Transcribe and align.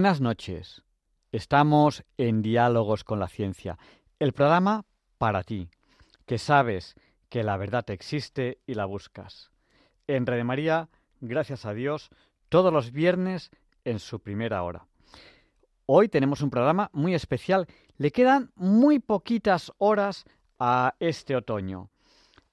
Buenas 0.00 0.22
noches. 0.22 0.82
Estamos 1.30 2.04
en 2.16 2.40
Diálogos 2.40 3.04
con 3.04 3.20
la 3.20 3.28
Ciencia, 3.28 3.76
el 4.18 4.32
programa 4.32 4.86
para 5.18 5.42
ti, 5.42 5.68
que 6.24 6.38
sabes 6.38 6.94
que 7.28 7.42
la 7.42 7.58
verdad 7.58 7.84
existe 7.90 8.62
y 8.66 8.72
la 8.72 8.86
buscas. 8.86 9.50
En 10.06 10.24
Red 10.24 10.42
María, 10.44 10.88
gracias 11.20 11.66
a 11.66 11.74
Dios, 11.74 12.08
todos 12.48 12.72
los 12.72 12.92
viernes 12.92 13.50
en 13.84 13.98
su 13.98 14.20
primera 14.20 14.62
hora. 14.62 14.86
Hoy 15.84 16.08
tenemos 16.08 16.40
un 16.40 16.48
programa 16.48 16.88
muy 16.94 17.14
especial. 17.14 17.66
Le 17.98 18.10
quedan 18.10 18.52
muy 18.54 19.00
poquitas 19.00 19.70
horas 19.76 20.24
a 20.58 20.94
este 20.98 21.36
otoño. 21.36 21.90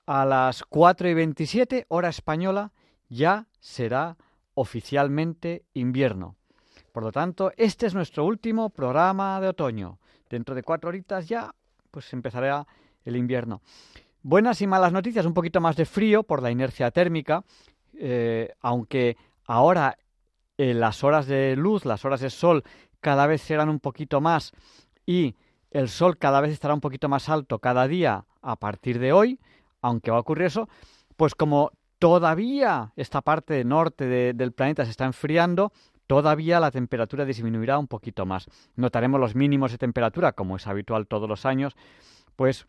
A 0.05 0.25
las 0.25 0.63
4 0.65 1.07
y 1.07 1.13
27, 1.13 1.85
hora 1.87 2.09
española, 2.09 2.73
ya 3.07 3.47
será 3.61 4.17
oficialmente 4.53 5.63
invierno. 5.73 6.36
Por 6.97 7.03
lo 7.03 7.11
tanto, 7.11 7.51
este 7.57 7.85
es 7.85 7.93
nuestro 7.93 8.25
último 8.25 8.71
programa 8.71 9.39
de 9.39 9.49
otoño. 9.49 9.99
Dentro 10.31 10.55
de 10.55 10.63
cuatro 10.63 10.89
horitas 10.89 11.27
ya, 11.27 11.53
pues 11.91 12.11
empezará 12.11 12.65
el 13.05 13.15
invierno. 13.15 13.61
Buenas 14.23 14.63
y 14.63 14.65
malas 14.65 14.91
noticias, 14.91 15.23
un 15.27 15.35
poquito 15.35 15.61
más 15.61 15.75
de 15.75 15.85
frío 15.85 16.23
por 16.23 16.41
la 16.41 16.49
inercia 16.49 16.89
térmica, 16.89 17.43
eh, 17.93 18.51
aunque 18.61 19.15
ahora 19.45 19.95
eh, 20.57 20.73
las 20.73 21.03
horas 21.03 21.27
de 21.27 21.55
luz, 21.55 21.85
las 21.85 22.03
horas 22.03 22.19
de 22.19 22.31
sol, 22.31 22.63
cada 22.99 23.27
vez 23.27 23.43
serán 23.43 23.69
un 23.69 23.79
poquito 23.79 24.19
más 24.19 24.51
y 25.05 25.35
el 25.69 25.89
sol 25.89 26.17
cada 26.17 26.41
vez 26.41 26.51
estará 26.51 26.73
un 26.73 26.81
poquito 26.81 27.09
más 27.09 27.29
alto 27.29 27.59
cada 27.59 27.87
día 27.87 28.25
a 28.41 28.55
partir 28.55 28.97
de 28.97 29.13
hoy, 29.13 29.39
aunque 29.81 30.09
va 30.09 30.17
a 30.17 30.21
ocurrir 30.21 30.47
eso, 30.47 30.67
pues 31.15 31.35
como 31.35 31.73
todavía 31.99 32.91
esta 32.95 33.21
parte 33.21 33.63
norte 33.63 34.33
del 34.33 34.51
planeta 34.51 34.83
se 34.83 34.89
está 34.89 35.05
enfriando, 35.05 35.71
todavía 36.07 36.59
la 36.59 36.71
temperatura 36.71 37.25
disminuirá 37.25 37.77
un 37.77 37.87
poquito 37.87 38.25
más. 38.25 38.47
Notaremos 38.75 39.19
los 39.19 39.35
mínimos 39.35 39.71
de 39.71 39.77
temperatura, 39.77 40.31
como 40.31 40.55
es 40.55 40.65
habitual 40.65 41.07
todos 41.07 41.29
los 41.29 41.45
años, 41.45 41.75
pues 42.35 42.67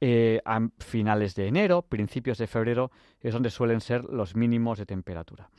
eh, 0.00 0.40
a 0.44 0.60
finales 0.78 1.34
de 1.34 1.46
enero, 1.46 1.82
principios 1.82 2.38
de 2.38 2.46
febrero, 2.46 2.90
es 3.20 3.32
donde 3.32 3.50
suelen 3.50 3.80
ser 3.80 4.04
los 4.04 4.34
mínimos 4.34 4.78
de 4.78 4.86
temperatura. 4.86 5.50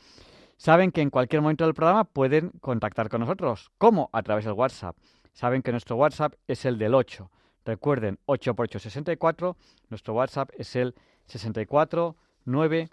Saben 0.58 0.92
que 0.92 1.02
en 1.02 1.10
cualquier 1.10 1.42
momento 1.42 1.64
del 1.64 1.74
programa 1.74 2.04
pueden 2.04 2.50
contactar 2.60 3.08
con 3.10 3.22
nosotros. 3.22 3.72
¿Cómo? 3.78 4.10
A 4.12 4.22
través 4.24 4.44
del 4.44 4.54
WhatsApp. 4.54 4.98
Saben 5.32 5.62
que 5.62 5.72
nuestro 5.72 5.96
WhatsApp 5.96 6.34
es 6.48 6.66
el 6.66 6.78
del 6.78 6.96
8. 6.96 7.30
Recuerden, 7.64 8.20
8 8.26 8.56
por 8.56 8.66
8, 8.66 8.80
64. 8.80 9.56
Nuestro 9.90 10.16
WhatsApp 10.16 10.50
es 10.58 10.76
el 10.76 10.96
64 11.28 12.16
9 12.46 12.90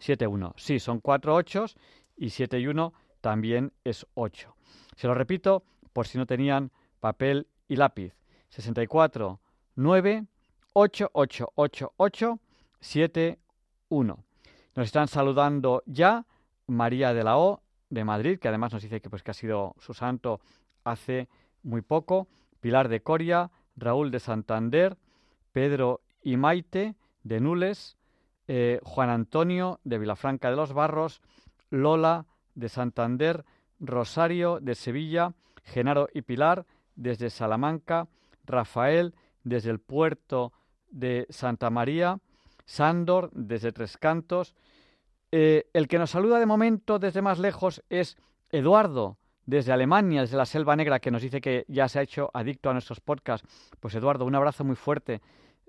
71. 0.00 0.54
Sí, 0.56 0.80
son 0.80 1.00
cuatro 1.00 1.34
ochos 1.34 1.76
y 2.20 2.30
7 2.30 2.60
y 2.60 2.66
1 2.68 2.92
también 3.20 3.72
es 3.82 4.06
8. 4.14 4.54
Se 4.94 5.08
lo 5.08 5.14
repito 5.14 5.64
por 5.92 6.06
si 6.06 6.18
no 6.18 6.26
tenían 6.26 6.70
papel 7.00 7.48
y 7.66 7.76
lápiz. 7.76 8.14
64 8.50 9.40
9 9.74 10.26
8 10.74 11.10
8 11.12 11.52
8 11.54 11.92
8 11.96 12.40
7 12.78 13.38
1. 13.88 14.24
Nos 14.76 14.86
están 14.86 15.08
saludando 15.08 15.82
ya 15.86 16.26
María 16.66 17.14
de 17.14 17.24
la 17.24 17.38
O 17.38 17.62
de 17.88 18.04
Madrid, 18.04 18.38
que 18.38 18.48
además 18.48 18.72
nos 18.72 18.82
dice 18.82 19.00
que 19.00 19.10
pues 19.10 19.22
que 19.22 19.30
ha 19.30 19.34
sido 19.34 19.74
su 19.78 19.94
santo 19.94 20.40
hace 20.84 21.28
muy 21.62 21.80
poco, 21.80 22.28
Pilar 22.60 22.88
de 22.88 23.02
Coria, 23.02 23.50
Raúl 23.76 24.10
de 24.10 24.20
Santander, 24.20 24.98
Pedro 25.52 26.02
y 26.22 26.36
Maite 26.36 26.94
de 27.24 27.40
Nules, 27.40 27.96
eh, 28.46 28.78
Juan 28.84 29.08
Antonio 29.08 29.80
de 29.84 29.98
Vilafranca 29.98 30.50
de 30.50 30.56
los 30.56 30.72
Barros, 30.72 31.22
Lola 31.70 32.26
de 32.54 32.68
Santander, 32.68 33.44
Rosario 33.78 34.60
de 34.60 34.74
Sevilla, 34.74 35.32
Genaro 35.64 36.08
y 36.12 36.22
Pilar 36.22 36.66
desde 36.94 37.30
Salamanca, 37.30 38.08
Rafael 38.44 39.14
desde 39.44 39.70
el 39.70 39.80
puerto 39.80 40.52
de 40.90 41.26
Santa 41.30 41.70
María, 41.70 42.18
Sándor 42.66 43.30
desde 43.32 43.72
Tres 43.72 43.96
Cantos. 43.96 44.54
Eh, 45.32 45.68
el 45.72 45.88
que 45.88 45.98
nos 45.98 46.10
saluda 46.10 46.38
de 46.38 46.46
momento 46.46 46.98
desde 46.98 47.22
más 47.22 47.38
lejos 47.38 47.82
es 47.88 48.18
Eduardo 48.50 49.16
desde 49.46 49.72
Alemania, 49.72 50.20
desde 50.20 50.36
la 50.36 50.46
Selva 50.46 50.76
Negra, 50.76 51.00
que 51.00 51.10
nos 51.10 51.22
dice 51.22 51.40
que 51.40 51.64
ya 51.68 51.88
se 51.88 51.98
ha 51.98 52.02
hecho 52.02 52.30
adicto 52.34 52.70
a 52.70 52.72
nuestros 52.72 53.00
podcasts. 53.00 53.46
Pues 53.80 53.94
Eduardo, 53.94 54.24
un 54.24 54.34
abrazo 54.34 54.64
muy 54.64 54.76
fuerte. 54.76 55.20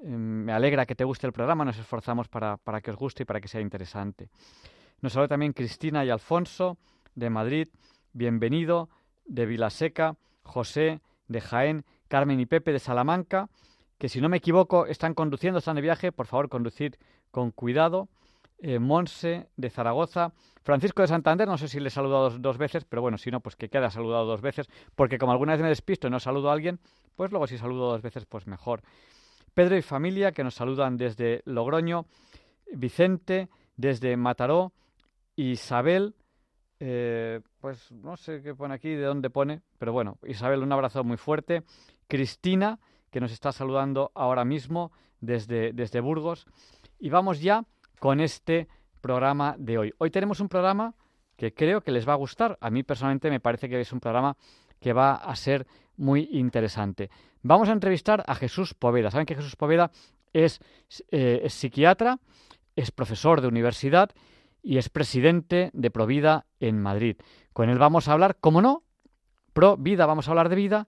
Eh, 0.04 0.10
me 0.10 0.52
alegra 0.52 0.86
que 0.86 0.96
te 0.96 1.04
guste 1.04 1.28
el 1.28 1.34
programa, 1.34 1.66
nos 1.66 1.78
esforzamos 1.78 2.28
para, 2.28 2.58
para 2.58 2.82
que 2.82 2.92
os 2.92 2.98
guste 2.98 3.24
y 3.24 3.26
para 3.26 3.40
que 3.40 3.48
sea 3.48 3.62
interesante. 3.62 4.30
Nos 5.02 5.14
saluda 5.14 5.30
también 5.30 5.54
Cristina 5.54 6.06
y 6.06 6.12
Alfonso 6.12 6.78
de 7.16 7.32
Madrid, 7.32 7.70
bienvenido 8.14 8.88
de 9.26 9.48
Vilaseca, 9.48 10.16
José 10.44 11.02
de 11.28 11.42
Jaén, 11.42 11.86
Carmen 12.08 12.40
y 12.40 12.46
Pepe 12.46 12.72
de 12.72 12.78
Salamanca, 12.78 13.50
que 13.98 14.10
si 14.10 14.22
no 14.22 14.30
me 14.30 14.38
equivoco 14.38 14.86
están 14.86 15.16
conduciendo, 15.16 15.58
están 15.58 15.78
de 15.78 15.82
viaje, 15.82 16.12
por 16.12 16.28
favor 16.28 16.50
conducir 16.50 17.00
con 17.32 17.50
cuidado. 17.50 18.10
Eh, 18.60 18.78
Monse 18.78 19.48
de 19.58 19.72
Zaragoza, 19.72 20.34
Francisco 20.62 21.02
de 21.02 21.08
Santander, 21.08 21.48
no 21.48 21.58
sé 21.58 21.68
si 21.68 21.80
le 21.80 21.88
he 21.88 21.92
saludado 21.92 22.30
dos, 22.38 22.60
veces, 22.60 22.86
pero 22.86 23.02
bueno, 23.02 23.18
si 23.18 23.32
no, 23.32 23.40
pues 23.40 23.56
que 23.56 23.70
queda 23.70 23.90
saludado 23.90 24.28
dos 24.28 24.42
veces, 24.42 24.70
porque 24.94 25.18
como 25.18 25.32
alguna 25.32 25.54
vez 25.54 25.64
me 25.64 25.70
despisto 25.70 26.06
y 26.06 26.12
no 26.12 26.20
saludo 26.20 26.52
a 26.52 26.54
alguien, 26.54 26.80
pues 27.16 27.32
luego 27.32 27.48
si 27.48 27.58
saludo 27.58 27.90
dos 27.90 28.04
veces, 28.04 28.28
pues 28.28 28.46
mejor. 28.46 28.84
Pedro 29.56 29.76
y 29.76 29.82
familia, 29.82 30.32
que 30.32 30.44
nos 30.44 30.54
saludan 30.54 30.96
desde 30.96 31.42
Logroño, 31.46 32.06
Vicente, 32.72 33.50
desde 33.78 34.16
Mataró, 34.16 34.74
Isabel, 35.50 36.14
eh, 36.80 37.42
pues 37.60 37.92
no 37.92 38.18
sé 38.18 38.42
qué 38.42 38.54
pone 38.54 38.76
aquí, 38.76 38.90
de 38.90 39.04
dónde 39.04 39.30
pone, 39.30 39.62
pero 39.78 39.92
bueno, 39.92 40.18
Isabel, 40.26 40.62
un 40.62 40.72
abrazo 40.72 41.04
muy 41.04 41.18
fuerte. 41.18 41.64
Cristina, 42.08 42.80
que 43.10 43.20
nos 43.20 43.32
está 43.32 43.52
saludando 43.52 44.12
ahora 44.14 44.46
mismo 44.46 44.92
desde, 45.20 45.74
desde 45.74 46.00
Burgos. 46.00 46.46
Y 47.00 47.10
vamos 47.10 47.42
ya 47.42 47.66
con 48.00 48.20
este 48.20 48.68
programa 49.02 49.56
de 49.58 49.78
hoy. 49.78 49.94
Hoy 49.98 50.12
tenemos 50.12 50.40
un 50.40 50.50
programa 50.50 50.94
que 51.36 51.54
creo 51.54 51.82
que 51.82 51.92
les 51.92 52.08
va 52.08 52.14
a 52.14 52.18
gustar. 52.18 52.58
A 52.62 52.70
mí 52.70 52.84
personalmente 52.84 53.30
me 53.30 53.40
parece 53.40 53.68
que 53.68 53.80
es 53.80 53.92
un 53.92 54.00
programa 54.00 54.38
que 54.80 54.94
va 54.94 55.16
a 55.16 55.36
ser 55.36 55.66
muy 55.98 56.30
interesante. 56.32 57.10
Vamos 57.42 57.70
a 57.70 57.74
entrevistar 57.74 58.24
a 58.28 58.36
Jesús 58.36 58.74
Poveda. 58.74 59.10
Saben 59.10 59.26
que 59.26 59.36
Jesús 59.36 59.56
Poveda 59.56 59.92
es, 60.34 60.60
eh, 61.10 61.42
es 61.44 61.54
psiquiatra, 61.54 62.20
es 62.76 62.92
profesor 62.92 63.42
de 63.42 63.48
universidad 63.48 64.12
y 64.64 64.78
es 64.78 64.90
presidente 64.90 65.72
de 65.74 65.92
Provida 65.92 66.46
en 66.60 66.82
Madrid. 66.82 67.18
Con 67.54 67.70
él 67.70 67.78
vamos 67.78 68.08
a 68.08 68.14
hablar, 68.14 68.38
como 68.40 68.62
no, 68.62 68.84
pro 69.54 69.78
vida, 69.78 70.06
vamos 70.06 70.28
a 70.28 70.32
hablar 70.32 70.50
de 70.50 70.56
vida, 70.56 70.88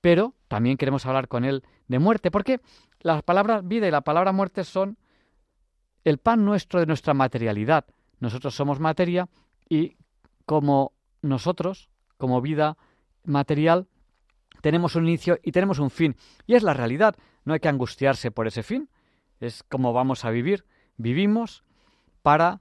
pero 0.00 0.34
también 0.48 0.76
queremos 0.76 1.06
hablar 1.06 1.28
con 1.28 1.44
él 1.44 1.62
de 1.88 1.98
muerte, 1.98 2.30
porque 2.30 2.60
las 3.00 3.22
palabras 3.22 3.66
vida 3.66 3.88
y 3.88 3.90
la 3.90 4.02
palabra 4.02 4.32
muerte 4.32 4.64
son 4.64 4.98
el 6.04 6.18
pan 6.18 6.44
nuestro 6.44 6.80
de 6.80 6.86
nuestra 6.86 7.14
materialidad. 7.14 7.84
Nosotros 8.18 8.54
somos 8.54 8.80
materia 8.80 9.28
y 9.68 9.96
como 10.46 10.92
nosotros, 11.22 11.90
como 12.16 12.40
vida 12.40 12.76
material, 13.24 13.86
tenemos 14.62 14.96
un 14.96 15.06
inicio 15.06 15.38
y 15.42 15.52
tenemos 15.52 15.78
un 15.78 15.90
fin. 15.90 16.16
Y 16.46 16.54
es 16.54 16.62
la 16.62 16.74
realidad. 16.74 17.16
No 17.44 17.54
hay 17.54 17.60
que 17.60 17.68
angustiarse 17.68 18.30
por 18.30 18.46
ese 18.46 18.62
fin. 18.62 18.90
Es 19.40 19.62
como 19.62 19.92
vamos 19.92 20.24
a 20.24 20.30
vivir. 20.30 20.64
Vivimos 20.96 21.64
para 22.22 22.60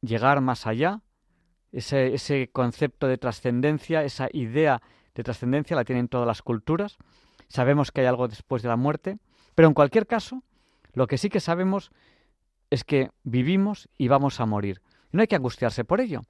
llegar 0.00 0.40
más 0.40 0.66
allá, 0.66 1.02
ese, 1.72 2.14
ese 2.14 2.50
concepto 2.52 3.06
de 3.06 3.18
trascendencia, 3.18 4.04
esa 4.04 4.28
idea 4.32 4.80
de 5.14 5.22
trascendencia 5.22 5.76
la 5.76 5.84
tienen 5.84 6.08
todas 6.08 6.26
las 6.26 6.42
culturas. 6.42 6.96
Sabemos 7.48 7.90
que 7.90 8.02
hay 8.02 8.06
algo 8.06 8.28
después 8.28 8.62
de 8.62 8.68
la 8.68 8.76
muerte, 8.76 9.18
pero 9.54 9.68
en 9.68 9.74
cualquier 9.74 10.06
caso, 10.06 10.42
lo 10.92 11.06
que 11.06 11.18
sí 11.18 11.28
que 11.28 11.40
sabemos 11.40 11.90
es 12.70 12.84
que 12.84 13.10
vivimos 13.22 13.88
y 13.96 14.08
vamos 14.08 14.40
a 14.40 14.46
morir. 14.46 14.82
No 15.12 15.20
hay 15.20 15.26
que 15.26 15.36
angustiarse 15.36 15.84
por 15.84 16.00
ello. 16.00 16.22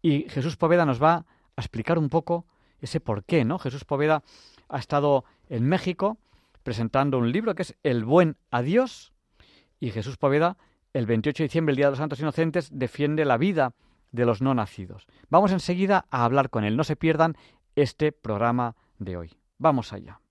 Y 0.00 0.28
Jesús 0.28 0.56
Poveda 0.56 0.86
nos 0.86 1.02
va 1.02 1.26
a 1.56 1.60
explicar 1.60 1.98
un 1.98 2.08
poco 2.08 2.46
ese 2.80 3.00
por 3.00 3.24
qué, 3.24 3.44
¿no? 3.44 3.58
Jesús 3.58 3.84
Poveda 3.84 4.22
ha 4.68 4.78
estado 4.78 5.24
en 5.48 5.68
México 5.68 6.18
presentando 6.62 7.18
un 7.18 7.32
libro 7.32 7.54
que 7.54 7.62
es 7.62 7.76
El 7.82 8.04
buen 8.04 8.36
adiós 8.50 9.12
y 9.80 9.90
Jesús 9.90 10.16
Poveda 10.16 10.56
el 10.92 11.06
28 11.06 11.42
de 11.42 11.48
diciembre, 11.48 11.72
el 11.72 11.76
Día 11.76 11.86
de 11.86 11.92
los 11.92 11.98
Santos 11.98 12.20
Inocentes, 12.20 12.70
defiende 12.72 13.24
la 13.24 13.38
vida 13.38 13.74
de 14.10 14.26
los 14.26 14.42
no 14.42 14.54
nacidos. 14.54 15.06
Vamos 15.28 15.52
enseguida 15.52 16.06
a 16.10 16.24
hablar 16.24 16.50
con 16.50 16.64
él. 16.64 16.76
No 16.76 16.84
se 16.84 16.96
pierdan 16.96 17.36
este 17.76 18.12
programa 18.12 18.76
de 18.98 19.16
hoy. 19.16 19.30
Vamos 19.58 19.92
allá. 19.92 20.21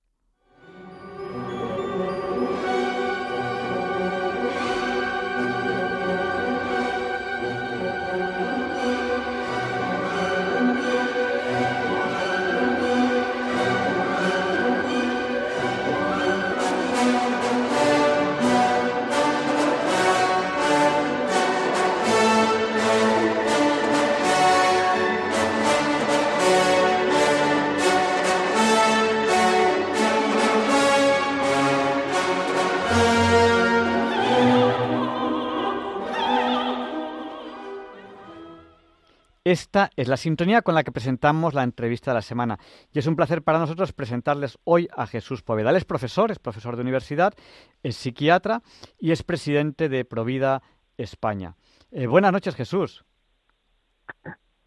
Esta 39.44 39.90
es 39.96 40.08
la 40.08 40.18
sintonía 40.18 40.62
con 40.62 40.76
la 40.76 40.84
que 40.84 40.92
presentamos 40.92 41.56
la 41.56 41.64
entrevista 41.64 42.12
de 42.12 42.16
la 42.16 42.22
semana 42.22 42.60
y 42.94 43.00
es 43.00 43.08
un 43.08 43.16
placer 43.16 43.42
para 43.42 43.58
nosotros 43.58 43.92
presentarles 43.92 44.60
hoy 44.66 44.88
a 44.96 45.08
Jesús 45.08 45.42
Poveda. 45.42 45.76
Es 45.76 45.84
profesor, 45.84 46.30
es 46.30 46.38
profesor 46.38 46.76
de 46.76 46.84
universidad, 46.84 47.34
es 47.82 47.96
psiquiatra 47.96 48.62
y 49.00 49.10
es 49.10 49.24
presidente 49.24 49.90
de 49.90 50.06
Provida 50.06 50.62
España. 50.96 51.56
Eh, 51.90 52.06
buenas 52.06 52.32
noches, 52.32 52.56
Jesús. 52.56 53.04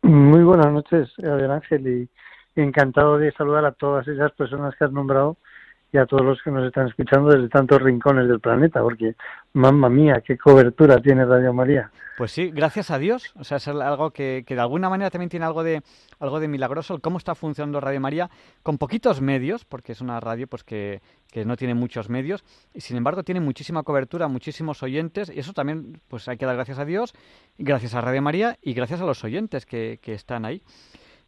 Muy 0.03 0.43
buenas 0.43 0.73
noches, 0.73 1.09
Adel 1.21 1.53
Ángel, 1.53 1.87
y 1.87 2.61
encantado 2.61 3.17
de 3.19 3.31
saludar 3.31 3.65
a 3.67 3.73
todas 3.73 4.09
esas 4.09 4.33
personas 4.33 4.75
que 4.77 4.87
has 4.87 4.93
nombrado 4.93 5.37
y 5.95 5.99
a 5.99 6.07
todos 6.07 6.25
los 6.25 6.43
que 6.43 6.51
nos 6.51 6.67
están 6.67 6.89
escuchando 6.89 7.31
desde 7.31 7.49
tantos 7.49 7.81
rincones 7.81 8.27
del 8.27 8.41
planeta, 8.41 8.83
porque, 8.83 9.15
mamma 9.53 9.89
mía, 9.89 10.21
qué 10.27 10.37
cobertura 10.37 11.01
tiene 11.01 11.25
Radio 11.25 11.55
María. 11.55 11.93
Pues 12.19 12.33
sí, 12.33 12.51
gracias 12.51 12.91
a 12.91 12.99
Dios. 12.99 13.33
O 13.37 13.45
sea, 13.45 13.59
es 13.59 13.69
algo 13.69 14.11
que, 14.11 14.43
que, 14.45 14.57
de 14.57 14.61
alguna 14.61 14.89
manera 14.89 15.11
también 15.11 15.31
tiene 15.31 15.47
algo 15.47 15.63
de 15.63 15.83
algo 16.19 16.41
de 16.41 16.49
milagroso, 16.49 16.99
cómo 17.01 17.19
está 17.19 17.37
funcionando 17.37 17.81
Radio 17.81 18.01
María 18.01 18.29
con 18.65 18.77
poquitos 18.77 19.21
medios, 19.21 19.65
porque 19.65 19.93
es 19.93 20.01
una 20.01 20.19
radio 20.19 20.49
pues 20.49 20.65
que, 20.65 21.01
que 21.31 21.45
no 21.45 21.57
tiene 21.57 21.75
muchos 21.75 22.09
medios, 22.09 22.45
y 22.73 22.81
sin 22.81 22.97
embargo 22.97 23.23
tiene 23.23 23.41
muchísima 23.41 23.85
cobertura, 23.85 24.27
muchísimos 24.27 24.83
oyentes, 24.83 25.31
y 25.33 25.39
eso 25.39 25.53
también 25.53 26.01
pues 26.09 26.27
hay 26.27 26.37
que 26.37 26.47
dar 26.47 26.57
gracias 26.57 26.81
a 26.81 26.85
Dios, 26.85 27.15
gracias 27.57 27.95
a 27.95 28.01
Radio 28.01 28.21
María 28.21 28.59
y 28.63 28.75
gracias 28.75 29.01
a 29.01 29.05
los 29.05 29.23
oyentes 29.23 29.65
que, 29.65 30.01
que 30.03 30.15
están 30.15 30.45
ahí. 30.45 30.61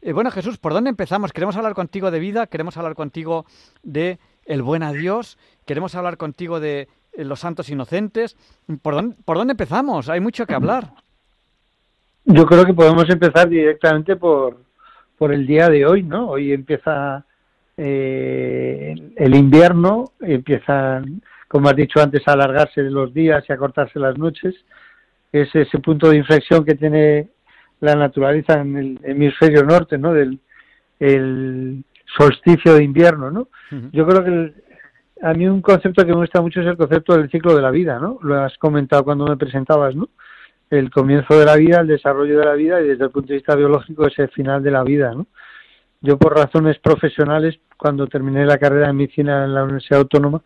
Eh, 0.03 0.12
bueno, 0.12 0.31
Jesús, 0.31 0.59
¿por 0.59 0.73
dónde 0.73 0.91
empezamos? 0.91 1.33
Queremos 1.33 1.57
hablar 1.57 1.75
contigo 1.75 2.11
de 2.11 2.19
vida, 2.19 2.47
queremos 2.47 2.77
hablar 2.77 2.95
contigo 2.95 3.47
de 3.83 4.19
el 4.47 4.63
buen 4.63 4.83
adiós, 4.83 5.39
queremos 5.67 5.95
hablar 5.95 6.17
contigo 6.17 6.61
de 6.61 6.89
eh, 7.13 7.25
los 7.25 7.41
santos 7.41 7.69
inocentes. 7.69 8.37
¿Por 8.83 8.95
dónde, 8.95 9.17
¿Por 9.25 9.37
dónde 9.37 9.53
empezamos? 9.53 10.09
Hay 10.09 10.21
mucho 10.21 10.47
que 10.47 10.55
hablar. 10.55 10.91
Yo 12.25 12.47
creo 12.47 12.65
que 12.65 12.75
podemos 12.75 13.09
empezar 13.09 13.49
directamente 13.49 14.17
por, 14.17 14.59
por 15.17 15.33
el 15.33 15.47
día 15.47 15.69
de 15.69 15.87
hoy, 15.87 16.03
¿no? 16.03 16.31
Hoy 16.31 16.53
empieza 16.53 17.25
eh, 17.77 18.95
el 19.17 19.35
invierno, 19.35 20.13
empiezan, 20.21 21.23
como 21.49 21.69
has 21.69 21.77
dicho 21.77 22.01
antes, 22.01 22.27
a 22.27 22.33
alargarse 22.33 22.83
los 22.83 23.15
días 23.15 23.45
y 23.49 23.53
a 23.53 23.57
cortarse 23.57 23.99
las 23.99 24.19
noches. 24.19 24.55
Es 25.33 25.55
ese 25.55 25.79
punto 25.79 26.09
de 26.09 26.17
inflexión 26.17 26.65
que 26.65 26.75
tiene 26.75 27.29
la 27.81 27.95
naturaleza 27.95 28.61
en 28.61 28.77
el 28.77 29.01
hemisferio 29.05 29.63
norte, 29.63 29.99
¿no? 29.99 30.13
Del 30.13 30.41
el 30.99 31.85
solsticio 32.06 32.75
de 32.75 32.85
invierno, 32.85 33.31
¿no? 33.31 33.49
Yo 33.93 34.06
creo 34.06 34.25
que 34.25 34.55
a 35.23 35.32
mí 35.32 35.47
un 35.47 35.62
concepto 35.62 36.05
que 36.05 36.12
me 36.12 36.19
gusta 36.19 36.41
mucho 36.41 36.61
es 36.61 36.67
el 36.67 36.76
concepto 36.76 37.17
del 37.17 37.31
ciclo 37.31 37.55
de 37.55 37.62
la 37.62 37.70
vida, 37.70 37.99
¿no? 37.99 38.19
Lo 38.23 38.41
has 38.41 38.56
comentado 38.58 39.05
cuando 39.05 39.26
me 39.26 39.37
presentabas, 39.37 39.94
¿no? 39.94 40.08
El 40.70 40.91
comienzo 40.91 41.38
de 41.38 41.44
la 41.44 41.56
vida, 41.56 41.81
el 41.81 41.87
desarrollo 41.87 42.38
de 42.38 42.44
la 42.44 42.55
vida 42.55 42.81
y 42.81 42.88
desde 42.88 43.05
el 43.05 43.11
punto 43.11 43.29
de 43.29 43.35
vista 43.35 43.55
biológico 43.55 44.06
es 44.06 44.19
el 44.19 44.29
final 44.29 44.62
de 44.62 44.70
la 44.70 44.82
vida, 44.82 45.12
¿no? 45.14 45.26
Yo 46.00 46.19
por 46.19 46.37
razones 46.37 46.79
profesionales, 46.79 47.58
cuando 47.76 48.06
terminé 48.06 48.44
la 48.44 48.59
carrera 48.59 48.88
de 48.88 48.93
medicina 48.93 49.44
en 49.44 49.55
la 49.55 49.64
Universidad 49.64 50.00
Autónoma, 50.00 50.43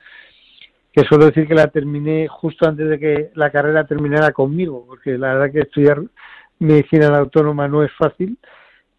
que 0.93 1.05
suelo 1.05 1.27
decir 1.27 1.47
que 1.47 1.55
la 1.55 1.69
terminé 1.69 2.29
justo 2.29 2.69
antes 2.69 2.89
de 2.89 2.99
que 2.99 3.31
la 3.35 3.51
carrera 3.51 3.85
terminara 3.85 4.33
conmigo, 4.33 4.85
porque 4.87 5.19
la 5.19 5.35
verdad 5.35 5.53
que 5.53 5.61
estudiar 5.61 6.03
medicina 6.59 7.07
en 7.07 7.13
la 7.13 7.19
Autónoma 7.19 7.69
no 7.69 7.83
es 7.83 7.93
fácil, 7.93 8.39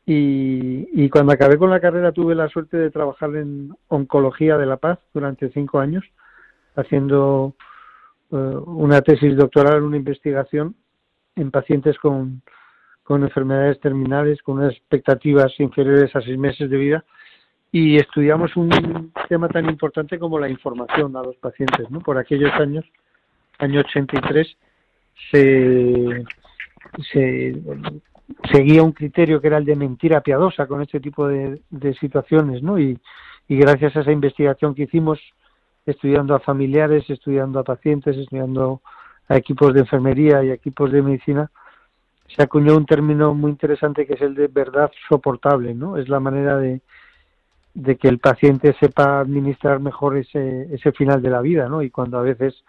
y, 0.06 1.09
cuando 1.09 1.33
acabé 1.33 1.57
con 1.57 1.69
la 1.69 1.80
carrera 1.80 2.12
tuve 2.12 2.36
la 2.36 2.50
suerte 2.50 2.77
de 2.77 2.89
trabajar 2.89 3.36
en 3.36 3.71
oncología 3.88 4.57
de 4.57 4.65
la 4.65 4.77
paz 4.77 5.00
durante 5.13 5.50
cinco 5.51 5.80
años, 5.80 6.03
haciendo 6.75 7.56
eh, 8.31 8.36
una 8.36 9.01
tesis 9.01 9.36
doctoral, 9.36 9.83
una 9.83 9.98
investigación 9.98 10.75
en 11.36 11.51
pacientes 11.51 11.98
con, 12.00 12.42
con 13.03 13.24
enfermedades 13.24 13.80
terminales, 13.80 14.42
con 14.42 14.57
unas 14.57 14.74
expectativas 14.74 15.57
inferiores 15.59 16.15
a 16.15 16.21
seis 16.21 16.38
meses 16.38 16.69
de 16.69 16.77
vida, 16.77 17.06
y 17.71 17.95
estudiamos 17.98 18.56
un 18.57 19.12
tema 19.30 19.48
tan 19.48 19.69
importante 19.69 20.19
como 20.19 20.39
la 20.39 20.50
información 20.50 21.15
a 21.15 21.24
los 21.24 21.38
pacientes. 21.38 21.89
¿no? 21.89 22.01
Por 22.01 22.18
aquellos 22.18 22.51
años, 22.53 22.86
año 23.59 23.80
83, 23.80 24.57
se, 25.31 26.25
se 27.13 27.62
seguía 28.51 28.83
un 28.83 28.91
criterio 28.91 29.41
que 29.41 29.47
era 29.47 29.57
el 29.57 29.65
de 29.65 29.75
mentira 29.75 30.21
piadosa 30.21 30.67
con 30.67 30.81
este 30.81 30.99
tipo 30.99 31.27
de, 31.27 31.61
situaciones, 31.99 32.61
¿no? 32.63 32.79
Y, 32.79 32.99
gracias 33.47 33.97
a 33.97 34.01
esa 34.01 34.11
investigación 34.13 34.73
que 34.73 34.83
hicimos, 34.83 35.19
estudiando 35.85 36.35
a 36.35 36.39
familiares, 36.39 37.09
estudiando 37.09 37.59
a 37.59 37.63
pacientes, 37.63 38.15
estudiando 38.15 38.81
a 39.27 39.35
equipos 39.35 39.73
de 39.73 39.81
enfermería 39.81 40.41
y 40.43 40.51
equipos 40.51 40.91
de 40.91 41.01
medicina, 41.01 41.51
se 42.33 42.41
acuñó 42.41 42.77
un 42.77 42.85
término 42.85 43.33
muy 43.33 43.51
interesante 43.51 44.05
que 44.07 44.13
es 44.13 44.21
el 44.21 44.35
de 44.35 44.47
verdad 44.47 44.89
soportable, 45.09 45.73
¿no? 45.73 45.97
Es 45.97 46.07
la 46.07 46.21
manera 46.21 46.57
de, 46.57 46.81
de 47.73 47.97
que 47.97 48.07
el 48.07 48.19
paciente 48.19 48.73
sepa 48.79 49.19
administrar 49.19 49.81
mejor 49.81 50.17
ese, 50.17 50.73
ese 50.73 50.91
final 50.93 51.21
de 51.21 51.29
la 51.29 51.41
vida, 51.41 51.67
¿no? 51.67 51.81
Y 51.81 51.89
cuando 51.89 52.19
a 52.19 52.21
veces 52.21 52.63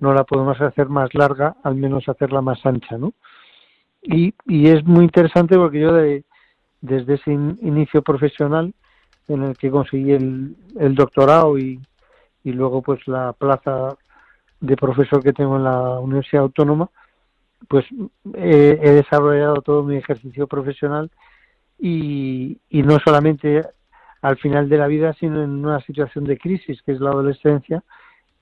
no 0.00 0.12
la 0.12 0.24
podemos 0.24 0.60
hacer 0.60 0.88
más 0.88 1.14
larga, 1.14 1.56
al 1.62 1.74
menos 1.74 2.08
hacerla 2.08 2.42
más 2.42 2.64
ancha, 2.66 2.98
¿no? 2.98 3.14
Y, 4.10 4.34
y 4.46 4.68
es 4.68 4.82
muy 4.84 5.04
interesante 5.04 5.54
porque 5.56 5.80
yo 5.80 5.92
de, 5.92 6.24
desde 6.80 7.14
ese 7.14 7.30
inicio 7.30 8.00
profesional 8.00 8.72
en 9.28 9.42
el 9.42 9.56
que 9.58 9.70
conseguí 9.70 10.12
el, 10.12 10.56
el 10.80 10.94
doctorado 10.94 11.58
y, 11.58 11.80
luego 12.44 12.80
pues 12.80 13.06
la 13.06 13.34
plaza 13.34 13.94
de 14.60 14.74
profesor 14.74 15.22
que 15.22 15.34
tengo 15.34 15.56
en 15.56 15.64
la 15.64 15.98
Universidad 16.00 16.44
Autónoma, 16.44 16.88
pues 17.68 17.84
he, 18.32 18.78
he 18.80 18.90
desarrollado 18.92 19.60
todo 19.60 19.82
mi 19.82 19.96
ejercicio 19.96 20.46
profesional 20.46 21.10
y, 21.78 22.58
y 22.70 22.82
no 22.82 22.98
solamente 23.04 23.62
al 24.22 24.38
final 24.38 24.70
de 24.70 24.78
la 24.78 24.86
vida, 24.86 25.12
sino 25.20 25.44
en 25.44 25.62
una 25.62 25.80
situación 25.82 26.24
de 26.24 26.38
crisis, 26.38 26.80
que 26.80 26.92
es 26.92 27.00
la 27.00 27.10
adolescencia, 27.10 27.84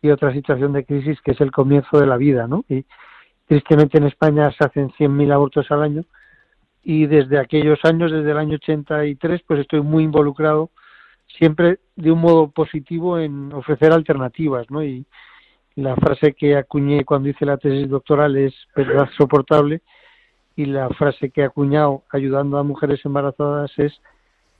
y 0.01 0.11
otra 0.11 0.33
situación 0.33 0.73
de 0.73 0.85
crisis, 0.85 1.21
que 1.21 1.33
es 1.33 1.41
el 1.41 1.51
comienzo 1.51 1.99
de 1.99 2.07
la 2.07 2.17
vida, 2.17 2.47
¿no? 2.47 2.65
Y, 2.69 2.85
Tristemente 3.47 3.99
en 3.99 4.05
España 4.05 4.51
se 4.53 4.65
hacen 4.65 4.91
100.000 4.91 5.33
abortos 5.33 5.71
al 5.71 5.83
año 5.83 6.05
y 6.83 7.07
desde 7.07 7.39
aquellos 7.39 7.79
años, 7.85 8.13
desde 8.13 8.31
el 8.31 8.39
año 8.39 8.55
83, 8.57 9.43
pues 9.47 9.61
estoy 9.61 9.81
muy 9.81 10.05
involucrado 10.05 10.71
siempre 11.39 11.81
de 11.97 12.13
un 12.13 12.21
modo 12.21 12.49
positivo 12.49 13.19
en 13.19 13.53
ofrecer 13.53 13.93
alternativas, 13.93 14.71
¿no? 14.71 14.85
Y 14.85 15.05
la 15.75 15.97
frase 15.97 16.33
que 16.33 16.57
acuñé 16.57 17.05
cuando 17.05 17.29
hice 17.29 17.45
la 17.45 17.57
tesis 17.57 17.89
doctoral 17.89 18.37
es 18.37 18.55
verdad 18.75 19.09
soportable 19.17 19.83
y 20.55 20.65
la 20.65 20.89
frase 20.91 21.31
que 21.31 21.43
he 21.43 21.45
acuñado 21.45 22.05
ayudando 22.11 22.59
a 22.59 22.63
mujeres 22.63 23.05
embarazadas 23.05 23.71
es 23.79 23.93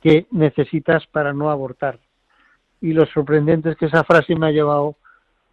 que 0.03 0.27
necesitas 0.31 1.07
para 1.07 1.33
no 1.33 1.51
abortar. 1.51 1.99
Y 2.81 2.93
lo 2.93 3.07
sorprendente 3.07 3.71
es 3.71 3.77
que 3.77 3.87
esa 3.87 4.05
frase 4.05 4.37
me 4.37 4.49
ha 4.49 4.51
llevado 4.51 4.97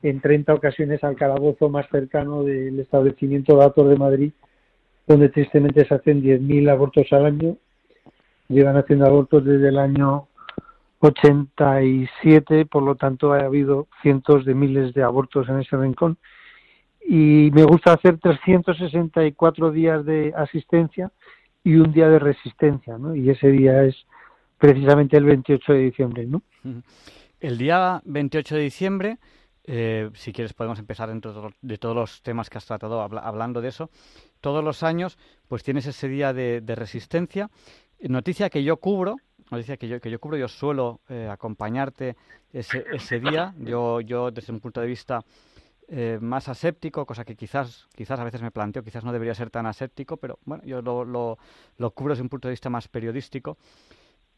en 0.04 0.20
30 0.20 0.54
ocasiones 0.54 1.04
al 1.04 1.16
calabozo 1.16 1.70
más 1.70 1.88
cercano 1.90 2.44
del 2.44 2.80
establecimiento 2.80 3.56
datos 3.56 3.90
de 3.90 3.96
Madrid, 3.96 4.32
donde 5.08 5.30
tristemente 5.30 5.86
se 5.86 5.96
hacen 5.96 6.22
10.000 6.22 6.70
abortos 6.70 7.12
al 7.12 7.26
año. 7.26 7.58
Llevan 8.50 8.78
haciendo 8.78 9.06
abortos 9.06 9.46
desde 9.46 9.70
el 9.70 9.80
año 9.80 10.28
87, 11.00 12.66
por 12.66 12.84
lo 12.84 12.96
tanto 12.96 13.34
ha 13.34 13.40
habido 13.40 13.88
cientos 14.02 14.46
de 14.46 14.54
miles 14.54 14.94
de 14.94 15.04
abortos 15.04 15.48
en 15.48 15.60
ese 15.60 15.78
rincón. 15.78 16.18
Y 17.06 17.50
me 17.54 17.64
gusta 17.64 17.94
hacer 17.94 18.18
364 18.20 19.72
días 19.72 20.06
de 20.06 20.34
asistencia 20.36 21.12
y 21.64 21.76
un 21.76 21.94
día 21.94 22.10
de 22.10 22.20
resistencia, 22.20 22.98
¿no? 22.98 23.16
Y 23.16 23.30
ese 23.30 23.50
día 23.50 23.84
es 23.84 23.96
precisamente 24.58 25.16
el 25.18 25.26
28 25.26 25.74
de 25.74 25.80
diciembre, 25.80 26.26
¿no? 26.26 26.42
El 27.40 27.58
día 27.58 28.02
28 28.06 28.56
de 28.56 28.62
diciembre 28.62 29.18
eh, 29.66 30.10
si 30.14 30.34
quieres 30.34 30.54
podemos 30.54 30.78
empezar 30.80 31.08
dentro 31.08 31.52
de 31.62 31.78
todos 31.78 31.96
los 31.96 32.22
temas 32.22 32.50
que 32.50 32.58
has 32.58 32.66
tratado 32.66 33.02
hablando 33.02 33.62
de 33.62 33.70
eso. 33.70 33.90
Todos 34.42 34.64
los 34.64 34.84
años 34.84 35.18
pues 35.48 35.64
tienes 35.64 35.86
ese 35.86 36.08
día 36.08 36.34
de, 36.34 36.62
resistencia. 36.76 37.50
Noticia 38.02 38.50
que 38.50 38.64
yo 38.64 38.78
cubro, 38.78 39.16
noticia 39.50 39.78
que 39.78 39.88
yo, 39.88 40.02
que 40.02 40.12
yo 40.12 40.20
cubro, 40.20 40.36
yo 40.36 40.50
suelo 40.50 41.00
eh, 41.08 41.30
acompañarte 41.32 42.18
ese, 42.52 42.84
ese 42.92 43.20
día. 43.20 43.54
Yo, 43.58 44.02
yo 44.02 44.32
desde 44.32 44.52
un 44.52 44.60
punto 44.60 44.82
de 44.82 44.88
vista 44.88 45.22
eh, 45.88 46.18
más 46.20 46.50
aséptico, 46.50 47.06
cosa 47.06 47.24
que 47.24 47.36
quizás, 47.36 47.88
quizás 47.96 48.20
a 48.20 48.24
veces 48.26 48.42
me 48.42 48.52
planteo, 48.52 48.84
quizás 48.84 49.06
no 49.06 49.14
debería 49.14 49.34
ser 49.34 49.50
tan 49.50 49.66
aséptico, 49.66 50.18
pero 50.18 50.40
bueno, 50.44 50.64
yo 50.66 50.82
lo, 50.82 51.06
lo, 51.06 51.38
lo 51.78 51.92
cubro 51.92 52.14
desde 52.14 52.24
un 52.24 52.30
punto 52.30 52.50
de 52.50 52.54
vista 52.54 52.70
más 52.70 52.90
periodístico. 52.90 53.58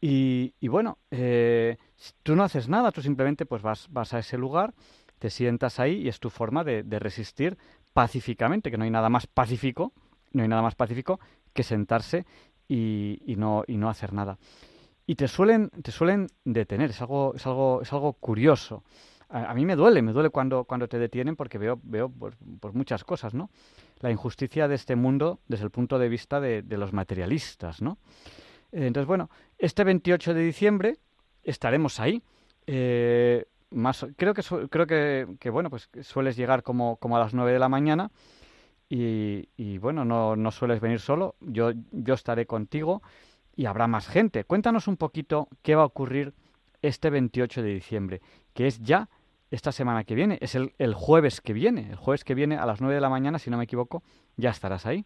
Y, 0.00 0.54
y 0.60 0.68
bueno, 0.68 0.98
tú 2.22 2.36
no 2.36 2.44
haces 2.44 2.68
nada, 2.68 2.92
tú 2.92 3.00
simplemente 3.00 3.46
pues 3.46 3.62
vas, 3.62 3.88
vas 3.90 4.12
a 4.12 4.18
ese 4.18 4.36
lugar, 4.36 4.74
te 5.18 5.30
sientas 5.30 5.80
ahí 5.80 6.02
y 6.02 6.08
es 6.08 6.20
tu 6.20 6.30
forma 6.30 6.64
de, 6.64 6.82
resistir 6.98 7.56
pacíficamente, 7.92 8.70
que 8.70 8.78
no 8.78 8.84
hay 8.84 8.90
nada 8.90 9.08
más 9.08 9.26
pacífico, 9.26 9.92
no 10.32 10.42
hay 10.42 10.48
nada 10.48 10.62
más 10.62 10.74
pacífico 10.74 11.18
que 11.52 11.62
sentarse 11.62 12.26
y, 12.68 13.34
no, 13.36 13.64
y 13.66 13.76
no 13.76 13.88
hacer 13.88 14.12
nada. 14.12 14.38
Y 15.06 15.14
te 15.14 15.28
suelen, 15.28 15.70
te 15.70 15.92
suelen 15.92 16.26
detener, 16.44 16.90
es 16.90 17.00
algo, 17.00 17.34
es 17.34 17.46
algo, 17.46 17.80
es 17.82 17.92
algo 17.92 18.12
curioso. 18.14 18.82
A, 19.28 19.54
mí 19.54 19.64
me 19.64 19.74
duele, 19.74 20.02
me 20.02 20.12
duele 20.12 20.30
cuando, 20.30 20.64
cuando 20.64 20.88
te 20.88 20.98
detienen 20.98 21.34
porque 21.34 21.58
veo, 21.58 21.80
veo 21.82 22.08
pues, 22.08 22.36
muchas 22.74 23.02
cosas, 23.02 23.34
¿no? 23.34 23.50
La 24.00 24.10
injusticia 24.10 24.68
de 24.68 24.76
este 24.76 24.94
mundo 24.94 25.40
desde 25.48 25.64
el 25.64 25.70
punto 25.70 25.98
de 25.98 26.08
vista 26.08 26.40
de, 26.40 26.62
los 26.68 26.92
materialistas, 26.92 27.82
¿no? 27.82 27.98
Entonces, 28.70 29.06
bueno, 29.06 29.30
este 29.58 29.82
28 29.82 30.34
de 30.34 30.42
diciembre 30.42 30.98
estaremos 31.42 31.98
ahí. 31.98 32.22
Eh, 32.66 33.46
más 33.70 34.06
creo 34.16 34.34
que 34.34 34.42
creo 34.70 34.86
que, 34.86 35.50
bueno 35.50 35.70
pues 35.70 35.88
sueles 36.02 36.36
llegar 36.36 36.62
como, 36.62 36.96
como 36.96 37.16
a 37.16 37.20
las 37.20 37.34
9 37.34 37.52
de 37.52 37.58
la 37.58 37.68
mañana 37.68 38.10
y, 38.88 39.78
bueno 39.78 40.04
no, 40.04 40.36
no, 40.36 40.50
sueles 40.52 40.80
venir 40.80 41.00
solo. 41.00 41.34
Yo 41.40 41.72
yo 41.90 42.14
estaré 42.14 42.46
contigo 42.46 43.02
y 43.56 43.66
habrá 43.66 43.88
más 43.88 44.06
gente. 44.06 44.44
Cuéntanos 44.44 44.86
un 44.86 44.96
poquito 44.96 45.48
qué 45.62 45.74
va 45.74 45.82
a 45.82 45.86
ocurrir 45.86 46.34
este 46.82 47.10
28 47.10 47.62
de 47.62 47.74
diciembre 47.74 48.20
que 48.54 48.66
es 48.68 48.80
ya 48.80 49.08
esta 49.50 49.72
semana 49.72 50.04
que 50.04 50.14
viene. 50.14 50.38
Es 50.40 50.54
el, 50.54 50.72
el 50.78 50.94
jueves 50.94 51.40
que 51.40 51.52
viene. 51.52 51.90
El 51.90 51.96
jueves 51.96 52.22
que 52.22 52.34
viene 52.34 52.58
a 52.58 52.66
las 52.66 52.80
9 52.80 52.94
de 52.94 53.00
la 53.00 53.08
mañana 53.08 53.38
si 53.38 53.50
no 53.50 53.56
me 53.56 53.64
equivoco 53.64 54.02
ya 54.36 54.50
estarás 54.50 54.86
ahí. 54.86 55.04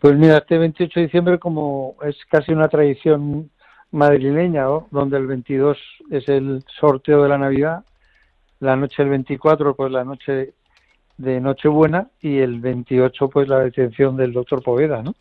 Pues 0.00 0.16
mira 0.16 0.38
este 0.38 0.56
28 0.56 0.98
de 0.98 1.06
diciembre 1.06 1.38
como 1.38 1.96
es 2.02 2.16
casi 2.30 2.52
una 2.52 2.68
tradición 2.68 3.50
madrileña, 3.92 4.64
donde 4.90 5.16
el 5.16 5.26
22 5.26 5.78
es 6.10 6.28
el 6.28 6.62
sorteo 6.78 7.22
de 7.22 7.28
la 7.28 7.38
Navidad, 7.38 7.84
la 8.60 8.76
noche 8.76 9.02
del 9.02 9.10
24 9.10 9.74
pues 9.74 9.90
la 9.90 10.04
noche 10.04 10.54
de 11.16 11.40
Nochebuena 11.40 12.08
y 12.20 12.38
el 12.38 12.60
28 12.60 13.28
pues 13.28 13.48
la 13.48 13.60
detención 13.60 14.16
del 14.16 14.32
doctor 14.32 14.62
Poveda, 14.62 15.02
¿no? 15.02 15.14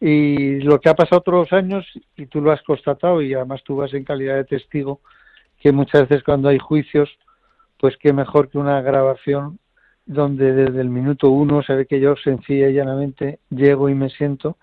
Y 0.00 0.60
lo 0.60 0.80
que 0.80 0.90
ha 0.90 0.94
pasado 0.94 1.20
otros 1.20 1.52
años, 1.52 1.86
y 2.16 2.26
tú 2.26 2.40
lo 2.40 2.52
has 2.52 2.62
constatado 2.62 3.22
y 3.22 3.32
además 3.32 3.62
tú 3.64 3.76
vas 3.76 3.94
en 3.94 4.04
calidad 4.04 4.36
de 4.36 4.44
testigo, 4.44 5.00
que 5.58 5.72
muchas 5.72 6.02
veces 6.08 6.22
cuando 6.22 6.48
hay 6.48 6.58
juicios, 6.58 7.08
pues 7.78 7.96
qué 7.96 8.12
mejor 8.12 8.50
que 8.50 8.58
una 8.58 8.82
grabación 8.82 9.58
donde 10.04 10.52
desde 10.52 10.80
el 10.80 10.90
minuto 10.90 11.30
uno 11.30 11.62
se 11.62 11.74
ve 11.74 11.86
que 11.86 12.00
yo 12.00 12.16
sencilla 12.16 12.68
y 12.68 12.74
llanamente 12.74 13.38
llego 13.50 13.88
y 13.88 13.94
me 13.94 14.10
siento 14.10 14.58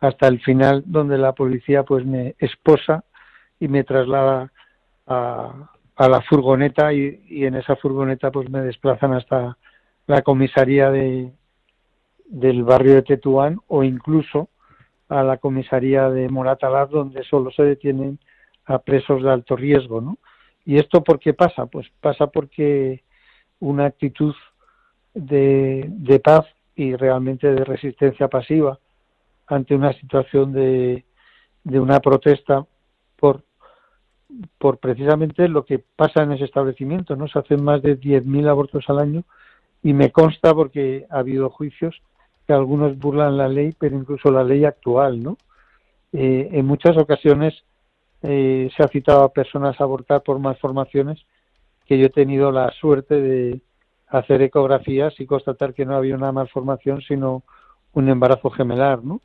hasta 0.00 0.28
el 0.28 0.40
final 0.40 0.84
donde 0.86 1.18
la 1.18 1.32
policía 1.32 1.82
pues 1.82 2.04
me 2.04 2.34
esposa 2.38 3.04
y 3.58 3.68
me 3.68 3.84
traslada 3.84 4.52
a, 5.06 5.70
a 5.96 6.08
la 6.08 6.20
furgoneta 6.22 6.92
y, 6.92 7.22
y, 7.28 7.44
en 7.44 7.56
esa 7.56 7.76
furgoneta 7.76 8.30
pues 8.30 8.48
me 8.50 8.60
desplazan 8.60 9.14
hasta 9.14 9.56
la 10.06 10.22
comisaría 10.22 10.90
de 10.90 11.32
del 12.26 12.62
barrio 12.62 12.94
de 12.94 13.02
Tetuán 13.02 13.58
o 13.68 13.82
incluso 13.82 14.50
a 15.08 15.22
la 15.22 15.38
comisaría 15.38 16.10
de 16.10 16.28
Moratalaz 16.28 16.90
donde 16.90 17.24
solo 17.24 17.50
se 17.50 17.62
detienen 17.62 18.18
a 18.66 18.78
presos 18.80 19.22
de 19.22 19.30
alto 19.30 19.56
riesgo, 19.56 20.02
¿no? 20.02 20.18
¿Y 20.66 20.76
esto 20.76 21.02
por 21.02 21.18
qué 21.18 21.32
pasa? 21.32 21.64
Pues 21.64 21.86
pasa 22.02 22.26
porque 22.26 23.02
una 23.58 23.86
actitud 23.86 24.34
de, 25.14 25.86
de 25.88 26.20
paz 26.20 26.44
y 26.76 26.94
realmente 26.94 27.50
de 27.50 27.64
resistencia 27.64 28.28
pasiva 28.28 28.78
ante 29.48 29.74
una 29.74 29.92
situación 29.94 30.52
de, 30.52 31.04
de 31.64 31.80
una 31.80 32.00
protesta 32.00 32.66
por, 33.16 34.78
precisamente 34.78 35.48
lo 35.48 35.64
que 35.64 35.78
pasa 35.78 36.22
en 36.22 36.32
ese 36.32 36.44
establecimiento. 36.44 37.16
¿no? 37.16 37.28
Se 37.28 37.38
hacen 37.38 37.62
más 37.62 37.82
de 37.82 37.98
10.000 37.98 38.48
abortos 38.48 38.84
al 38.88 38.98
año 38.98 39.24
y 39.82 39.92
me 39.92 40.10
consta 40.10 40.54
porque 40.54 41.06
ha 41.10 41.18
habido 41.18 41.50
juicios 41.50 42.00
que 42.46 42.52
algunos 42.52 42.98
burlan 42.98 43.36
la 43.36 43.48
ley, 43.48 43.74
pero 43.78 43.96
incluso 43.96 44.30
la 44.30 44.44
ley 44.44 44.64
actual. 44.64 45.22
¿no? 45.22 45.36
Eh, 46.12 46.48
en 46.52 46.66
muchas 46.66 46.96
ocasiones 46.96 47.54
eh, 48.22 48.70
se 48.76 48.82
ha 48.82 48.88
citado 48.88 49.24
a 49.24 49.32
personas 49.32 49.80
a 49.80 49.84
abortar 49.84 50.22
por 50.22 50.38
malformaciones 50.38 51.24
que 51.86 51.98
yo 51.98 52.06
he 52.06 52.10
tenido 52.10 52.50
la 52.52 52.70
suerte 52.72 53.20
de 53.20 53.60
hacer 54.08 54.42
ecografías 54.42 55.14
y 55.20 55.26
constatar 55.26 55.74
que 55.74 55.84
no 55.84 55.94
había 55.94 56.14
una 56.14 56.32
malformación 56.32 57.02
sino 57.02 57.44
un 57.92 58.08
embarazo 58.08 58.50
gemelar, 58.50 59.04
¿no? 59.04 59.20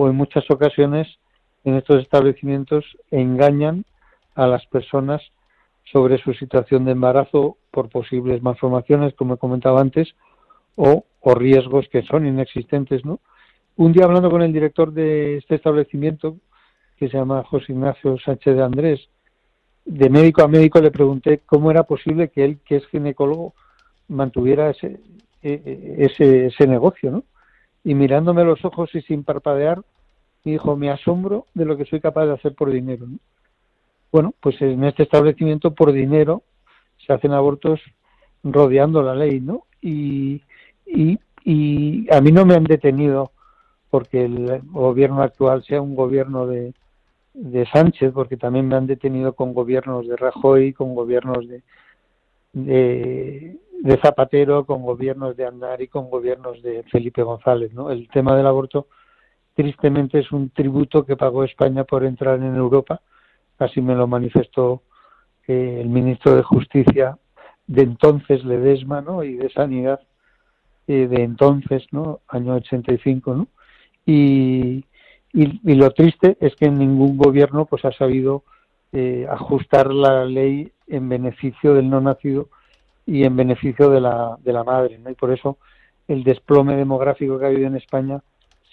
O 0.00 0.08
en 0.08 0.16
muchas 0.16 0.50
ocasiones 0.50 1.06
en 1.62 1.76
estos 1.76 2.00
establecimientos 2.00 2.86
engañan 3.10 3.84
a 4.34 4.46
las 4.46 4.64
personas 4.66 5.20
sobre 5.92 6.16
su 6.16 6.32
situación 6.32 6.86
de 6.86 6.92
embarazo 6.92 7.58
por 7.70 7.90
posibles 7.90 8.42
malformaciones, 8.42 9.12
como 9.12 9.34
he 9.34 9.38
comentado 9.38 9.76
antes, 9.76 10.08
o, 10.76 11.04
o 11.20 11.34
riesgos 11.34 11.86
que 11.90 12.00
son 12.02 12.26
inexistentes, 12.26 13.04
¿no? 13.04 13.20
Un 13.76 13.92
día 13.92 14.04
hablando 14.04 14.30
con 14.30 14.40
el 14.40 14.54
director 14.54 14.90
de 14.90 15.36
este 15.36 15.56
establecimiento, 15.56 16.36
que 16.96 17.10
se 17.10 17.18
llama 17.18 17.44
José 17.44 17.72
Ignacio 17.72 18.18
Sánchez 18.18 18.56
de 18.56 18.62
Andrés, 18.62 19.08
de 19.84 20.08
médico 20.08 20.42
a 20.42 20.48
médico 20.48 20.80
le 20.80 20.90
pregunté 20.90 21.42
cómo 21.44 21.70
era 21.70 21.82
posible 21.82 22.28
que 22.28 22.44
él, 22.44 22.58
que 22.64 22.76
es 22.76 22.86
ginecólogo, 22.86 23.52
mantuviera 24.08 24.70
ese, 24.70 24.98
e, 25.42 25.52
e, 25.52 26.04
ese, 26.06 26.46
ese 26.46 26.66
negocio, 26.66 27.10
¿no? 27.10 27.24
Y 27.84 27.94
mirándome 27.94 28.44
los 28.44 28.64
ojos 28.64 28.94
y 28.94 29.02
sin 29.02 29.24
parpadear, 29.24 29.82
dijo, 30.44 30.76
me 30.76 30.90
asombro 30.90 31.46
de 31.54 31.64
lo 31.64 31.76
que 31.76 31.84
soy 31.84 32.00
capaz 32.00 32.26
de 32.26 32.34
hacer 32.34 32.54
por 32.54 32.70
dinero. 32.70 33.06
Bueno, 34.12 34.34
pues 34.40 34.60
en 34.62 34.84
este 34.84 35.04
establecimiento 35.04 35.74
por 35.74 35.92
dinero 35.92 36.42
se 37.06 37.12
hacen 37.12 37.32
abortos 37.32 37.80
rodeando 38.42 39.02
la 39.02 39.14
ley, 39.14 39.40
¿no? 39.40 39.64
Y, 39.80 40.42
y, 40.86 41.18
y 41.44 42.12
a 42.12 42.20
mí 42.20 42.32
no 42.32 42.44
me 42.44 42.54
han 42.54 42.64
detenido 42.64 43.32
porque 43.90 44.24
el 44.24 44.62
gobierno 44.66 45.22
actual 45.22 45.64
sea 45.64 45.80
un 45.80 45.94
gobierno 45.94 46.46
de, 46.46 46.74
de 47.34 47.66
Sánchez, 47.66 48.12
porque 48.12 48.36
también 48.36 48.68
me 48.68 48.76
han 48.76 48.86
detenido 48.86 49.34
con 49.34 49.54
gobiernos 49.54 50.06
de 50.06 50.16
Rajoy, 50.16 50.72
con 50.72 50.94
gobiernos 50.94 51.48
de, 51.48 51.62
de, 52.52 53.56
de 53.82 53.96
Zapatero, 53.98 54.64
con 54.64 54.82
gobiernos 54.82 55.36
de 55.36 55.46
Andar 55.46 55.80
y 55.80 55.88
con 55.88 56.10
gobiernos 56.10 56.62
de 56.62 56.82
Felipe 56.84 57.22
González. 57.22 57.72
¿no? 57.72 57.90
El 57.90 58.08
tema 58.08 58.36
del 58.36 58.46
aborto, 58.46 58.88
tristemente, 59.54 60.18
es 60.18 60.30
un 60.32 60.50
tributo 60.50 61.04
que 61.04 61.16
pagó 61.16 61.44
España 61.44 61.84
por 61.84 62.04
entrar 62.04 62.38
en 62.38 62.54
Europa. 62.54 63.00
Así 63.58 63.80
me 63.80 63.94
lo 63.94 64.06
manifestó 64.06 64.82
eh, 65.46 65.78
el 65.80 65.88
ministro 65.88 66.36
de 66.36 66.42
Justicia 66.42 67.18
de 67.66 67.82
entonces, 67.82 68.44
Ledesma, 68.44 69.00
¿no? 69.00 69.22
y 69.22 69.34
de 69.34 69.48
Sanidad 69.50 70.00
eh, 70.86 71.06
de 71.06 71.22
entonces, 71.22 71.86
¿no? 71.92 72.20
año 72.28 72.54
85. 72.54 73.34
¿no? 73.34 73.48
Y, 74.04 74.84
y, 75.32 75.60
y, 75.62 75.74
lo 75.74 75.90
triste 75.92 76.36
es 76.40 76.56
que 76.56 76.68
ningún 76.68 77.16
gobierno 77.16 77.66
pues 77.66 77.84
ha 77.84 77.92
sabido 77.92 78.42
eh, 78.92 79.26
ajustar 79.30 79.94
la 79.94 80.24
ley 80.24 80.72
en 80.88 81.08
beneficio 81.08 81.74
del 81.74 81.88
no 81.88 82.00
nacido 82.00 82.48
y 83.10 83.24
en 83.24 83.34
beneficio 83.34 83.90
de 83.90 84.00
la, 84.00 84.38
de 84.40 84.52
la 84.52 84.62
madre. 84.62 84.96
¿no? 84.98 85.10
Y 85.10 85.14
por 85.14 85.32
eso 85.32 85.58
el 86.06 86.22
desplome 86.22 86.76
demográfico 86.76 87.38
que 87.38 87.44
ha 87.44 87.48
habido 87.48 87.66
en 87.66 87.74
España, 87.74 88.22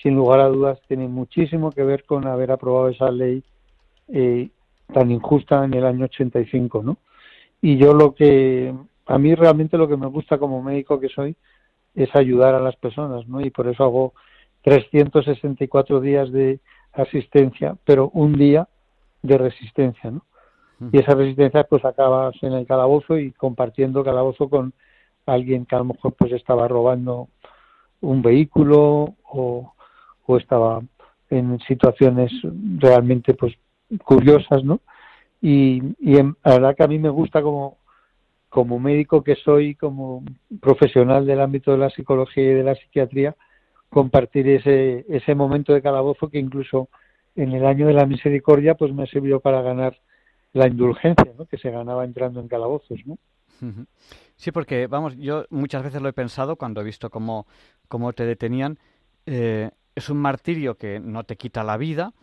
sin 0.03 0.15
lugar 0.15 0.41
a 0.41 0.47
dudas, 0.47 0.79
tiene 0.87 1.07
muchísimo 1.07 1.71
que 1.71 1.83
ver 1.83 2.03
con 2.03 2.27
haber 2.27 2.51
aprobado 2.51 2.89
esa 2.89 3.09
ley 3.09 3.43
eh, 4.09 4.49
tan 4.93 5.09
injusta 5.09 5.65
en 5.65 5.73
el 5.73 5.85
año 5.87 6.05
85. 6.05 6.83
¿no? 6.83 6.97
Y 7.63 7.77
yo 7.77 7.93
lo 7.93 8.13
que, 8.13 8.71
a 9.07 9.17
mí 9.17 9.33
realmente 9.33 9.75
lo 9.75 9.87
que 9.87 9.97
me 9.97 10.05
gusta 10.05 10.37
como 10.37 10.61
médico 10.61 10.99
que 10.99 11.09
soy 11.09 11.35
es 11.95 12.15
ayudar 12.15 12.53
a 12.53 12.59
las 12.59 12.75
personas, 12.75 13.27
¿no? 13.27 13.41
Y 13.41 13.49
por 13.49 13.67
eso 13.67 13.83
hago 13.83 14.13
364 14.61 15.99
días 15.99 16.31
de 16.31 16.59
asistencia, 16.93 17.75
pero 17.85 18.11
un 18.13 18.37
día 18.37 18.67
de 19.23 19.37
resistencia, 19.39 20.11
¿no? 20.11 20.21
Y 20.91 20.99
esa 20.99 21.15
resistencia 21.15 21.63
pues 21.63 21.83
acabas 21.85 22.35
en 22.41 22.53
el 22.53 22.67
calabozo 22.67 23.17
y 23.17 23.31
compartiendo 23.31 24.03
calabozo 24.03 24.49
con 24.49 24.73
alguien 25.25 25.65
que 25.65 25.75
a 25.75 25.79
lo 25.79 25.85
mejor 25.85 26.13
pues 26.13 26.31
estaba 26.31 26.67
robando 26.67 27.29
un 28.01 28.21
vehículo 28.21 29.15
o, 29.23 29.73
o 30.25 30.37
estaba 30.37 30.81
en 31.29 31.59
situaciones 31.67 32.31
realmente 32.77 33.33
pues 33.33 33.53
curiosas 34.03 34.63
no 34.63 34.79
y, 35.41 35.81
y 35.99 36.17
en, 36.17 36.35
la 36.43 36.53
verdad 36.53 36.75
que 36.75 36.83
a 36.83 36.87
mí 36.87 36.99
me 36.99 37.09
gusta 37.09 37.41
como 37.41 37.77
como 38.49 38.79
médico 38.79 39.23
que 39.23 39.35
soy, 39.35 39.75
como 39.75 40.23
profesional 40.61 41.25
del 41.25 41.41
ámbito 41.41 41.71
de 41.71 41.77
la 41.77 41.89
psicología 41.89 42.43
y 42.43 42.55
de 42.55 42.63
la 42.63 42.75
psiquiatría, 42.75 43.35
compartir 43.89 44.47
ese, 44.47 45.05
ese 45.09 45.35
momento 45.35 45.73
de 45.73 45.81
calabozo 45.81 46.29
que 46.29 46.39
incluso 46.39 46.89
en 47.35 47.51
el 47.51 47.65
año 47.65 47.87
de 47.87 47.93
la 47.93 48.05
misericordia 48.05 48.75
pues 48.75 48.93
me 48.93 49.05
sirvió 49.07 49.39
para 49.39 49.61
ganar 49.61 49.97
la 50.57 50.67
indulgencia 50.67 51.33
¿no? 51.37 51.45
que 51.45 51.57
se 51.57 51.71
ganaba 51.71 52.03
entrando 52.05 52.39
en 52.39 52.47
calabozos. 52.47 52.99
¿no? 53.05 53.17
Sí, 54.35 54.51
porque 54.51 54.87
vamos, 54.87 55.15
yo 55.17 55.45
muchas 55.49 55.83
veces 55.83 56.01
lo 56.01 56.09
he 56.09 56.13
pensado 56.13 56.55
cuando 56.57 56.81
he 56.81 56.83
visto 56.83 57.09
cómo, 57.09 57.47
cómo 57.87 58.13
te 58.13 58.25
detenían. 58.25 58.77
Eh, 59.25 59.71
es 59.95 60.09
un 60.09 60.17
martirio 60.17 60.77
que 60.77 60.99
no 60.99 61.23
te 61.23 61.37
quita 61.37 61.63
la 61.63 61.77
vida, 61.77 62.13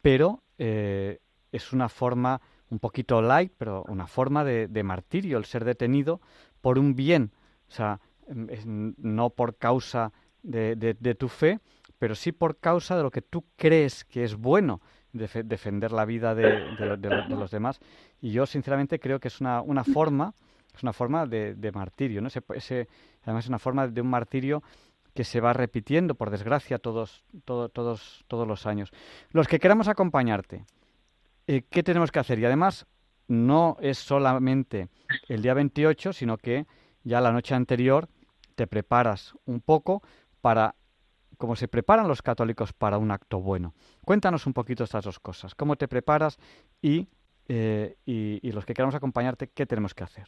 pero 0.00 0.42
eh, 0.58 1.18
es 1.50 1.72
una 1.72 1.88
forma 1.88 2.40
un 2.70 2.78
poquito 2.78 3.20
light, 3.20 3.52
pero 3.58 3.84
una 3.88 4.06
forma 4.06 4.44
de, 4.44 4.82
martirio 4.82 5.38
el 5.38 5.44
ser 5.44 5.64
detenido 5.64 6.20
por 6.60 6.78
un 6.78 6.94
bien, 6.94 7.32
o 7.68 7.72
sea, 7.72 8.00
no 8.28 9.30
por 9.30 9.56
causa 9.56 10.12
de, 10.42 11.16
tu 11.18 11.28
fe, 11.28 11.60
pero 11.98 12.14
sí 12.14 12.32
por 12.32 12.58
causa 12.58 12.96
de 12.96 13.02
lo 13.02 13.10
que 13.10 13.22
tú 13.22 13.44
crees 13.56 14.04
que 14.04 14.24
es 14.24 14.36
bueno, 14.36 14.80
defender 15.12 15.92
la 15.92 16.04
vida 16.04 16.34
de, 16.34 17.26
los 17.28 17.50
demás. 17.50 17.80
Y 18.20 18.32
yo 18.32 18.46
sinceramente 18.46 18.98
creo 18.98 19.20
que 19.20 19.28
es 19.28 19.40
una, 19.40 19.62
una 19.62 19.84
forma, 19.84 20.34
es 20.74 20.82
una 20.82 20.92
forma 20.92 21.26
de, 21.26 21.70
martirio, 21.72 22.20
¿no? 22.20 22.28
Ese, 22.28 22.88
además 23.22 23.44
es 23.44 23.48
una 23.48 23.58
forma 23.58 23.88
de 23.88 24.00
un 24.00 24.08
martirio 24.08 24.62
que 25.14 25.24
se 25.24 25.40
va 25.40 25.52
repitiendo, 25.54 26.14
por 26.14 26.30
desgracia, 26.30 26.78
todos, 26.78 27.24
todos, 27.44 28.24
todos 28.28 28.46
los 28.46 28.66
años. 28.66 28.92
Los 29.30 29.48
que 29.48 29.58
queramos 29.58 29.88
acompañarte, 29.88 30.66
eh, 31.46 31.62
¿qué 31.70 31.82
tenemos 31.82 32.10
que 32.10 32.18
hacer? 32.18 32.38
Y 32.38 32.44
además, 32.44 32.86
no 33.28 33.76
es 33.80 33.98
solamente 33.98 34.88
el 35.28 35.42
día 35.42 35.54
28, 35.54 36.12
sino 36.12 36.36
que 36.36 36.66
ya 37.02 37.20
la 37.20 37.32
noche 37.32 37.54
anterior 37.54 38.08
te 38.54 38.66
preparas 38.66 39.34
un 39.44 39.60
poco 39.60 40.02
para, 40.40 40.74
como 41.36 41.56
se 41.56 41.68
preparan 41.68 42.08
los 42.08 42.22
católicos 42.22 42.72
para 42.72 42.98
un 42.98 43.10
acto 43.10 43.40
bueno. 43.40 43.74
Cuéntanos 44.04 44.46
un 44.46 44.52
poquito 44.52 44.84
estas 44.84 45.04
dos 45.04 45.18
cosas. 45.18 45.54
¿Cómo 45.54 45.76
te 45.76 45.88
preparas 45.88 46.38
y, 46.82 47.08
eh, 47.48 47.96
y, 48.04 48.50
los 48.52 48.64
que 48.64 48.74
queramos 48.74 48.94
acompañarte, 48.94 49.48
qué 49.48 49.66
tenemos 49.66 49.94
que 49.94 50.04
hacer? 50.04 50.26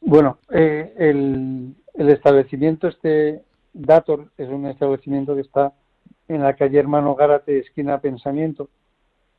Bueno, 0.00 0.38
eh, 0.50 0.94
el, 0.98 1.74
el 1.94 2.10
establecimiento 2.10 2.88
este 2.88 3.42
Dator 3.72 4.30
es 4.38 4.48
un 4.48 4.66
establecimiento 4.66 5.34
que 5.34 5.42
está 5.42 5.72
en 6.28 6.42
la 6.42 6.54
calle 6.54 6.78
Hermano 6.78 7.14
Gárate, 7.14 7.58
esquina 7.58 8.00
Pensamiento, 8.00 8.68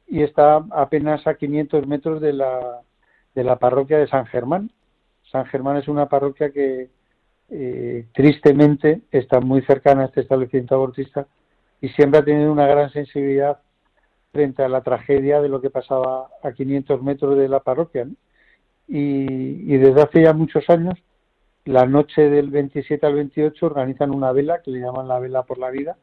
y 0.08 0.24
está 0.24 0.64
apenas 0.72 1.26
a 1.28 1.36
500 1.36 1.86
metros 1.88 2.22
de 2.22 2.34
la, 2.34 2.82
de 3.36 3.44
la 3.44 3.58
parroquia 3.58 3.98
de 3.98 4.08
San 4.08 4.26
Germán. 4.26 4.72
San 5.32 5.46
Germán 5.46 5.78
es 5.78 5.88
una 5.88 6.08
parroquia 6.08 6.52
que 6.52 6.90
eh, 7.50 8.06
tristemente 8.14 9.02
está 9.12 9.40
muy 9.40 9.62
cercana 9.62 10.04
a 10.04 10.06
este 10.06 10.22
establecimiento 10.22 10.76
abortista 10.76 11.28
y 11.80 11.90
siempre 11.90 12.20
ha 12.20 12.26
tenido 12.26 12.52
una 12.52 12.68
gran 12.68 12.92
sensibilidad 12.92 13.60
frente 14.32 14.64
a 14.64 14.70
la 14.70 14.82
tragedia 14.82 15.42
de 15.42 15.50
lo 15.50 15.62
que 15.62 15.70
pasaba 15.70 16.28
a 16.44 16.52
500 16.52 17.02
metros 17.02 17.38
de 17.38 17.48
la 17.48 17.62
parroquia. 17.62 18.08
Y, 18.88 19.78
desde 19.78 20.02
hace 20.02 20.24
ya 20.24 20.34
muchos 20.34 20.70
años 20.70 20.98
la 21.66 21.86
noche 21.86 22.30
del 22.30 22.50
27 22.50 23.06
al 23.06 23.16
28 23.16 23.66
organizan 23.66 24.12
una 24.12 24.32
vela 24.32 24.62
que 24.62 24.72
le 24.72 24.80
llaman 24.80 25.08
la 25.10 25.20
vela 25.20 25.44
por 25.44 25.58
la 25.58 25.70
vida, 25.70 25.98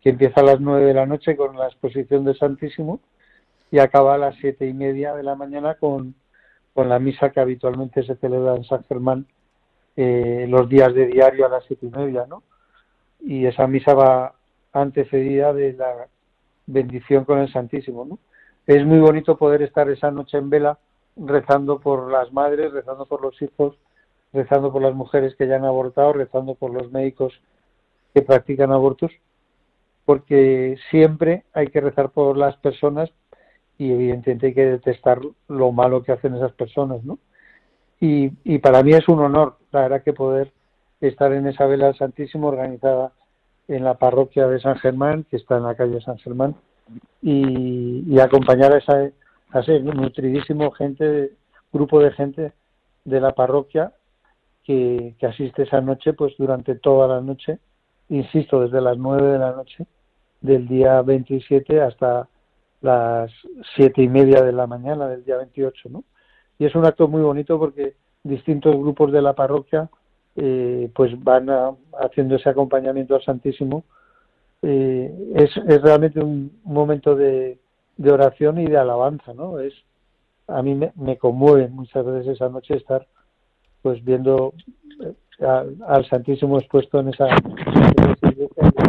que 0.00 0.10
empieza 0.10 0.40
a 0.40 0.44
las 0.44 0.60
9 0.60 0.86
de 0.86 0.94
la 0.94 1.04
noche 1.04 1.36
con 1.36 1.58
la 1.58 1.66
exposición 1.66 2.24
de 2.24 2.34
Santísimo 2.34 3.00
y 3.70 3.78
acaba 3.78 4.14
a 4.14 4.18
las 4.18 4.36
siete 4.36 4.66
y 4.66 4.72
media 4.72 5.14
de 5.14 5.22
la 5.22 5.34
mañana 5.34 5.74
con, 5.74 6.14
con 6.72 6.88
la 6.88 6.98
misa 6.98 7.30
que 7.30 7.40
habitualmente 7.40 8.02
se 8.02 8.16
celebra 8.16 8.56
en 8.56 8.64
San 8.64 8.84
Germán 8.84 9.26
eh, 9.96 10.46
los 10.48 10.68
días 10.68 10.92
de 10.94 11.06
diario 11.06 11.46
a 11.46 11.48
las 11.48 11.64
siete 11.64 11.86
y 11.86 11.90
media, 11.90 12.26
¿no? 12.28 12.42
Y 13.20 13.46
esa 13.46 13.66
misa 13.66 13.94
va 13.94 14.34
antecedida 14.72 15.52
de 15.52 15.72
la 15.74 16.08
bendición 16.66 17.24
con 17.24 17.38
el 17.38 17.52
Santísimo, 17.52 18.04
¿no? 18.04 18.18
Es 18.66 18.84
muy 18.84 18.98
bonito 18.98 19.36
poder 19.36 19.62
estar 19.62 19.88
esa 19.90 20.10
noche 20.10 20.38
en 20.38 20.50
vela 20.50 20.78
rezando 21.16 21.78
por 21.78 22.10
las 22.10 22.32
madres, 22.32 22.72
rezando 22.72 23.06
por 23.06 23.22
los 23.22 23.40
hijos, 23.40 23.76
rezando 24.32 24.72
por 24.72 24.82
las 24.82 24.94
mujeres 24.94 25.36
que 25.36 25.46
ya 25.46 25.56
han 25.56 25.64
abortado, 25.64 26.12
rezando 26.12 26.54
por 26.54 26.72
los 26.72 26.90
médicos 26.90 27.32
que 28.14 28.22
practican 28.22 28.72
abortos, 28.72 29.12
porque 30.04 30.76
siempre 30.90 31.44
hay 31.52 31.68
que 31.68 31.80
rezar 31.80 32.10
por 32.10 32.36
las 32.36 32.56
personas 32.56 33.10
y 33.78 33.92
evidentemente 33.92 34.48
hay 34.48 34.54
que 34.54 34.66
detestar 34.66 35.20
lo 35.48 35.72
malo 35.72 36.02
que 36.02 36.12
hacen 36.12 36.34
esas 36.34 36.52
personas, 36.52 37.04
¿no? 37.04 37.18
Y, 38.00 38.32
y 38.44 38.58
para 38.58 38.82
mí 38.82 38.92
es 38.92 39.08
un 39.08 39.20
honor, 39.20 39.56
verdad, 39.82 40.02
que 40.02 40.12
poder 40.12 40.52
estar 41.00 41.32
en 41.32 41.46
esa 41.46 41.66
vela 41.66 41.92
Santísimo 41.94 42.48
organizada 42.48 43.12
en 43.68 43.84
la 43.84 43.94
parroquia 43.94 44.46
de 44.46 44.60
San 44.60 44.76
Germán, 44.76 45.24
que 45.30 45.36
está 45.36 45.56
en 45.56 45.64
la 45.64 45.74
calle 45.74 46.00
San 46.00 46.18
Germán, 46.18 46.54
y, 47.22 48.18
acompañar 48.18 48.72
a, 48.72 48.78
esa, 48.78 49.10
a 49.50 49.60
ese 49.60 49.80
nutridísimo 49.80 50.70
gente, 50.72 51.32
grupo 51.72 52.00
de 52.00 52.10
gente 52.12 52.52
de 53.04 53.20
la 53.20 53.32
parroquia 53.32 53.92
que, 54.64 55.14
asiste 55.22 55.62
esa 55.62 55.80
noche, 55.80 56.12
pues 56.14 56.34
durante 56.38 56.74
toda 56.76 57.06
la 57.06 57.20
noche, 57.20 57.58
insisto, 58.08 58.60
desde 58.60 58.80
las 58.80 58.96
nueve 58.96 59.32
de 59.32 59.38
la 59.38 59.52
noche 59.52 59.86
del 60.40 60.66
día 60.66 61.00
27 61.02 61.80
hasta 61.80 62.28
las 62.80 63.30
siete 63.74 64.02
y 64.02 64.08
media 64.08 64.42
de 64.42 64.52
la 64.52 64.66
mañana 64.66 65.08
del 65.08 65.24
día 65.24 65.36
28, 65.38 65.88
¿no? 65.88 66.04
Y 66.58 66.66
es 66.66 66.74
un 66.74 66.84
acto 66.84 67.08
muy 67.08 67.22
bonito 67.22 67.58
porque 67.58 67.94
distintos 68.24 68.74
grupos 68.76 69.12
de 69.12 69.22
la 69.22 69.34
parroquia 69.34 69.88
eh, 70.36 70.90
pues 70.94 71.22
van 71.22 71.48
haciendo 72.00 72.34
ese 72.34 72.48
acompañamiento 72.48 73.14
al 73.14 73.22
Santísimo. 73.22 73.84
Eh, 74.62 75.32
es, 75.36 75.56
es, 75.68 75.82
realmente 75.82 76.20
un, 76.20 76.60
momento 76.64 77.14
de, 77.14 77.58
de, 77.96 78.10
oración 78.10 78.58
y 78.58 78.66
de 78.66 78.78
alabanza, 78.78 79.32
¿no? 79.34 79.60
Es 79.60 79.74
a 80.48 80.62
mí 80.62 80.74
me, 80.74 80.92
me 80.96 81.16
conmueve 81.16 81.68
muchas 81.68 82.04
veces 82.04 82.34
esa 82.34 82.48
noche 82.48 82.76
estar 82.76 83.06
pues 83.82 84.02
viendo 84.04 84.54
eh, 85.02 85.14
al, 85.86 86.08
Santísimo 86.08 86.58
expuesto 86.58 87.00
en 87.00 87.08
esa, 87.08 87.28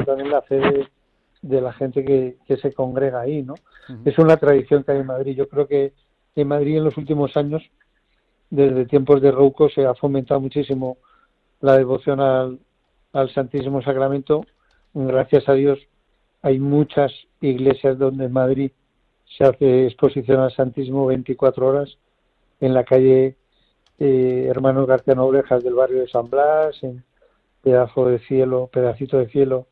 también 0.05 0.31
la 0.31 0.41
fe 0.41 0.87
de, 1.41 1.61
la 1.61 1.73
gente 1.73 2.03
que, 2.03 2.57
se 2.57 2.73
congrega 2.73 3.21
ahí, 3.21 3.43
¿no? 3.43 3.55
Es 4.03 4.17
una 4.17 4.37
tradición 4.37 4.83
que 4.83 4.93
hay 4.93 4.99
en 4.99 5.07
Madrid. 5.07 5.35
Yo 5.35 5.47
creo 5.47 5.67
que 5.67 5.93
en 6.35 6.47
Madrid 6.47 6.77
en 6.77 6.85
los 6.85 6.97
últimos 6.97 7.35
años, 7.37 7.61
desde 8.49 8.85
tiempos 8.85 9.21
de 9.21 9.31
Rouco, 9.31 9.69
se 9.69 9.85
ha 9.85 9.93
fomentado 9.95 10.39
muchísimo 10.39 10.97
la 11.61 11.77
devoción 11.77 12.19
al, 12.19 12.59
Santísimo 13.33 13.81
Sacramento. 13.81 14.45
Gracias 14.93 15.47
a 15.47 15.53
Dios 15.53 15.79
hay 16.41 16.59
muchas 16.59 17.11
iglesias 17.41 17.97
donde 17.97 18.25
en 18.25 18.33
Madrid 18.33 18.71
se 19.37 19.45
hace 19.45 19.87
exposición 19.87 20.41
al 20.41 20.53
Santísimo 20.53 21.05
24 21.07 21.65
horas 21.65 21.97
en 22.59 22.73
la 22.73 22.83
calle 22.83 23.35
eh, 23.97 24.47
hermanos 24.49 24.85
García 24.85 25.15
Noblejas 25.15 25.63
del 25.63 25.73
barrio 25.73 26.01
de 26.01 26.09
San 26.09 26.29
Blas, 26.29 26.75
en 26.83 27.03
Pedazo 27.63 28.05
de 28.07 28.19
Cielo, 28.19 28.69
Pedacito 28.71 29.17
de 29.17 29.27
Cielo, 29.29 29.67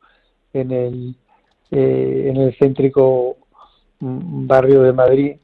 en 0.52 0.70
el, 0.70 1.16
eh, 1.70 2.30
en 2.30 2.36
el 2.38 2.56
céntrico 2.56 3.36
mm, 4.00 4.46
barrio 4.46 4.82
de 4.82 4.92
Madrid 4.92 5.36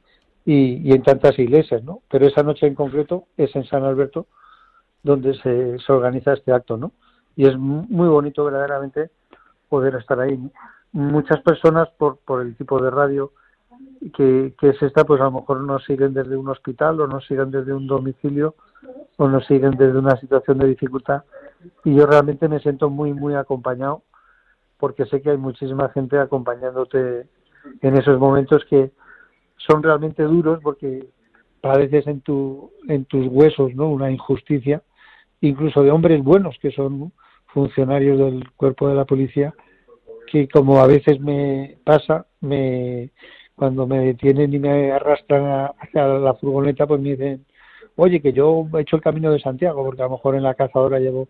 y, 0.45 0.89
y, 0.89 0.93
en 0.93 1.03
tantas 1.03 1.37
iglesias, 1.37 1.83
¿no? 1.83 2.01
Pero 2.09 2.25
esa 2.25 2.43
noche 2.43 2.67
en 2.67 2.75
concreto 2.75 3.25
es 3.37 3.55
en 3.55 3.65
San 3.65 3.83
Alberto 3.83 4.27
donde 5.03 5.33
se, 5.35 5.79
se 5.79 5.91
organiza 5.91 6.33
este 6.33 6.51
acto, 6.51 6.77
¿no? 6.77 6.91
Y 7.35 7.47
es 7.47 7.57
muy 7.57 8.07
bonito 8.07 8.43
verdaderamente 8.43 9.09
poder 9.69 9.95
estar 9.95 10.19
ahí. 10.19 10.37
Muchas 10.91 11.41
personas 11.41 11.89
por, 11.97 12.17
por 12.17 12.41
el 12.41 12.55
tipo 12.55 12.81
de 12.81 12.91
radio 12.91 13.31
que, 14.13 14.53
que 14.59 14.69
es 14.69 14.81
esta, 14.81 15.05
pues 15.05 15.21
a 15.21 15.25
lo 15.25 15.31
mejor 15.31 15.61
nos 15.61 15.83
siguen 15.85 16.13
desde 16.13 16.35
un 16.35 16.49
hospital 16.49 16.99
o 16.99 17.07
nos 17.07 17.25
siguen 17.25 17.51
desde 17.51 17.73
un 17.73 17.87
domicilio 17.87 18.55
o 19.17 19.27
nos 19.27 19.45
siguen 19.45 19.71
desde 19.71 19.97
una 19.97 20.17
situación 20.17 20.57
de 20.57 20.67
dificultad 20.67 21.23
y 21.85 21.95
yo 21.95 22.05
realmente 22.05 22.47
me 22.47 22.59
siento 22.59 22.89
muy 22.89 23.13
muy 23.13 23.35
acompañado 23.35 24.03
porque 24.79 25.05
sé 25.05 25.21
que 25.21 25.29
hay 25.29 25.37
muchísima 25.37 25.89
gente 25.89 26.17
acompañándote 26.17 27.27
en 27.81 27.97
esos 27.97 28.19
momentos 28.19 28.65
que 28.65 28.91
son 29.67 29.83
realmente 29.83 30.23
duros 30.23 30.59
porque 30.61 31.07
padeces 31.61 32.07
en 32.07 32.21
tu 32.21 32.71
en 32.87 33.05
tus 33.05 33.27
huesos 33.27 33.75
no 33.75 33.89
una 33.89 34.11
injusticia 34.11 34.81
incluso 35.41 35.83
de 35.83 35.91
hombres 35.91 36.23
buenos 36.23 36.57
que 36.59 36.71
son 36.71 37.11
funcionarios 37.47 38.17
del 38.17 38.49
cuerpo 38.51 38.87
de 38.87 38.95
la 38.95 39.05
policía 39.05 39.53
que 40.27 40.47
como 40.47 40.79
a 40.79 40.87
veces 40.87 41.19
me 41.19 41.77
pasa 41.83 42.25
me 42.39 43.11
cuando 43.55 43.85
me 43.85 43.99
detienen 43.99 44.53
y 44.53 44.59
me 44.59 44.91
arrastran 44.91 45.71
hacia 45.79 46.07
la 46.07 46.33
furgoneta 46.35 46.87
pues 46.87 47.01
me 47.01 47.11
dicen 47.11 47.45
oye, 47.95 48.21
que 48.21 48.33
yo 48.33 48.67
he 48.73 48.81
hecho 48.81 48.95
el 48.95 49.01
camino 49.01 49.31
de 49.31 49.39
Santiago, 49.39 49.83
porque 49.83 50.01
a 50.01 50.05
lo 50.05 50.11
mejor 50.11 50.35
en 50.35 50.43
la 50.43 50.55
cazadora 50.55 50.99
llevo 50.99 51.27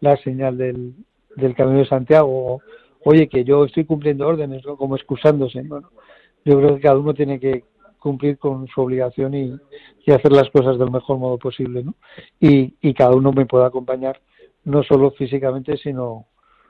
la 0.00 0.16
señal 0.18 0.56
del, 0.56 0.94
del 1.36 1.54
camino 1.54 1.78
de 1.78 1.86
Santiago, 1.86 2.60
oye, 3.04 3.28
que 3.28 3.44
yo 3.44 3.64
estoy 3.64 3.84
cumpliendo 3.84 4.26
órdenes, 4.26 4.62
como 4.78 4.96
excusándose. 4.96 5.62
Bueno, 5.62 5.90
yo 6.44 6.58
creo 6.58 6.76
que 6.76 6.80
cada 6.80 6.98
uno 6.98 7.14
tiene 7.14 7.40
que 7.40 7.64
cumplir 7.98 8.38
con 8.38 8.66
su 8.68 8.80
obligación 8.82 9.34
y, 9.34 9.58
hacer 10.12 10.32
las 10.32 10.50
cosas 10.50 10.78
del 10.78 10.90
mejor 10.90 11.18
modo 11.18 11.38
posible, 11.38 11.82
¿no? 11.82 11.94
Y, 12.38 12.74
y 12.82 12.92
cada 12.92 13.12
uno 13.14 13.32
me 13.32 13.46
puede 13.46 13.64
acompañar 13.64 14.20
no 14.64 14.82
solo 14.82 15.10
físicamente, 15.12 15.78
sino 15.78 16.26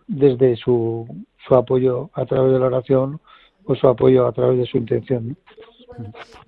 desde 0.07 0.57
su, 0.57 1.07
su 1.47 1.55
apoyo 1.55 2.11
a 2.15 2.25
través 2.27 2.53
de 2.53 2.59
la 2.59 2.67
oración 2.67 3.21
o 3.65 3.75
su 3.75 3.89
apoyo 3.89 4.27
a 4.27 4.33
través 4.33 4.59
de 4.59 4.67
su 4.67 4.79
intención. 4.79 5.37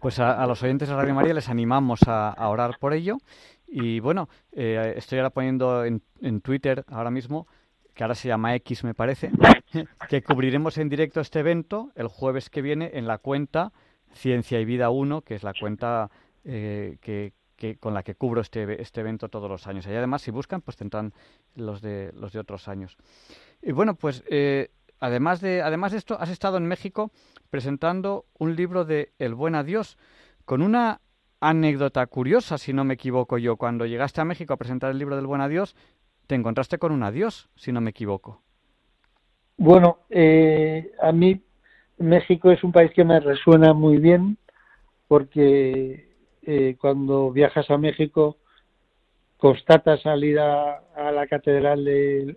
Pues 0.00 0.18
a, 0.20 0.46
los 0.46 0.62
oyentes 0.62 0.88
de 0.88 0.94
Radio 0.94 1.14
María 1.14 1.34
les 1.34 1.48
animamos 1.48 2.00
a, 2.06 2.34
orar 2.48 2.78
por 2.78 2.92
ello. 2.92 3.18
Y 3.66 4.00
bueno, 4.00 4.28
eh, 4.52 4.94
estoy 4.96 5.18
ahora 5.18 5.30
poniendo 5.30 5.84
en, 5.84 6.02
en 6.20 6.40
Twitter 6.40 6.84
ahora 6.88 7.10
mismo 7.10 7.46
que 7.96 8.04
ahora 8.04 8.14
se 8.14 8.28
llama 8.28 8.54
X 8.56 8.84
me 8.84 8.94
parece, 8.94 9.30
que 10.08 10.22
cubriremos 10.22 10.78
en 10.78 10.88
directo 10.88 11.20
este 11.20 11.40
evento 11.40 11.92
el 11.94 12.08
jueves 12.08 12.50
que 12.50 12.62
viene 12.62 12.90
en 12.94 13.06
la 13.06 13.18
cuenta 13.18 13.72
Ciencia 14.12 14.60
y 14.60 14.64
Vida 14.64 14.90
1, 14.90 15.22
que 15.22 15.34
es 15.34 15.42
la 15.42 15.52
cuenta 15.52 16.10
eh, 16.44 16.98
que, 17.00 17.32
con 17.78 17.94
la 17.94 18.02
que 18.02 18.14
cubro 18.14 18.40
este, 18.40 18.80
este 18.80 19.00
evento 19.00 19.28
todos 19.28 19.50
los 19.50 19.66
años. 19.66 19.86
Y 19.86 19.90
además, 19.90 20.22
si 20.22 20.30
buscan, 20.30 20.60
pues 20.60 20.76
tendrán 20.76 21.12
los 21.54 21.80
de, 21.80 22.12
los 22.14 22.32
de 22.32 22.38
otros 22.38 22.68
años. 22.68 22.96
Y 23.62 23.72
bueno, 23.72 23.94
pues 23.94 24.24
eh, 24.28 24.70
además, 25.00 25.40
de, 25.40 25.62
además 25.62 25.92
de 25.92 25.98
esto, 25.98 26.18
has 26.20 26.30
estado 26.30 26.56
en 26.56 26.66
México 26.66 27.10
presentando 27.50 28.26
un 28.38 28.56
libro 28.56 28.84
de 28.84 29.12
El 29.18 29.34
Buen 29.34 29.54
Adiós, 29.54 29.98
con 30.44 30.62
una 30.62 31.00
anécdota 31.40 32.06
curiosa, 32.06 32.58
si 32.58 32.72
no 32.72 32.84
me 32.84 32.94
equivoco 32.94 33.38
yo. 33.38 33.56
Cuando 33.56 33.86
llegaste 33.86 34.20
a 34.20 34.24
México 34.24 34.54
a 34.54 34.56
presentar 34.56 34.90
el 34.90 34.98
libro 34.98 35.16
del 35.16 35.26
Buen 35.26 35.40
Adiós, 35.40 35.74
te 36.26 36.34
encontraste 36.34 36.78
con 36.78 36.92
un 36.92 37.02
adiós, 37.02 37.48
si 37.54 37.72
no 37.72 37.80
me 37.80 37.90
equivoco. 37.90 38.42
Bueno, 39.56 40.00
eh, 40.10 40.92
a 41.00 41.12
mí 41.12 41.40
México 41.98 42.50
es 42.50 42.62
un 42.62 42.72
país 42.72 42.90
que 42.92 43.04
me 43.04 43.20
resuena 43.20 43.72
muy 43.72 43.98
bien 43.98 44.36
porque 45.08 46.08
eh, 46.42 46.76
cuando 46.80 47.30
viajas 47.30 47.70
a 47.70 47.78
México 47.78 48.36
constatas 49.36 50.02
salir 50.02 50.38
a, 50.38 50.82
la 51.12 51.26
catedral 51.26 51.84
de, 51.84 52.36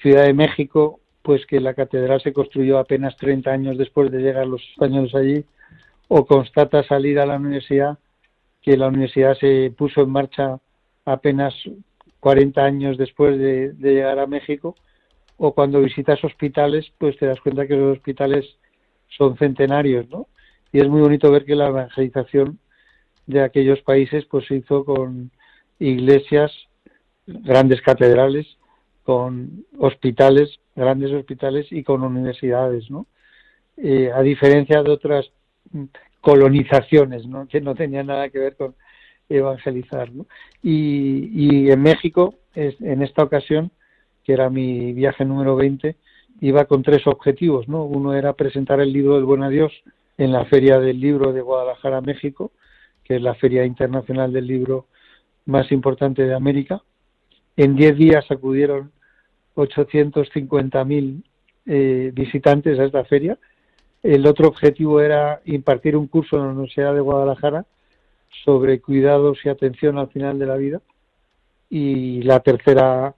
Ciudad 0.00 0.24
de 0.24 0.34
México, 0.34 1.00
pues 1.22 1.46
que 1.46 1.60
la 1.60 1.74
catedral 1.74 2.20
se 2.20 2.32
construyó 2.32 2.78
apenas 2.78 3.16
30 3.16 3.50
años 3.50 3.78
después 3.78 4.10
de 4.10 4.20
llegar 4.20 4.46
los 4.46 4.62
españoles 4.70 5.14
allí, 5.14 5.44
o 6.08 6.26
constatas 6.26 6.86
salir 6.86 7.18
a 7.18 7.26
la 7.26 7.36
universidad, 7.36 7.98
que 8.62 8.76
la 8.76 8.88
universidad 8.88 9.36
se 9.38 9.72
puso 9.76 10.02
en 10.02 10.10
marcha 10.10 10.58
apenas 11.04 11.54
40 12.20 12.64
años 12.64 12.96
después 12.98 13.38
de, 13.38 13.74
llegar 13.78 14.18
a 14.18 14.26
México, 14.26 14.74
o 15.36 15.52
cuando 15.54 15.80
visitas 15.80 16.22
hospitales, 16.24 16.92
pues 16.98 17.16
te 17.18 17.26
das 17.26 17.40
cuenta 17.40 17.66
que 17.66 17.76
los 17.76 17.96
hospitales 17.96 18.46
son 19.08 19.36
centenarios, 19.36 20.08
¿no? 20.08 20.28
Y 20.72 20.80
es 20.80 20.88
muy 20.88 21.00
bonito 21.00 21.30
ver 21.30 21.44
que 21.44 21.54
la 21.54 21.68
evangelización 21.68 22.58
de 23.26 23.42
aquellos 23.42 23.80
países 23.82 24.24
pues 24.26 24.46
se 24.46 24.56
hizo 24.56 24.84
con 24.84 25.30
iglesias, 25.78 26.52
grandes 27.26 27.80
catedrales, 27.82 28.46
con 29.02 29.64
hospitales, 29.78 30.58
grandes 30.74 31.12
hospitales 31.12 31.66
y 31.70 31.82
con 31.82 32.02
universidades, 32.02 32.90
¿no? 32.90 33.06
Eh, 33.76 34.10
a 34.14 34.22
diferencia 34.22 34.82
de 34.82 34.90
otras 34.90 35.30
colonizaciones, 36.20 37.26
¿no? 37.26 37.46
Que 37.48 37.60
no 37.60 37.74
tenían 37.74 38.06
nada 38.06 38.28
que 38.28 38.38
ver 38.38 38.56
con 38.56 38.74
evangelizar. 39.28 40.12
¿no? 40.12 40.26
Y, 40.62 41.70
en 41.70 41.82
México, 41.82 42.34
en 42.54 43.02
esta 43.02 43.22
ocasión, 43.22 43.70
que 44.24 44.32
era 44.32 44.50
mi 44.50 44.92
viaje 44.92 45.24
número 45.24 45.56
20, 45.56 45.96
iba 46.40 46.64
con 46.64 46.82
tres 46.82 47.06
objetivos. 47.06 47.68
¿no? 47.68 47.84
Uno 47.84 48.14
era 48.14 48.32
presentar 48.32 48.80
el 48.80 48.92
libro 48.92 49.14
del 49.14 49.24
Buen 49.24 49.42
Adiós 49.42 49.72
en 50.18 50.32
la 50.32 50.44
Feria 50.46 50.78
del 50.78 51.00
Libro 51.00 51.32
de 51.32 51.40
Guadalajara, 51.40 52.00
México, 52.00 52.52
que 53.04 53.16
es 53.16 53.22
la 53.22 53.34
feria 53.34 53.64
internacional 53.64 54.32
del 54.32 54.46
libro 54.46 54.86
más 55.46 55.70
importante 55.72 56.22
de 56.22 56.34
América. 56.34 56.82
En 57.56 57.76
diez 57.76 57.96
días 57.96 58.24
acudieron 58.30 58.92
850.000 59.56 61.22
eh, 61.66 62.10
visitantes 62.14 62.78
a 62.78 62.84
esta 62.84 63.04
feria. 63.04 63.38
El 64.02 64.26
otro 64.26 64.48
objetivo 64.48 65.00
era 65.00 65.40
impartir 65.44 65.96
un 65.96 66.06
curso 66.08 66.36
en 66.36 66.42
la 66.42 66.48
Universidad 66.50 66.94
de 66.94 67.00
Guadalajara 67.00 67.64
sobre 68.44 68.80
cuidados 68.80 69.38
y 69.44 69.48
atención 69.48 69.98
al 69.98 70.08
final 70.08 70.38
de 70.38 70.46
la 70.46 70.56
vida. 70.56 70.80
Y 71.70 72.22
la 72.22 72.40
tercera 72.40 73.14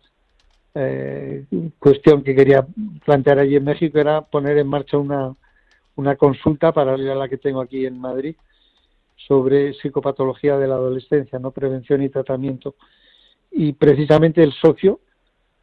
eh, 0.79 1.45
cuestión 1.79 2.23
que 2.23 2.35
quería 2.35 2.67
plantear 3.05 3.39
allí 3.39 3.57
en 3.57 3.65
México 3.65 3.99
era 3.99 4.21
poner 4.21 4.59
en 4.59 4.69
marcha 4.69 4.99
una, 4.99 5.35
una 5.97 6.17
consulta 6.17 6.73
paralela 6.73 7.13
a 7.13 7.17
la 7.17 7.29
que 7.29 7.39
tengo 7.39 7.61
aquí 7.61 7.87
en 7.87 7.99
Madrid 7.99 8.37
sobre 9.17 9.73
psicopatología 9.75 10.59
de 10.59 10.69
la 10.69 10.75
adolescencia, 10.75 11.39
no 11.39 11.51
prevención 11.51 12.03
y 12.03 12.11
tratamiento. 12.11 12.75
Y 13.51 13.73
precisamente 13.73 14.43
el 14.43 14.53
socio 14.53 15.01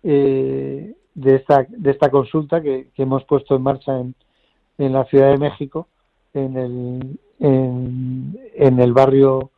eh, 0.02 0.94
de, 1.14 1.36
esta, 1.36 1.66
de 1.70 1.92
esta 1.92 2.10
consulta 2.10 2.62
que, 2.62 2.88
hemos 2.98 3.24
puesto 3.26 3.56
en 3.56 3.62
marcha 3.62 4.00
en, 4.00 4.16
en 4.80 4.94
la 4.94 5.06
Ciudad 5.06 5.32
de 5.32 5.38
México, 5.38 5.88
en 6.34 6.58
el, 6.58 7.20
en, 7.40 8.80
el 8.80 8.94
barrio 8.94 9.52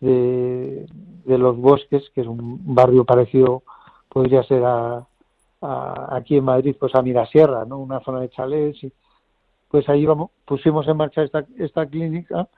de, 0.00 0.86
los 1.26 1.56
bosques, 1.56 2.10
que 2.14 2.22
es 2.22 2.26
un 2.26 2.74
barrio 2.74 3.04
parecido, 3.04 3.62
podría 4.08 4.42
ser 4.42 4.62
a, 4.64 5.06
aquí 6.10 6.36
en 6.36 6.44
Madrid, 6.44 6.76
pues 6.78 6.94
a 6.94 7.02
Mirasierra, 7.02 7.64
¿no? 7.64 7.78
Una 7.78 8.00
zona 8.00 8.20
de 8.20 8.30
chalés. 8.30 8.82
Y, 8.82 8.92
pues 9.68 9.88
ahí 9.88 10.06
vamos, 10.06 10.30
pusimos 10.44 10.88
en 10.88 10.96
marcha 10.96 11.22
esta, 11.22 11.44
esta 11.58 11.86
clínica 11.86 12.48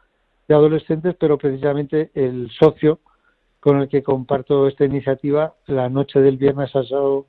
de 0.46 0.54
adolescentes, 0.54 1.16
pero 1.18 1.38
precisamente 1.38 2.10
el 2.14 2.50
socio 2.50 3.00
con 3.60 3.80
el 3.80 3.88
que 3.88 4.02
comparto 4.02 4.66
esta 4.68 4.84
iniciativa, 4.84 5.54
la 5.66 5.88
noche 5.88 6.20
del 6.20 6.38
viernes 6.38 6.70
pasado 6.70 7.26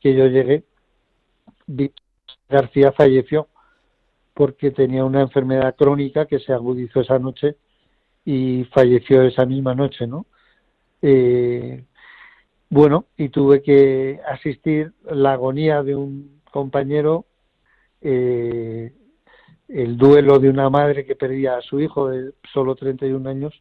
que 0.00 0.14
yo 0.14 0.26
llegué, 0.26 0.64
García 2.48 2.92
falleció 2.92 3.48
porque 4.34 4.70
tenía 4.70 5.04
una 5.04 5.20
enfermedad 5.20 5.76
crónica 5.76 6.26
que 6.26 6.40
se 6.40 6.52
agudizó 6.52 7.00
esa 7.00 7.18
noche 7.18 7.56
y 8.24 8.64
falleció 8.72 9.22
esa 9.22 9.44
misma 9.44 9.74
noche, 9.74 10.06
¿no? 10.06 10.26
Eh, 11.02 11.84
bueno, 12.74 13.06
y 13.16 13.28
tuve 13.28 13.62
que 13.62 14.18
asistir 14.26 14.92
la 15.08 15.34
agonía 15.34 15.84
de 15.84 15.94
un 15.94 16.40
compañero, 16.50 17.24
eh, 18.00 18.92
el 19.68 19.96
duelo 19.96 20.40
de 20.40 20.48
una 20.48 20.68
madre 20.70 21.06
que 21.06 21.14
perdía 21.14 21.56
a 21.56 21.62
su 21.62 21.78
hijo 21.78 22.08
de 22.08 22.32
solo 22.52 22.74
31 22.74 23.30
años 23.30 23.54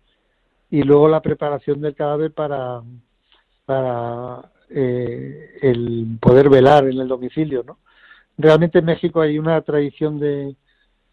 y 0.72 0.82
luego 0.82 1.08
la 1.08 1.22
preparación 1.22 1.80
del 1.80 1.94
cadáver 1.94 2.32
para 2.34 2.82
para 3.66 4.52
eh, 4.72 5.60
el 5.62 6.18
poder 6.20 6.50
velar 6.50 6.86
en 6.86 7.00
el 7.00 7.08
domicilio, 7.08 7.64
¿no? 7.64 7.78
Realmente 8.36 8.80
en 8.80 8.86
México 8.86 9.22
hay 9.22 9.38
una 9.38 9.62
tradición 9.62 10.20
de, 10.20 10.56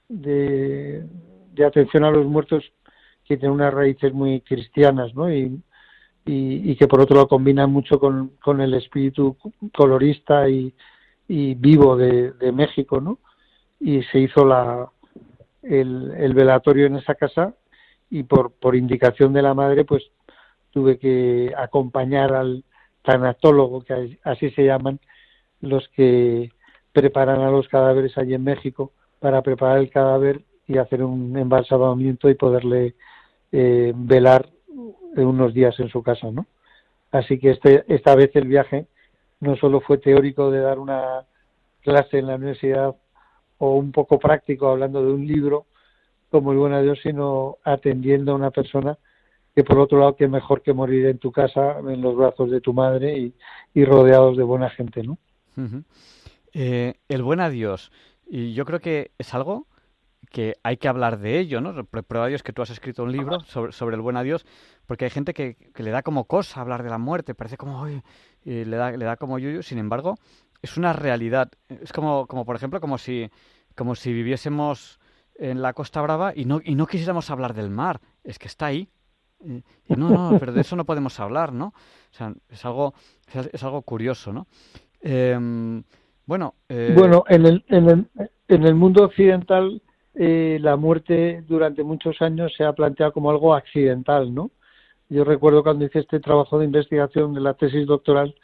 de, 0.08 1.04
atención 1.66 2.04
a 2.04 2.10
los 2.10 2.24
muertos 2.24 2.64
que 3.26 3.36
tiene 3.36 3.52
unas 3.54 3.74
raíces 3.74 4.14
muy 4.14 4.40
cristianas, 4.40 5.14
¿no? 5.14 5.30
Y, 5.30 5.60
y, 6.26 6.76
que 6.76 6.87
por 6.87 7.00
otro 7.00 7.16
lado 7.16 7.28
combinan 7.28 7.70
mucho 7.70 7.98
con, 7.98 8.61
el 8.61 8.74
espíritu 8.74 9.37
colorista 9.74 10.48
y, 10.48 10.74
vivo 11.28 11.96
de, 11.96 12.52
México, 12.52 13.00
¿no? 13.00 13.18
Y 13.78 14.02
se 14.04 14.18
hizo 14.20 14.44
la, 14.44 14.90
el, 15.62 16.12
el, 16.16 16.35
velatorio 16.35 16.87
en 16.87 16.96
esa 16.96 17.14
casa 17.14 17.54
y 18.11 18.24
por, 18.24 18.52
por 18.52 18.76
indicación 18.76 19.33
de 19.33 19.42
la 19.42 19.54
madre, 19.54 19.85
pues 19.85 20.11
tuve 20.70 20.98
que 20.98 21.52
acompañar 21.56 22.35
al 22.35 22.64
tanatólogo, 23.02 23.83
que 23.83 24.18
así 24.24 24.50
se 24.50 24.64
llaman, 24.64 25.00
los 25.61 25.88
que 25.90 26.50
preparan 26.92 27.40
a 27.40 27.50
los 27.50 27.68
cadáveres 27.68 28.16
allí 28.18 28.35
en 28.35 28.44
México, 28.44 28.92
para 29.20 29.42
preparar 29.42 29.78
el 29.78 29.90
cadáver 29.90 30.42
y 30.66 30.78
hacer 30.78 31.02
un 31.02 31.37
embalsamamiento 31.37 32.28
y 32.28 32.35
poderle 32.35 32.94
eh, 33.52 33.92
velar 33.94 34.48
unos 35.16 35.55
días 35.55 35.79
en 35.81 35.88
su 35.88 36.03
casa, 36.03 36.31
¿no? 36.31 36.47
Así 37.11 37.38
que 37.38 37.51
este, 37.51 37.85
esta 37.88 38.14
vez 38.14 38.31
el 38.35 38.47
viaje 38.47 38.87
no 39.40 39.57
solo 39.57 39.81
fue 39.81 39.99
teórico 39.99 40.51
de 40.51 40.61
dar 40.61 40.79
una 40.79 41.25
clase 41.83 42.19
en 42.19 42.27
la 42.27 42.37
universidad 42.37 42.95
o 43.59 43.75
un 43.77 43.93
poco 43.93 44.19
práctico 44.19 44.69
hablando 44.69 45.05
de 45.05 45.12
un 45.12 45.27
libro 45.27 45.66
como 46.31 46.53
el 46.53 46.59
Buen 46.59 46.83
Dios, 46.83 46.99
sino 47.03 47.59
atendiendo 47.64 48.33
a 48.33 48.37
una 48.37 48.51
persona 48.51 48.97
que 49.55 49.64
por 49.64 49.79
otro 49.79 49.99
lado 49.99 50.16
que 50.16 50.29
mejor 50.29 50.62
que 50.62 50.73
morir 50.73 51.07
en 51.07 51.19
tu 51.19 51.33
casa, 51.33 51.79
en 51.81 52.01
los 52.01 52.16
brazos 52.16 52.51
de 52.51 52.61
tu 52.61 52.73
madre 52.73 53.19
y, 53.19 53.35
y 53.75 53.85
rodeados 53.85 54.37
de 54.37 54.45
buena 54.45 54.71
gente, 54.71 55.03
¿no? 55.03 55.19
eh, 56.53 56.95
el 57.09 57.23
buen 57.23 57.40
adiós. 57.40 57.90
Y 58.29 58.55
yo 58.55 58.64
creo 58.64 58.81
que 58.81 59.11
es 59.19 59.35
algo 59.35 59.66
que 60.31 60.55
hay 60.62 60.77
que 60.77 60.88
hablar 60.88 61.19
de 61.19 61.38
ello, 61.38 61.61
¿no? 61.61 61.85
Prueba 61.85 62.29
Dios 62.29 62.43
que 62.43 62.53
tú 62.53 62.62
has 62.62 62.71
escrito 62.71 63.03
un 63.03 63.12
libro 63.12 63.40
sobre, 63.40 63.73
sobre 63.73 63.97
el 63.97 64.03
buen 64.03 64.16
adiós, 64.16 64.47
porque 64.87 65.05
hay 65.05 65.11
gente 65.11 65.35
que, 65.35 65.57
que, 65.75 65.83
le 65.83 65.90
da 65.90 66.03
como 66.03 66.25
cosa 66.25 66.61
hablar 66.61 66.83
de 66.83 66.90
la 66.90 66.99
muerte, 66.99 67.35
parece 67.35 67.57
como, 67.57 67.88
y 67.88 68.01
le 68.45 68.77
da, 68.77 68.93
le 68.93 69.05
da 69.05 69.16
como 69.16 69.38
yuyu, 69.38 69.62
sin 69.62 69.79
embargo, 69.79 70.16
es 70.62 70.77
una 70.77 70.93
realidad. 70.93 71.51
Es 71.69 71.93
como, 71.93 72.27
como 72.27 72.45
por 72.45 72.57
ejemplo, 72.57 72.81
como 72.81 72.97
si, 72.97 73.29
como 73.75 73.95
si 73.95 74.12
viviésemos 74.12 75.01
en 75.35 75.62
la 75.62 75.73
Costa 75.73 76.01
Brava 76.01 76.33
y 76.35 76.45
no, 76.45 76.61
y 76.62 76.75
no 76.77 76.87
quisiéramos 76.87 77.31
hablar 77.31 77.53
del 77.55 77.71
mar, 77.71 78.01
es 78.23 78.38
que 78.38 78.47
está 78.47 78.66
ahí. 78.66 78.88
Y, 79.43 79.64
no, 79.97 80.11
no, 80.11 80.38
pero 80.38 80.53
de 80.53 80.61
eso 80.61 80.77
no 80.77 80.85
podemos 80.85 81.19
hablar, 81.19 81.53
¿no? 81.53 81.69
O 81.69 82.14
sea, 82.14 82.33
es 82.49 82.64
algo, 82.64 82.95
es 83.53 83.62
algo 83.64 83.83
curioso, 83.83 84.33
¿no? 84.33 84.47
Em, 85.01 85.83
bueno, 86.27 86.55
eh... 86.69 86.95
bueno 86.95 87.25
en, 87.27 87.47
el, 87.47 87.64
en, 87.69 87.88
el, 87.88 88.11
en 88.49 88.62
el 88.64 88.75
mundo 88.75 89.05
occidental 89.05 89.83
eh, 90.14 90.59
la 90.61 90.77
muerte 90.77 91.44
durante 91.46 91.83
muchos 91.83 92.20
años 92.20 92.53
se 92.57 92.64
ha 92.64 92.73
planteado 92.73 93.12
como 93.12 93.31
algo 93.31 93.55
accidental, 93.55 94.35
¿no? 94.35 94.51
Yo 95.09 95.25
recuerdo 95.25 95.62
cuando 95.62 95.85
hice 95.85 96.01
este 96.01 96.20
trabajo 96.20 96.59
de 96.59 96.64
investigación 96.66 97.35
de 97.35 97.40
la 97.40 97.55
tesis 97.55 97.87
doctoral, 97.87 98.35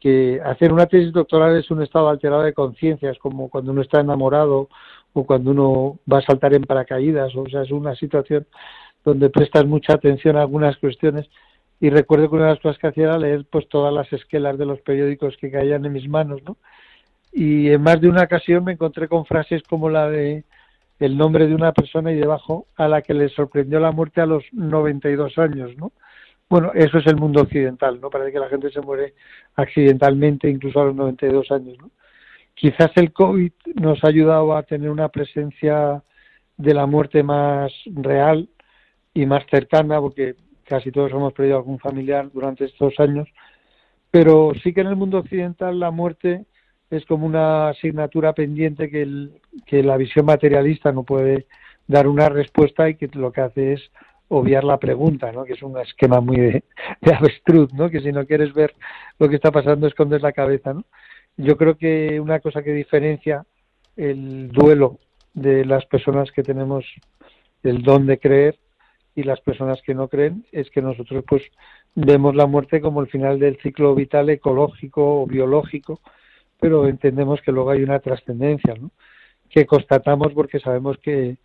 que 0.00 0.40
hacer 0.44 0.72
una 0.72 0.86
tesis 0.86 1.12
doctoral 1.12 1.56
es 1.56 1.70
un 1.70 1.82
estado 1.82 2.08
alterado 2.08 2.42
de 2.42 2.52
conciencia, 2.52 3.10
es 3.10 3.18
como 3.18 3.48
cuando 3.48 3.72
uno 3.72 3.80
está 3.80 4.00
enamorado 4.00 4.68
o 5.14 5.24
cuando 5.24 5.50
uno 5.52 5.98
va 6.10 6.18
a 6.18 6.22
saltar 6.22 6.54
en 6.54 6.64
paracaídas, 6.64 7.34
o 7.34 7.48
sea, 7.48 7.62
es 7.62 7.70
una 7.70 7.94
situación 7.94 8.46
donde 9.04 9.30
prestas 9.30 9.64
mucha 9.64 9.94
atención 9.94 10.36
a 10.36 10.42
algunas 10.42 10.76
cuestiones. 10.78 11.28
Y 11.80 11.90
recuerdo 11.90 12.28
que 12.28 12.36
una 12.36 12.46
de 12.46 12.50
las 12.52 12.60
cosas 12.60 12.78
que 12.78 12.86
hacía 12.86 13.04
era 13.04 13.18
leer 13.18 13.46
pues 13.50 13.68
todas 13.68 13.92
las 13.92 14.12
esquelas 14.12 14.58
de 14.58 14.66
los 14.66 14.80
periódicos 14.80 15.36
que 15.38 15.50
caían 15.50 15.84
en 15.84 15.92
mis 15.92 16.08
manos, 16.08 16.42
¿no? 16.44 16.56
Y 17.32 17.70
en 17.70 17.82
más 17.82 18.00
de 18.00 18.08
una 18.08 18.22
ocasión 18.22 18.64
me 18.64 18.72
encontré 18.72 19.08
con 19.08 19.26
frases 19.26 19.62
como 19.64 19.90
la 19.90 20.08
de 20.08 20.44
el 20.98 21.16
nombre 21.16 21.46
de 21.46 21.54
una 21.54 21.72
persona 21.72 22.12
y 22.12 22.16
debajo 22.16 22.66
a 22.76 22.88
la 22.88 23.02
que 23.02 23.14
le 23.14 23.28
sorprendió 23.28 23.80
la 23.80 23.92
muerte 23.92 24.20
a 24.20 24.26
los 24.26 24.44
92 24.52 25.38
años, 25.38 25.76
¿no? 25.76 25.92
Bueno, 26.48 26.72
eso 26.74 26.98
es 26.98 27.06
el 27.06 27.16
mundo 27.16 27.42
occidental, 27.42 28.00
¿no? 28.00 28.10
Parece 28.10 28.32
que 28.32 28.38
la 28.38 28.48
gente 28.48 28.70
se 28.70 28.80
muere 28.80 29.14
accidentalmente 29.56 30.48
incluso 30.48 30.80
a 30.80 30.84
los 30.84 30.94
92 30.94 31.50
años, 31.50 31.76
¿no? 31.78 31.90
Quizás 32.54 32.90
el 32.96 33.12
COVID 33.12 33.52
nos 33.74 34.04
ha 34.04 34.08
ayudado 34.08 34.56
a 34.56 34.62
tener 34.62 34.90
una 34.90 35.08
presencia 35.08 36.02
de 36.56 36.74
la 36.74 36.86
muerte 36.86 37.22
más 37.22 37.72
real 37.86 38.48
y 39.12 39.26
más 39.26 39.44
cercana, 39.50 40.00
porque 40.00 40.36
casi 40.64 40.92
todos 40.92 41.10
hemos 41.10 41.32
perdido 41.32 41.56
algún 41.56 41.78
familiar 41.78 42.30
durante 42.32 42.66
estos 42.66 42.98
años, 43.00 43.28
pero 44.10 44.52
sí 44.62 44.72
que 44.72 44.82
en 44.82 44.86
el 44.88 44.96
mundo 44.96 45.18
occidental 45.18 45.80
la 45.80 45.90
muerte 45.90 46.46
es 46.96 47.04
como 47.06 47.26
una 47.26 47.68
asignatura 47.68 48.32
pendiente 48.32 48.90
que, 48.90 49.02
el, 49.02 49.40
que 49.66 49.82
la 49.82 49.96
visión 49.96 50.26
materialista 50.26 50.92
no 50.92 51.02
puede 51.02 51.46
dar 51.86 52.06
una 52.06 52.28
respuesta 52.28 52.88
y 52.88 52.94
que 52.94 53.08
lo 53.14 53.32
que 53.32 53.40
hace 53.40 53.72
es 53.74 53.90
obviar 54.28 54.64
la 54.64 54.78
pregunta, 54.78 55.32
¿no? 55.32 55.44
que 55.44 55.52
es 55.52 55.62
un 55.62 55.78
esquema 55.78 56.20
muy 56.20 56.36
de, 56.36 56.64
de, 57.00 57.14
avestruz, 57.14 57.72
¿no? 57.74 57.90
que 57.90 58.00
si 58.00 58.12
no 58.12 58.26
quieres 58.26 58.54
ver 58.54 58.74
lo 59.18 59.28
que 59.28 59.36
está 59.36 59.50
pasando 59.50 59.86
escondes 59.86 60.22
la 60.22 60.32
cabeza. 60.32 60.72
¿no? 60.72 60.84
Yo 61.36 61.56
creo 61.56 61.76
que 61.76 62.20
una 62.20 62.40
cosa 62.40 62.62
que 62.62 62.72
diferencia 62.72 63.44
el 63.96 64.48
duelo 64.50 64.98
de 65.34 65.64
las 65.64 65.84
personas 65.86 66.30
que 66.32 66.42
tenemos 66.42 66.84
el 67.62 67.82
don 67.82 68.06
de 68.06 68.18
creer 68.18 68.58
y 69.14 69.22
las 69.22 69.40
personas 69.40 69.80
que 69.82 69.94
no 69.94 70.08
creen 70.08 70.44
es 70.52 70.70
que 70.70 70.82
nosotros 70.82 71.24
pues 71.26 71.42
vemos 71.94 72.34
la 72.34 72.46
muerte 72.46 72.80
como 72.80 73.00
el 73.00 73.08
final 73.08 73.38
del 73.38 73.58
ciclo 73.58 73.94
vital 73.94 74.30
ecológico 74.30 75.22
o 75.22 75.26
biológico 75.26 76.00
pero 76.60 76.86
entendemos 76.88 77.40
que 77.42 77.52
luego 77.52 77.70
hay 77.70 77.82
una 77.82 77.98
trascendencia, 77.98 78.74
¿no? 78.74 78.90
que 79.54 79.66
constatamos 79.66 80.32
porque 80.32 80.58
sabemos 80.58 80.98
que, 80.98 81.36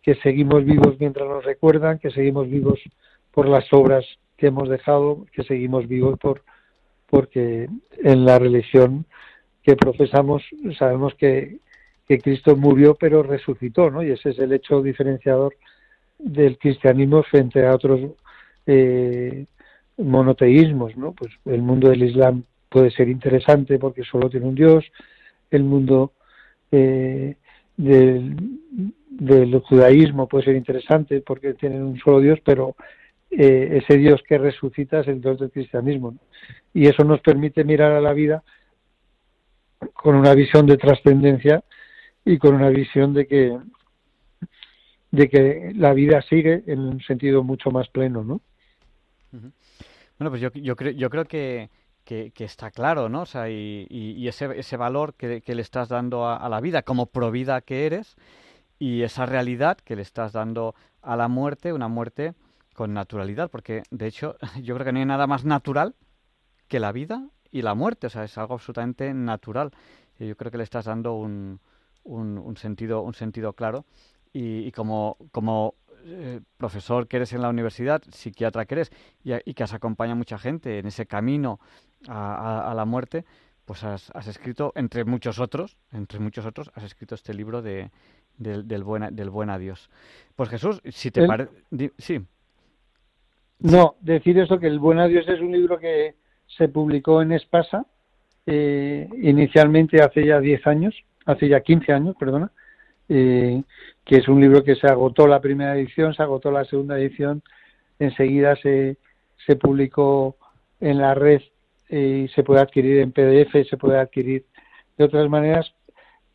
que 0.00 0.14
seguimos 0.16 0.64
vivos 0.64 0.96
mientras 1.00 1.28
nos 1.28 1.44
recuerdan, 1.44 1.98
que 1.98 2.10
seguimos 2.10 2.48
vivos 2.48 2.78
por 3.32 3.48
las 3.48 3.72
obras 3.72 4.04
que 4.36 4.46
hemos 4.46 4.68
dejado, 4.68 5.26
que 5.32 5.42
seguimos 5.42 5.88
vivos 5.88 6.18
por 6.20 6.42
porque 7.08 7.68
en 8.02 8.24
la 8.24 8.38
religión 8.38 9.04
que 9.62 9.76
profesamos 9.76 10.42
sabemos 10.78 11.14
que, 11.16 11.58
que 12.08 12.18
Cristo 12.18 12.56
murió 12.56 12.94
pero 12.94 13.22
resucitó, 13.22 13.90
¿no? 13.90 14.02
Y 14.02 14.12
ese 14.12 14.30
es 14.30 14.38
el 14.38 14.52
hecho 14.52 14.80
diferenciador 14.80 15.54
del 16.18 16.58
cristianismo 16.58 17.22
frente 17.24 17.66
a 17.66 17.74
otros 17.74 18.12
eh, 18.66 19.46
monoteísmos, 19.98 20.96
¿no? 20.96 21.12
Pues 21.12 21.32
el 21.44 21.60
mundo 21.60 21.90
del 21.90 22.04
Islam 22.04 22.44
puede 22.72 22.90
ser 22.90 23.08
interesante 23.08 23.78
porque 23.78 24.02
solo 24.02 24.30
tiene 24.30 24.46
un 24.46 24.54
Dios, 24.54 24.84
el 25.50 25.62
mundo 25.62 26.12
eh, 26.70 27.36
del, 27.76 28.34
del, 29.10 29.58
judaísmo 29.60 30.26
puede 30.26 30.46
ser 30.46 30.56
interesante 30.56 31.20
porque 31.20 31.52
tienen 31.52 31.82
un 31.82 31.98
solo 31.98 32.20
Dios, 32.20 32.38
pero 32.42 32.74
eh, 33.30 33.82
ese 33.82 33.98
Dios 33.98 34.22
que 34.26 34.38
resucita 34.38 35.00
es 35.00 35.08
el 35.08 35.20
Dios 35.20 35.38
del 35.38 35.50
cristianismo. 35.50 36.14
Y 36.72 36.86
eso 36.86 37.04
nos 37.04 37.20
permite 37.20 37.62
mirar 37.62 37.92
a 37.92 38.00
la 38.00 38.14
vida 38.14 38.42
con 39.92 40.14
una 40.14 40.34
visión 40.34 40.66
de 40.66 40.78
trascendencia 40.78 41.62
y 42.24 42.38
con 42.38 42.54
una 42.54 42.70
visión 42.70 43.12
de 43.12 43.26
que 43.26 43.58
de 45.10 45.28
que 45.28 45.72
la 45.74 45.92
vida 45.92 46.22
sigue 46.22 46.62
en 46.66 46.78
un 46.80 47.00
sentido 47.02 47.42
mucho 47.42 47.70
más 47.70 47.86
pleno, 47.88 48.24
¿no? 48.24 48.40
Bueno, 49.30 50.30
pues 50.30 50.40
yo, 50.40 50.50
yo 50.54 50.74
creo, 50.74 50.92
yo 50.92 51.10
creo 51.10 51.26
que, 51.26 51.68
que, 52.04 52.32
está 52.38 52.70
claro, 52.70 53.08
¿no? 53.08 53.22
O 53.22 53.26
sea, 53.26 53.48
y, 53.48 53.86
y 53.88 54.28
ese, 54.28 54.58
ese, 54.58 54.76
valor 54.76 55.14
que, 55.14 55.42
le 55.46 55.62
estás 55.62 55.88
dando 55.88 56.28
a, 56.28 56.48
la 56.48 56.60
vida 56.60 56.82
como 56.82 57.06
provida 57.06 57.60
que 57.60 57.86
eres 57.86 58.16
y 58.78 59.02
esa 59.02 59.26
realidad 59.26 59.78
que 59.78 59.96
le 59.96 60.02
estás 60.02 60.32
dando 60.32 60.74
a 61.02 61.16
la 61.16 61.28
muerte, 61.28 61.72
una 61.72 61.88
muerte 61.88 62.34
con 62.74 62.94
naturalidad, 62.94 63.50
porque 63.50 63.82
de 63.90 64.06
hecho 64.06 64.36
yo 64.62 64.74
creo 64.74 64.84
que 64.84 64.92
no 64.92 64.98
hay 64.98 65.06
nada 65.06 65.26
más 65.26 65.44
natural 65.44 65.94
que 66.68 66.80
la 66.80 66.92
vida 66.92 67.28
y 67.50 67.62
la 67.62 67.74
muerte, 67.74 68.06
o 68.06 68.10
sea, 68.10 68.24
es 68.24 68.36
algo 68.38 68.54
absolutamente 68.54 69.12
natural. 69.14 69.70
Y 70.18 70.26
yo 70.26 70.36
creo 70.36 70.50
que 70.50 70.58
le 70.58 70.64
estás 70.64 70.86
dando 70.86 71.14
un, 71.14 71.60
un, 72.04 72.38
un 72.38 72.56
sentido, 72.56 73.02
un 73.02 73.14
sentido 73.14 73.52
claro 73.52 73.84
y, 74.32 74.60
y 74.60 74.72
como, 74.72 75.16
como 75.30 75.74
eh, 76.04 76.40
profesor 76.56 77.06
que 77.08 77.16
eres 77.16 77.32
en 77.32 77.42
la 77.42 77.48
universidad, 77.48 78.02
psiquiatra 78.10 78.64
que 78.64 78.74
eres, 78.74 78.92
y, 79.24 79.54
que 79.54 79.62
has 79.62 79.74
acompañado 79.74 80.14
a 80.14 80.16
mucha 80.16 80.38
gente 80.38 80.78
en 80.78 80.86
ese 80.86 81.06
camino 81.06 81.60
a, 82.08 82.72
la 82.74 82.84
muerte, 82.84 83.24
pues 83.64 83.84
has, 83.84 84.26
escrito, 84.26 84.72
entre 84.74 85.04
muchos 85.04 85.38
otros, 85.38 85.76
entre 85.92 86.18
muchos 86.18 86.46
otros, 86.46 86.70
has 86.74 86.84
escrito 86.84 87.14
este 87.14 87.34
libro 87.34 87.62
de, 87.62 87.90
del, 88.36 88.84
buen, 88.84 89.14
del 89.14 89.30
buen 89.30 89.50
adiós. 89.50 89.88
Pues 90.34 90.48
Jesús, 90.48 90.80
si 90.90 91.10
te 91.10 91.26
parece... 91.26 91.50
Sí. 91.98 92.20
No, 93.60 93.94
decir 94.00 94.38
eso, 94.38 94.58
que 94.58 94.66
el 94.66 94.80
buen 94.80 94.98
adiós 94.98 95.28
es 95.28 95.40
un 95.40 95.52
libro 95.52 95.78
que 95.78 96.16
se 96.56 96.68
publicó 96.68 97.22
en 97.22 97.32
Espasa, 97.32 97.86
eh, 98.46 99.08
inicialmente 99.22 100.02
hace 100.02 100.26
ya 100.26 100.40
10 100.40 100.66
años, 100.66 100.94
hace 101.26 101.48
ya 101.48 101.60
15 101.60 101.92
años, 101.92 102.16
perdona, 102.18 102.50
eh, 103.14 103.62
que 104.06 104.16
es 104.16 104.28
un 104.28 104.40
libro 104.40 104.64
que 104.64 104.74
se 104.74 104.86
agotó 104.86 105.26
la 105.26 105.40
primera 105.40 105.76
edición, 105.76 106.14
se 106.14 106.22
agotó 106.22 106.50
la 106.50 106.64
segunda 106.64 106.98
edición, 106.98 107.42
enseguida 107.98 108.56
se, 108.56 108.96
se 109.46 109.56
publicó 109.56 110.36
en 110.80 110.96
la 110.96 111.12
red 111.14 111.42
eh, 111.90 112.24
y 112.24 112.28
se 112.28 112.42
puede 112.42 112.62
adquirir 112.62 113.00
en 113.00 113.12
PDF, 113.12 113.68
se 113.68 113.76
puede 113.76 113.98
adquirir 113.98 114.46
de 114.96 115.04
otras 115.04 115.28
maneras. 115.28 115.74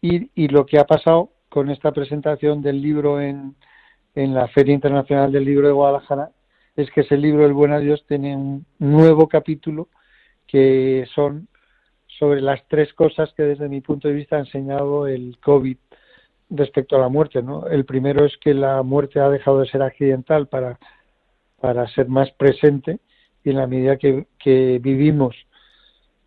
Y, 0.01 0.29
y 0.35 0.49
lo 0.49 0.67
que 0.67 0.77
ha 0.77 0.85
pasado 0.85 1.31
con 1.49 1.71
esta 1.71 1.91
presentación 1.91 2.61
del 2.61 2.79
libro 2.79 3.19
en, 3.19 3.55
en 4.13 4.35
la 4.35 4.47
Feria 4.49 4.75
Internacional 4.75 5.31
del 5.31 5.45
Libro 5.45 5.65
de 5.67 5.73
Guadalajara 5.73 6.29
es 6.75 6.91
que 6.91 7.01
ese 7.01 7.17
libro, 7.17 7.43
El 7.43 7.53
Buen 7.53 7.71
Adiós, 7.71 8.05
tiene 8.07 8.35
un 8.35 8.67
nuevo 8.77 9.27
capítulo 9.27 9.87
que 10.45 11.07
son 11.15 11.47
sobre 12.19 12.39
las 12.39 12.67
tres 12.67 12.93
cosas 12.93 13.33
que 13.35 13.41
desde 13.41 13.67
mi 13.67 13.81
punto 13.81 14.07
de 14.07 14.13
vista 14.13 14.35
ha 14.35 14.41
enseñado 14.41 15.07
el 15.07 15.39
COVID 15.39 15.77
respecto 16.49 16.95
a 16.95 16.99
la 16.99 17.09
muerte, 17.09 17.41
¿no? 17.41 17.67
El 17.67 17.85
primero 17.85 18.25
es 18.25 18.37
que 18.37 18.53
la 18.53 18.81
muerte 18.83 19.19
ha 19.19 19.29
dejado 19.29 19.59
de 19.59 19.67
ser 19.69 19.81
accidental 19.81 20.47
para, 20.47 20.79
para 21.59 21.87
ser 21.89 22.07
más 22.07 22.31
presente 22.31 22.99
y 23.43 23.49
en 23.49 23.57
la 23.57 23.67
medida 23.67 23.97
que, 23.97 24.27
que 24.39 24.79
vivimos 24.81 25.35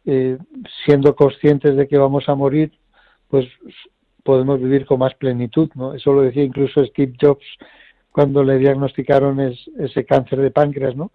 eh, 0.07 0.39
siendo 0.85 1.15
conscientes 1.15 1.77
de 1.77 1.87
que 1.87 1.99
vamos 1.99 2.29
a 2.29 2.35
morir, 2.35 2.73
pues 3.29 3.47
podemos 4.23 4.61
vivir 4.61 4.87
con 4.87 4.99
más 4.99 5.15
plenitud, 5.15 5.71
¿no? 5.75 5.95
Eso 5.95 6.13
lo 6.13 6.23
decía 6.23 6.43
incluso 6.43 6.85
Steve 6.85 7.15
Jobs 7.21 7.47
cuando 8.13 8.43
le 8.43 8.59
diagnosticaron 8.59 9.41
ese 9.41 10.05
cáncer 10.05 10.41
de 10.41 10.51
páncreas, 10.51 10.97
¿no? 10.97 11.13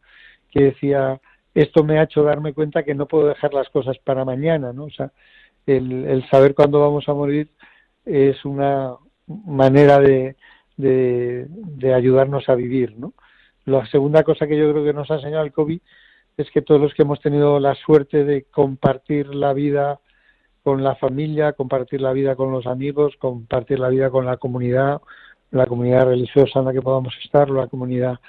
Que 0.49 0.65
decía, 0.65 1.19
esto 1.53 1.83
me 1.83 1.99
ha 1.99 2.03
hecho 2.03 2.23
darme 2.23 2.53
cuenta 2.53 2.83
que 2.83 2.95
no 2.95 3.07
puedo 3.07 3.27
dejar 3.27 3.53
las 3.53 3.69
cosas 3.69 3.97
para 3.99 4.25
mañana, 4.25 4.73
¿no? 4.73 4.85
O 4.85 4.89
sea, 4.89 5.11
el, 5.65 6.05
el 6.05 6.29
saber 6.29 6.55
cuándo 6.55 6.79
vamos 6.79 7.07
a 7.09 7.13
morir 7.13 7.49
es 8.05 8.43
una 8.45 8.95
manera 9.27 9.99
de, 9.99 10.35
de, 10.77 11.93
ayudarnos 11.93 12.47
a 12.49 12.55
vivir, 12.55 12.97
¿no? 12.97 13.13
La 13.65 13.85
segunda 13.87 14.23
cosa 14.23 14.47
que 14.47 14.57
yo 14.57 14.71
creo 14.71 14.83
que 14.83 14.93
nos 14.93 15.09
ha 15.09 15.15
enseñado 15.15 15.43
el 15.43 15.51
COVID 15.51 15.79
es 16.37 16.51
que 16.51 16.61
todos 16.61 16.81
los 16.81 16.93
que 16.93 17.01
hemos 17.01 17.19
tenido 17.19 17.59
la 17.59 17.73
suerte 17.75 18.23
de 18.23 18.43
compartir 18.43 19.33
la 19.33 19.53
vida 19.53 19.99
con 20.63 20.83
la 20.83 20.95
familia, 20.95 21.53
compartir 21.53 22.01
la 22.01 22.13
vida 22.13 22.35
con 22.35 22.51
los 22.51 22.67
amigos, 22.67 23.15
compartir 23.17 23.79
la 23.79 23.89
vida 23.89 24.09
con 24.09 24.25
la 24.25 24.37
comunidad, 24.37 25.01
la 25.51 25.65
comunidad 25.65 26.07
religiosa 26.07 26.59
en 26.59 26.65
la 26.65 26.73
que 26.73 26.81
podamos 26.81 27.15
estar, 27.23 27.49
la 27.49 27.67
comunidad 27.67 28.19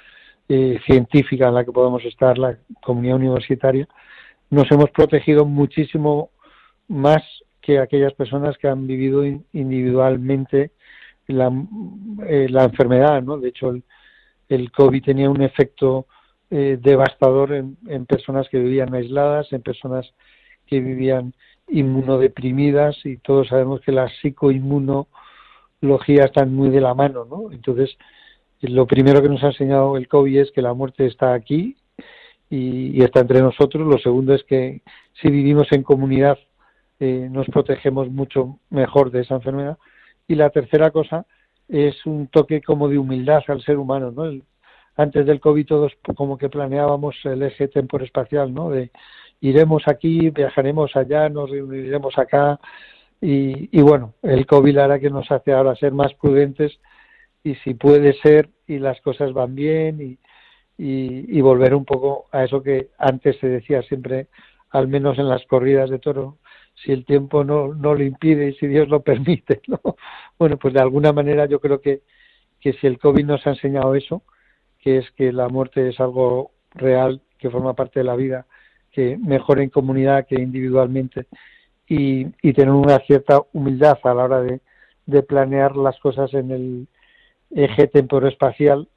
eh, 0.49 0.79
científica 0.85 1.49
en 1.49 1.55
la 1.55 1.65
que 1.65 1.71
podamos 1.71 2.03
estar, 2.05 2.37
la 2.37 2.57
comunidad 2.81 3.17
universitaria, 3.17 3.87
nos 4.49 4.71
hemos 4.71 4.89
protegido 4.91 5.45
muchísimo 5.45 6.29
más 6.87 7.21
que 7.67 7.79
aquellas 7.79 8.13
personas 8.13 8.57
que 8.57 8.69
han 8.69 8.87
vivido 8.87 9.25
individualmente 9.25 10.71
la, 11.27 11.51
eh, 12.25 12.47
la 12.49 12.63
enfermedad, 12.63 13.21
¿no? 13.21 13.37
De 13.37 13.49
hecho, 13.49 13.75
el, 14.47 14.71
COVID 14.71 15.03
tenía 15.03 15.29
un 15.29 15.41
efecto 15.41 16.07
eh, 16.49 16.79
devastador 16.81 17.51
en, 17.51 18.05
personas 18.05 18.47
que 18.47 18.59
vivían 18.59 18.93
aisladas, 18.93 19.51
en 19.51 19.63
personas 19.63 20.13
que 20.65 20.79
vivían 20.79 21.33
inmunodeprimidas 21.67 23.05
y 23.05 23.17
todos 23.17 23.49
sabemos 23.49 23.81
que 23.81 23.91
la 23.91 24.07
psicoinmunología 24.21 26.23
están 26.23 26.55
muy 26.55 26.69
de 26.69 26.79
la 26.79 26.93
mano, 26.93 27.25
¿no? 27.25 27.51
Entonces, 27.51 27.97
lo 28.61 28.87
primero 28.87 29.21
que 29.21 29.27
nos 29.27 29.43
ha 29.43 29.47
enseñado 29.47 29.97
el 29.97 30.07
COVID 30.07 30.39
es 30.39 30.51
que 30.53 30.61
la 30.61 30.73
muerte 30.73 31.05
está 31.05 31.33
aquí 31.33 31.75
y 32.49 33.03
está 33.03 33.19
entre 33.19 33.41
nosotros. 33.41 33.85
Lo 33.85 33.97
segundo 33.97 34.33
es 34.33 34.45
que 34.45 34.83
si 35.21 35.29
vivimos 35.29 35.69
en 35.73 35.83
comunidad 35.83 36.39
eh, 36.99 37.27
nos 37.31 37.47
protegemos 37.47 38.09
mucho 38.09 38.59
mejor 38.69 39.11
de 39.11 39.21
esa 39.21 39.35
enfermedad. 39.35 39.77
Y 40.27 40.35
la 40.35 40.49
tercera 40.49 40.91
cosa 40.91 41.25
es 41.67 42.05
un 42.05 42.27
toque 42.27 42.61
como 42.61 42.87
de 42.89 42.97
humildad 42.97 43.43
al 43.47 43.61
ser 43.61 43.77
humano, 43.77 44.11
¿no? 44.11 44.31
antes 44.97 45.25
del 45.25 45.39
COVID 45.39 45.65
todos 45.65 45.93
como 46.15 46.37
que 46.37 46.49
planeábamos 46.49 47.15
el 47.23 47.43
eje 47.43 47.69
espacial 48.01 48.53
¿no? 48.53 48.71
De 48.71 48.91
iremos 49.39 49.83
aquí, 49.87 50.31
viajaremos 50.31 50.95
allá, 50.95 51.29
nos 51.29 51.51
reuniremos 51.51 52.17
acá 52.17 52.59
y, 53.19 53.81
bueno, 53.81 54.13
el 54.21 54.45
COVID 54.45 54.77
hará 54.77 54.99
que 54.99 55.09
nos 55.09 55.31
hace 55.31 55.51
ahora 55.51 55.75
ser 55.75 55.91
más 55.91 56.13
prudentes 56.15 56.79
y 57.43 57.55
si 57.55 57.73
puede 57.73 58.13
ser 58.13 58.49
y 58.67 58.77
las 58.77 58.99
cosas 59.01 59.33
van 59.33 59.55
bien 59.55 60.01
y, 60.01 60.17
y 60.77 61.41
volver 61.41 61.73
un 61.73 61.85
poco 61.85 62.25
a 62.31 62.43
eso 62.43 62.61
que 62.61 62.89
antes 62.97 63.37
se 63.39 63.47
decía 63.47 63.81
siempre, 63.83 64.27
al 64.69 64.87
menos 64.87 65.17
en 65.17 65.29
las 65.29 65.45
corridas 65.47 65.89
de 65.89 65.97
toro, 65.97 66.37
si 66.83 66.91
el 66.91 67.05
tiempo 67.05 67.43
no, 67.43 67.73
no 67.73 67.95
lo 67.95 68.03
impide 68.03 68.49
y 68.49 68.53
si 68.55 68.67
Dios 68.67 68.87
lo 68.89 69.01
permite. 69.01 69.61
¿no? 69.67 69.79
Bueno, 70.37 70.57
pues 70.57 70.73
de 70.73 70.81
alguna 70.81 71.11
manera 71.13 71.45
yo 71.45 71.59
creo 71.59 71.81
que, 71.81 72.01
que 72.59 72.73
si 72.73 72.87
el 72.87 72.99
COVID 72.99 73.25
nos 73.25 73.45
ha 73.47 73.51
enseñado 73.51 73.95
eso, 73.95 74.23
que 74.79 74.97
es 74.97 75.11
que 75.11 75.31
la 75.31 75.49
muerte 75.49 75.89
es 75.89 75.99
algo 75.99 76.51
real, 76.71 77.21
que 77.37 77.49
forma 77.49 77.73
parte 77.73 77.99
de 77.99 78.05
la 78.05 78.15
vida, 78.15 78.45
que 78.91 79.17
mejor 79.17 79.59
en 79.59 79.69
comunidad 79.69 80.25
que 80.25 80.35
individualmente 80.35 81.27
y, 81.87 82.27
y 82.41 82.53
tener 82.53 82.71
una 82.71 82.99
cierta 82.99 83.41
humildad 83.53 83.97
a 84.03 84.13
la 84.13 84.23
hora 84.23 84.41
de, 84.41 84.61
de 85.05 85.23
planear 85.23 85.75
las 85.75 85.99
cosas 85.99 86.33
en 86.33 86.51
el 86.51 86.87
eje 87.51 87.87
temporoespacial, 87.87 88.87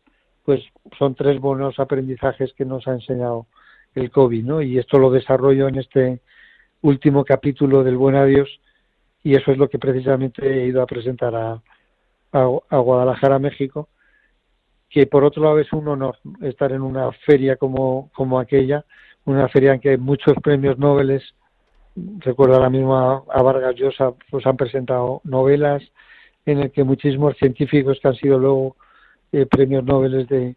pues 0.45 0.63
son 0.99 1.15
tres 1.15 1.39
buenos 1.39 1.79
aprendizajes 1.79 2.53
que 2.55 2.65
nos 2.65 2.87
ha 2.89 2.93
enseñado 2.93 3.47
el 3.95 4.11
COVID, 4.11 4.45
¿no? 4.45 4.63
Y 4.63 4.79
esto 4.79 4.99
lo 4.99 5.11
desarrollo 5.11 5.69
en 5.69 5.79
este 5.79 6.21
último 6.83 7.25
capítulo 7.25 7.85
del 7.85 7.97
Buen 7.97 8.17
Adiós 8.17 8.49
y 9.23 9.35
eso 9.35 9.53
es 9.53 9.59
lo 9.59 9.69
que 9.69 9.79
precisamente 9.79 10.47
he 10.47 10.67
ido 10.67 10.83
a 10.83 10.87
presentar 10.87 11.35
a, 11.35 11.61
a, 12.33 12.79
Guadalajara, 12.79 13.39
México, 13.39 13.89
que 14.89 15.07
por 15.07 15.25
otro 15.25 15.45
lado 15.45 15.59
es 15.59 15.73
un 15.73 15.89
honor 15.89 16.17
estar 16.41 16.73
en 16.73 16.83
una 16.83 17.13
feria 17.27 17.57
como, 17.57 18.11
como 18.15 18.41
aquella, 18.41 18.85
una 19.25 19.49
feria 19.49 19.75
en 19.75 19.81
que 19.81 19.99
muchos 19.99 20.35
premios 20.43 20.79
Nobel, 20.79 21.23
recuerdo 22.19 22.55
ahora 22.55 22.71
mismo 22.71 22.97
a, 22.97 23.43
Vargas 23.43 23.77
Llosa, 23.77 24.13
pues 24.31 24.47
han 24.47 24.57
presentado 24.57 25.21
novelas, 25.25 25.83
en 26.47 26.61
el 26.61 26.71
que 26.71 26.85
muchísimos 26.85 27.37
científicos 27.37 27.99
que 28.01 28.09
han 28.09 28.15
sido 28.15 28.39
luego 28.39 28.77
eh, 29.33 29.45
premios 29.45 29.85
Nobel 29.85 30.27
de, 30.27 30.57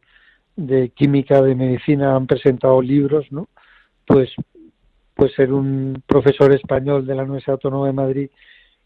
de 0.56 0.90
química, 0.90 1.42
de 1.42 1.54
medicina, 1.54 2.16
han 2.16 2.26
presentado 2.26 2.82
libros, 2.82 3.30
¿no? 3.32 3.50
Pues 4.08 4.34
pues 5.14 5.34
ser 5.34 5.54
un 5.54 6.02
profesor 6.06 6.54
español 6.54 7.06
de 7.06 7.16
la 7.16 7.24
Universidad 7.24 7.54
Autónoma 7.54 7.88
de 7.88 7.94
Madrid 7.94 8.30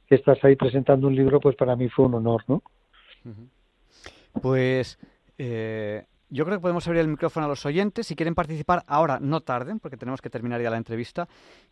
que 0.07 0.15
estás 0.15 0.43
ahí 0.43 0.55
presentando 0.55 1.07
un 1.07 1.15
libro, 1.15 1.39
pues 1.39 1.55
para 1.55 1.75
mí 1.75 1.89
fue 1.89 2.05
un 2.05 2.15
honor, 2.15 2.43
¿no? 2.47 2.63
Pues 4.41 4.97
eh, 5.37 6.05
yo 6.29 6.45
creo 6.45 6.57
que 6.57 6.61
podemos 6.61 6.87
abrir 6.87 7.01
el 7.01 7.07
micrófono 7.07 7.45
a 7.45 7.49
los 7.49 7.65
oyentes. 7.65 8.07
Si 8.07 8.15
quieren 8.15 8.35
participar 8.35 8.83
ahora, 8.87 9.19
no 9.19 9.41
tarden, 9.41 9.79
porque 9.79 9.97
tenemos 9.97 10.21
que 10.21 10.29
terminar 10.29 10.61
ya 10.61 10.69
la 10.69 10.77
entrevista. 10.77 11.27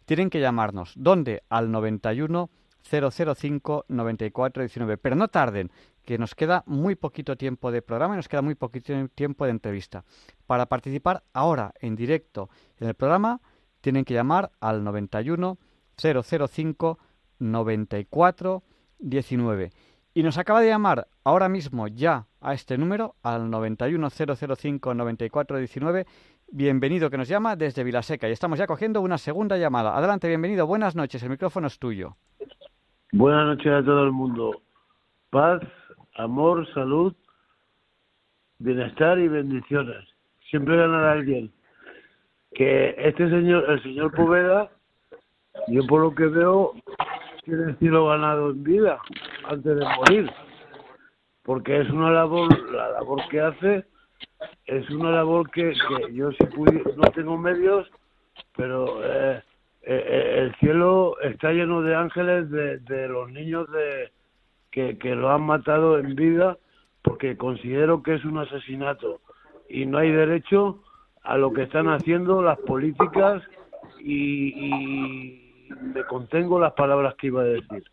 Tienen 0.05 0.29
que 0.29 0.39
llamarnos. 0.39 0.93
¿Dónde? 0.95 1.43
Al 1.49 1.71
91 1.71 2.49
005 2.89 3.85
94 3.87 4.63
19. 4.63 4.97
Pero 4.97 5.15
no 5.15 5.27
tarden, 5.27 5.71
que 6.05 6.17
nos 6.17 6.35
queda 6.35 6.63
muy 6.67 6.95
poquito 6.95 7.35
tiempo 7.35 7.71
de 7.71 7.81
programa 7.81 8.13
y 8.13 8.17
nos 8.17 8.29
queda 8.29 8.41
muy 8.41 8.55
poquito 8.55 8.93
tiempo 9.15 9.45
de 9.45 9.51
entrevista. 9.51 10.03
Para 10.45 10.67
participar 10.67 11.23
ahora 11.33 11.73
en 11.79 11.95
directo 11.95 12.49
en 12.79 12.87
el 12.87 12.93
programa, 12.93 13.41
tienen 13.85 14.03
que 14.03 14.15
llamar 14.15 14.49
al 14.61 14.83
91 14.83 15.59
005 15.95 16.97
94 17.37 18.63
19. 18.97 19.69
Y 20.15 20.23
nos 20.23 20.39
acaba 20.39 20.61
de 20.61 20.69
llamar 20.69 21.07
ahora 21.23 21.49
mismo 21.49 21.87
ya 21.87 22.25
a 22.41 22.55
este 22.55 22.79
número, 22.79 23.13
al 23.21 23.51
91 23.51 24.09
005 24.09 24.93
94 24.95 25.57
19. 25.59 26.05
Bienvenido 26.51 27.11
que 27.11 27.17
nos 27.17 27.27
llama 27.27 27.55
desde 27.55 27.83
Vilaseca 27.83 28.27
y 28.27 28.31
estamos 28.31 28.57
ya 28.57 28.65
cogiendo 28.65 29.01
una 29.01 29.19
segunda 29.19 29.55
llamada. 29.55 29.95
Adelante, 29.95 30.27
bienvenido, 30.27 30.65
buenas 30.65 30.95
noches, 30.95 31.21
el 31.21 31.29
micrófono 31.29 31.67
es 31.67 31.77
tuyo. 31.77 32.15
Buenas 33.11 33.45
noches 33.45 33.71
a 33.71 33.85
todo 33.85 34.03
el 34.03 34.11
mundo. 34.11 34.63
Paz, 35.29 35.61
amor, 36.15 36.67
salud, 36.73 37.13
bienestar 38.57 39.19
y 39.19 39.27
bendiciones. 39.27 40.07
Siempre 40.49 40.75
ganará 40.75 41.11
alguien 41.11 41.53
que 42.55 42.95
este 42.97 43.29
señor, 43.29 43.69
el 43.69 43.83
señor 43.83 44.11
Poveda, 44.13 44.71
yo 45.67 45.85
por 45.87 46.01
lo 46.01 46.15
que 46.15 46.25
veo, 46.25 46.73
tiene 47.43 47.71
el 47.71 47.77
cielo 47.77 48.07
ganado 48.07 48.51
en 48.51 48.63
vida 48.63 48.99
antes 49.43 49.77
de 49.77 49.85
morir. 49.85 50.31
Porque 51.43 51.81
es 51.81 51.89
una 51.89 52.09
labor, 52.11 52.71
la 52.71 52.89
labor 52.91 53.21
que 53.29 53.41
hace, 53.41 53.85
es 54.65 54.89
una 54.89 55.11
labor 55.11 55.51
que, 55.51 55.73
que 55.73 56.13
yo 56.13 56.31
si 56.31 56.43
no 56.95 57.03
tengo 57.13 57.37
medios, 57.37 57.87
pero 58.55 59.03
eh, 59.03 59.43
eh, 59.83 60.05
eh, 60.07 60.35
el 60.39 60.55
cielo 60.55 61.19
está 61.21 61.51
lleno 61.51 61.81
de 61.81 61.95
ángeles 61.95 62.49
de, 62.49 62.79
de 62.79 63.07
los 63.07 63.29
niños 63.31 63.69
de 63.71 64.11
que, 64.71 64.97
que 64.97 65.13
lo 65.13 65.29
han 65.29 65.43
matado 65.43 65.99
en 65.99 66.15
vida 66.15 66.57
porque 67.03 67.37
considero 67.37 68.01
que 68.01 68.15
es 68.15 68.25
un 68.25 68.39
asesinato 68.39 69.19
y 69.69 69.85
no 69.85 69.99
hay 69.99 70.11
derecho 70.11 70.81
a 71.25 71.37
lo 71.37 71.51
que 71.51 71.63
están 71.63 71.87
haciendo 71.89 72.41
las 72.41 72.57
políticas 72.59 73.41
y, 73.99 74.49
y 74.65 75.69
me 75.93 76.03
contengo 76.03 76.59
las 76.59 76.73
palabras 76.73 77.15
que 77.15 77.27
iba 77.27 77.41
a 77.41 77.45
decir. 77.45 77.83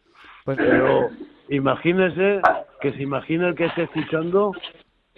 Pues, 0.44 0.58
Pero 0.58 1.08
imagínese 1.48 2.40
que 2.80 2.92
se 2.92 3.02
imagina 3.02 3.48
el 3.48 3.54
que 3.54 3.66
esté 3.66 3.84
escuchando, 3.84 4.52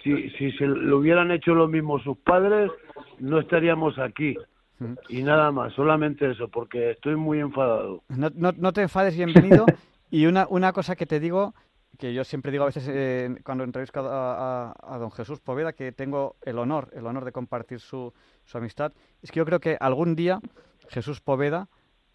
si, 0.03 0.29
si 0.31 0.51
se 0.53 0.65
lo 0.65 0.99
hubieran 0.99 1.31
hecho 1.31 1.53
lo 1.53 1.67
mismo 1.67 1.99
sus 1.99 2.17
padres, 2.17 2.71
no 3.19 3.39
estaríamos 3.39 3.97
aquí. 3.99 4.35
Y 5.07 5.23
nada 5.23 5.51
más, 5.51 5.73
solamente 5.73 6.29
eso, 6.29 6.49
porque 6.49 6.91
estoy 6.91 7.15
muy 7.15 7.39
enfadado. 7.39 8.03
No, 8.09 8.29
no, 8.35 8.51
no 8.57 8.73
te 8.73 8.81
enfades, 8.81 9.15
bienvenido. 9.15 9.65
y 10.11 10.25
una, 10.25 10.47
una 10.49 10.73
cosa 10.73 10.95
que 10.95 11.05
te 11.05 11.19
digo, 11.19 11.53
que 11.97 12.13
yo 12.13 12.23
siempre 12.23 12.51
digo 12.51 12.63
a 12.63 12.67
veces 12.67 12.87
eh, 12.89 13.35
cuando 13.43 13.63
entrevisto 13.63 13.99
a, 13.99 14.73
a, 14.81 14.97
don 14.97 15.11
Jesús 15.11 15.39
Poveda 15.39 15.73
que 15.73 15.91
tengo 15.91 16.35
el 16.43 16.57
honor, 16.59 16.89
el 16.93 17.05
honor 17.05 17.25
de 17.25 17.31
compartir 17.31 17.79
su, 17.79 18.13
su 18.43 18.57
amistad, 18.57 18.91
es 19.21 19.31
que 19.31 19.39
yo 19.39 19.45
creo 19.45 19.59
que 19.59 19.77
algún 19.79 20.15
día 20.15 20.39
Jesús 20.89 21.21
Poveda 21.21 21.67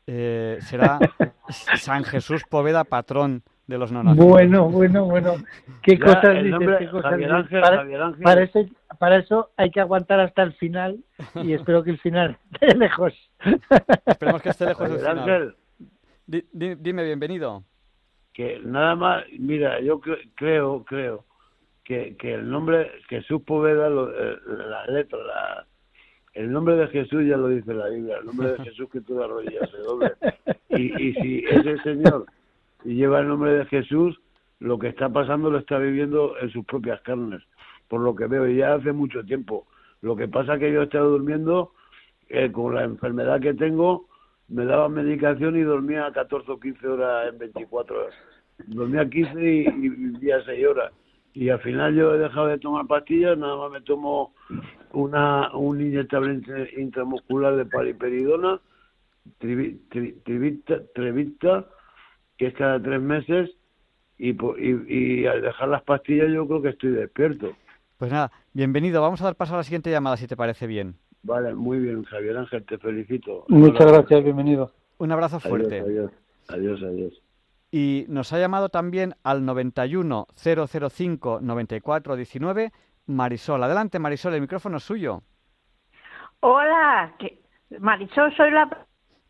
eh, 0.06 0.58
será 0.60 0.98
San 1.76 2.04
Jesús 2.04 2.44
Poveda 2.48 2.84
patrón 2.84 3.42
de 3.66 3.78
los 3.78 3.92
no 3.92 4.02
Bueno, 4.14 4.68
bueno, 4.68 5.04
bueno. 5.04 5.34
¿Qué 5.82 5.98
cosas 5.98 6.42
dices? 6.42 6.78
¿Qué 6.78 6.90
cosas 6.90 7.12
Ángel, 7.12 7.60
para, 7.60 7.86
para, 8.20 8.42
eso, 8.42 8.66
para 8.98 9.16
eso 9.18 9.50
hay 9.56 9.70
que 9.70 9.80
aguantar 9.80 10.18
hasta 10.18 10.42
el 10.42 10.54
final 10.54 10.98
y 11.36 11.52
espero 11.54 11.84
que 11.84 11.90
el 11.90 11.98
final 12.00 12.36
esté 12.52 12.74
lejos. 12.74 13.14
Esperemos 14.06 14.42
que 14.42 14.48
esté 14.48 14.66
lejos 14.66 14.90
del 14.90 14.98
final. 14.98 15.18
Ángel. 15.18 15.54
dime, 16.26 17.04
bienvenido 17.04 17.62
que 18.32 18.60
nada 18.64 18.94
más, 18.96 19.24
mira, 19.38 19.80
yo 19.80 20.00
creo, 20.00 20.84
creo 20.84 21.24
que, 21.84 22.16
que 22.16 22.34
el 22.34 22.48
nombre 22.48 22.90
Jesús 23.08 23.42
Poveda, 23.42 23.88
lo, 23.88 24.10
eh, 24.10 24.38
la 24.46 24.86
letra, 24.86 25.18
la, 25.18 25.66
el 26.34 26.52
nombre 26.52 26.76
de 26.76 26.86
Jesús 26.88 27.26
ya 27.26 27.36
lo 27.36 27.48
dice 27.48 27.74
la 27.74 27.88
Biblia, 27.88 28.18
el 28.18 28.26
nombre 28.26 28.52
de 28.52 28.58
Jesús 28.64 28.88
que 28.90 29.00
tú 29.00 29.18
rodillas 29.18 29.70
se 29.70 29.78
doble. 29.78 30.12
Y, 30.68 31.08
y 31.08 31.14
si 31.14 31.44
ese 31.44 31.78
señor 31.82 32.26
lleva 32.84 33.20
el 33.20 33.28
nombre 33.28 33.52
de 33.52 33.66
Jesús, 33.66 34.20
lo 34.60 34.78
que 34.78 34.88
está 34.88 35.08
pasando 35.08 35.50
lo 35.50 35.58
está 35.58 35.78
viviendo 35.78 36.36
en 36.38 36.50
sus 36.50 36.64
propias 36.64 37.00
carnes, 37.02 37.42
por 37.88 38.00
lo 38.00 38.14
que 38.14 38.26
veo, 38.26 38.46
y 38.48 38.58
ya 38.58 38.74
hace 38.74 38.92
mucho 38.92 39.24
tiempo. 39.24 39.66
Lo 40.02 40.16
que 40.16 40.28
pasa 40.28 40.54
es 40.54 40.60
que 40.60 40.72
yo 40.72 40.80
he 40.80 40.84
estado 40.84 41.10
durmiendo 41.10 41.72
eh, 42.28 42.52
con 42.52 42.74
la 42.74 42.84
enfermedad 42.84 43.40
que 43.40 43.54
tengo, 43.54 44.06
me 44.50 44.64
daba 44.64 44.88
medicación 44.88 45.56
y 45.56 45.62
dormía 45.62 46.10
14 46.12 46.50
o 46.50 46.60
15 46.60 46.88
horas 46.88 47.32
en 47.32 47.38
24 47.38 48.00
horas. 48.00 48.14
Dormía 48.66 49.08
15 49.08 49.40
y, 49.40 49.70
vivía 49.70 50.42
6 50.44 50.66
horas. 50.66 50.92
Y 51.32 51.48
al 51.48 51.60
final 51.60 51.94
yo 51.94 52.14
he 52.14 52.18
dejado 52.18 52.48
de 52.48 52.58
tomar 52.58 52.86
pastillas, 52.86 53.38
nada 53.38 53.56
más 53.56 53.70
me 53.70 53.80
tomo 53.82 54.34
una 54.92 55.56
un 55.56 55.80
inyectable 55.80 56.40
intramuscular 56.76 57.54
de 57.54 57.66
paliperidona, 57.66 58.60
trevita, 59.38 61.64
que 62.36 62.46
es 62.46 62.54
cada 62.54 62.82
tres 62.82 63.00
meses, 63.00 63.50
y 64.18 65.26
al 65.26 65.40
dejar 65.40 65.68
las 65.68 65.82
pastillas 65.82 66.32
yo 66.32 66.48
creo 66.48 66.62
que 66.62 66.68
estoy 66.70 66.90
despierto. 66.90 67.52
Pues 67.96 68.10
nada, 68.10 68.32
bienvenido. 68.52 69.02
Vamos 69.02 69.20
a 69.20 69.24
dar 69.24 69.36
paso 69.36 69.54
a 69.54 69.58
la 69.58 69.62
siguiente 69.62 69.90
llamada, 69.90 70.16
si 70.16 70.26
te 70.26 70.36
parece 70.36 70.66
bien. 70.66 70.96
Vale, 71.22 71.54
muy 71.54 71.78
bien, 71.78 72.02
Javier 72.04 72.36
Ángel, 72.38 72.64
te 72.64 72.78
felicito. 72.78 73.44
Muchas 73.48 73.86
gracias, 73.92 74.24
bienvenido. 74.24 74.72
Un 74.98 75.12
abrazo 75.12 75.38
fuerte. 75.40 75.80
Adiós, 75.80 76.10
adiós, 76.48 76.82
adiós. 76.82 77.22
Y 77.70 78.04
nos 78.08 78.32
ha 78.32 78.38
llamado 78.38 78.68
también 78.68 79.14
al 79.22 79.44
91 79.44 80.26
005 80.34 81.40
94 81.42 82.16
19 82.16 82.72
Marisol. 83.06 83.62
Adelante, 83.62 83.98
Marisol, 83.98 84.34
el 84.34 84.40
micrófono 84.40 84.78
es 84.78 84.82
suyo. 84.82 85.22
Hola, 86.40 87.14
que- 87.18 87.40
Marisol, 87.78 88.34
soy 88.36 88.50
la 88.50 88.68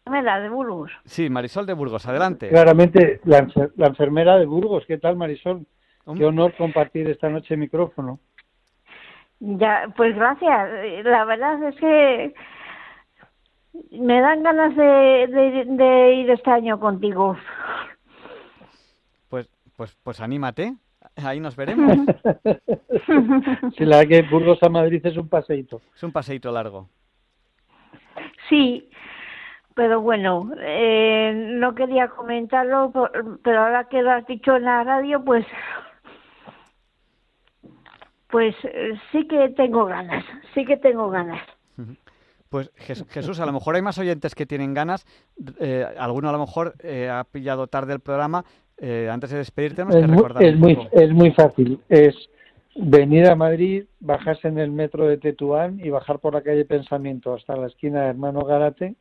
enfermera 0.07 0.41
de 0.41 0.49
Burgos. 0.49 0.91
Sí, 1.05 1.29
Marisol 1.29 1.67
de 1.67 1.75
Burgos, 1.75 2.07
adelante. 2.07 2.49
Claramente, 2.49 3.21
la, 3.25 3.41
enfer- 3.47 3.73
la 3.77 3.89
enfermera 3.89 4.37
de 4.39 4.47
Burgos, 4.47 4.85
¿qué 4.87 4.97
tal, 4.99 5.17
Marisol? 5.17 5.67
Qué 6.17 6.25
honor 6.25 6.55
compartir 6.57 7.09
esta 7.11 7.29
noche 7.29 7.55
el 7.55 7.61
micrófono. 7.61 8.19
Ya, 9.41 9.93
pues 9.97 10.15
gracias. 10.15 11.05
La 11.05 11.25
verdad 11.25 11.63
es 11.65 11.77
que 11.77 12.35
me 13.93 14.21
dan 14.21 14.43
ganas 14.43 14.77
de, 14.77 14.83
de, 15.29 15.65
de 15.67 16.15
ir 16.15 16.31
este 16.31 16.51
año 16.51 16.79
contigo. 16.79 17.37
Pues, 19.29 19.49
pues, 19.77 19.97
pues 20.03 20.21
anímate. 20.21 20.75
Ahí 21.25 21.41
nos 21.41 21.57
veremos. 21.57 21.97
Si 23.77 23.85
la 23.87 24.05
que 24.07 24.23
Burgos 24.23 24.63
a 24.63 24.69
Madrid 24.69 25.05
es 25.05 25.17
un 25.17 25.29
paseíto. 25.29 25.81
Es 25.95 26.03
un 26.03 26.13
paseíto 26.13 26.53
largo. 26.53 26.89
Sí, 28.51 28.91
pero 29.75 30.01
bueno, 30.03 30.51
eh, 30.59 31.33
no 31.35 31.75
quería 31.75 32.09
comentarlo, 32.09 32.91
por- 32.91 33.41
pero 33.43 33.63
ahora 33.63 33.85
que 33.85 34.03
lo 34.03 34.11
has 34.11 34.27
dicho 34.27 34.57
en 34.57 34.65
la 34.65 34.85
radio, 34.85 35.25
pues, 35.25 35.47
pues 38.31 38.55
eh, 38.65 38.93
sí 39.13 39.27
que 39.27 39.49
tengo 39.51 39.85
ganas, 39.87 40.25
sí 40.55 40.65
que 40.65 40.77
tengo 40.77 41.11
ganas. 41.11 41.41
Pues 42.49 42.71
Jes- 42.77 43.07
Jesús, 43.09 43.39
a 43.41 43.47
lo 43.47 43.53
mejor 43.53 43.77
hay 43.77 43.83
más 43.83 43.99
oyentes 43.99 44.35
que 44.35 44.47
tienen 44.47 44.75
ganas. 44.75 45.07
eh, 45.61 45.87
alguno 45.99 46.29
a 46.29 46.33
lo 46.33 46.39
mejor 46.39 46.75
eh, 46.83 47.09
ha 47.09 47.25
pillado 47.25 47.67
tarde 47.69 47.93
el 47.93 48.01
programa. 48.01 48.45
eh, 48.79 49.09
antes 49.11 49.31
de 49.31 49.39
despedirte, 49.39 49.77
tenemos 49.85 49.95
que 49.97 50.01
Es 50.03 50.09
muy, 50.09 50.17
recordar 50.17 50.43
es, 50.43 50.57
muy, 50.59 50.89
es 50.93 51.11
muy 51.13 51.31
fácil. 51.33 51.81
Es 51.89 52.15
venir 52.77 53.27
a 53.29 53.35
Madrid, 53.37 53.85
bajarse 54.01 54.49
en 54.49 54.59
el 54.59 54.71
metro 54.71 55.07
de 55.07 55.17
Tetuán 55.19 55.79
y 55.81 55.91
bajar 55.91 56.19
por 56.19 56.35
la 56.35 56.43
calle 56.43 56.65
Pensamiento 56.65 57.35
hasta 57.35 57.57
la 57.57 57.67
esquina 57.67 58.03
de 58.03 58.09
Hermano 58.09 58.41
Garate 58.45 58.95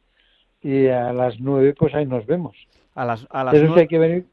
y 0.61 0.87
a 0.87 1.13
las 1.13 1.39
nueve 1.39 1.73
pues 1.77 1.93
ahí 1.95 2.05
nos 2.05 2.25
vemos. 2.25 2.55
A 2.95 3.05
las, 3.05 3.25
a 3.29 3.43
las 3.45 3.53
Eso 3.53 3.65
nueve- 3.67 3.81
hay 3.81 3.87
que 3.87 3.99
venir 3.99 4.25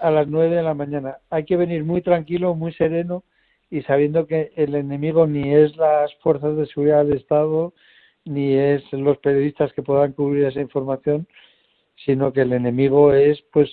a 0.00 0.10
las 0.10 0.26
nueve 0.26 0.56
de 0.56 0.62
la 0.62 0.74
mañana. 0.74 1.18
Hay 1.30 1.44
que 1.44 1.56
venir 1.56 1.84
muy 1.84 2.00
tranquilo, 2.02 2.54
muy 2.54 2.72
sereno 2.72 3.22
y 3.76 3.82
sabiendo 3.82 4.26
que 4.26 4.52
el 4.54 4.74
enemigo 4.76 5.26
ni 5.26 5.52
es 5.52 5.76
las 5.76 6.14
fuerzas 6.22 6.56
de 6.56 6.66
seguridad 6.66 7.04
del 7.04 7.16
Estado 7.18 7.72
ni 8.24 8.54
es 8.54 8.82
los 8.92 9.18
periodistas 9.18 9.72
que 9.72 9.82
puedan 9.82 10.12
cubrir 10.12 10.44
esa 10.44 10.60
información, 10.60 11.26
sino 12.04 12.32
que 12.32 12.42
el 12.42 12.52
enemigo 12.52 13.12
es 13.12 13.42
pues 13.52 13.68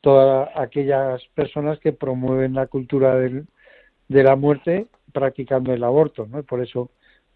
todas 0.00 0.48
aquellas 0.54 1.20
personas 1.34 1.78
que 1.80 1.92
promueven 1.92 2.54
la 2.54 2.66
cultura 2.68 3.16
del, 3.16 3.46
de 4.08 4.22
la 4.22 4.36
muerte 4.36 4.86
practicando 5.12 5.72
el 5.72 5.84
aborto, 5.84 6.26
¿no? 6.26 6.38
Y 6.38 6.42
por 6.42 6.62
eso 6.62 6.90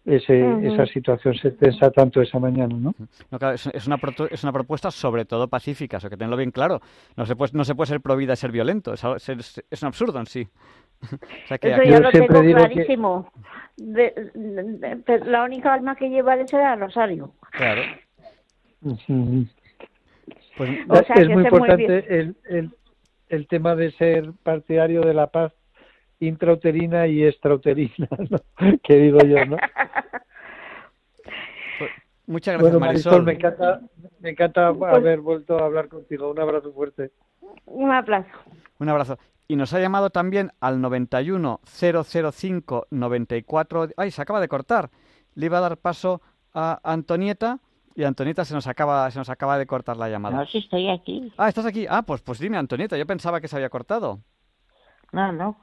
ese, 0.05 0.41
Ujú. 0.41 0.67
esa 0.73 0.85
situación 0.85 1.35
se 1.35 1.51
tensa 1.51 1.91
tanto 1.91 2.21
esa 2.21 2.39
mañana, 2.39 2.75
¿no? 2.75 2.95
No, 3.29 3.37
claro, 3.39 3.55
es, 3.55 3.67
es 3.67 3.85
una, 3.85 3.99
es 4.31 4.43
una 4.43 4.53
propuesta 4.53 4.89
sobre 4.89 5.25
todo 5.25 5.47
pacífica, 5.49 5.97
eso 5.97 6.09
que 6.09 6.15
tenerlo 6.17 6.37
bien 6.37 6.51
claro. 6.51 6.79
No 7.17 7.25
se 7.25 7.35
puede, 7.35 7.51
no 7.53 7.65
se 7.65 7.75
puede 7.75 7.89
ser 7.89 8.01
pro 8.01 8.15
vida 8.15 8.33
y 8.33 8.37
ser 8.37 8.51
violento. 8.51 8.93
Es, 8.93 9.03
es- 9.29 9.63
es 9.69 9.81
un 9.81 9.87
absurdo 9.87 10.19
en 10.19 10.25
sí. 10.25 10.47
O 11.43 11.47
sea 11.47 11.57
que 11.57 11.69
Eso 11.71 11.81
aquí- 11.81 11.89
ya 11.89 11.97
Yo 11.97 12.03
lo 12.03 12.11
siempre 12.11 12.39
tengo 12.41 12.47
que- 12.47 12.53
clarísimo. 12.53 13.31
De- 13.77 14.31
de- 14.33 14.63
de- 14.63 14.95
pero 15.05 15.25
la 15.25 15.43
única 15.43 15.73
alma 15.73 15.95
que 15.95 16.09
llevaré 16.09 16.47
será 16.47 16.75
Rosario. 16.75 17.33
claro. 17.51 17.81
Pues, 20.57 20.69
O 20.89 21.03
sea, 21.03 21.15
es 21.17 21.29
muy 21.29 21.43
importante 21.43 22.19
el, 22.19 22.35
el, 22.49 22.71
el 23.29 23.47
tema 23.47 23.75
de 23.75 23.91
ser 23.91 24.31
partidario 24.43 25.01
de 25.01 25.13
la 25.13 25.27
paz 25.27 25.53
intrauterina 26.19 27.05
y 27.07 27.23
extrauterina, 27.23 28.07
¿no? 28.29 28.37
que 28.83 28.95
digo 28.95 29.19
yo, 29.19 29.45
¿no? 29.45 29.57
pues, 31.77 31.91
muchas 32.25 32.53
gracias, 32.55 32.71
Bueno, 32.73 32.79
Marisol. 32.79 33.11
Marisol, 33.11 33.25
me 33.25 33.33
encanta, 33.33 33.81
me 34.19 34.29
encanta 34.31 34.67
haber 34.67 35.19
vuelto 35.19 35.59
a 35.59 35.65
hablar 35.65 35.87
contigo. 35.89 36.31
Un 36.31 36.39
abrazo 36.39 36.73
fuerte. 36.73 37.11
Un 37.67 37.91
aplauso. 37.91 38.29
Un 38.79 38.89
abrazo. 38.89 39.17
Y 39.47 39.55
nos 39.55 39.73
ha 39.73 39.79
llamado 39.79 40.09
también 40.09 40.51
al 40.59 40.81
91 40.81 41.61
005 41.63 42.87
94. 42.91 43.87
Ay, 43.95 44.11
se 44.11 44.21
acaba 44.21 44.41
de 44.41 44.47
cortar. 44.47 44.89
Le 45.35 45.45
iba 45.45 45.57
a 45.59 45.61
dar 45.61 45.77
paso 45.77 46.21
a 46.53 46.79
Antonieta 46.83 47.59
y 47.95 48.03
Antonieta 48.03 48.43
se 48.45 48.53
nos 48.53 48.67
acaba, 48.67 49.09
se 49.09 49.19
nos 49.19 49.29
acaba 49.29 49.57
de 49.57 49.65
cortar 49.65 49.95
la 49.97 50.09
llamada. 50.09 50.37
No, 50.37 50.45
si 50.45 50.57
estoy 50.59 50.89
aquí. 50.89 51.31
Ah, 51.37 51.47
estás 51.49 51.65
aquí. 51.65 51.85
Ah, 51.89 52.01
pues, 52.03 52.21
pues 52.21 52.39
dime, 52.39 52.57
Antonieta. 52.57 52.97
Yo 52.97 53.05
pensaba 53.05 53.39
que 53.39 53.47
se 53.47 53.55
había 53.55 53.69
cortado. 53.69 54.19
No, 55.13 55.31
no, 55.31 55.57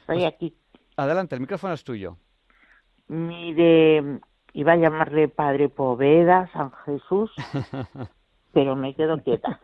estoy 0.00 0.18
Pues- 0.20 0.24
aquí. 0.26 0.56
Adelante, 0.96 1.34
el 1.34 1.40
micrófono 1.40 1.74
es 1.74 1.82
tuyo. 1.82 2.16
Mire, 3.08 4.20
iba 4.52 4.72
a 4.72 4.76
llamarle 4.76 5.28
Padre 5.28 5.68
Poveda, 5.68 6.48
San 6.52 6.70
Jesús, 6.84 7.32
pero 8.52 8.76
me 8.76 8.94
quedo 8.94 9.18
quieta. 9.22 9.60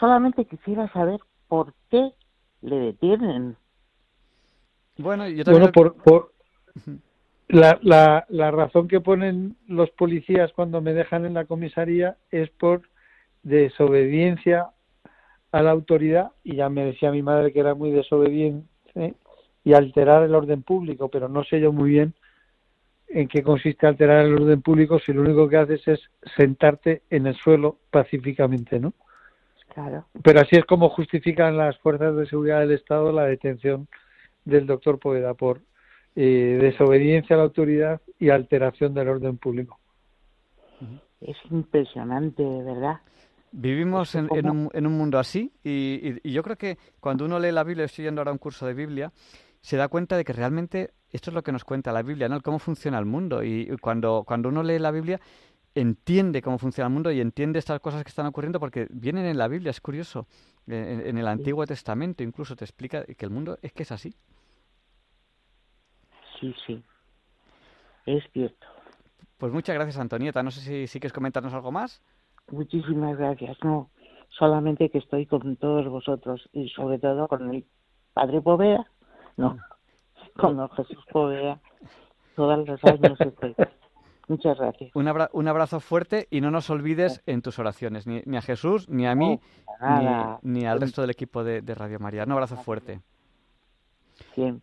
Solamente 0.00 0.46
quisiera 0.46 0.90
saber 0.92 1.20
por 1.48 1.74
qué 1.90 2.12
le 2.66 2.76
detienen. 2.76 3.56
Bueno, 4.98 5.28
yo 5.28 5.44
también. 5.44 5.70
Bueno, 5.70 5.72
por, 5.72 5.94
por 6.02 6.32
la, 7.48 7.78
la, 7.82 8.26
la 8.28 8.50
razón 8.50 8.88
que 8.88 9.00
ponen 9.00 9.56
los 9.68 9.90
policías 9.90 10.52
cuando 10.52 10.80
me 10.80 10.92
dejan 10.92 11.24
en 11.24 11.34
la 11.34 11.44
comisaría 11.44 12.16
es 12.30 12.50
por 12.50 12.82
desobediencia 13.42 14.70
a 15.52 15.62
la 15.62 15.70
autoridad, 15.70 16.32
y 16.42 16.56
ya 16.56 16.68
me 16.68 16.84
decía 16.84 17.12
mi 17.12 17.22
madre 17.22 17.52
que 17.52 17.60
era 17.60 17.74
muy 17.74 17.90
desobediente, 17.92 19.14
y 19.64 19.72
alterar 19.72 20.24
el 20.24 20.34
orden 20.34 20.62
público, 20.62 21.08
pero 21.08 21.28
no 21.28 21.44
sé 21.44 21.60
yo 21.60 21.72
muy 21.72 21.90
bien 21.90 22.14
en 23.08 23.28
qué 23.28 23.42
consiste 23.42 23.86
alterar 23.86 24.26
el 24.26 24.34
orden 24.34 24.62
público 24.62 24.98
si 24.98 25.12
lo 25.12 25.22
único 25.22 25.48
que 25.48 25.56
haces 25.56 25.86
es 25.86 26.00
sentarte 26.36 27.02
en 27.10 27.28
el 27.28 27.36
suelo 27.36 27.78
pacíficamente, 27.90 28.80
¿no? 28.80 28.92
Claro. 29.76 30.06
Pero 30.22 30.40
así 30.40 30.56
es 30.56 30.64
como 30.64 30.88
justifican 30.88 31.58
las 31.58 31.76
fuerzas 31.80 32.16
de 32.16 32.26
seguridad 32.26 32.60
del 32.60 32.72
Estado 32.72 33.12
la 33.12 33.24
detención 33.26 33.88
del 34.46 34.66
doctor 34.66 34.98
Poveda 34.98 35.34
por 35.34 35.60
eh, 36.14 36.58
desobediencia 36.62 37.36
a 37.36 37.40
la 37.40 37.42
autoridad 37.44 38.00
y 38.18 38.30
alteración 38.30 38.94
del 38.94 39.08
orden 39.10 39.36
público. 39.36 39.78
Es 41.20 41.36
impresionante, 41.50 42.42
de 42.42 42.62
verdad. 42.62 43.00
Vivimos 43.52 44.14
en, 44.14 44.28
un, 44.48 44.70
en 44.72 44.86
un 44.86 44.96
mundo 44.96 45.18
así 45.18 45.52
y, 45.62 46.00
y- 46.02 46.20
y 46.22 46.32
yo 46.32 46.42
creo 46.42 46.56
que 46.56 46.78
cuando 46.98 47.26
uno 47.26 47.38
lee 47.38 47.52
la 47.52 47.62
Biblia, 47.64 47.84
estoy 47.84 48.06
yendo 48.06 48.22
ahora 48.22 48.30
a 48.30 48.32
un 48.32 48.38
curso 48.38 48.66
de 48.66 48.72
Biblia, 48.72 49.12
se 49.60 49.76
da 49.76 49.88
cuenta 49.88 50.16
de 50.16 50.24
que 50.24 50.32
realmente 50.32 50.92
esto 51.12 51.30
es 51.30 51.34
lo 51.34 51.42
que 51.42 51.52
nos 51.52 51.64
cuenta 51.64 51.92
la 51.92 52.02
Biblia, 52.02 52.30
¿no? 52.30 52.36
El 52.36 52.42
Cómo 52.42 52.58
funciona 52.58 52.98
el 52.98 53.04
mundo. 53.04 53.44
Y 53.44 53.68
y 53.70 53.76
cuando, 53.76 54.24
cuando 54.26 54.48
uno 54.48 54.62
lee 54.62 54.78
la 54.78 54.90
Biblia, 54.90 55.20
entiende 55.76 56.42
cómo 56.42 56.58
funciona 56.58 56.88
el 56.88 56.94
mundo 56.94 57.12
y 57.12 57.20
entiende 57.20 57.58
estas 57.58 57.80
cosas 57.80 58.02
que 58.02 58.08
están 58.08 58.26
ocurriendo 58.26 58.58
porque 58.58 58.86
vienen 58.90 59.26
en 59.26 59.38
la 59.38 59.46
Biblia, 59.46 59.70
es 59.70 59.80
curioso. 59.80 60.26
En, 60.66 61.06
en 61.06 61.18
el 61.18 61.28
Antiguo 61.28 61.64
Testamento 61.66 62.24
incluso 62.24 62.56
te 62.56 62.64
explica 62.64 63.04
que 63.04 63.24
el 63.24 63.30
mundo 63.30 63.58
es 63.62 63.72
que 63.72 63.84
es 63.84 63.92
así. 63.92 64.14
Sí, 66.40 66.54
sí. 66.66 66.82
Es 68.06 68.24
cierto. 68.32 68.66
Pues 69.38 69.52
muchas 69.52 69.74
gracias, 69.74 69.98
Antonieta. 69.98 70.42
No 70.42 70.50
sé 70.50 70.60
si, 70.60 70.86
si 70.86 70.98
quieres 70.98 71.12
comentarnos 71.12 71.52
algo 71.52 71.70
más. 71.70 72.02
Muchísimas 72.50 73.18
gracias. 73.18 73.56
No, 73.62 73.90
solamente 74.30 74.90
que 74.90 74.98
estoy 74.98 75.26
con 75.26 75.56
todos 75.56 75.86
vosotros 75.88 76.48
y 76.52 76.68
sobre 76.70 76.98
todo 76.98 77.28
con 77.28 77.54
el 77.54 77.66
Padre 78.14 78.40
Poveda. 78.40 78.86
No, 79.36 79.58
con 80.36 80.56
don 80.56 80.70
Jesús 80.70 81.04
Poveda. 81.12 81.60
Todos 82.34 82.66
los 82.66 82.84
años 82.84 83.20
estoy. 83.20 83.54
Muchas 84.28 84.58
gracias. 84.58 84.90
Un, 84.94 85.06
abra- 85.08 85.30
un 85.32 85.46
abrazo 85.48 85.78
fuerte 85.80 86.26
y 86.30 86.40
no 86.40 86.50
nos 86.50 86.68
olvides 86.70 87.22
en 87.26 87.42
tus 87.42 87.58
oraciones, 87.58 88.06
ni, 88.06 88.22
ni 88.26 88.36
a 88.36 88.42
Jesús, 88.42 88.88
ni 88.88 89.06
a 89.06 89.14
mí, 89.14 89.38
No, 89.80 90.40
ni, 90.42 90.52
ni 90.60 90.66
al 90.66 90.80
resto 90.80 91.00
del 91.00 91.10
equipo 91.10 91.44
de, 91.44 91.62
de 91.62 91.74
Radio 91.74 91.98
María. 92.00 92.24
Un 92.24 92.32
abrazo 92.32 92.56
fuerte. 92.56 93.00
Siempre. 94.34 94.62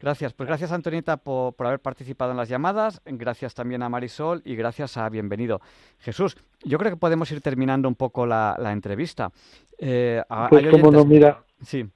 Gracias. 0.00 0.34
Pues 0.34 0.46
gracias, 0.46 0.70
Antonieta, 0.70 1.16
por, 1.16 1.54
por 1.54 1.66
haber 1.66 1.80
participado 1.80 2.30
en 2.32 2.36
las 2.36 2.48
llamadas. 2.48 3.00
Gracias 3.06 3.54
también 3.54 3.82
a 3.82 3.88
Marisol 3.88 4.42
y 4.44 4.54
gracias 4.54 4.96
a 4.96 5.08
Bienvenido. 5.08 5.60
Jesús, 5.98 6.36
yo 6.62 6.78
creo 6.78 6.90
que 6.92 6.96
podemos 6.98 7.30
ir 7.32 7.40
terminando 7.40 7.88
un 7.88 7.94
poco 7.94 8.26
la, 8.26 8.54
la 8.60 8.72
entrevista. 8.72 9.30
Eh, 9.78 10.22
Pues 10.50 10.64
hay 10.64 10.70
como 10.70 10.90
no, 10.90 10.98
oyentes- 11.00 11.06
mira, 11.08 11.44
Sí, 11.62 11.86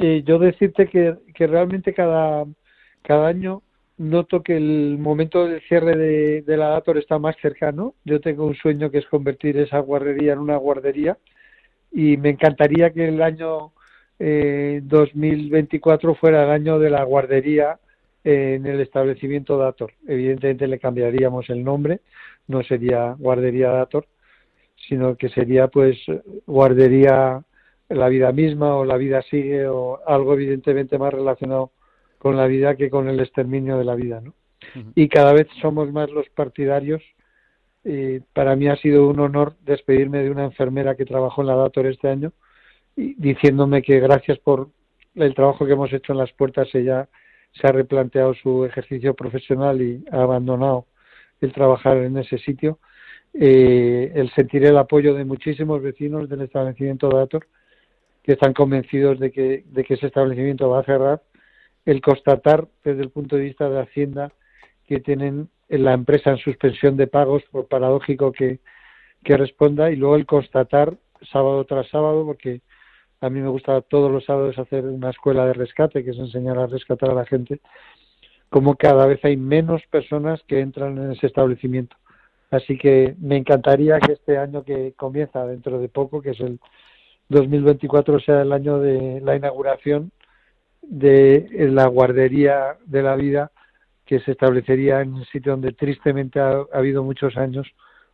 eh, 0.00 0.22
yo 0.24 0.38
decirte 0.38 0.88
que, 0.88 1.18
que 1.34 1.46
realmente 1.46 1.92
cada, 1.92 2.46
cada 3.02 3.26
año 3.28 3.62
noto 3.98 4.42
que 4.42 4.56
el 4.56 4.98
momento 4.98 5.46
del 5.46 5.60
cierre 5.62 5.96
de, 5.96 6.42
de 6.42 6.56
la 6.56 6.68
Dator 6.70 6.98
está 6.98 7.18
más 7.18 7.36
cercano. 7.40 7.94
Yo 8.04 8.20
tengo 8.20 8.46
un 8.46 8.54
sueño 8.54 8.90
que 8.90 8.98
es 8.98 9.06
convertir 9.06 9.56
esa 9.58 9.78
guardería 9.78 10.32
en 10.32 10.40
una 10.40 10.56
guardería 10.56 11.16
y 11.92 12.16
me 12.16 12.30
encantaría 12.30 12.90
que 12.90 13.08
el 13.08 13.22
año 13.22 13.72
eh, 14.18 14.80
2024 14.82 16.14
fuera 16.16 16.44
el 16.44 16.50
año 16.50 16.78
de 16.78 16.90
la 16.90 17.04
guardería 17.04 17.78
en 18.24 18.66
el 18.66 18.80
establecimiento 18.80 19.58
Dator. 19.58 19.92
Evidentemente 20.06 20.66
le 20.66 20.78
cambiaríamos 20.78 21.48
el 21.50 21.62
nombre, 21.62 22.00
no 22.48 22.62
sería 22.62 23.14
guardería 23.18 23.70
Dator, 23.70 24.06
sino 24.88 25.16
que 25.16 25.28
sería 25.28 25.68
pues 25.68 25.98
guardería 26.46 27.42
la 27.88 28.08
vida 28.08 28.32
misma 28.32 28.76
o 28.76 28.84
la 28.84 28.96
vida 28.96 29.22
sigue 29.22 29.66
o 29.68 30.00
algo 30.06 30.34
evidentemente 30.34 30.98
más 30.98 31.12
relacionado 31.12 31.70
con 32.24 32.38
la 32.38 32.46
vida 32.46 32.74
que 32.74 32.88
con 32.88 33.06
el 33.10 33.20
exterminio 33.20 33.76
de 33.76 33.84
la 33.84 33.94
vida, 33.94 34.22
¿no? 34.22 34.32
Y 34.94 35.08
cada 35.08 35.34
vez 35.34 35.46
somos 35.60 35.92
más 35.92 36.10
los 36.10 36.26
partidarios. 36.30 37.02
Y 37.84 38.20
para 38.20 38.56
mí 38.56 38.66
ha 38.66 38.76
sido 38.76 39.06
un 39.08 39.20
honor 39.20 39.56
despedirme 39.60 40.22
de 40.22 40.30
una 40.30 40.44
enfermera 40.44 40.94
que 40.94 41.04
trabajó 41.04 41.42
en 41.42 41.48
la 41.48 41.54
Dator 41.54 41.86
este 41.86 42.08
año, 42.08 42.32
y 42.96 43.12
diciéndome 43.18 43.82
que 43.82 44.00
gracias 44.00 44.38
por 44.38 44.70
el 45.14 45.34
trabajo 45.34 45.66
que 45.66 45.72
hemos 45.74 45.92
hecho 45.92 46.12
en 46.12 46.18
las 46.18 46.32
puertas 46.32 46.74
ella 46.74 47.10
se 47.52 47.66
ha 47.66 47.72
replanteado 47.72 48.32
su 48.32 48.64
ejercicio 48.64 49.12
profesional 49.12 49.82
y 49.82 50.02
ha 50.10 50.22
abandonado 50.22 50.86
el 51.42 51.52
trabajar 51.52 51.98
en 51.98 52.16
ese 52.16 52.38
sitio. 52.38 52.78
Eh, 53.34 54.12
el 54.14 54.30
sentir 54.30 54.64
el 54.64 54.78
apoyo 54.78 55.12
de 55.12 55.26
muchísimos 55.26 55.82
vecinos 55.82 56.30
del 56.30 56.40
establecimiento 56.40 57.10
Dator 57.10 57.46
que 58.22 58.32
están 58.32 58.54
convencidos 58.54 59.18
de 59.18 59.30
que, 59.30 59.64
de 59.66 59.84
que 59.84 59.92
ese 59.92 60.06
establecimiento 60.06 60.70
va 60.70 60.80
a 60.80 60.84
cerrar 60.84 61.20
el 61.84 62.00
constatar 62.00 62.66
desde 62.82 63.02
el 63.02 63.10
punto 63.10 63.36
de 63.36 63.42
vista 63.42 63.68
de 63.68 63.80
Hacienda 63.80 64.32
que 64.86 65.00
tienen 65.00 65.48
la 65.68 65.92
empresa 65.92 66.30
en 66.30 66.38
suspensión 66.38 66.96
de 66.96 67.06
pagos, 67.06 67.42
por 67.50 67.66
paradójico 67.66 68.32
que, 68.32 68.60
que 69.22 69.36
responda, 69.36 69.90
y 69.90 69.96
luego 69.96 70.16
el 70.16 70.26
constatar 70.26 70.94
sábado 71.32 71.64
tras 71.64 71.88
sábado, 71.88 72.24
porque 72.26 72.60
a 73.20 73.30
mí 73.30 73.40
me 73.40 73.48
gusta 73.48 73.80
todos 73.80 74.10
los 74.10 74.24
sábados 74.24 74.58
hacer 74.58 74.84
una 74.84 75.10
escuela 75.10 75.46
de 75.46 75.54
rescate, 75.54 76.04
que 76.04 76.10
es 76.10 76.18
enseñar 76.18 76.58
a 76.58 76.66
rescatar 76.66 77.10
a 77.10 77.14
la 77.14 77.24
gente, 77.24 77.60
como 78.50 78.76
cada 78.76 79.06
vez 79.06 79.24
hay 79.24 79.36
menos 79.36 79.82
personas 79.90 80.42
que 80.46 80.60
entran 80.60 80.98
en 80.98 81.12
ese 81.12 81.26
establecimiento. 81.26 81.96
Así 82.50 82.78
que 82.78 83.16
me 83.18 83.36
encantaría 83.36 83.98
que 83.98 84.12
este 84.12 84.38
año 84.38 84.62
que 84.62 84.92
comienza 84.96 85.44
dentro 85.46 85.80
de 85.80 85.88
poco, 85.88 86.20
que 86.22 86.30
es 86.30 86.40
el 86.40 86.60
2024, 87.30 88.20
sea 88.20 88.42
el 88.42 88.52
año 88.52 88.78
de 88.78 89.20
la 89.22 89.34
inauguración 89.34 90.12
de 90.88 91.48
la 91.70 91.86
guardería 91.86 92.76
de 92.84 93.02
la 93.02 93.16
vida 93.16 93.50
que 94.04 94.20
se 94.20 94.32
establecería 94.32 95.00
en 95.00 95.14
un 95.14 95.24
sitio 95.26 95.52
donde 95.52 95.72
tristemente 95.72 96.40
ha, 96.40 96.64
habido 96.72 97.02
muchos 97.02 97.36
años 97.36 97.66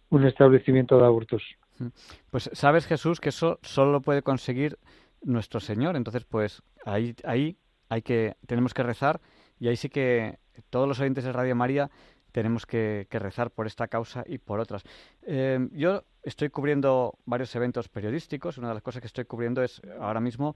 un 0.09 0.27
establecimiento 0.27 0.99
de 0.99 1.05
abortos. 1.05 1.43
Pues 2.31 2.51
sabes 2.53 2.87
Jesús 2.87 3.21
que 3.21 3.31
eso 3.31 3.59
solo 3.63 3.93
lo 3.93 4.01
puede 4.01 4.23
conseguir 4.23 4.79
nuestro 5.23 5.61
Señor, 5.61 5.97
entonces 5.97 6.25
pues 6.25 6.63
ahí 6.85 7.15
ahí 7.25 7.57
hay 7.89 8.03
que 8.03 8.37
tenemos 8.47 8.75
que 8.75 8.83
rezar 8.83 9.21
y 9.59 9.69
ahí 9.69 9.77
sí 9.77 9.89
que 9.89 10.39
todos 10.71 10.87
los 10.87 11.01
oyentes 11.01 11.25
de 11.25 11.33
Radio 11.33 11.57
María 11.57 11.91
tenemos 12.33 12.67
que, 12.67 13.07
rezar 13.11 13.51
por 13.51 13.67
esta 13.67 13.89
causa 13.89 14.25
y 14.27 14.39
por 14.39 14.61
otras. 14.61 14.85
Eh, 15.23 15.69
yo 15.73 16.05
estoy 16.23 16.51
cubriendo 16.51 17.19
varios 17.25 17.55
eventos 17.57 17.89
periodísticos. 17.89 18.59
Una 18.59 18.69
de 18.69 18.75
las 18.75 18.83
cosas 18.83 19.01
que 19.01 19.07
estoy 19.07 19.25
cubriendo 19.25 19.63
es 19.63 19.81
ahora 20.01 20.21
mismo 20.21 20.55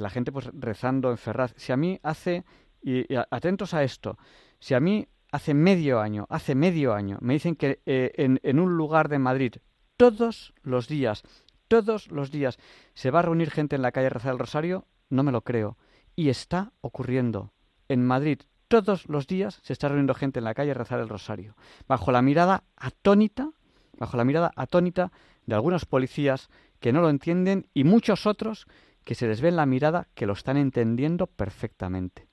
la 0.00 0.10
gente 0.10 0.32
pues 0.32 0.48
rezando 0.52 1.10
en 1.10 1.18
Ferraz. 1.18 1.54
Si 1.56 1.72
a 1.72 1.76
mí 1.76 1.98
hace, 2.02 2.44
y, 2.82 3.06
atentos 3.30 3.74
a 3.74 3.82
esto, 3.82 4.18
si 4.58 4.74
a 4.74 4.80
mí 4.80 5.06
hace 5.30 5.54
medio 5.54 6.00
año, 6.00 6.26
hace 6.28 6.54
medio 6.54 6.94
año, 6.94 7.18
me 7.20 7.34
dicen 7.34 7.56
que 7.56 7.80
eh, 7.86 8.12
en, 8.16 8.40
en 8.42 8.60
un 8.60 8.76
lugar 8.76 9.08
de 9.08 9.18
Madrid, 9.18 9.54
todos 9.96 10.54
los 10.62 10.88
días, 10.88 11.22
todos 11.68 12.10
los 12.10 12.30
días, 12.30 12.58
se 12.94 13.10
va 13.10 13.20
a 13.20 13.22
reunir 13.22 13.50
gente 13.50 13.76
en 13.76 13.82
la 13.82 13.92
calle 13.92 14.10
rezar 14.10 14.32
el 14.32 14.38
rosario, 14.38 14.86
no 15.10 15.22
me 15.22 15.32
lo 15.32 15.42
creo. 15.42 15.78
Y 16.14 16.28
está 16.28 16.72
ocurriendo. 16.80 17.52
En 17.88 18.04
Madrid, 18.04 18.40
todos 18.72 19.06
los 19.06 19.26
días 19.26 19.60
se 19.62 19.74
está 19.74 19.88
reuniendo 19.88 20.14
gente 20.14 20.38
en 20.38 20.44
la 20.44 20.54
calle 20.54 20.72
rezar 20.72 20.98
el 21.00 21.10
rosario, 21.10 21.56
bajo 21.86 22.10
la 22.10 22.22
mirada 22.22 22.64
atónita, 22.76 23.50
bajo 23.98 24.16
la 24.16 24.24
mirada 24.24 24.50
atónita 24.56 25.12
de 25.44 25.54
algunos 25.54 25.84
policías 25.84 26.48
que 26.80 26.90
no 26.90 27.02
lo 27.02 27.10
entienden 27.10 27.66
y 27.74 27.84
muchos 27.84 28.26
otros 28.26 28.66
que 29.04 29.14
se 29.14 29.26
les 29.26 29.40
ve 29.40 29.48
en 29.48 29.56
la 29.56 29.66
mirada 29.66 30.08
que 30.14 30.26
lo 30.26 30.32
están 30.32 30.56
entendiendo 30.56 31.26
perfectamente. 31.26 32.28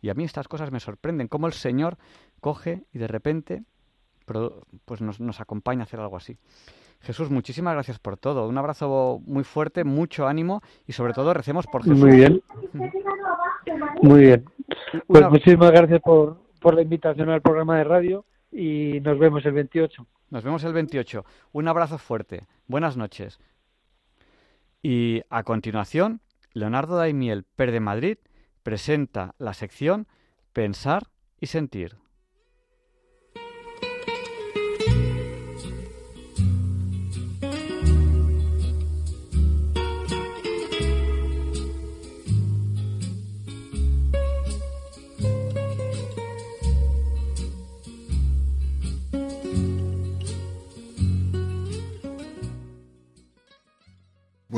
Y 0.00 0.08
a 0.08 0.14
mí 0.14 0.24
estas 0.24 0.48
cosas 0.48 0.70
me 0.70 0.80
sorprenden, 0.80 1.28
cómo 1.28 1.46
el 1.46 1.52
Señor 1.52 1.98
coge 2.40 2.84
y 2.92 2.98
de 2.98 3.06
repente 3.06 3.64
pues 4.84 5.00
nos, 5.00 5.20
nos 5.20 5.40
acompaña 5.40 5.82
a 5.82 5.84
hacer 5.84 6.00
algo 6.00 6.16
así. 6.16 6.38
Jesús, 7.00 7.30
muchísimas 7.30 7.74
gracias 7.74 7.98
por 7.98 8.16
todo. 8.16 8.46
Un 8.46 8.58
abrazo 8.58 9.20
muy 9.26 9.42
fuerte, 9.42 9.84
mucho 9.84 10.26
ánimo 10.26 10.62
y 10.86 10.92
sobre 10.92 11.14
todo 11.14 11.34
recemos 11.34 11.66
por 11.66 11.82
Jesús. 11.82 11.98
Muy 11.98 12.16
bien. 12.16 12.42
Muy 14.02 14.20
bien. 14.20 14.44
Pues 15.06 15.28
muchísimas 15.30 15.70
gracias 15.72 16.00
por, 16.00 16.38
por 16.60 16.74
la 16.74 16.82
invitación 16.82 17.30
al 17.30 17.40
programa 17.40 17.78
de 17.78 17.84
radio 17.84 18.24
y 18.52 19.00
nos 19.00 19.18
vemos 19.18 19.44
el 19.46 19.52
28. 19.52 20.06
Nos 20.30 20.44
vemos 20.44 20.62
el 20.64 20.72
28. 20.72 21.24
Un 21.52 21.68
abrazo 21.68 21.98
fuerte. 21.98 22.46
Buenas 22.66 22.96
noches. 22.96 23.40
Y 24.82 25.22
a 25.28 25.42
continuación, 25.42 26.20
Leonardo 26.52 26.96
Daimiel, 26.96 27.44
Per 27.44 27.70
de 27.70 27.80
Madrid, 27.80 28.18
presenta 28.62 29.34
la 29.38 29.54
sección 29.54 30.08
Pensar 30.52 31.08
y 31.38 31.46
Sentir. 31.46 31.99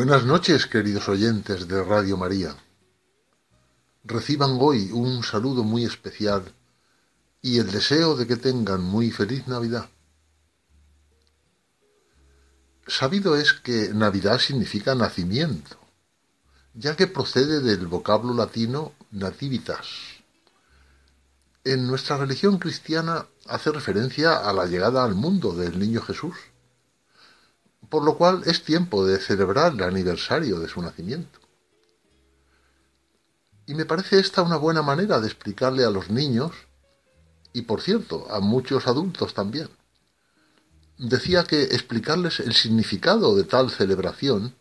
Buenas 0.04 0.24
noches, 0.24 0.66
queridos 0.66 1.08
oyentes 1.08 1.68
de 1.68 1.80
Radio 1.80 2.16
María. 2.16 2.56
Reciban 4.02 4.58
hoy 4.60 4.90
un 4.90 5.22
saludo 5.22 5.62
muy 5.62 5.84
especial 5.84 6.42
y 7.40 7.60
el 7.60 7.70
deseo 7.70 8.16
de 8.16 8.26
que 8.26 8.34
tengan 8.34 8.82
muy 8.82 9.12
feliz 9.12 9.46
Navidad. 9.46 9.88
Sabido 12.84 13.36
es 13.36 13.52
que 13.52 13.90
Navidad 13.94 14.40
significa 14.40 14.96
nacimiento, 14.96 15.78
ya 16.74 16.96
que 16.96 17.06
procede 17.06 17.60
del 17.60 17.86
vocablo 17.86 18.34
latino 18.34 18.94
nativitas. 19.12 19.86
En 21.62 21.86
nuestra 21.86 22.16
religión 22.16 22.58
cristiana 22.58 23.28
hace 23.46 23.70
referencia 23.70 24.36
a 24.36 24.52
la 24.52 24.66
llegada 24.66 25.04
al 25.04 25.14
mundo 25.14 25.54
del 25.54 25.78
niño 25.78 26.02
Jesús 26.02 26.34
por 27.88 28.04
lo 28.04 28.16
cual 28.16 28.42
es 28.46 28.62
tiempo 28.62 29.04
de 29.06 29.18
celebrar 29.18 29.72
el 29.72 29.82
aniversario 29.82 30.58
de 30.60 30.68
su 30.68 30.80
nacimiento. 30.82 31.40
Y 33.66 33.74
me 33.74 33.84
parece 33.84 34.18
esta 34.18 34.42
una 34.42 34.56
buena 34.56 34.82
manera 34.82 35.20
de 35.20 35.26
explicarle 35.26 35.84
a 35.84 35.90
los 35.90 36.10
niños, 36.10 36.52
y 37.52 37.62
por 37.62 37.80
cierto, 37.80 38.26
a 38.30 38.40
muchos 38.40 38.86
adultos 38.86 39.34
también. 39.34 39.68
Decía 40.98 41.44
que 41.44 41.62
explicarles 41.64 42.40
el 42.40 42.54
significado 42.54 43.36
de 43.36 43.44
tal 43.44 43.70
celebración, 43.70 44.54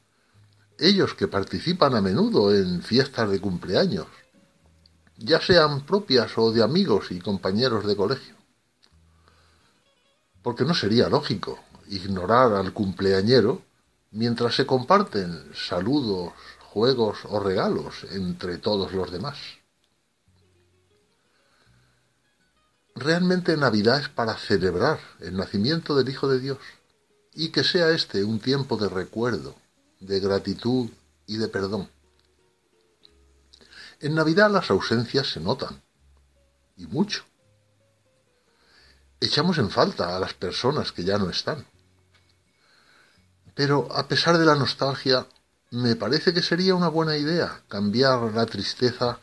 ellos 0.78 1.13
que 1.13 1.28
participan 1.28 1.95
a 1.95 2.01
menudo 2.01 2.53
en 2.53 2.82
fiestas 2.82 3.30
de 3.30 3.39
cumpleaños, 3.39 4.07
ya 5.17 5.39
sean 5.39 5.86
propias 5.86 6.38
o 6.38 6.51
de 6.51 6.63
amigos 6.63 7.11
y 7.11 7.19
compañeros 7.19 7.86
de 7.86 7.95
colegio. 7.95 8.36
Porque 10.41 10.65
no 10.65 10.74
sería 10.74 11.07
lógico 11.07 11.59
ignorar 11.92 12.54
al 12.54 12.74
cumpleañero 12.74 13.62
mientras 14.12 14.56
se 14.56 14.66
comparten 14.66 15.52
saludos, 15.54 16.34
juegos 16.60 17.20
o 17.26 17.39
regalos 17.39 18.06
entre 18.12 18.58
todos 18.58 18.94
los 18.94 19.12
demás. 19.12 19.38
Realmente 22.96 23.58
Navidad 23.58 24.00
es 24.00 24.10
para 24.10 24.38
celebrar 24.38 25.00
el 25.20 25.36
nacimiento 25.36 25.96
del 25.96 26.10
Hijo 26.10 26.28
de 26.28 26.39
Dios 26.39 26.60
y 27.34 27.50
que 27.50 27.64
sea 27.64 27.89
este 27.89 28.24
un 28.24 28.39
tiempo 28.39 28.78
de 28.78 28.89
recuerdo, 28.89 29.56
de 30.00 30.20
gratitud 30.20 30.89
y 31.28 31.38
de 31.38 31.48
perdón. 31.48 31.89
En 34.00 34.16
Navidad 34.16 34.50
las 34.50 34.72
ausencias 34.72 35.28
se 35.32 35.39
notan, 35.39 35.82
y 36.76 36.88
mucho. 36.88 37.24
Echamos 39.20 39.58
en 39.58 39.70
falta 39.70 40.16
a 40.16 40.20
las 40.20 40.34
personas 40.34 40.92
que 40.92 41.04
ya 41.04 41.18
no 41.18 41.30
están. 41.30 41.66
Pero 43.54 43.88
a 43.91 44.08
pesar 44.08 44.38
de 44.38 44.45
la 44.45 44.56
nostalgia, 44.56 45.28
me 45.72 45.95
parece 45.95 46.34
que 46.34 46.41
sería 46.41 46.76
una 46.76 46.89
buena 46.89 47.18
idea 47.18 47.64
cambiar 47.68 48.34
la 48.34 48.45
tristeza 48.45 49.20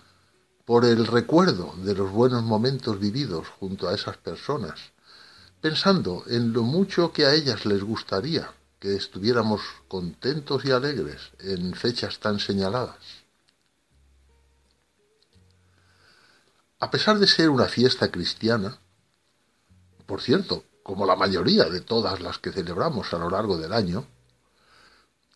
por 0.64 0.84
el 0.84 1.06
recuerdo 1.06 1.74
de 1.78 1.94
los 1.94 2.10
buenos 2.10 2.42
momentos 2.42 2.98
vividos 2.98 3.48
junto 3.58 3.88
a 3.88 3.94
esas 3.94 4.18
personas, 4.18 4.78
pensando 5.60 6.24
en 6.26 6.52
lo 6.52 6.62
mucho 6.62 7.12
que 7.12 7.26
a 7.26 7.34
ellas 7.34 7.64
les 7.64 7.82
gustaría 7.82 8.50
que 8.78 8.94
estuviéramos 8.94 9.60
contentos 9.88 10.64
y 10.64 10.70
alegres 10.70 11.32
en 11.40 11.74
fechas 11.74 12.18
tan 12.18 12.38
señaladas. 12.38 12.96
A 16.80 16.90
pesar 16.90 17.18
de 17.18 17.26
ser 17.26 17.50
una 17.50 17.66
fiesta 17.66 18.10
cristiana, 18.10 18.78
por 20.06 20.20
cierto, 20.20 20.64
como 20.82 21.06
la 21.06 21.16
mayoría 21.16 21.64
de 21.64 21.80
todas 21.80 22.20
las 22.20 22.38
que 22.38 22.52
celebramos 22.52 23.12
a 23.12 23.18
lo 23.18 23.28
largo 23.28 23.58
del 23.58 23.72
año, 23.72 24.06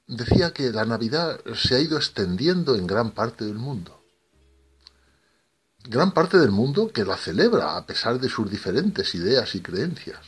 decía 0.06 0.52
que 0.52 0.72
la 0.72 0.84
Navidad 0.84 1.40
se 1.54 1.74
ha 1.74 1.80
ido 1.80 1.96
extendiendo 1.96 2.74
en 2.74 2.86
gran 2.86 3.12
parte 3.12 3.44
del 3.44 3.54
mundo. 3.54 4.02
Gran 5.84 6.12
parte 6.12 6.38
del 6.38 6.50
mundo 6.50 6.92
que 6.92 7.04
la 7.04 7.16
celebra 7.16 7.76
a 7.76 7.86
pesar 7.86 8.20
de 8.20 8.28
sus 8.28 8.50
diferentes 8.50 9.14
ideas 9.14 9.54
y 9.54 9.60
creencias. 9.60 10.20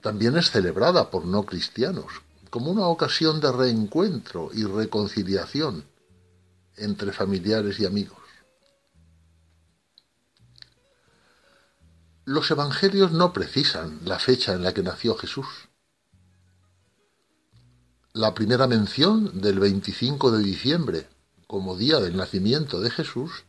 También 0.00 0.36
es 0.36 0.50
celebrada 0.50 1.10
por 1.10 1.24
no 1.24 1.44
cristianos 1.44 2.06
como 2.50 2.70
una 2.70 2.86
ocasión 2.86 3.40
de 3.40 3.52
reencuentro 3.52 4.50
y 4.52 4.64
reconciliación 4.64 5.84
entre 6.76 7.12
familiares 7.12 7.78
y 7.80 7.86
amigos. 7.86 8.18
Los 12.24 12.50
evangelios 12.50 13.12
no 13.12 13.32
precisan 13.32 14.00
la 14.04 14.18
fecha 14.18 14.52
en 14.52 14.62
la 14.62 14.72
que 14.72 14.82
nació 14.82 15.16
Jesús. 15.16 15.67
La 18.18 18.34
primera 18.34 18.66
mención 18.66 19.40
del 19.40 19.60
25 19.60 20.32
de 20.32 20.42
diciembre 20.42 21.06
como 21.46 21.76
día 21.76 22.00
del 22.00 22.16
nacimiento 22.16 22.80
de 22.80 22.90
Jesús 22.90 23.44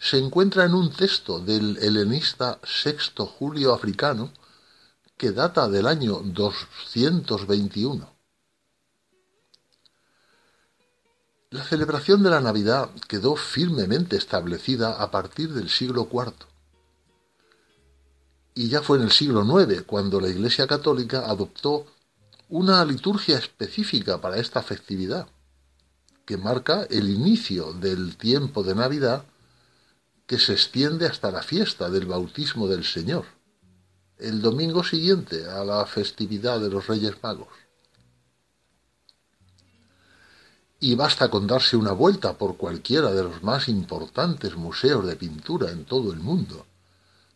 se 0.00 0.18
encuentra 0.18 0.64
en 0.64 0.74
un 0.74 0.90
texto 0.90 1.38
del 1.38 1.76
helenista 1.76 2.58
Sexto 2.64 3.26
Julio 3.26 3.72
africano 3.72 4.32
que 5.16 5.30
data 5.30 5.68
del 5.68 5.86
año 5.86 6.14
221. 6.24 8.12
La 11.50 11.62
celebración 11.62 12.20
de 12.24 12.30
la 12.30 12.40
Navidad 12.40 12.90
quedó 13.06 13.36
firmemente 13.36 14.16
establecida 14.16 15.00
a 15.00 15.12
partir 15.12 15.52
del 15.52 15.70
siglo 15.70 16.08
IV 16.12 16.32
y 18.52 18.68
ya 18.68 18.82
fue 18.82 18.98
en 18.98 19.04
el 19.04 19.12
siglo 19.12 19.44
IX 19.62 19.82
cuando 19.82 20.20
la 20.20 20.26
Iglesia 20.26 20.66
Católica 20.66 21.30
adoptó 21.30 21.86
una 22.50 22.82
liturgia 22.82 23.36
específica 23.36 24.22
para 24.22 24.38
esta 24.38 24.62
festividad, 24.62 25.28
que 26.24 26.38
marca 26.38 26.86
el 26.88 27.10
inicio 27.10 27.74
del 27.74 28.16
tiempo 28.16 28.62
de 28.62 28.74
Navidad 28.74 29.24
que 30.26 30.38
se 30.38 30.54
extiende 30.54 31.06
hasta 31.06 31.30
la 31.30 31.42
fiesta 31.42 31.90
del 31.90 32.06
bautismo 32.06 32.66
del 32.66 32.84
Señor, 32.84 33.26
el 34.18 34.40
domingo 34.40 34.82
siguiente 34.82 35.46
a 35.46 35.62
la 35.62 35.84
festividad 35.84 36.58
de 36.58 36.70
los 36.70 36.86
Reyes 36.86 37.22
Magos. 37.22 37.48
Y 40.80 40.94
basta 40.94 41.28
con 41.28 41.46
darse 41.46 41.76
una 41.76 41.92
vuelta 41.92 42.38
por 42.38 42.56
cualquiera 42.56 43.12
de 43.12 43.24
los 43.24 43.42
más 43.42 43.68
importantes 43.68 44.56
museos 44.56 45.06
de 45.06 45.16
pintura 45.16 45.70
en 45.70 45.84
todo 45.84 46.12
el 46.12 46.20
mundo 46.20 46.66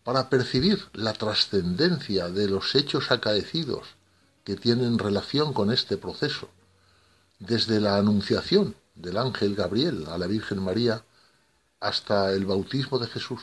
para 0.05 0.31
percibir 0.31 0.87
la 0.95 1.13
trascendencia 1.13 2.29
de 2.31 2.49
los 2.49 2.75
hechos 2.75 3.11
acaecidos 3.11 4.02
que 4.45 4.57
tienen 4.57 4.99
relación 4.99 5.53
con 5.53 5.73
este 5.73 5.97
proceso, 5.97 6.49
desde 7.39 7.81
la 7.81 7.97
anunciación 7.97 8.75
del 8.95 9.17
ángel 9.17 9.55
Gabriel 9.55 10.07
a 10.09 10.19
la 10.19 10.27
Virgen 10.27 10.63
María 10.63 11.05
hasta 11.81 12.33
el 12.33 12.47
bautismo 12.47 12.99
de 12.99 13.09
Jesús. 13.09 13.41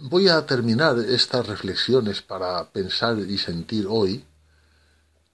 Voy 0.00 0.28
a 0.28 0.46
terminar 0.46 0.96
estas 0.98 1.46
reflexiones 1.46 2.22
para 2.22 2.70
pensar 2.70 3.18
y 3.18 3.36
sentir 3.36 3.86
hoy 3.88 4.24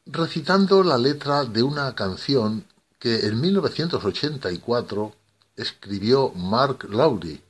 recitando 0.07 0.83
la 0.83 0.97
letra 0.97 1.45
de 1.45 1.62
una 1.62 1.95
canción 1.95 2.64
que 2.99 3.27
en 3.27 3.41
1984 3.41 5.14
escribió 5.57 6.31
Mark 6.31 6.85
Lowry 6.89 7.43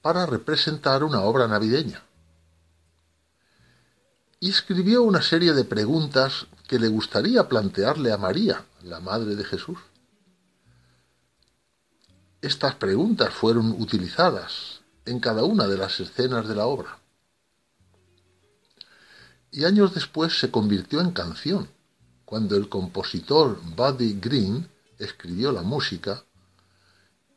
para 0.00 0.26
representar 0.26 1.02
una 1.02 1.22
obra 1.22 1.48
navideña. 1.48 2.02
Y 4.44 4.50
escribió 4.50 5.02
una 5.02 5.22
serie 5.22 5.54
de 5.54 5.64
preguntas 5.64 6.46
que 6.68 6.78
le 6.78 6.88
gustaría 6.88 7.48
plantearle 7.48 8.12
a 8.12 8.18
María, 8.18 8.66
la 8.82 9.00
Madre 9.00 9.36
de 9.36 9.42
Jesús. 9.42 9.78
Estas 12.42 12.74
preguntas 12.74 13.32
fueron 13.32 13.70
utilizadas 13.70 14.82
en 15.06 15.18
cada 15.18 15.44
una 15.44 15.66
de 15.66 15.78
las 15.78 15.98
escenas 15.98 16.46
de 16.46 16.56
la 16.56 16.66
obra. 16.66 16.98
Y 19.50 19.64
años 19.64 19.94
después 19.94 20.38
se 20.38 20.50
convirtió 20.50 21.00
en 21.00 21.12
canción, 21.12 21.70
cuando 22.26 22.54
el 22.54 22.68
compositor 22.68 23.58
Buddy 23.74 24.18
Green 24.20 24.68
escribió 24.98 25.52
la 25.52 25.62
música 25.62 26.22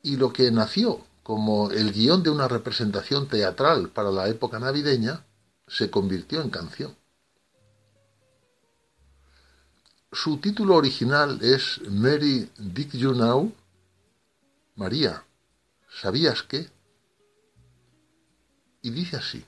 y 0.04 0.18
lo 0.18 0.34
que 0.34 0.52
nació 0.52 1.06
como 1.24 1.72
el 1.72 1.94
guion 1.94 2.22
de 2.22 2.32
una 2.32 2.50
representación 2.50 3.30
teatral 3.30 3.92
para 3.92 4.12
la 4.12 4.28
época 4.28 4.60
navideña 4.60 5.24
se 5.68 5.92
convirtió 5.92 6.42
en 6.42 6.50
canción. 6.50 6.96
Su 10.12 10.38
título 10.38 10.76
original 10.76 11.40
es 11.42 11.82
Mary 11.90 12.50
Did 12.58 12.94
You 12.94 13.14
Know? 13.14 13.54
María, 14.76 15.26
¿sabías 15.90 16.44
qué? 16.44 16.70
Y 18.82 18.92
dice 18.92 19.18
así. 19.18 19.46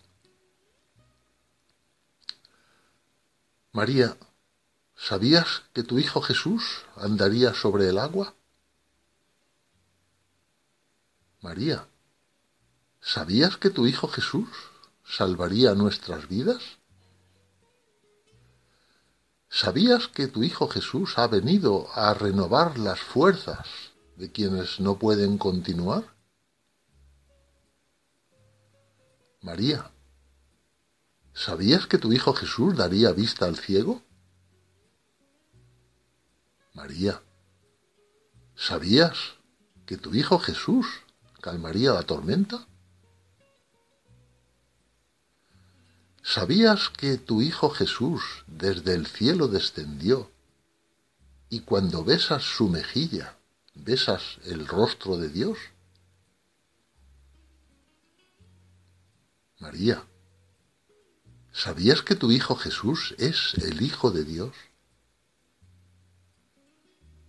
María, 3.72 4.17
¿sabías 4.97 5.63
que 5.74 5.84
tu 5.84 5.97
Hijo 5.97 6.22
Jesús 6.22 6.84
andaría 6.97 7.53
sobre 7.53 7.88
el 7.88 7.97
agua? 7.97 8.34
María, 11.41 11.88
¿sabías 12.99 13.55
que 13.55 13.70
tu 13.70 13.88
Hijo 13.88 14.09
Jesús 14.09 14.49
salvaría 15.10 15.74
nuestras 15.74 16.28
vidas? 16.30 16.62
¿Sabías 19.49 20.07
que 20.07 20.28
tu 20.28 20.43
Hijo 20.43 20.68
Jesús 20.68 21.18
ha 21.18 21.28
venido 21.28 21.88
a 21.95 22.14
renovar 22.14 22.78
las 22.78 22.99
fuerzas 22.99 23.68
de 24.16 24.32
quienes 24.32 24.80
no 24.80 24.99
pueden 24.99 25.39
continuar? 25.39 26.03
María, 29.41 29.89
¿sabías 31.34 31.88
que 31.88 31.97
tu 31.97 32.14
Hijo 32.14 32.34
Jesús 32.34 32.78
daría 32.78 33.12
vista 33.12 33.45
al 33.45 33.57
ciego? 33.57 34.03
María, 36.74 37.24
¿sabías 38.55 39.18
que 39.88 39.97
tu 39.97 40.14
Hijo 40.14 40.38
Jesús 40.38 40.86
calmaría 41.41 41.93
la 41.93 42.03
tormenta? 42.03 42.68
¿Sabías 46.32 46.89
que 46.89 47.17
tu 47.17 47.41
Hijo 47.41 47.71
Jesús 47.71 48.21
desde 48.45 48.93
el 48.93 49.07
cielo 49.07 49.47
descendió 49.47 50.30
y 51.49 51.61
cuando 51.61 52.03
besas 52.03 52.43
su 52.43 52.69
mejilla, 52.69 53.36
besas 53.73 54.38
el 54.43 54.67
rostro 54.67 55.17
de 55.17 55.30
Dios? 55.30 55.57
María, 59.57 60.03
¿sabías 61.51 62.03
que 62.03 62.13
tu 62.13 62.32
Hijo 62.32 62.55
Jesús 62.55 63.15
es 63.17 63.55
el 63.63 63.82
Hijo 63.82 64.11
de 64.11 64.23
Dios? 64.23 64.55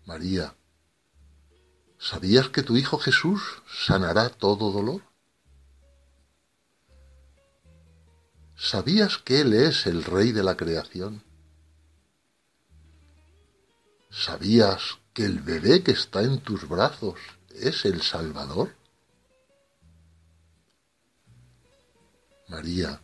María, 0.05 0.55
¿Sabías 1.98 2.51
que 2.51 2.62
tu 2.62 2.76
Hijo 2.76 2.98
Jesús 2.98 3.62
sanará 3.66 4.28
todo 4.28 4.70
dolor? 4.70 5.09
¿Sabías 8.62 9.16
que 9.16 9.40
Él 9.40 9.54
es 9.54 9.86
el 9.86 10.04
Rey 10.04 10.32
de 10.32 10.42
la 10.42 10.54
creación? 10.54 11.24
¿Sabías 14.11 14.98
que 15.14 15.24
el 15.24 15.40
bebé 15.40 15.82
que 15.82 15.92
está 15.92 16.22
en 16.22 16.40
tus 16.40 16.68
brazos 16.68 17.18
es 17.54 17.86
el 17.86 18.02
Salvador? 18.02 18.76
María, 22.48 23.00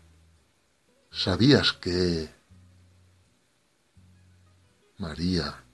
¿sabías 1.11 1.73
que... 1.73 2.29
María, 4.99 5.65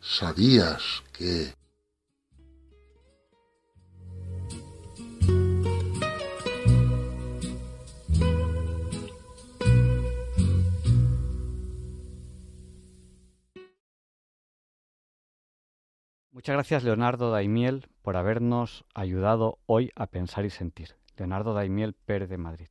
¿sabías 0.00 1.02
que 1.12 1.54
Muchas 16.46 16.58
gracias 16.58 16.84
Leonardo 16.84 17.32
Daimiel 17.32 17.88
por 18.02 18.16
habernos 18.16 18.84
ayudado 18.94 19.58
hoy 19.66 19.90
a 19.96 20.06
pensar 20.06 20.44
y 20.44 20.50
sentir. 20.50 20.94
Leonardo 21.16 21.54
Daimiel 21.54 21.92
Pérez 21.92 22.28
de 22.28 22.38
Madrid. 22.38 22.68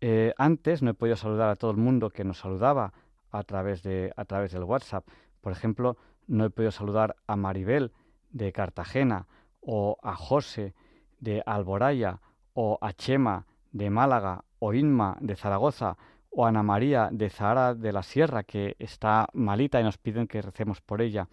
Eh, 0.00 0.32
antes 0.38 0.80
no 0.80 0.92
he 0.92 0.94
podido 0.94 1.16
saludar 1.16 1.48
a 1.48 1.56
todo 1.56 1.72
el 1.72 1.76
mundo 1.76 2.10
que 2.10 2.22
nos 2.22 2.38
saludaba 2.38 2.92
a 3.32 3.42
través, 3.42 3.82
de, 3.82 4.12
a 4.16 4.24
través 4.26 4.52
del 4.52 4.62
WhatsApp. 4.62 5.08
Por 5.40 5.50
ejemplo, 5.50 5.96
no 6.28 6.44
he 6.44 6.50
podido 6.50 6.70
saludar 6.70 7.16
a 7.26 7.34
Maribel 7.34 7.90
de 8.30 8.52
Cartagena 8.52 9.26
o 9.60 9.98
a 10.00 10.14
José 10.14 10.72
de 11.18 11.42
Alboraya 11.46 12.20
o 12.52 12.78
a 12.80 12.92
Chema 12.92 13.46
de 13.72 13.90
Málaga 13.90 14.44
o 14.60 14.72
Inma 14.72 15.16
de 15.20 15.34
Zaragoza 15.34 15.96
o 16.30 16.46
Ana 16.46 16.62
María 16.62 17.08
de 17.10 17.28
Zahara 17.28 17.74
de 17.74 17.92
la 17.92 18.04
Sierra, 18.04 18.44
que 18.44 18.76
está 18.78 19.28
malita 19.32 19.80
y 19.80 19.84
nos 19.84 19.98
piden 19.98 20.28
que 20.28 20.42
recemos 20.42 20.80
por 20.80 21.02
ella, 21.02 21.28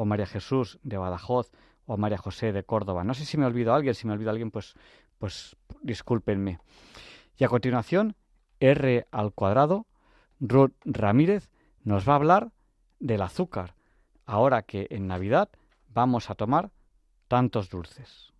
o 0.00 0.06
María 0.06 0.24
Jesús 0.24 0.78
de 0.82 0.96
Badajoz, 0.96 1.50
o 1.84 1.98
María 1.98 2.16
José 2.16 2.52
de 2.52 2.64
Córdoba. 2.64 3.04
No 3.04 3.12
sé 3.12 3.26
si 3.26 3.36
me 3.36 3.44
olvido 3.44 3.74
alguien, 3.74 3.94
si 3.94 4.06
me 4.06 4.14
olvido 4.14 4.30
alguien, 4.30 4.50
pues, 4.50 4.72
pues 5.18 5.56
discúlpenme. 5.82 6.58
Y 7.36 7.44
a 7.44 7.50
continuación, 7.50 8.16
R 8.60 9.06
al 9.10 9.34
cuadrado, 9.34 9.86
Ruth 10.40 10.72
Ramírez 10.86 11.50
nos 11.84 12.08
va 12.08 12.14
a 12.14 12.16
hablar 12.16 12.50
del 12.98 13.20
azúcar, 13.20 13.74
ahora 14.24 14.62
que 14.62 14.86
en 14.88 15.06
Navidad 15.06 15.50
vamos 15.88 16.30
a 16.30 16.34
tomar 16.34 16.70
tantos 17.28 17.68
dulces. 17.68 18.32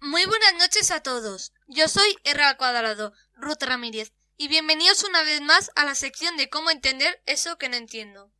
Muy 0.00 0.24
buenas 0.24 0.54
noches 0.58 0.90
a 0.90 1.02
todos. 1.02 1.52
Yo 1.68 1.88
soy 1.88 2.16
R 2.24 2.42
al 2.42 2.56
cuadrado, 2.56 3.12
Ruth 3.34 3.62
Ramírez, 3.62 4.14
y 4.38 4.48
bienvenidos 4.48 5.04
una 5.04 5.20
vez 5.20 5.42
más 5.42 5.70
a 5.74 5.84
la 5.84 5.94
sección 5.94 6.38
de 6.38 6.48
cómo 6.48 6.70
entender 6.70 7.20
eso 7.26 7.58
que 7.58 7.68
no 7.68 7.76
entiendo. 7.76 8.32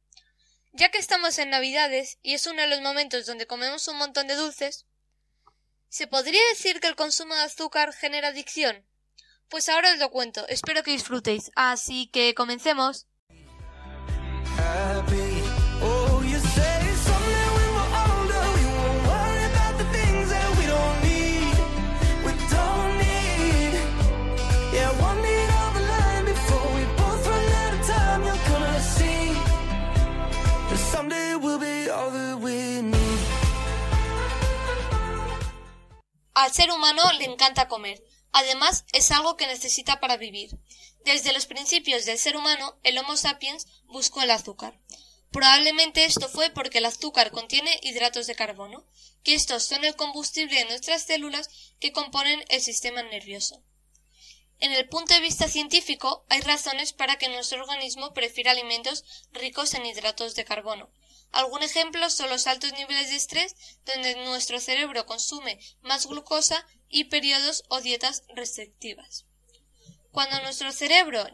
Ya 0.76 0.90
que 0.90 0.98
estamos 0.98 1.38
en 1.38 1.48
Navidades 1.48 2.18
y 2.22 2.34
es 2.34 2.46
uno 2.46 2.60
de 2.60 2.68
los 2.68 2.82
momentos 2.82 3.24
donde 3.24 3.46
comemos 3.46 3.88
un 3.88 3.96
montón 3.96 4.26
de 4.26 4.34
dulces, 4.34 4.84
¿se 5.88 6.06
podría 6.06 6.40
decir 6.50 6.80
que 6.80 6.86
el 6.86 6.96
consumo 6.96 7.34
de 7.34 7.40
azúcar 7.40 7.94
genera 7.94 8.28
adicción? 8.28 8.84
Pues 9.48 9.70
ahora 9.70 9.94
os 9.94 9.98
lo 9.98 10.10
cuento, 10.10 10.46
espero 10.48 10.82
que 10.82 10.90
disfrutéis. 10.90 11.50
Así 11.54 12.08
que 12.08 12.34
comencemos. 12.34 13.06
Al 36.36 36.52
ser 36.52 36.70
humano 36.70 37.02
le 37.14 37.24
encanta 37.24 37.66
comer. 37.66 38.04
Además, 38.30 38.84
es 38.92 39.10
algo 39.10 39.38
que 39.38 39.46
necesita 39.46 40.00
para 40.00 40.18
vivir. 40.18 40.50
Desde 41.02 41.32
los 41.32 41.46
principios 41.46 42.04
del 42.04 42.18
ser 42.18 42.36
humano, 42.36 42.78
el 42.82 42.98
Homo 42.98 43.16
sapiens 43.16 43.66
buscó 43.86 44.20
el 44.20 44.30
azúcar. 44.30 44.78
Probablemente 45.30 46.04
esto 46.04 46.28
fue 46.28 46.50
porque 46.50 46.76
el 46.76 46.84
azúcar 46.84 47.30
contiene 47.30 47.80
hidratos 47.82 48.26
de 48.26 48.34
carbono, 48.34 48.84
que 49.22 49.32
estos 49.32 49.62
son 49.64 49.82
el 49.86 49.96
combustible 49.96 50.58
de 50.58 50.66
nuestras 50.66 51.04
células 51.04 51.48
que 51.80 51.92
componen 51.92 52.44
el 52.50 52.60
sistema 52.60 53.02
nervioso. 53.02 53.62
En 54.60 54.72
el 54.72 54.86
punto 54.90 55.14
de 55.14 55.20
vista 55.20 55.48
científico, 55.48 56.26
hay 56.28 56.42
razones 56.42 56.92
para 56.92 57.16
que 57.16 57.30
nuestro 57.30 57.62
organismo 57.62 58.12
prefiera 58.12 58.50
alimentos 58.50 59.06
ricos 59.32 59.72
en 59.72 59.86
hidratos 59.86 60.34
de 60.34 60.44
carbono, 60.44 60.90
Algún 61.32 61.62
ejemplo 61.62 62.08
son 62.10 62.30
los 62.30 62.46
altos 62.46 62.72
niveles 62.72 63.10
de 63.10 63.16
estrés, 63.16 63.54
donde 63.84 64.16
nuestro 64.24 64.58
cerebro 64.58 65.06
consume 65.06 65.60
más 65.82 66.06
glucosa 66.06 66.66
y 66.88 67.04
periodos 67.04 67.64
o 67.68 67.80
dietas 67.80 68.24
restrictivas. 68.34 69.26
Cuando 70.12 70.40
nuestro 70.40 70.72
cerebro 70.72 71.26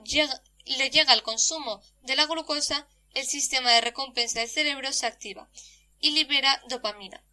le 0.65 0.91
llega 0.91 1.13
el 1.13 1.23
consumo 1.23 1.83
de 2.03 2.17
la 2.17 2.27
glucosa, 2.27 2.89
el 3.15 3.27
sistema 3.27 3.71
de 3.71 3.81
recompensa 3.81 4.41
del 4.41 4.49
cerebro 4.49 4.93
se 4.93 5.07
activa 5.07 5.49
y 6.01 6.11
libera 6.11 6.61
dopamina, 6.69 7.25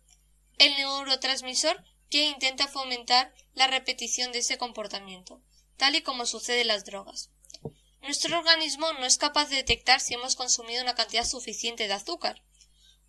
el 0.60 0.76
neurotransmisor 0.76 1.84
que 2.10 2.26
intenta 2.26 2.68
fomentar 2.68 3.34
la 3.54 3.68
repetición 3.68 4.32
de 4.32 4.40
ese 4.40 4.58
comportamiento, 4.58 5.42
tal 5.78 5.96
y 5.96 6.02
como 6.02 6.26
sucede 6.26 6.62
en 6.62 6.68
las 6.68 6.86
drogas. 6.86 7.32
Nuestro 8.02 8.38
organismo 8.38 8.92
no 8.94 9.06
es 9.06 9.18
capaz 9.18 9.50
de 9.50 9.58
detectar 9.58 10.00
si 10.02 10.14
hemos 10.14 10.36
consumido 10.36 10.84
una 10.84 10.96
cantidad 10.96 11.26
suficiente 11.26 11.88
de 11.88 11.94
azúcar, 11.94 12.44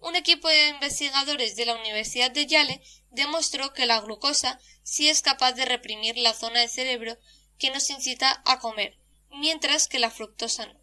un 0.01 0.16
equipo 0.16 0.48
de 0.48 0.68
investigadores 0.68 1.57
de 1.57 1.66
la 1.66 1.74
Universidad 1.74 2.30
de 2.30 2.46
Yale 2.46 2.82
demostró 3.11 3.72
que 3.72 3.86
la 3.86 4.01
glucosa 4.01 4.59
sí 4.82 5.09
es 5.09 5.22
capaz 5.22 5.53
de 5.53 5.64
reprimir 5.64 6.16
la 6.16 6.34
zona 6.34 6.61
del 6.61 6.70
cerebro 6.70 7.18
que 7.59 7.70
nos 7.70 7.90
incita 7.90 8.42
a 8.46 8.59
comer, 8.59 8.98
mientras 9.30 9.88
que 9.88 9.98
la 9.98 10.11
fructosa 10.11 10.66
no. 10.66 10.80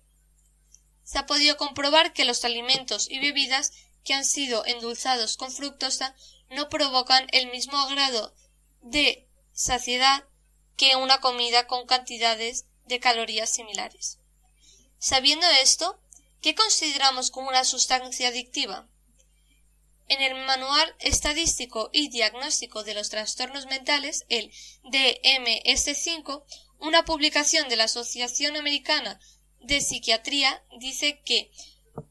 Se 1.04 1.18
ha 1.18 1.26
podido 1.26 1.58
comprobar 1.58 2.14
que 2.14 2.26
los 2.26 2.46
alimentos 2.46 3.10
y 3.10 3.20
bebidas 3.20 3.72
que 4.04 4.14
han 4.14 4.26
sido 4.26 4.66
endulzados 4.66 5.36
con 5.36 5.52
fructosa 5.52 6.16
no 6.50 6.70
provocan 6.70 7.28
el 7.32 7.50
mismo 7.50 7.88
grado 7.88 8.34
de 8.82 9.28
saciedad 9.54 10.26
que 10.76 10.96
una 10.96 11.20
comida 11.20 11.66
con 11.66 11.88
cantidades 11.88 12.66
de 12.86 13.00
calorías 13.00 13.50
similares. 13.50 14.20
Sabiendo 15.00 15.48
esto, 15.62 16.00
¿qué 16.42 16.56
consideramos 16.56 17.32
como 17.32 17.50
una 17.50 17.64
sustancia 17.64 18.30
adictiva? 18.30 18.88
En 20.10 20.22
el 20.22 20.36
Manual 20.46 20.96
Estadístico 21.00 21.90
y 21.92 22.10
Diagnóstico 22.10 22.84
de 22.84 22.94
los 22.94 23.10
Trastornos 23.10 23.66
Mentales, 23.66 24.26
el 24.30 24.52
DMS5, 24.84 26.44
una 26.80 27.04
publicación 27.04 27.68
de 27.68 27.76
la 27.76 27.86
Asociación 27.86 28.56
Americana 28.56 29.20
de 29.60 29.82
Psiquiatría, 29.82 30.64
dice 30.80 31.22
que 31.26 31.52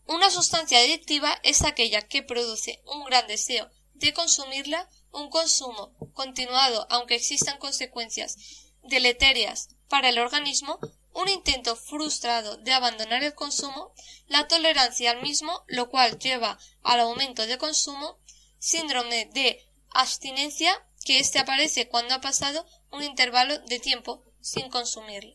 una 0.07 0.30
sustancia 0.30 0.78
adictiva 0.78 1.40
es 1.42 1.62
aquella 1.62 2.03
que 2.03 2.22
produce 2.22 2.82
un 2.84 3.05
gran 3.05 3.26
deseo 3.28 3.70
de 3.94 4.12
consumirla, 4.12 4.88
un 5.12 5.30
consumo 5.30 5.94
continuado 6.12 6.86
aunque 6.90 7.14
existan 7.14 7.59
consecuencias 7.59 8.36
deleterias 8.82 9.70
para 9.88 10.11
el 10.11 10.18
organismo, 10.18 10.78
un 11.17 11.29
intento 11.31 11.77
frustrado 11.77 12.59
de 12.59 12.75
abandonar 12.75 13.25
el 13.25 13.35
consumo, 13.35 13.95
la 14.29 14.49
tolerancia 14.49 15.11
al 15.11 15.23
mismo, 15.23 15.64
lo 15.67 15.89
cual 15.89 16.19
lleva 16.19 16.59
al 16.83 17.01
aumento 17.01 17.47
de 17.47 17.57
consumo, 17.57 18.19
síndrome 18.59 19.25
de 19.33 19.67
abstinencia, 19.91 20.71
que 21.07 21.19
éste 21.19 21.39
aparece 21.39 21.89
cuando 21.89 22.14
ha 22.14 22.21
pasado 22.21 22.67
un 22.91 23.03
intervalo 23.03 23.59
de 23.61 23.79
tiempo 23.79 24.25
sin 24.43 24.69
consumirlo. 24.69 25.35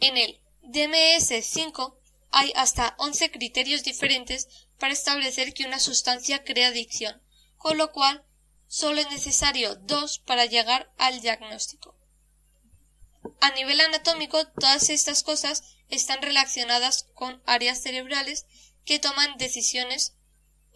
En 0.00 0.16
el 0.16 0.40
DMS5 0.62 1.96
hay 2.30 2.50
hasta 2.56 2.94
11 2.98 3.32
criterios 3.32 3.82
diferentes 3.82 4.48
para 4.78 4.94
establecer 4.94 5.52
que 5.52 5.66
una 5.66 5.78
sustancia 5.78 6.42
crea 6.42 6.68
adicción, 6.68 7.22
con 7.58 7.76
lo 7.76 7.92
cual 7.92 8.24
solo 8.66 9.02
es 9.02 9.10
necesario 9.10 9.76
dos 9.76 10.20
para 10.20 10.46
llegar 10.46 10.90
al 10.96 11.20
diagnóstico. 11.20 11.94
A 13.40 13.50
nivel 13.50 13.80
anatómico, 13.80 14.46
todas 14.48 14.90
estas 14.90 15.22
cosas 15.22 15.62
están 15.88 16.22
relacionadas 16.22 17.08
con 17.14 17.42
áreas 17.46 17.82
cerebrales 17.82 18.46
que 18.84 18.98
toman 18.98 19.36
decisiones, 19.38 20.14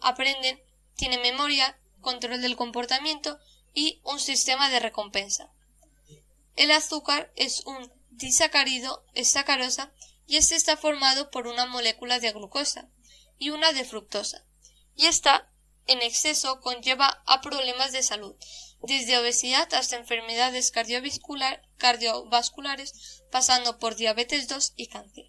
aprenden, 0.01 0.61
tienen 0.95 1.21
memoria, 1.21 1.79
control 2.01 2.41
del 2.41 2.55
comportamiento 2.55 3.39
y 3.73 4.01
un 4.03 4.19
sistema 4.19 4.69
de 4.69 4.79
recompensa. 4.79 5.51
El 6.55 6.71
azúcar 6.71 7.31
es 7.35 7.65
un 7.65 7.91
disacárido, 8.11 9.05
es 9.13 9.31
sacarosa, 9.31 9.93
y 10.27 10.37
este 10.37 10.55
está 10.55 10.77
formado 10.77 11.31
por 11.31 11.47
una 11.47 11.65
molécula 11.65 12.19
de 12.19 12.31
glucosa 12.31 12.87
y 13.37 13.49
una 13.49 13.73
de 13.73 13.85
fructosa, 13.85 14.43
y 14.95 15.07
esta 15.07 15.49
en 15.87 16.01
exceso 16.01 16.61
conlleva 16.61 17.23
a 17.25 17.41
problemas 17.41 17.91
de 17.91 18.03
salud, 18.03 18.35
desde 18.81 19.17
obesidad 19.17 19.73
hasta 19.73 19.97
enfermedades 19.97 20.71
cardiovasculares, 20.71 23.23
pasando 23.31 23.77
por 23.77 23.95
diabetes 23.95 24.47
2 24.47 24.73
y 24.75 24.87
cáncer. 24.87 25.25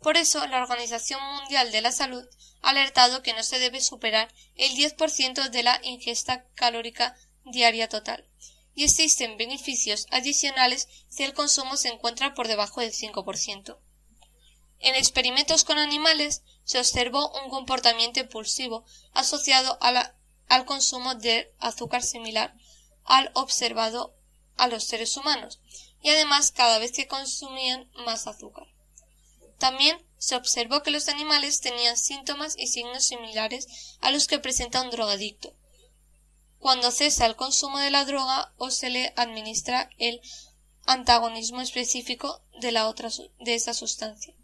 Por 0.00 0.16
eso, 0.16 0.46
la 0.46 0.62
Organización 0.62 1.20
Mundial 1.36 1.72
de 1.72 1.80
la 1.80 1.92
Salud 1.92 2.24
ha 2.62 2.70
alertado 2.70 3.22
que 3.22 3.34
no 3.34 3.42
se 3.42 3.58
debe 3.58 3.80
superar 3.80 4.32
el 4.54 4.72
10% 4.72 5.50
de 5.50 5.62
la 5.62 5.80
ingesta 5.82 6.44
calórica 6.54 7.16
diaria 7.44 7.88
total, 7.88 8.24
y 8.74 8.84
existen 8.84 9.36
beneficios 9.36 10.06
adicionales 10.10 10.88
si 11.08 11.24
el 11.24 11.34
consumo 11.34 11.76
se 11.76 11.88
encuentra 11.88 12.34
por 12.34 12.46
debajo 12.46 12.80
del 12.80 12.92
5%. 12.92 13.78
En 14.80 14.94
experimentos 14.94 15.64
con 15.64 15.78
animales 15.78 16.42
se 16.62 16.78
observó 16.78 17.32
un 17.42 17.50
comportamiento 17.50 18.20
impulsivo 18.20 18.84
asociado 19.12 19.76
al 19.80 20.64
consumo 20.64 21.16
de 21.16 21.52
azúcar 21.58 22.04
similar 22.04 22.54
al 23.08 23.30
observado 23.34 24.14
a 24.56 24.68
los 24.68 24.84
seres 24.84 25.16
humanos, 25.16 25.60
y 26.02 26.10
además 26.10 26.52
cada 26.52 26.78
vez 26.78 26.92
que 26.92 27.08
consumían 27.08 27.90
más 28.04 28.26
azúcar. 28.26 28.68
También 29.58 30.06
se 30.18 30.36
observó 30.36 30.82
que 30.82 30.90
los 30.90 31.08
animales 31.08 31.60
tenían 31.60 31.96
síntomas 31.96 32.54
y 32.56 32.66
signos 32.66 33.04
similares 33.04 33.96
a 34.00 34.10
los 34.10 34.26
que 34.26 34.38
presenta 34.38 34.82
un 34.82 34.90
drogadicto. 34.90 35.54
Cuando 36.58 36.90
cesa 36.90 37.26
el 37.26 37.34
consumo 37.34 37.78
de 37.78 37.90
la 37.90 38.04
droga 38.04 38.52
o 38.56 38.70
se 38.70 38.90
le 38.90 39.12
administra 39.16 39.90
el 39.98 40.20
antagonismo 40.86 41.60
específico 41.60 42.42
de 42.60 42.72
la 42.72 42.88
otra 42.88 43.10
de 43.40 43.54
esa 43.54 43.74
sustancia. 43.74 44.34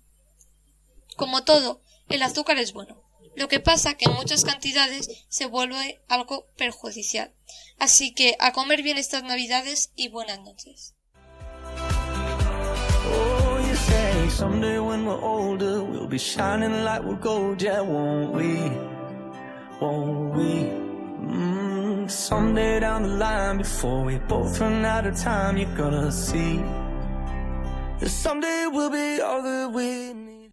Como 1.16 1.44
todo, 1.44 1.80
el 2.08 2.22
azúcar 2.22 2.58
es 2.58 2.72
bueno, 2.72 3.02
Lo 3.36 3.48
que 3.48 3.60
pasa 3.60 3.94
que 3.94 4.04
en 4.06 4.14
muchas 4.14 4.44
cantidades 4.44 5.08
se 5.28 5.46
vuelve 5.46 6.00
algo 6.08 6.46
perjudicial. 6.56 7.32
Así 7.78 8.14
que 8.14 8.36
a 8.38 8.52
comer 8.52 8.82
bien 8.82 8.96
estas 8.98 9.24
navidades 9.24 9.92
y 9.96 10.08
buenas 10.08 10.40
noches. 10.40 10.94
Oh, 13.06 13.58
you 13.68 13.74
say 13.74 14.30
someday 14.30 14.78
when 14.78 15.04
we're 15.04 15.20
older, 15.20 15.82
we'll 15.82 16.08
be 16.08 16.18
shining 16.18 16.84
like 16.84 17.02
we're 17.02 17.20
gold, 17.20 17.60
yeah, 17.60 17.80
won't 17.80 18.32
we? 18.32 18.70
Won't 19.80 20.34
we? 20.36 20.84
Mm, 21.20 22.08
someday 22.08 22.80
down 22.80 23.02
the 23.02 23.16
line, 23.16 23.58
before 23.58 24.04
we 24.04 24.18
both 24.28 24.60
run 24.60 24.84
out 24.84 25.06
of 25.06 25.16
time, 25.20 25.56
you're 25.56 25.76
gonna 25.76 26.12
see 26.12 26.58
that 27.98 28.08
someday 28.08 28.66
we'll 28.70 28.90
be 28.90 29.20
all 29.20 29.42
that 29.42 29.72
we 29.72 30.14
need. 30.14 30.52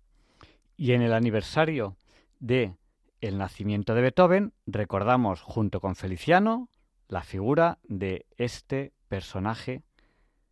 Y 0.77 0.93
en 0.93 1.03
el 1.03 1.13
aniversario 1.13 1.95
de 2.42 2.76
el 3.22 3.38
nacimiento 3.38 3.96
de 3.96 4.02
Beethoven, 4.02 4.54
recordamos 4.66 5.42
junto 5.42 5.80
con 5.80 5.96
Feliciano 5.96 6.70
la 7.08 7.22
figura 7.22 7.78
de 7.84 8.26
este 8.38 8.92
personaje 9.08 9.84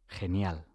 genial. 0.08 0.66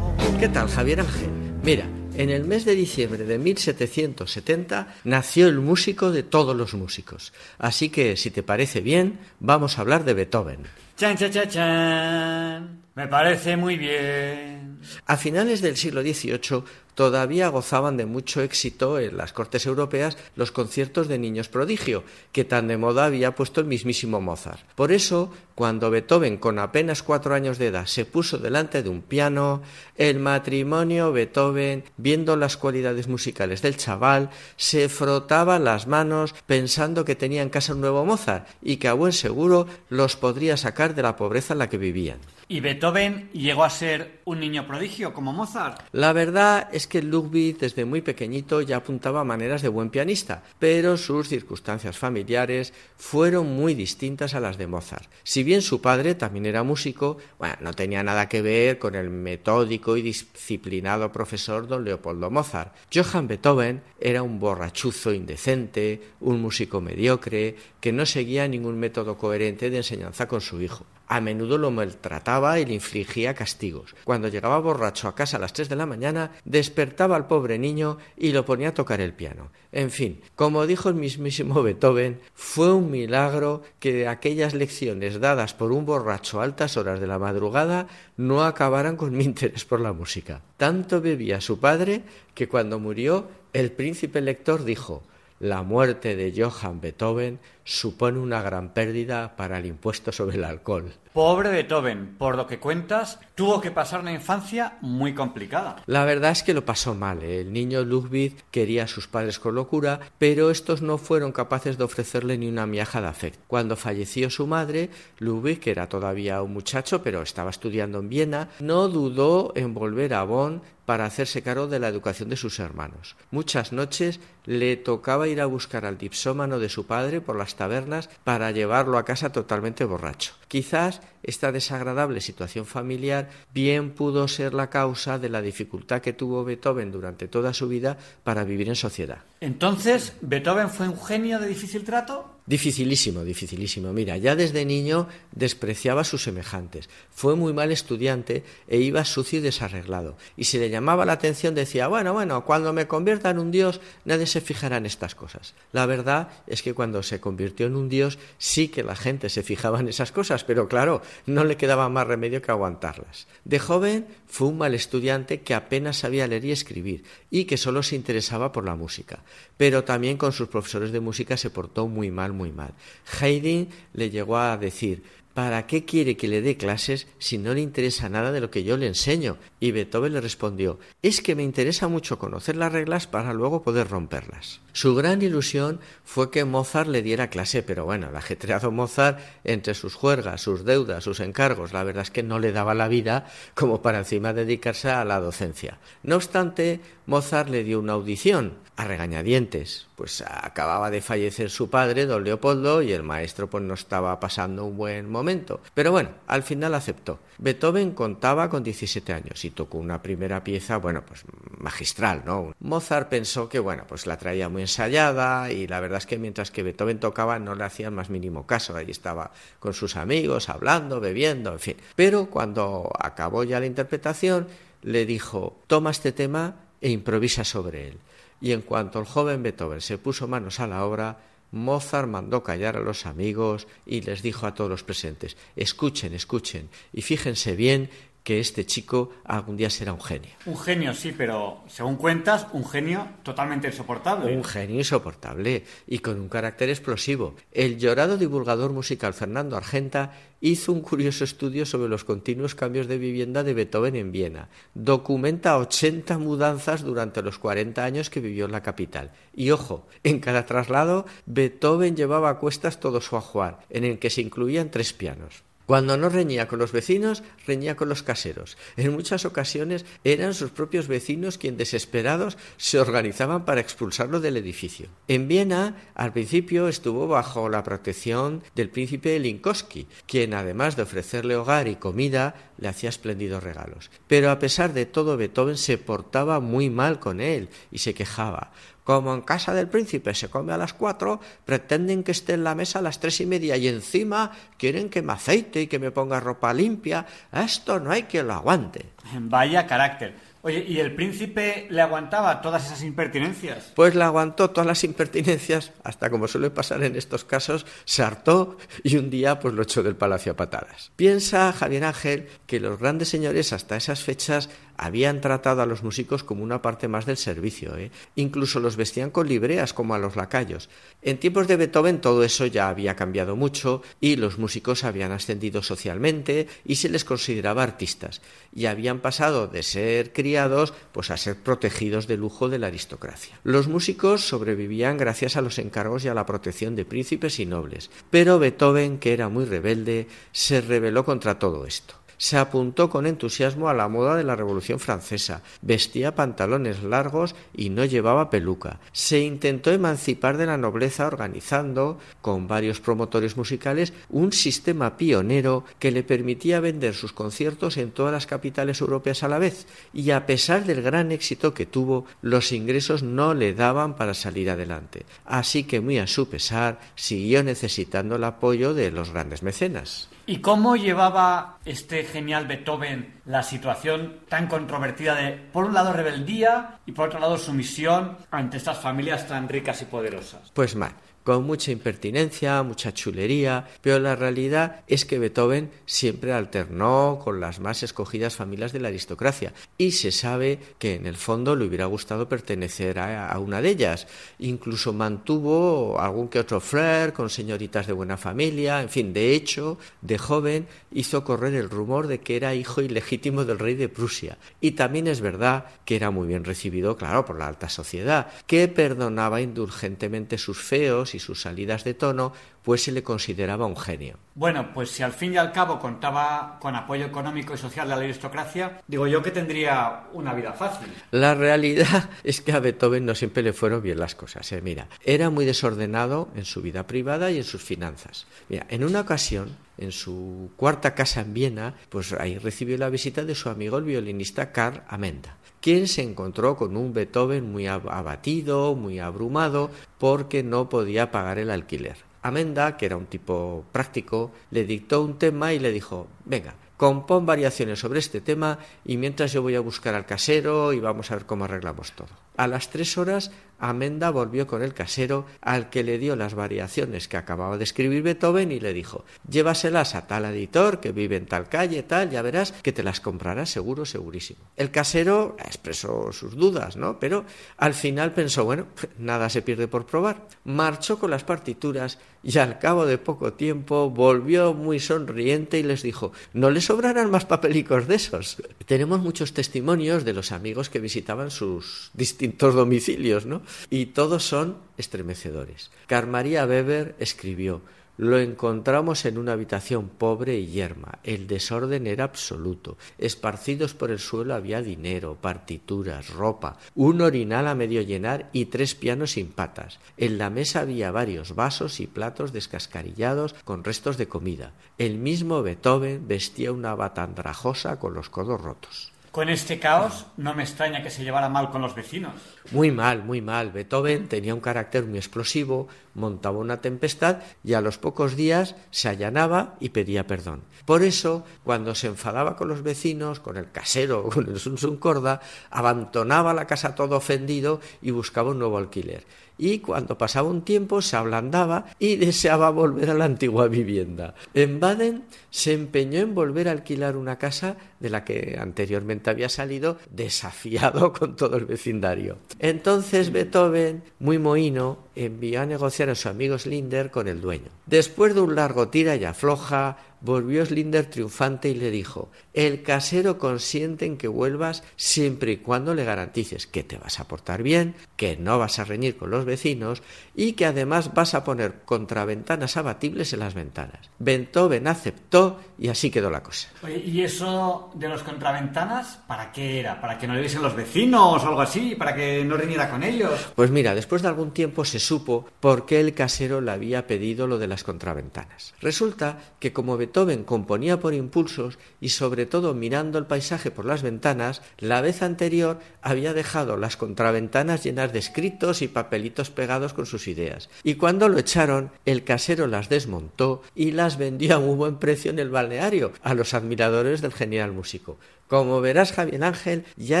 ¿Qué 0.38 0.48
tal, 0.48 0.68
Javier 0.68 1.00
Ángel? 1.00 1.30
Mira, 1.62 1.86
en 2.16 2.30
el 2.30 2.44
mes 2.44 2.64
de 2.64 2.74
diciembre 2.76 3.24
de 3.24 3.38
1770 3.38 4.94
nació 5.04 5.48
el 5.48 5.58
músico 5.58 6.12
de 6.12 6.22
todos 6.22 6.54
los 6.54 6.74
músicos. 6.74 7.32
Así 7.58 7.88
que, 7.88 8.16
si 8.16 8.30
te 8.30 8.42
parece 8.42 8.80
bien, 8.80 9.18
vamos 9.40 9.78
a 9.78 9.80
hablar 9.80 10.04
de 10.04 10.14
Beethoven. 10.14 10.60
Chan, 10.96 11.16
chan, 11.16 11.30
chan, 11.32 11.48
chan. 11.48 12.82
Me 12.94 13.08
parece 13.08 13.56
muy 13.56 13.76
bien. 13.76 14.73
A 15.06 15.16
finales 15.16 15.60
del 15.60 15.76
siglo 15.76 16.02
XVIII 16.02 16.64
todavía 16.94 17.48
gozaban 17.48 17.96
de 17.96 18.06
mucho 18.06 18.40
éxito 18.40 18.98
en 18.98 19.16
las 19.16 19.32
cortes 19.32 19.66
europeas 19.66 20.16
los 20.36 20.52
conciertos 20.52 21.08
de 21.08 21.18
niños 21.18 21.48
prodigio, 21.48 22.04
que 22.32 22.44
tan 22.44 22.68
de 22.68 22.76
moda 22.76 23.04
había 23.04 23.34
puesto 23.34 23.60
el 23.60 23.66
mismísimo 23.66 24.20
Mozart. 24.20 24.60
Por 24.74 24.92
eso, 24.92 25.32
cuando 25.54 25.90
Beethoven, 25.90 26.36
con 26.36 26.58
apenas 26.58 27.02
cuatro 27.02 27.34
años 27.34 27.58
de 27.58 27.68
edad, 27.68 27.86
se 27.86 28.04
puso 28.04 28.38
delante 28.38 28.82
de 28.82 28.88
un 28.88 29.02
piano, 29.02 29.62
el 29.96 30.18
matrimonio 30.18 31.12
Beethoven, 31.12 31.84
viendo 31.96 32.36
las 32.36 32.56
cualidades 32.56 33.08
musicales 33.08 33.62
del 33.62 33.76
chaval, 33.76 34.30
se 34.56 34.88
frotaba 34.88 35.58
las 35.58 35.86
manos 35.86 36.34
pensando 36.46 37.04
que 37.04 37.16
tenía 37.16 37.42
en 37.42 37.50
casa 37.50 37.74
un 37.74 37.80
nuevo 37.80 38.04
Mozart 38.04 38.46
y 38.62 38.76
que 38.76 38.88
a 38.88 38.94
buen 38.94 39.12
seguro 39.12 39.66
los 39.88 40.16
podría 40.16 40.56
sacar 40.56 40.94
de 40.94 41.02
la 41.02 41.16
pobreza 41.16 41.54
en 41.54 41.58
la 41.58 41.68
que 41.68 41.78
vivían. 41.78 42.18
¿Y 42.46 42.60
Beethoven 42.60 43.30
llegó 43.32 43.64
a 43.64 43.70
ser 43.70 44.20
un 44.26 44.40
niño 44.40 44.66
prodigio 44.66 45.14
como 45.14 45.32
Mozart? 45.32 45.80
La 45.92 46.12
verdad 46.12 46.68
es 46.72 46.86
que 46.86 47.02
Ludwig 47.02 47.56
desde 47.56 47.86
muy 47.86 48.02
pequeñito 48.02 48.60
ya 48.60 48.76
apuntaba 48.76 49.24
maneras 49.24 49.62
de 49.62 49.68
buen 49.68 49.88
pianista, 49.88 50.42
pero 50.58 50.98
sus 50.98 51.28
circunstancias 51.28 51.96
familiares 51.96 52.74
fueron 52.96 53.46
muy 53.46 53.74
distintas 53.74 54.34
a 54.34 54.40
las 54.40 54.58
de 54.58 54.66
Mozart. 54.66 55.10
Si 55.22 55.42
bien 55.42 55.62
su 55.62 55.80
padre 55.80 56.14
también 56.14 56.44
era 56.44 56.62
músico, 56.62 57.16
bueno, 57.38 57.56
no 57.60 57.72
tenía 57.72 58.02
nada 58.02 58.28
que 58.28 58.42
ver 58.42 58.78
con 58.78 58.94
el 58.94 59.08
metódico 59.08 59.96
y 59.96 60.02
disciplinado 60.02 61.10
profesor 61.10 61.66
don 61.66 61.84
Leopoldo 61.84 62.30
Mozart. 62.30 62.74
Johann 62.92 63.26
Beethoven 63.26 63.82
era 63.98 64.22
un 64.22 64.38
borrachuzo 64.38 65.14
indecente, 65.14 66.00
un 66.20 66.42
músico 66.42 66.82
mediocre, 66.82 67.56
que 67.80 67.92
no 67.92 68.04
seguía 68.04 68.46
ningún 68.48 68.78
método 68.78 69.16
coherente 69.16 69.70
de 69.70 69.78
enseñanza 69.78 70.28
con 70.28 70.42
su 70.42 70.60
hijo. 70.60 70.84
A 71.06 71.20
menudo 71.20 71.58
lo 71.58 71.70
maltrataba 71.70 72.58
y 72.58 72.64
le 72.64 72.74
infligía 72.74 73.34
castigos. 73.34 73.94
Cuando 74.04 74.28
llegaba 74.28 74.58
borracho 74.58 75.08
a 75.08 75.14
casa 75.14 75.36
a 75.36 75.40
las 75.40 75.52
tres 75.52 75.68
de 75.68 75.76
la 75.76 75.86
mañana, 75.86 76.32
despertaba 76.44 77.16
al 77.16 77.26
pobre 77.26 77.58
niño 77.58 77.98
y 78.16 78.32
lo 78.32 78.44
ponía 78.44 78.70
a 78.70 78.74
tocar 78.74 79.00
el 79.00 79.12
piano. 79.12 79.50
En 79.72 79.90
fin, 79.90 80.20
como 80.34 80.66
dijo 80.66 80.88
el 80.88 80.94
mismísimo 80.94 81.62
Beethoven, 81.62 82.20
fue 82.34 82.72
un 82.72 82.90
milagro 82.90 83.62
que 83.80 84.08
aquellas 84.08 84.54
lecciones 84.54 85.20
dadas 85.20 85.52
por 85.52 85.72
un 85.72 85.84
borracho 85.84 86.40
a 86.40 86.44
altas 86.44 86.76
horas 86.76 87.00
de 87.00 87.06
la 87.06 87.18
madrugada 87.18 87.86
no 88.16 88.44
acabaran 88.44 88.96
con 88.96 89.16
mi 89.16 89.24
interés 89.24 89.64
por 89.64 89.80
la 89.80 89.92
música. 89.92 90.42
Tanto 90.56 91.00
bebía 91.00 91.40
su 91.40 91.58
padre 91.58 92.02
que 92.34 92.48
cuando 92.48 92.78
murió, 92.78 93.28
el 93.52 93.72
príncipe 93.72 94.20
lector 94.20 94.64
dijo 94.64 95.02
la 95.44 95.62
muerte 95.62 96.16
de 96.16 96.32
Johann 96.34 96.80
Beethoven 96.80 97.38
supone 97.64 98.18
una 98.18 98.40
gran 98.40 98.72
pérdida 98.72 99.36
para 99.36 99.58
el 99.58 99.66
impuesto 99.66 100.10
sobre 100.10 100.36
el 100.36 100.44
alcohol. 100.44 100.94
Pobre 101.12 101.50
Beethoven, 101.50 102.16
por 102.18 102.36
lo 102.36 102.46
que 102.46 102.58
cuentas, 102.58 103.20
tuvo 103.34 103.60
que 103.60 103.70
pasar 103.70 104.00
una 104.00 104.12
infancia 104.12 104.78
muy 104.80 105.14
complicada. 105.14 105.76
La 105.86 106.04
verdad 106.04 106.32
es 106.32 106.42
que 106.42 106.54
lo 106.54 106.64
pasó 106.64 106.94
mal. 106.94 107.22
¿eh? 107.22 107.42
El 107.42 107.52
niño 107.52 107.84
Ludwig 107.84 108.42
quería 108.50 108.84
a 108.84 108.88
sus 108.88 109.06
padres 109.06 109.38
con 109.38 109.54
locura, 109.54 110.00
pero 110.18 110.50
estos 110.50 110.82
no 110.82 110.98
fueron 110.98 111.30
capaces 111.30 111.78
de 111.78 111.84
ofrecerle 111.84 112.36
ni 112.36 112.48
una 112.48 112.66
miaja 112.66 113.00
de 113.00 113.06
afecto. 113.06 113.44
Cuando 113.46 113.76
falleció 113.76 114.30
su 114.30 114.46
madre, 114.46 114.90
Ludwig, 115.18 115.60
que 115.60 115.70
era 115.70 115.88
todavía 115.88 116.42
un 116.42 116.54
muchacho, 116.54 117.02
pero 117.02 117.22
estaba 117.22 117.50
estudiando 117.50 118.00
en 118.00 118.08
Viena, 118.08 118.48
no 118.60 118.88
dudó 118.88 119.52
en 119.54 119.74
volver 119.74 120.14
a 120.14 120.24
Bonn 120.24 120.62
para 120.86 121.06
hacerse 121.06 121.42
cargo 121.42 121.66
de 121.66 121.78
la 121.78 121.88
educación 121.88 122.28
de 122.28 122.36
sus 122.36 122.58
hermanos. 122.58 123.16
Muchas 123.30 123.72
noches 123.72 124.20
le 124.44 124.76
tocaba 124.76 125.28
ir 125.28 125.40
a 125.40 125.46
buscar 125.46 125.84
al 125.84 125.98
dipsómano 125.98 126.58
de 126.58 126.68
su 126.68 126.86
padre 126.86 127.20
por 127.20 127.36
las 127.36 127.54
tabernas 127.56 128.08
para 128.24 128.50
llevarlo 128.50 128.98
a 128.98 129.04
casa 129.04 129.32
totalmente 129.32 129.84
borracho. 129.84 130.34
Quizás 130.48 131.00
esta 131.24 131.50
desagradable 131.50 132.20
situación 132.20 132.66
familiar 132.66 133.30
bien 133.52 133.90
pudo 133.90 134.28
ser 134.28 134.54
la 134.54 134.70
causa 134.70 135.18
de 135.18 135.28
la 135.28 135.42
dificultad 135.42 136.00
que 136.00 136.12
tuvo 136.12 136.44
Beethoven 136.44 136.92
durante 136.92 137.26
toda 137.26 137.52
su 137.52 137.66
vida 137.66 137.98
para 138.22 138.44
vivir 138.44 138.68
en 138.68 138.76
sociedad. 138.76 139.18
Entonces, 139.40 140.14
¿Beethoven 140.20 140.70
fue 140.70 140.88
un 140.88 141.00
genio 141.00 141.38
de 141.38 141.48
difícil 141.48 141.84
trato? 141.84 142.34
Dificilísimo, 142.46 143.24
dificilísimo. 143.24 143.94
Mira, 143.94 144.18
ya 144.18 144.36
desde 144.36 144.66
niño 144.66 145.08
despreciaba 145.32 146.02
a 146.02 146.04
sus 146.04 146.22
semejantes. 146.24 146.90
Fue 147.10 147.36
muy 147.36 147.54
mal 147.54 147.72
estudiante 147.72 148.44
e 148.68 148.78
iba 148.80 149.06
sucio 149.06 149.38
y 149.38 149.42
desarreglado. 149.42 150.18
Y 150.36 150.44
si 150.44 150.58
le 150.58 150.68
llamaba 150.68 151.06
la 151.06 151.14
atención 151.14 151.54
decía, 151.54 151.88
bueno, 151.88 152.12
bueno, 152.12 152.44
cuando 152.44 152.74
me 152.74 152.86
convierta 152.86 153.30
en 153.30 153.38
un 153.38 153.50
dios 153.50 153.80
nadie 154.04 154.26
se 154.26 154.42
fijará 154.42 154.76
en 154.76 154.84
estas 154.84 155.14
cosas. 155.14 155.54
La 155.72 155.86
verdad 155.86 156.28
es 156.46 156.62
que 156.62 156.74
cuando 156.74 157.02
se 157.02 157.18
convirtió 157.18 157.66
en 157.66 157.76
un 157.76 157.88
dios 157.88 158.18
sí 158.36 158.68
que 158.68 158.82
la 158.82 158.94
gente 158.94 159.30
se 159.30 159.42
fijaba 159.42 159.80
en 159.80 159.88
esas 159.88 160.12
cosas, 160.12 160.44
pero 160.44 160.68
claro, 160.68 161.00
no 161.26 161.44
le 161.44 161.56
quedaba 161.56 161.88
más 161.88 162.06
remedio 162.06 162.42
que 162.42 162.50
aguantarlas. 162.50 163.26
De 163.44 163.58
joven 163.58 164.06
fue 164.26 164.48
un 164.48 164.58
mal 164.58 164.74
estudiante 164.74 165.40
que 165.40 165.54
apenas 165.54 165.98
sabía 165.98 166.26
leer 166.26 166.44
y 166.44 166.52
escribir 166.52 167.04
y 167.30 167.44
que 167.44 167.56
solo 167.56 167.82
se 167.82 167.96
interesaba 167.96 168.52
por 168.52 168.64
la 168.64 168.74
música. 168.74 169.20
Pero 169.56 169.84
también 169.84 170.16
con 170.16 170.32
sus 170.32 170.48
profesores 170.48 170.92
de 170.92 171.00
música 171.00 171.36
se 171.36 171.50
portó 171.50 171.88
muy 171.88 172.10
mal, 172.10 172.32
muy 172.32 172.52
mal. 172.52 172.72
Haydn 173.20 173.68
le 173.92 174.10
llegó 174.10 174.36
a 174.36 174.56
decir 174.56 175.02
¿Para 175.34 175.66
qué 175.66 175.84
quiere 175.84 176.16
que 176.16 176.28
le 176.28 176.42
dé 176.42 176.56
clases 176.56 177.08
si 177.18 177.38
no 177.38 177.54
le 177.54 177.60
interesa 177.60 178.08
nada 178.08 178.30
de 178.30 178.40
lo 178.40 178.52
que 178.52 178.62
yo 178.62 178.76
le 178.76 178.86
enseño? 178.86 179.36
Y 179.58 179.72
Beethoven 179.72 180.12
le 180.12 180.20
respondió 180.20 180.78
Es 181.02 181.20
que 181.20 181.34
me 181.34 181.42
interesa 181.42 181.88
mucho 181.88 182.20
conocer 182.20 182.54
las 182.54 182.72
reglas 182.72 183.08
para 183.08 183.34
luego 183.34 183.62
poder 183.62 183.88
romperlas. 183.88 184.60
Su 184.72 184.94
gran 184.94 185.22
ilusión 185.22 185.80
fue 186.04 186.30
que 186.30 186.44
Mozart 186.44 186.88
le 186.88 187.02
diera 187.02 187.30
clase, 187.30 187.64
pero 187.64 187.84
bueno, 187.84 188.10
el 188.10 188.16
ajetreado 188.16 188.70
Mozart, 188.70 189.18
entre 189.42 189.74
sus 189.74 189.96
juergas, 189.96 190.40
sus 190.40 190.64
deudas, 190.64 191.02
sus 191.02 191.18
encargos, 191.18 191.72
la 191.72 191.82
verdad 191.82 192.04
es 192.04 192.12
que 192.12 192.22
no 192.22 192.38
le 192.38 192.52
daba 192.52 192.74
la 192.74 192.86
vida 192.86 193.26
como 193.54 193.82
para 193.82 193.98
encima 193.98 194.32
dedicarse 194.32 194.88
a 194.88 195.04
la 195.04 195.18
docencia. 195.18 195.78
No 196.04 196.14
obstante, 196.14 196.80
Mozart 197.06 197.50
le 197.50 197.64
dio 197.64 197.80
una 197.80 197.94
audición 197.94 198.52
a 198.76 198.84
regañadientes, 198.84 199.86
pues 199.94 200.22
acababa 200.26 200.90
de 200.90 201.00
fallecer 201.00 201.48
su 201.48 201.70
padre, 201.70 202.06
don 202.06 202.24
Leopoldo, 202.24 202.82
y 202.82 202.92
el 202.92 203.04
maestro 203.04 203.48
pues 203.48 203.62
no 203.62 203.74
estaba 203.74 204.18
pasando 204.18 204.64
un 204.64 204.76
buen 204.76 205.08
momento. 205.08 205.60
Pero 205.74 205.92
bueno, 205.92 206.10
al 206.26 206.42
final 206.42 206.74
aceptó. 206.74 207.20
Beethoven 207.38 207.92
contaba 207.92 208.50
con 208.50 208.64
17 208.64 209.12
años 209.12 209.44
y 209.44 209.50
tocó 209.50 209.78
una 209.78 210.02
primera 210.02 210.42
pieza, 210.42 210.78
bueno, 210.78 211.04
pues 211.06 211.24
magistral, 211.58 212.22
¿no? 212.24 212.52
Mozart 212.60 213.08
pensó 213.08 213.48
que, 213.48 213.60
bueno, 213.60 213.84
pues 213.88 214.06
la 214.06 214.18
traía 214.18 214.48
muy 214.48 214.62
ensayada 214.62 215.52
y 215.52 215.66
la 215.68 215.80
verdad 215.80 215.98
es 215.98 216.06
que 216.06 216.18
mientras 216.18 216.50
que 216.50 216.64
Beethoven 216.64 216.98
tocaba 216.98 217.38
no 217.38 217.54
le 217.54 217.64
hacía 217.64 217.86
el 217.86 217.94
más 217.94 218.10
mínimo 218.10 218.46
caso, 218.46 218.76
ahí 218.76 218.90
estaba 218.90 219.30
con 219.60 219.72
sus 219.72 219.96
amigos, 219.96 220.48
hablando, 220.48 221.00
bebiendo, 221.00 221.52
en 221.52 221.60
fin. 221.60 221.76
Pero 221.94 222.26
cuando 222.26 222.90
acabó 222.98 223.44
ya 223.44 223.60
la 223.60 223.66
interpretación, 223.66 224.48
le 224.82 225.06
dijo, 225.06 225.60
toma 225.68 225.92
este 225.92 226.12
tema 226.12 226.56
e 226.80 226.90
improvisa 226.90 227.44
sobre 227.44 227.88
él. 227.88 227.98
Y 228.44 228.52
en 228.52 228.60
cuanto 228.60 228.98
el 228.98 229.06
joven 229.06 229.42
Beethoven 229.42 229.80
se 229.80 229.96
puso 229.96 230.28
manos 230.28 230.60
a 230.60 230.66
la 230.66 230.84
obra, 230.84 231.16
Mozart 231.50 232.06
mandó 232.06 232.42
callar 232.42 232.76
a 232.76 232.80
los 232.80 233.06
amigos 233.06 233.66
y 233.86 234.02
les 234.02 234.20
dijo 234.20 234.46
a 234.46 234.52
todos 234.52 234.68
los 234.68 234.84
presentes 234.84 235.38
escuchen, 235.56 236.12
escuchen 236.12 236.68
y 236.92 237.00
fíjense 237.00 237.56
bien 237.56 237.88
que 238.24 238.40
este 238.40 238.64
chico 238.64 239.10
algún 239.24 239.56
día 239.56 239.68
será 239.68 239.92
un 239.92 240.00
genio. 240.00 240.30
Un 240.46 240.56
genio, 240.56 240.94
sí, 240.94 241.14
pero 241.16 241.62
según 241.68 241.96
cuentas, 241.96 242.46
un 242.52 242.66
genio 242.66 243.06
totalmente 243.22 243.68
insoportable. 243.68 244.34
Un 244.34 244.42
genio 244.42 244.78
insoportable 244.78 245.64
y 245.86 245.98
con 245.98 246.18
un 246.18 246.30
carácter 246.30 246.70
explosivo. 246.70 247.34
El 247.52 247.78
llorado 247.78 248.16
divulgador 248.16 248.72
musical 248.72 249.12
Fernando 249.12 249.58
Argenta 249.58 250.12
hizo 250.40 250.72
un 250.72 250.80
curioso 250.80 251.22
estudio 251.22 251.66
sobre 251.66 251.90
los 251.90 252.04
continuos 252.04 252.54
cambios 252.54 252.86
de 252.86 252.96
vivienda 252.96 253.42
de 253.42 253.52
Beethoven 253.52 253.94
en 253.94 254.10
Viena. 254.10 254.48
Documenta 254.72 255.58
80 255.58 256.16
mudanzas 256.16 256.82
durante 256.82 257.22
los 257.22 257.38
40 257.38 257.84
años 257.84 258.08
que 258.08 258.20
vivió 258.20 258.46
en 258.46 258.52
la 258.52 258.62
capital. 258.62 259.12
Y 259.34 259.50
ojo, 259.50 259.86
en 260.02 260.20
cada 260.20 260.46
traslado 260.46 261.04
Beethoven 261.26 261.94
llevaba 261.94 262.30
a 262.30 262.38
cuestas 262.38 262.80
todo 262.80 263.02
su 263.02 263.16
ajuar, 263.16 263.60
en 263.68 263.84
el 263.84 263.98
que 263.98 264.08
se 264.08 264.22
incluían 264.22 264.70
tres 264.70 264.94
pianos. 264.94 265.44
Cuando 265.66 265.96
no 265.96 266.08
reñía 266.10 266.46
con 266.46 266.58
los 266.58 266.72
vecinos, 266.72 267.22
reñía 267.46 267.74
con 267.74 267.88
los 267.88 268.02
caseros. 268.02 268.58
En 268.76 268.92
muchas 268.92 269.24
ocasiones 269.24 269.86
eran 270.04 270.34
sus 270.34 270.50
propios 270.50 270.88
vecinos 270.88 271.38
quienes 271.38 271.58
desesperados 271.58 272.36
se 272.56 272.78
organizaban 272.78 273.44
para 273.44 273.60
expulsarlo 273.60 274.20
del 274.20 274.36
edificio. 274.36 274.88
En 275.08 275.26
Viena, 275.26 275.76
al 275.94 276.12
principio 276.12 276.68
estuvo 276.68 277.08
bajo 277.08 277.48
la 277.48 277.62
protección 277.62 278.42
del 278.54 278.68
príncipe 278.68 279.18
Linkowski, 279.18 279.86
quien 280.06 280.34
además 280.34 280.76
de 280.76 280.82
ofrecerle 280.82 281.36
hogar 281.36 281.68
y 281.68 281.76
comida, 281.76 282.52
le 282.58 282.68
hacía 282.68 282.88
espléndidos 282.88 283.42
regalos. 283.42 283.90
Pero 284.06 284.30
a 284.30 284.38
pesar 284.38 284.72
de 284.74 284.86
todo, 284.86 285.16
Beethoven 285.16 285.56
se 285.56 285.78
portaba 285.78 286.40
muy 286.40 286.70
mal 286.70 287.00
con 287.00 287.20
él 287.20 287.48
y 287.70 287.78
se 287.78 287.94
quejaba. 287.94 288.52
Como 288.84 289.14
en 289.14 289.22
casa 289.22 289.54
del 289.54 289.68
príncipe 289.68 290.14
se 290.14 290.28
come 290.28 290.52
a 290.52 290.58
las 290.58 290.74
cuatro, 290.74 291.20
pretenden 291.44 292.04
que 292.04 292.12
esté 292.12 292.34
en 292.34 292.44
la 292.44 292.54
mesa 292.54 292.78
a 292.78 292.82
las 292.82 293.00
tres 293.00 293.20
y 293.20 293.26
media 293.26 293.56
y 293.56 293.66
encima 293.66 294.30
quieren 294.58 294.90
que 294.90 295.02
me 295.02 295.14
aceite 295.14 295.62
y 295.62 295.66
que 295.66 295.78
me 295.78 295.90
ponga 295.90 296.20
ropa 296.20 296.52
limpia. 296.52 297.06
Esto 297.32 297.80
no 297.80 297.90
hay 297.90 298.04
quien 298.04 298.28
lo 298.28 298.34
aguante. 298.34 298.90
Vaya 299.20 299.66
carácter. 299.66 300.34
Oye, 300.46 300.62
¿y 300.68 300.78
el 300.78 300.94
príncipe 300.94 301.66
le 301.70 301.80
aguantaba 301.80 302.42
todas 302.42 302.66
esas 302.66 302.82
impertinencias? 302.82 303.72
Pues 303.74 303.94
le 303.94 304.04
aguantó 304.04 304.50
todas 304.50 304.66
las 304.66 304.84
impertinencias, 304.84 305.72
hasta 305.82 306.10
como 306.10 306.28
suele 306.28 306.50
pasar 306.50 306.82
en 306.82 306.96
estos 306.96 307.24
casos, 307.24 307.64
se 307.86 308.02
hartó 308.02 308.58
y 308.82 308.98
un 308.98 309.08
día 309.08 309.40
pues 309.40 309.54
lo 309.54 309.62
echó 309.62 309.82
del 309.82 309.96
palacio 309.96 310.32
a 310.32 310.36
patadas. 310.36 310.92
Piensa 310.96 311.50
Javier 311.54 311.84
Ángel 311.84 312.28
que 312.46 312.60
los 312.60 312.78
grandes 312.78 313.08
señores 313.08 313.54
hasta 313.54 313.76
esas 313.76 314.02
fechas 314.02 314.50
habían 314.76 315.20
tratado 315.20 315.62
a 315.62 315.66
los 315.66 315.82
músicos 315.82 316.24
como 316.24 316.42
una 316.42 316.62
parte 316.62 316.88
más 316.88 317.06
del 317.06 317.16
servicio. 317.16 317.76
¿eh? 317.76 317.90
Incluso 318.16 318.60
los 318.60 318.76
vestían 318.76 319.10
con 319.10 319.28
libreas 319.28 319.72
como 319.72 319.94
a 319.94 319.98
los 319.98 320.16
lacayos. 320.16 320.68
En 321.02 321.18
tiempos 321.18 321.48
de 321.48 321.56
Beethoven 321.56 322.00
todo 322.00 322.24
eso 322.24 322.46
ya 322.46 322.68
había 322.68 322.96
cambiado 322.96 323.36
mucho 323.36 323.82
y 324.00 324.16
los 324.16 324.38
músicos 324.38 324.84
habían 324.84 325.12
ascendido 325.12 325.62
socialmente 325.62 326.48
y 326.64 326.76
se 326.76 326.88
les 326.88 327.04
consideraba 327.04 327.62
artistas 327.62 328.20
y 328.54 328.66
habían 328.66 329.00
pasado 329.00 329.48
de 329.48 329.62
ser 329.62 330.12
criados 330.12 330.72
pues 330.92 331.10
a 331.10 331.16
ser 331.16 331.36
protegidos 331.36 332.06
de 332.06 332.16
lujo 332.16 332.48
de 332.48 332.58
la 332.58 332.68
aristocracia. 332.68 333.38
Los 333.44 333.68
músicos 333.68 334.26
sobrevivían 334.28 334.96
gracias 334.96 335.36
a 335.36 335.42
los 335.42 335.58
encargos 335.58 336.04
y 336.04 336.08
a 336.08 336.14
la 336.14 336.26
protección 336.26 336.76
de 336.76 336.84
príncipes 336.84 337.40
y 337.40 337.46
nobles, 337.46 337.90
pero 338.10 338.38
Beethoven, 338.38 338.98
que 338.98 339.12
era 339.12 339.28
muy 339.28 339.44
rebelde, 339.44 340.08
se 340.32 340.60
rebeló 340.60 341.04
contra 341.04 341.38
todo 341.38 341.66
esto 341.66 342.03
se 342.18 342.36
apuntó 342.36 342.90
con 342.90 343.06
entusiasmo 343.06 343.68
a 343.68 343.74
la 343.74 343.88
moda 343.88 344.16
de 344.16 344.24
la 344.24 344.36
Revolución 344.36 344.80
Francesa, 344.80 345.42
vestía 345.62 346.14
pantalones 346.14 346.82
largos 346.82 347.34
y 347.54 347.70
no 347.70 347.84
llevaba 347.84 348.30
peluca. 348.30 348.80
Se 348.92 349.20
intentó 349.20 349.70
emancipar 349.70 350.36
de 350.36 350.46
la 350.46 350.56
nobleza 350.56 351.06
organizando, 351.06 351.98
con 352.22 352.48
varios 352.48 352.80
promotores 352.80 353.36
musicales, 353.36 353.92
un 354.10 354.32
sistema 354.32 354.96
pionero 354.96 355.64
que 355.78 355.90
le 355.90 356.02
permitía 356.02 356.60
vender 356.60 356.94
sus 356.94 357.12
conciertos 357.12 357.76
en 357.76 357.90
todas 357.90 358.12
las 358.12 358.26
capitales 358.26 358.80
europeas 358.80 359.22
a 359.22 359.28
la 359.28 359.38
vez, 359.38 359.66
y 359.92 360.10
a 360.10 360.26
pesar 360.26 360.64
del 360.64 360.82
gran 360.82 361.12
éxito 361.12 361.54
que 361.54 361.66
tuvo, 361.66 362.06
los 362.22 362.52
ingresos 362.52 363.02
no 363.02 363.34
le 363.34 363.54
daban 363.54 363.96
para 363.96 364.14
salir 364.14 364.50
adelante. 364.50 365.04
Así 365.24 365.64
que 365.64 365.80
muy 365.80 365.98
a 365.98 366.06
su 366.06 366.28
pesar, 366.28 366.80
siguió 366.94 367.42
necesitando 367.42 368.16
el 368.16 368.24
apoyo 368.24 368.74
de 368.74 368.90
los 368.90 369.10
grandes 369.10 369.42
mecenas. 369.42 370.08
¿Y 370.26 370.38
cómo 370.38 370.76
llevaba 370.76 371.58
este 371.66 372.03
genial 372.04 372.46
Beethoven 372.46 373.20
la 373.26 373.42
situación 373.42 374.20
tan 374.28 374.46
controvertida 374.46 375.14
de, 375.14 375.32
por 375.32 375.64
un 375.64 375.74
lado, 375.74 375.92
rebeldía 375.92 376.80
y 376.86 376.92
por 376.92 377.08
otro 377.08 377.20
lado, 377.20 377.38
sumisión 377.38 378.18
ante 378.30 378.56
estas 378.56 378.78
familias 378.78 379.26
tan 379.26 379.48
ricas 379.48 379.82
y 379.82 379.86
poderosas? 379.86 380.50
Pues 380.52 380.74
mal 380.76 380.92
con 381.24 381.44
mucha 381.44 381.72
impertinencia, 381.72 382.62
mucha 382.62 382.92
chulería, 382.92 383.66
pero 383.80 383.98
la 383.98 384.14
realidad 384.14 384.82
es 384.86 385.06
que 385.06 385.18
Beethoven 385.18 385.70
siempre 385.86 386.32
alternó 386.32 387.18
con 387.24 387.40
las 387.40 387.60
más 387.60 387.82
escogidas 387.82 388.36
familias 388.36 388.72
de 388.72 388.80
la 388.80 388.88
aristocracia 388.88 389.54
y 389.78 389.92
se 389.92 390.12
sabe 390.12 390.58
que 390.78 390.94
en 390.94 391.06
el 391.06 391.16
fondo 391.16 391.56
le 391.56 391.64
hubiera 391.64 391.86
gustado 391.86 392.28
pertenecer 392.28 392.98
a, 392.98 393.36
una 393.38 393.62
de 393.62 393.70
ellas. 393.70 394.06
Incluso 394.38 394.92
mantuvo 394.92 395.98
algún 395.98 396.28
que 396.28 396.40
otro 396.40 396.60
flair 396.60 397.14
con 397.14 397.30
señoritas 397.30 397.86
de 397.86 397.94
buena 397.94 398.18
familia, 398.18 398.82
en 398.82 398.90
fin, 398.90 399.12
de 399.14 399.34
hecho, 399.34 399.78
de 400.02 400.18
joven 400.18 400.66
hizo 400.92 401.24
correr 401.24 401.54
el 401.54 401.70
rumor 401.70 402.06
de 402.06 402.20
que 402.20 402.36
era 402.36 402.54
hijo 402.54 402.82
ilegítimo 402.82 403.44
del 403.44 403.58
rey 403.58 403.74
de 403.74 403.88
Prusia. 403.88 404.36
Y 404.60 404.72
también 404.72 405.06
es 405.06 405.22
verdad 405.22 405.66
que 405.86 405.96
era 405.96 406.10
muy 406.10 406.28
bien 406.28 406.44
recibido, 406.44 406.96
claro, 406.96 407.24
por 407.24 407.38
la 407.38 407.48
alta 407.48 407.70
sociedad, 407.70 408.28
que 408.46 408.68
perdonaba 408.68 409.40
indulgentemente 409.40 410.36
sus 410.36 410.58
feos 410.58 411.13
y 411.14 411.18
sus 411.18 411.40
salidas 411.40 411.84
de 411.84 411.94
tono, 411.94 412.32
pues 412.62 412.82
se 412.82 412.92
le 412.92 413.02
consideraba 413.02 413.66
un 413.66 413.76
genio. 413.76 414.18
Bueno, 414.34 414.72
pues 414.72 414.90
si 414.90 415.02
al 415.02 415.12
fin 415.12 415.34
y 415.34 415.36
al 415.36 415.52
cabo 415.52 415.78
contaba 415.78 416.58
con 416.60 416.74
apoyo 416.74 417.04
económico 417.04 417.54
y 417.54 417.58
social 417.58 417.88
de 417.88 417.94
la 417.94 418.02
aristocracia, 418.02 418.80
digo 418.86 419.06
yo 419.06 419.22
que 419.22 419.30
tendría 419.30 420.04
una 420.12 420.34
vida 420.34 420.52
fácil. 420.52 420.88
La 421.10 421.34
realidad 421.34 422.10
es 422.24 422.40
que 422.40 422.52
a 422.52 422.60
Beethoven 422.60 423.06
no 423.06 423.14
siempre 423.14 423.42
le 423.42 423.52
fueron 423.52 423.82
bien 423.82 423.98
las 423.98 424.14
cosas. 424.14 424.50
¿eh? 424.52 424.60
Mira, 424.62 424.88
era 425.04 425.30
muy 425.30 425.44
desordenado 425.44 426.28
en 426.34 426.44
su 426.44 426.62
vida 426.62 426.86
privada 426.86 427.30
y 427.30 427.38
en 427.38 427.44
sus 427.44 427.62
finanzas. 427.62 428.26
Mira, 428.48 428.66
en 428.70 428.84
una 428.84 429.00
ocasión, 429.00 429.56
en 429.78 429.92
su 429.92 430.50
cuarta 430.56 430.94
casa 430.94 431.20
en 431.20 431.34
Viena, 431.34 431.74
pues 431.88 432.12
ahí 432.12 432.38
recibió 432.38 432.78
la 432.78 432.90
visita 432.90 433.24
de 433.24 433.34
su 433.34 433.48
amigo 433.48 433.78
el 433.78 433.84
violinista 433.84 434.52
Karl 434.52 434.82
Amenda 434.88 435.36
quien 435.64 435.88
se 435.88 436.02
encontró 436.02 436.56
con 436.56 436.76
un 436.76 436.92
Beethoven 436.92 437.50
muy 437.50 437.66
abatido, 437.68 438.74
muy 438.74 438.98
abrumado, 438.98 439.70
porque 439.96 440.42
no 440.42 440.68
podía 440.68 441.10
pagar 441.10 441.38
el 441.38 441.48
alquiler. 441.48 441.96
Amenda, 442.20 442.76
que 442.76 442.84
era 442.84 442.98
un 442.98 443.06
tipo 443.06 443.64
práctico, 443.72 444.30
le 444.50 444.66
dictó 444.66 445.00
un 445.00 445.18
tema 445.18 445.54
y 445.54 445.58
le 445.58 445.72
dijo, 445.72 446.06
venga, 446.26 446.54
compón 446.76 447.24
variaciones 447.24 447.78
sobre 447.78 448.00
este 448.00 448.20
tema 448.20 448.58
y 448.84 448.98
mientras 448.98 449.32
yo 449.32 449.40
voy 449.40 449.54
a 449.54 449.60
buscar 449.60 449.94
al 449.94 450.04
casero 450.04 450.74
y 450.74 450.80
vamos 450.80 451.10
a 451.10 451.14
ver 451.14 451.24
cómo 451.24 451.46
arreglamos 451.46 451.92
todo. 451.92 452.10
A 452.36 452.46
las 452.46 452.68
tres 452.68 452.98
horas 452.98 453.30
Amenda 453.58 454.10
volvió 454.10 454.46
con 454.46 454.62
el 454.62 454.74
casero, 454.74 455.26
al 455.40 455.70
que 455.70 455.82
le 455.82 455.98
dio 455.98 456.16
las 456.16 456.34
variaciones 456.34 457.08
que 457.08 457.16
acababa 457.16 457.58
de 457.58 457.64
escribir 457.64 458.02
Beethoven 458.02 458.52
y 458.52 458.60
le 458.60 458.72
dijo 458.72 459.04
llévaselas 459.28 459.94
a 459.94 460.06
tal 460.06 460.24
editor 460.26 460.80
que 460.80 460.92
vive 460.92 461.16
en 461.16 461.26
tal 461.26 461.48
calle, 461.48 461.82
tal, 461.82 462.10
ya 462.10 462.22
verás 462.22 462.52
que 462.52 462.72
te 462.72 462.82
las 462.82 463.00
comprará 463.00 463.46
seguro, 463.46 463.84
segurísimo. 463.84 464.40
El 464.56 464.70
casero 464.70 465.36
expresó 465.44 466.12
sus 466.12 466.36
dudas, 466.36 466.76
¿no? 466.76 466.98
Pero 466.98 467.24
al 467.56 467.74
final 467.74 468.12
pensó, 468.12 468.44
bueno, 468.44 468.66
nada 468.98 469.28
se 469.28 469.42
pierde 469.42 469.68
por 469.68 469.86
probar. 469.86 470.28
Marchó 470.44 470.98
con 470.98 471.10
las 471.10 471.24
partituras 471.24 471.98
y 472.22 472.38
al 472.38 472.58
cabo 472.58 472.86
de 472.86 472.98
poco 472.98 473.34
tiempo 473.34 473.90
volvió 473.90 474.54
muy 474.54 474.80
sonriente 474.80 475.58
y 475.58 475.62
les 475.62 475.82
dijo 475.82 476.12
no 476.32 476.50
le 476.50 476.60
sobrarán 476.60 477.10
más 477.10 477.26
papelicos 477.26 477.86
de 477.86 477.96
esos. 477.96 478.42
Tenemos 478.66 479.00
muchos 479.00 479.34
testimonios 479.34 480.04
de 480.04 480.14
los 480.14 480.32
amigos 480.32 480.70
que 480.70 480.80
visitaban 480.80 481.30
sus 481.30 481.90
distintos 481.92 482.54
domicilios, 482.54 483.26
¿no? 483.26 483.42
Y 483.70 483.86
todos 483.86 484.24
son 484.24 484.58
estremecedores. 484.76 485.70
Carmaría 485.86 486.46
Weber 486.46 486.94
escribió 486.98 487.62
lo 487.96 488.18
encontramos 488.18 489.04
en 489.04 489.18
una 489.18 489.32
habitación 489.32 489.88
pobre 489.88 490.36
y 490.36 490.46
yerma. 490.46 490.98
El 491.04 491.28
desorden 491.28 491.86
era 491.86 492.02
absoluto. 492.02 492.76
Esparcidos 492.98 493.74
por 493.74 493.92
el 493.92 494.00
suelo 494.00 494.34
había 494.34 494.62
dinero, 494.62 495.16
partituras, 495.20 496.10
ropa, 496.10 496.56
un 496.74 497.00
orinal 497.02 497.46
a 497.46 497.54
medio 497.54 497.82
llenar 497.82 498.30
y 498.32 498.46
tres 498.46 498.74
pianos 498.74 499.12
sin 499.12 499.28
patas. 499.30 499.78
En 499.96 500.18
la 500.18 500.28
mesa 500.28 500.60
había 500.60 500.90
varios 500.90 501.36
vasos 501.36 501.78
y 501.78 501.86
platos 501.86 502.32
descascarillados 502.32 503.34
con 503.44 503.62
restos 503.62 503.96
de 503.96 504.08
comida. 504.08 504.52
El 504.76 504.98
mismo 504.98 505.42
Beethoven 505.42 506.08
vestía 506.08 506.50
una 506.50 506.74
bata 506.74 507.04
andrajosa 507.04 507.78
con 507.78 507.94
los 507.94 508.10
codos 508.10 508.40
rotos. 508.40 508.92
Con 509.12 509.28
este 509.28 509.60
caos 509.60 510.06
no 510.16 510.34
me 510.34 510.42
extraña 510.42 510.82
que 510.82 510.90
se 510.90 511.04
llevara 511.04 511.28
mal 511.28 511.50
con 511.50 511.62
los 511.62 511.76
vecinos. 511.76 512.14
Muy 512.50 512.70
mal, 512.70 513.04
muy 513.04 513.22
mal. 513.22 513.52
Beethoven 513.52 514.08
tenía 514.08 514.34
un 514.34 514.40
carácter 514.40 514.84
muy 514.84 514.98
explosivo, 514.98 515.68
montaba 515.94 516.38
una 516.38 516.60
tempestad 516.60 517.20
y 517.42 517.54
a 517.54 517.60
los 517.60 517.78
pocos 517.78 518.16
días 518.16 518.54
se 518.70 518.88
allanaba 518.88 519.54
y 519.60 519.70
pedía 519.70 520.06
perdón. 520.06 520.42
Por 520.66 520.82
eso, 520.82 521.24
cuando 521.42 521.74
se 521.74 521.86
enfadaba 521.86 522.36
con 522.36 522.48
los 522.48 522.62
vecinos, 522.62 523.20
con 523.20 523.36
el 523.36 523.50
casero 523.50 524.04
o 524.04 524.10
con 524.10 524.28
el 524.28 524.38
Sunsun 524.38 524.76
Corda, 524.76 525.20
abandonaba 525.50 526.34
la 526.34 526.46
casa 526.46 526.74
todo 526.74 526.96
ofendido 526.96 527.60
y 527.80 527.90
buscaba 527.92 528.30
un 528.30 528.38
nuevo 528.38 528.58
alquiler 528.58 529.04
y 529.38 529.58
cuando 529.58 529.98
pasaba 529.98 530.28
un 530.28 530.42
tiempo 530.42 530.82
se 530.82 530.96
ablandaba 530.96 531.66
y 531.78 531.96
deseaba 532.04 532.50
volver 532.50 532.90
a 532.90 532.94
la 532.94 533.04
antigua 533.04 533.48
vivienda. 533.48 534.14
En 534.32 534.60
Baden 534.60 535.04
se 535.30 535.52
empeñó 535.52 536.00
en 536.00 536.14
volver 536.14 536.48
a 536.48 536.52
alquilar 536.52 536.96
una 536.96 537.18
casa 537.18 537.56
de 537.80 537.90
la 537.90 538.04
que 538.04 538.36
anteriormente 538.40 539.10
había 539.10 539.28
salido 539.28 539.78
desafiado 539.90 540.92
con 540.98 541.16
todo 541.16 541.36
el 541.36 541.46
vecindario. 541.46 542.18
Entonces 542.38 543.12
Beethoven, 543.12 543.82
muy 543.98 544.18
mohino, 544.18 544.78
envió 544.94 545.40
a 545.40 545.46
negociar 545.46 545.90
a 545.90 545.94
su 545.94 546.08
amigo 546.08 546.38
Slinder 546.38 546.90
con 546.90 547.08
el 547.08 547.20
dueño. 547.20 547.50
Después 547.66 548.14
de 548.14 548.20
un 548.20 548.34
largo 548.34 548.68
tira 548.68 548.96
y 548.96 549.04
afloja, 549.04 549.78
volvió 550.04 550.44
Slinder 550.44 550.86
triunfante 550.86 551.48
y 551.48 551.54
le 551.54 551.70
dijo 551.70 552.10
El 552.34 552.62
casero 552.62 553.18
consiente 553.18 553.86
en 553.86 553.96
que 553.96 554.06
vuelvas 554.06 554.62
siempre 554.76 555.32
y 555.32 555.36
cuando 555.38 555.74
le 555.74 555.84
garantices 555.84 556.46
que 556.46 556.62
te 556.62 556.76
vas 556.76 557.00
a 557.00 557.08
portar 557.08 557.42
bien, 557.42 557.74
que 557.96 558.16
no 558.16 558.38
vas 558.38 558.58
a 558.58 558.64
reñir 558.64 558.96
con 558.96 559.10
los 559.10 559.24
vecinos 559.24 559.82
y 560.14 560.32
que 560.32 560.46
además 560.46 560.92
vas 560.94 561.14
a 561.14 561.24
poner 561.24 561.62
contraventanas 561.64 562.56
abatibles 562.56 563.12
en 563.12 563.20
las 563.20 563.34
ventanas. 563.34 563.90
Beethoven 563.98 564.66
aceptó 564.66 565.40
y 565.58 565.68
así 565.68 565.90
quedó 565.90 566.10
la 566.10 566.22
cosa. 566.22 566.48
¿y 566.84 567.02
eso 567.02 567.70
de 567.74 567.88
los 567.88 568.02
contraventanas 568.02 569.00
para 569.06 569.32
qué 569.32 569.60
era? 569.60 569.80
¿Para 569.80 569.98
que 569.98 570.06
no 570.06 570.14
le 570.14 570.20
viesen 570.20 570.42
los 570.42 570.54
vecinos 570.54 571.24
o 571.24 571.28
algo 571.28 571.40
así? 571.40 571.74
¿Para 571.76 571.94
que 571.94 572.24
no 572.24 572.36
reñiera 572.36 572.70
con 572.70 572.82
ellos? 572.82 573.32
Pues 573.34 573.50
mira, 573.50 573.74
después 573.74 574.02
de 574.02 574.08
algún 574.08 574.32
tiempo 574.32 574.64
se 574.64 574.78
supo 574.78 575.26
por 575.40 575.64
qué 575.64 575.80
el 575.80 575.94
casero 575.94 576.40
le 576.40 576.50
había 576.50 576.86
pedido 576.86 577.26
lo 577.26 577.38
de 577.38 577.46
las 577.46 577.64
contraventanas. 577.64 578.54
Resulta 578.60 579.18
que 579.38 579.52
como 579.52 579.76
Beethoven 579.76 579.93
componía 580.24 580.80
por 580.80 580.92
impulsos 580.92 581.58
y 581.80 581.90
sobre 581.90 582.26
todo 582.26 582.52
mirando 582.52 582.98
el 582.98 583.06
paisaje 583.06 583.52
por 583.52 583.64
las 583.64 583.82
ventanas, 583.82 584.42
la 584.58 584.80
vez 584.80 585.02
anterior 585.02 585.60
había 585.82 586.12
dejado 586.12 586.56
las 586.56 586.76
contraventanas 586.76 587.62
llenas 587.62 587.92
de 587.92 588.00
escritos 588.00 588.60
y 588.60 588.68
papelitos 588.68 589.30
pegados 589.30 589.72
con 589.72 589.86
sus 589.86 590.08
ideas. 590.08 590.50
Y 590.64 590.74
cuando 590.74 591.08
lo 591.08 591.18
echaron, 591.18 591.70
el 591.84 592.02
casero 592.02 592.48
las 592.48 592.68
desmontó 592.68 593.42
y 593.54 593.70
las 593.70 593.96
vendió 593.96 594.36
a 594.36 594.40
muy 594.40 594.56
buen 594.56 594.78
precio 594.78 595.12
en 595.12 595.20
el 595.20 595.30
balneario 595.30 595.92
a 596.02 596.14
los 596.14 596.34
admiradores 596.34 597.00
del 597.00 597.12
genial 597.12 597.52
músico. 597.52 597.96
Como 598.26 598.60
verás, 598.60 598.92
Javier 598.92 599.22
Ángel, 599.22 599.64
ya 599.76 600.00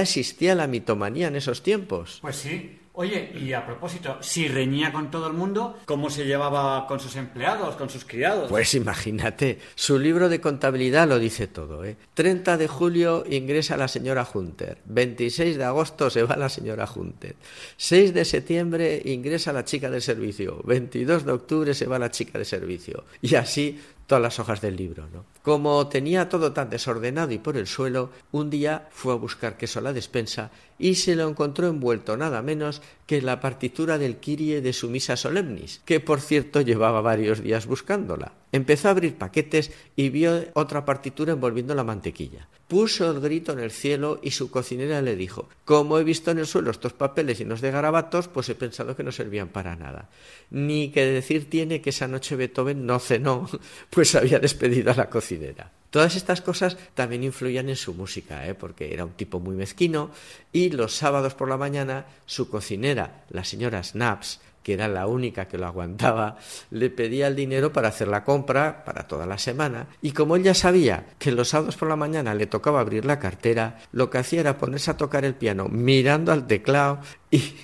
existía 0.00 0.54
la 0.54 0.66
mitomanía 0.66 1.28
en 1.28 1.36
esos 1.36 1.62
tiempos. 1.62 2.18
Pues 2.20 2.36
sí, 2.36 2.80
Oye, 2.96 3.32
y 3.34 3.52
a 3.52 3.66
propósito, 3.66 4.18
si 4.20 4.46
reñía 4.46 4.92
con 4.92 5.10
todo 5.10 5.26
el 5.26 5.32
mundo, 5.32 5.80
¿cómo 5.84 6.10
se 6.10 6.26
llevaba 6.26 6.86
con 6.86 7.00
sus 7.00 7.16
empleados, 7.16 7.74
con 7.74 7.90
sus 7.90 8.04
criados? 8.04 8.48
Pues 8.48 8.72
imagínate, 8.74 9.58
su 9.74 9.98
libro 9.98 10.28
de 10.28 10.40
contabilidad 10.40 11.08
lo 11.08 11.18
dice 11.18 11.48
todo. 11.48 11.84
¿eh? 11.84 11.96
30 12.14 12.56
de 12.56 12.68
julio 12.68 13.24
ingresa 13.28 13.76
la 13.76 13.88
señora 13.88 14.24
Hunter, 14.32 14.78
26 14.84 15.56
de 15.56 15.64
agosto 15.64 16.08
se 16.08 16.22
va 16.22 16.36
la 16.36 16.48
señora 16.48 16.88
Hunter, 16.94 17.34
6 17.78 18.14
de 18.14 18.24
septiembre 18.24 19.02
ingresa 19.04 19.52
la 19.52 19.64
chica 19.64 19.90
de 19.90 20.00
servicio, 20.00 20.60
22 20.62 21.24
de 21.24 21.32
octubre 21.32 21.74
se 21.74 21.86
va 21.86 21.98
la 21.98 22.12
chica 22.12 22.38
de 22.38 22.44
servicio, 22.44 23.06
y 23.20 23.34
así 23.34 23.80
todas 24.06 24.22
las 24.22 24.38
hojas 24.38 24.60
del 24.60 24.76
libro. 24.76 25.08
¿no? 25.12 25.24
Como 25.42 25.86
tenía 25.88 26.28
todo 26.28 26.52
tan 26.52 26.70
desordenado 26.70 27.32
y 27.32 27.38
por 27.38 27.56
el 27.56 27.66
suelo, 27.66 28.10
un 28.32 28.50
día 28.50 28.88
fue 28.90 29.12
a 29.12 29.16
buscar 29.16 29.56
queso 29.56 29.78
a 29.78 29.82
la 29.82 29.92
despensa 29.92 30.50
y 30.78 30.96
se 30.96 31.16
lo 31.16 31.28
encontró 31.28 31.68
envuelto 31.68 32.16
nada 32.16 32.42
menos 32.42 32.82
que 33.06 33.22
la 33.22 33.40
partitura 33.40 33.98
del 33.98 34.16
Kyrie 34.16 34.60
de 34.60 34.72
su 34.72 34.90
misa 34.90 35.16
solemnis, 35.16 35.80
que 35.84 36.00
por 36.00 36.20
cierto 36.20 36.60
llevaba 36.60 37.00
varios 37.00 37.42
días 37.42 37.66
buscándola. 37.66 38.32
Empezó 38.52 38.88
a 38.88 38.92
abrir 38.92 39.16
paquetes 39.16 39.72
y 39.96 40.10
vio 40.10 40.44
otra 40.54 40.84
partitura 40.84 41.32
envolviendo 41.32 41.74
la 41.74 41.84
mantequilla. 41.84 42.48
Puso 42.74 43.08
el 43.08 43.20
grito 43.20 43.52
en 43.52 43.60
el 43.60 43.70
cielo 43.70 44.18
y 44.20 44.32
su 44.32 44.50
cocinera 44.50 45.00
le 45.00 45.14
dijo 45.14 45.48
Como 45.64 45.96
he 45.96 46.02
visto 46.02 46.32
en 46.32 46.40
el 46.40 46.46
suelo 46.48 46.72
estos 46.72 46.92
papeles 46.92 47.38
llenos 47.38 47.60
de 47.60 47.70
garabatos, 47.70 48.26
pues 48.26 48.48
he 48.48 48.56
pensado 48.56 48.96
que 48.96 49.04
no 49.04 49.12
servían 49.12 49.46
para 49.46 49.76
nada. 49.76 50.10
Ni 50.50 50.90
que 50.90 51.06
decir 51.06 51.48
tiene 51.48 51.80
que 51.80 51.90
esa 51.90 52.08
noche 52.08 52.34
Beethoven 52.34 52.84
no 52.84 52.98
cenó, 52.98 53.48
pues 53.90 54.16
había 54.16 54.40
despedido 54.40 54.90
a 54.90 54.96
la 54.96 55.08
cocinera. 55.08 55.70
Todas 55.90 56.16
estas 56.16 56.40
cosas 56.40 56.76
también 56.94 57.22
influían 57.22 57.68
en 57.68 57.76
su 57.76 57.94
música, 57.94 58.44
¿eh? 58.44 58.56
porque 58.56 58.92
era 58.92 59.04
un 59.04 59.12
tipo 59.12 59.38
muy 59.38 59.54
mezquino 59.54 60.10
y 60.52 60.70
los 60.70 60.96
sábados 60.96 61.34
por 61.34 61.48
la 61.48 61.56
mañana 61.56 62.06
su 62.26 62.48
cocinera, 62.48 63.24
la 63.30 63.44
señora 63.44 63.84
Snaps, 63.84 64.40
que 64.64 64.72
era 64.72 64.88
la 64.88 65.06
única 65.06 65.46
que 65.46 65.58
lo 65.58 65.66
aguantaba, 65.66 66.38
le 66.70 66.90
pedía 66.90 67.28
el 67.28 67.36
dinero 67.36 67.72
para 67.72 67.88
hacer 67.88 68.08
la 68.08 68.24
compra 68.24 68.82
para 68.84 69.06
toda 69.06 69.26
la 69.26 69.38
semana, 69.38 69.86
y 70.02 70.10
como 70.10 70.34
él 70.34 70.42
ya 70.42 70.54
sabía 70.54 71.06
que 71.18 71.30
los 71.30 71.50
sábados 71.50 71.76
por 71.76 71.88
la 71.88 71.96
mañana 71.96 72.34
le 72.34 72.46
tocaba 72.46 72.80
abrir 72.80 73.04
la 73.04 73.20
cartera, 73.20 73.78
lo 73.92 74.10
que 74.10 74.18
hacía 74.18 74.40
era 74.40 74.58
ponerse 74.58 74.90
a 74.90 74.96
tocar 74.96 75.24
el 75.24 75.34
piano 75.34 75.68
mirando 75.68 76.32
al 76.32 76.46
teclado 76.48 76.98
y, 77.30 77.54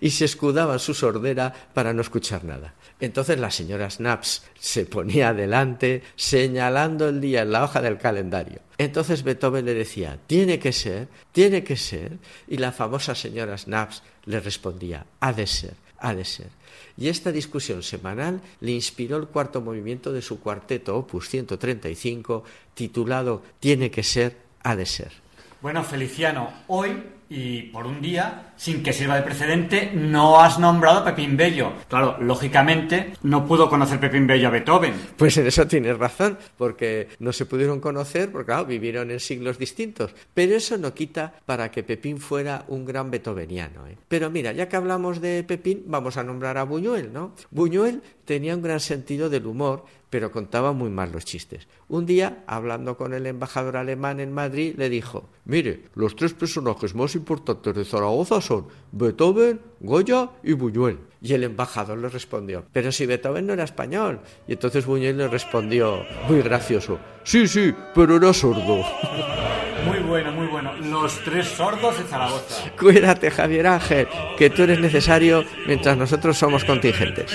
y 0.00 0.10
se 0.10 0.24
escudaba 0.24 0.78
su 0.78 0.92
sordera 0.92 1.54
para 1.72 1.92
no 1.92 2.02
escuchar 2.02 2.44
nada. 2.44 2.74
Entonces 3.00 3.38
la 3.38 3.50
señora 3.50 3.88
Snaps 3.88 4.42
se 4.58 4.84
ponía 4.84 5.28
adelante 5.28 6.02
señalando 6.16 7.08
el 7.08 7.20
día 7.20 7.42
en 7.42 7.52
la 7.52 7.62
hoja 7.62 7.80
del 7.80 7.98
calendario. 7.98 8.60
Entonces 8.76 9.22
Beethoven 9.22 9.64
le 9.64 9.74
decía, 9.74 10.18
tiene 10.26 10.58
que 10.58 10.72
ser, 10.72 11.08
tiene 11.32 11.62
que 11.62 11.76
ser, 11.76 12.18
y 12.48 12.56
la 12.56 12.72
famosa 12.72 13.14
señora 13.14 13.56
Snaps 13.56 14.02
le 14.24 14.40
respondía, 14.40 15.06
ha 15.20 15.32
de 15.32 15.46
ser, 15.46 15.74
ha 15.98 16.14
de 16.14 16.24
ser. 16.24 16.48
Y 16.96 17.08
esta 17.08 17.32
discusión 17.32 17.82
semanal 17.82 18.40
le 18.60 18.72
inspiró 18.72 19.16
el 19.16 19.28
cuarto 19.28 19.60
movimiento 19.60 20.12
de 20.12 20.22
su 20.22 20.40
cuarteto 20.40 20.96
opus 20.96 21.28
135 21.28 22.44
titulado 22.74 23.42
Tiene 23.60 23.90
que 23.90 24.02
ser, 24.02 24.36
ha 24.62 24.76
de 24.76 24.86
ser. 24.86 25.12
Bueno, 25.60 25.82
Feliciano, 25.84 26.52
hoy 26.68 27.02
y 27.30 27.62
por 27.62 27.86
un 27.86 28.00
día, 28.00 28.52
sin 28.56 28.82
que 28.82 28.92
sirva 28.92 29.16
de 29.16 29.22
precedente, 29.22 29.92
no 29.94 30.40
has 30.40 30.58
nombrado 30.58 31.00
a 31.00 31.04
Pepín 31.04 31.36
Bello. 31.36 31.72
Claro, 31.88 32.16
lógicamente 32.20 33.12
no 33.22 33.46
pudo 33.46 33.68
conocer 33.68 34.00
Pepín 34.00 34.26
Bello 34.26 34.48
a 34.48 34.50
Beethoven. 34.50 34.94
Pues 35.16 35.36
en 35.36 35.46
eso 35.46 35.66
tienes 35.66 35.98
razón, 35.98 36.38
porque 36.56 37.08
no 37.18 37.32
se 37.32 37.46
pudieron 37.46 37.80
conocer, 37.80 38.32
porque 38.32 38.54
vivieron 38.66 39.10
en 39.10 39.20
siglos 39.20 39.58
distintos. 39.58 40.14
Pero 40.32 40.56
eso 40.56 40.78
no 40.78 40.94
quita 40.94 41.32
para 41.44 41.70
que 41.70 41.82
Pepín 41.82 42.18
fuera 42.18 42.64
un 42.68 42.84
gran 42.84 43.10
beethoveniano. 43.10 43.86
¿eh? 43.86 43.96
Pero 44.08 44.30
mira, 44.30 44.52
ya 44.52 44.68
que 44.68 44.76
hablamos 44.76 45.20
de 45.20 45.44
Pepín, 45.44 45.84
vamos 45.86 46.16
a 46.16 46.24
nombrar 46.24 46.56
a 46.56 46.64
Buñuel, 46.64 47.12
¿no? 47.12 47.34
Buñuel 47.50 48.02
tenía 48.24 48.54
un 48.54 48.62
gran 48.62 48.80
sentido 48.80 49.28
del 49.28 49.46
humor 49.46 49.84
pero 50.10 50.30
contaba 50.30 50.72
muy 50.72 50.90
mal 50.90 51.12
los 51.12 51.24
chistes. 51.24 51.68
Un 51.88 52.06
día, 52.06 52.44
hablando 52.46 52.96
con 52.96 53.14
el 53.14 53.26
embajador 53.26 53.76
alemán 53.76 54.20
en 54.20 54.32
Madrid, 54.32 54.74
le 54.76 54.88
dijo, 54.88 55.28
mire, 55.44 55.84
los 55.94 56.16
tres 56.16 56.32
personajes 56.34 56.94
más 56.94 57.14
importantes 57.14 57.74
de 57.74 57.84
Zaragoza 57.84 58.40
son 58.40 58.68
Beethoven, 58.92 59.60
Goya 59.80 60.30
y 60.42 60.52
Buñuel. 60.52 60.98
Y 61.20 61.34
el 61.34 61.44
embajador 61.44 61.98
le 61.98 62.08
respondió, 62.08 62.64
pero 62.72 62.92
si 62.92 63.06
Beethoven 63.06 63.46
no 63.46 63.52
era 63.52 63.64
español. 63.64 64.20
Y 64.46 64.52
entonces 64.52 64.86
Buñuel 64.86 65.18
le 65.18 65.28
respondió, 65.28 66.04
muy 66.28 66.42
gracioso, 66.42 66.98
sí, 67.24 67.48
sí, 67.48 67.74
pero 67.94 68.16
era 68.16 68.32
sordo. 68.32 68.84
Muy 69.84 70.00
bueno, 70.00 70.32
muy 70.32 70.48
bueno. 70.48 70.74
Los 70.76 71.22
tres 71.22 71.46
sordos 71.46 71.96
de 71.96 72.04
Zaragoza. 72.04 72.70
Cuídate, 72.78 73.30
Javier 73.30 73.68
Ángel, 73.68 74.08
que 74.36 74.50
tú 74.50 74.64
eres 74.64 74.80
necesario 74.80 75.44
mientras 75.66 75.96
nosotros 75.96 76.36
somos 76.36 76.64
contingentes. 76.64 77.32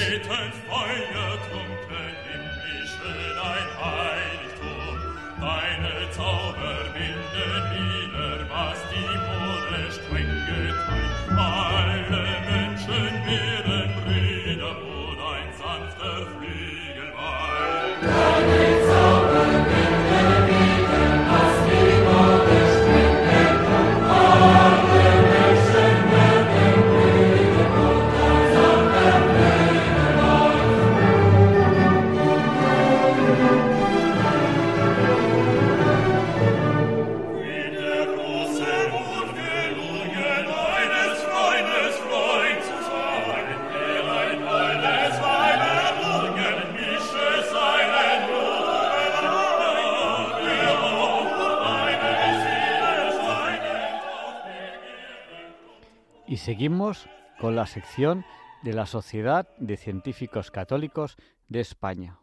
Seguimos 56.37 57.07
con 57.39 57.55
la 57.55 57.65
sección 57.67 58.25
de 58.63 58.73
la 58.73 58.85
Sociedad 58.85 59.47
de 59.57 59.77
Científicos 59.77 60.51
Católicos 60.51 61.17
de 61.49 61.59
España. 61.59 62.19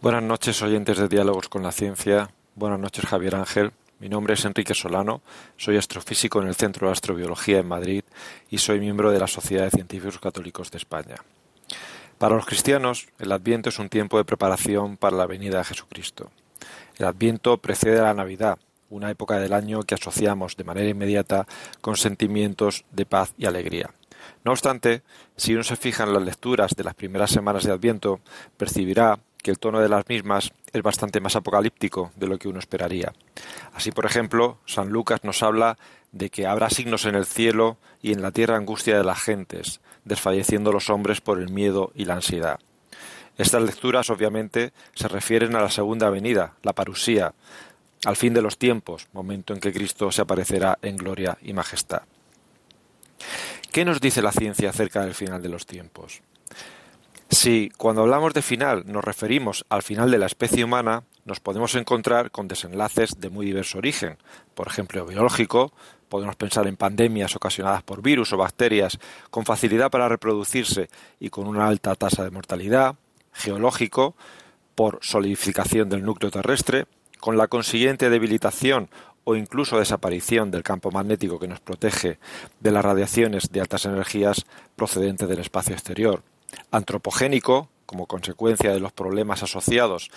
Buenas 0.00 0.22
noches, 0.22 0.60
oyentes 0.62 0.98
de 0.98 1.08
Diálogos 1.08 1.48
con 1.48 1.62
la 1.62 1.72
Ciencia. 1.72 2.30
Buenas 2.54 2.78
noches, 2.78 3.06
Javier 3.06 3.36
Ángel. 3.36 3.72
Mi 4.00 4.08
nombre 4.08 4.34
es 4.34 4.44
Enrique 4.44 4.74
Solano, 4.74 5.22
soy 5.56 5.76
astrofísico 5.76 6.42
en 6.42 6.48
el 6.48 6.56
Centro 6.56 6.88
de 6.88 6.92
Astrobiología 6.92 7.60
en 7.60 7.68
Madrid 7.68 8.02
y 8.50 8.58
soy 8.58 8.80
miembro 8.80 9.10
de 9.10 9.20
la 9.20 9.28
Sociedad 9.28 9.64
de 9.64 9.70
Científicos 9.70 10.18
Católicos 10.18 10.70
de 10.70 10.78
España. 10.78 11.16
Para 12.18 12.34
los 12.34 12.44
cristianos, 12.44 13.08
el 13.18 13.32
Adviento 13.32 13.70
es 13.70 13.78
un 13.78 13.88
tiempo 13.88 14.18
de 14.18 14.24
preparación 14.24 14.96
para 14.96 15.16
la 15.16 15.26
venida 15.26 15.58
de 15.58 15.64
Jesucristo. 15.64 16.30
El 16.98 17.06
Adviento 17.06 17.56
precede 17.58 18.00
a 18.00 18.04
la 18.04 18.14
Navidad, 18.14 18.58
una 18.94 19.10
época 19.10 19.38
del 19.38 19.52
año 19.52 19.82
que 19.82 19.94
asociamos 19.94 20.56
de 20.56 20.64
manera 20.64 20.88
inmediata 20.88 21.46
con 21.80 21.96
sentimientos 21.96 22.84
de 22.92 23.06
paz 23.06 23.34
y 23.36 23.46
alegría. 23.46 23.90
No 24.44 24.52
obstante, 24.52 25.02
si 25.36 25.54
uno 25.54 25.64
se 25.64 25.76
fija 25.76 26.04
en 26.04 26.14
las 26.14 26.22
lecturas 26.22 26.74
de 26.76 26.84
las 26.84 26.94
primeras 26.94 27.30
semanas 27.30 27.64
de 27.64 27.72
Adviento, 27.72 28.20
percibirá 28.56 29.18
que 29.42 29.50
el 29.50 29.58
tono 29.58 29.80
de 29.80 29.88
las 29.88 30.08
mismas 30.08 30.52
es 30.72 30.82
bastante 30.82 31.20
más 31.20 31.36
apocalíptico 31.36 32.12
de 32.16 32.26
lo 32.26 32.38
que 32.38 32.48
uno 32.48 32.58
esperaría. 32.58 33.12
Así, 33.74 33.90
por 33.90 34.06
ejemplo, 34.06 34.58
San 34.64 34.88
Lucas 34.88 35.22
nos 35.24 35.42
habla 35.42 35.76
de 36.12 36.30
que 36.30 36.46
habrá 36.46 36.70
signos 36.70 37.04
en 37.04 37.14
el 37.14 37.26
cielo 37.26 37.76
y 38.00 38.12
en 38.12 38.22
la 38.22 38.30
tierra 38.30 38.56
angustia 38.56 38.96
de 38.96 39.04
las 39.04 39.20
gentes, 39.20 39.80
desfalleciendo 40.04 40.72
los 40.72 40.88
hombres 40.88 41.20
por 41.20 41.38
el 41.40 41.50
miedo 41.50 41.92
y 41.94 42.04
la 42.04 42.14
ansiedad. 42.14 42.60
Estas 43.36 43.62
lecturas, 43.62 44.10
obviamente, 44.10 44.72
se 44.94 45.08
refieren 45.08 45.56
a 45.56 45.60
la 45.60 45.70
segunda 45.70 46.08
venida, 46.08 46.54
la 46.62 46.72
parusía, 46.72 47.34
al 48.04 48.16
fin 48.16 48.34
de 48.34 48.42
los 48.42 48.58
tiempos, 48.58 49.08
momento 49.12 49.54
en 49.54 49.60
que 49.60 49.72
Cristo 49.72 50.10
se 50.12 50.22
aparecerá 50.22 50.78
en 50.82 50.96
gloria 50.96 51.38
y 51.42 51.52
majestad. 51.52 52.02
¿Qué 53.72 53.84
nos 53.84 54.00
dice 54.00 54.22
la 54.22 54.32
ciencia 54.32 54.70
acerca 54.70 55.04
del 55.04 55.14
final 55.14 55.42
de 55.42 55.48
los 55.48 55.66
tiempos? 55.66 56.22
Si 57.30 57.70
cuando 57.76 58.02
hablamos 58.02 58.34
de 58.34 58.42
final 58.42 58.84
nos 58.86 59.04
referimos 59.04 59.64
al 59.68 59.82
final 59.82 60.10
de 60.10 60.18
la 60.18 60.26
especie 60.26 60.64
humana, 60.64 61.02
nos 61.24 61.40
podemos 61.40 61.74
encontrar 61.74 62.30
con 62.30 62.46
desenlaces 62.46 63.18
de 63.18 63.30
muy 63.30 63.46
diverso 63.46 63.78
origen. 63.78 64.18
Por 64.54 64.68
ejemplo, 64.68 65.06
biológico, 65.06 65.72
podemos 66.08 66.36
pensar 66.36 66.66
en 66.68 66.76
pandemias 66.76 67.34
ocasionadas 67.34 67.82
por 67.82 68.02
virus 68.02 68.32
o 68.32 68.36
bacterias 68.36 68.98
con 69.30 69.44
facilidad 69.44 69.90
para 69.90 70.08
reproducirse 70.08 70.88
y 71.18 71.30
con 71.30 71.46
una 71.46 71.66
alta 71.66 71.94
tasa 71.96 72.22
de 72.22 72.30
mortalidad. 72.30 72.94
Geológico, 73.32 74.14
por 74.74 75.00
solidificación 75.02 75.88
del 75.88 76.04
núcleo 76.04 76.30
terrestre, 76.30 76.86
con 77.24 77.38
la 77.38 77.48
consiguiente 77.48 78.10
debilitación 78.10 78.90
o 79.24 79.34
incluso 79.34 79.78
desaparición 79.78 80.50
del 80.50 80.62
campo 80.62 80.90
magnético 80.90 81.38
que 81.38 81.48
nos 81.48 81.58
protege 81.58 82.18
de 82.60 82.70
las 82.70 82.84
radiaciones 82.84 83.50
de 83.50 83.62
altas 83.62 83.86
energías 83.86 84.44
procedentes 84.76 85.26
del 85.26 85.38
espacio 85.38 85.72
exterior. 85.72 86.22
Antropogénico, 86.70 87.70
como 87.86 88.04
consecuencia 88.04 88.74
de 88.74 88.80
los 88.80 88.92
problemas 88.92 89.42
asociados 89.42 90.10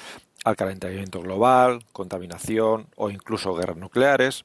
al 0.43 0.57
calentamiento 0.57 1.21
global, 1.21 1.85
contaminación 1.93 2.88
o 2.97 3.09
incluso 3.09 3.55
guerras 3.55 3.77
nucleares, 3.77 4.43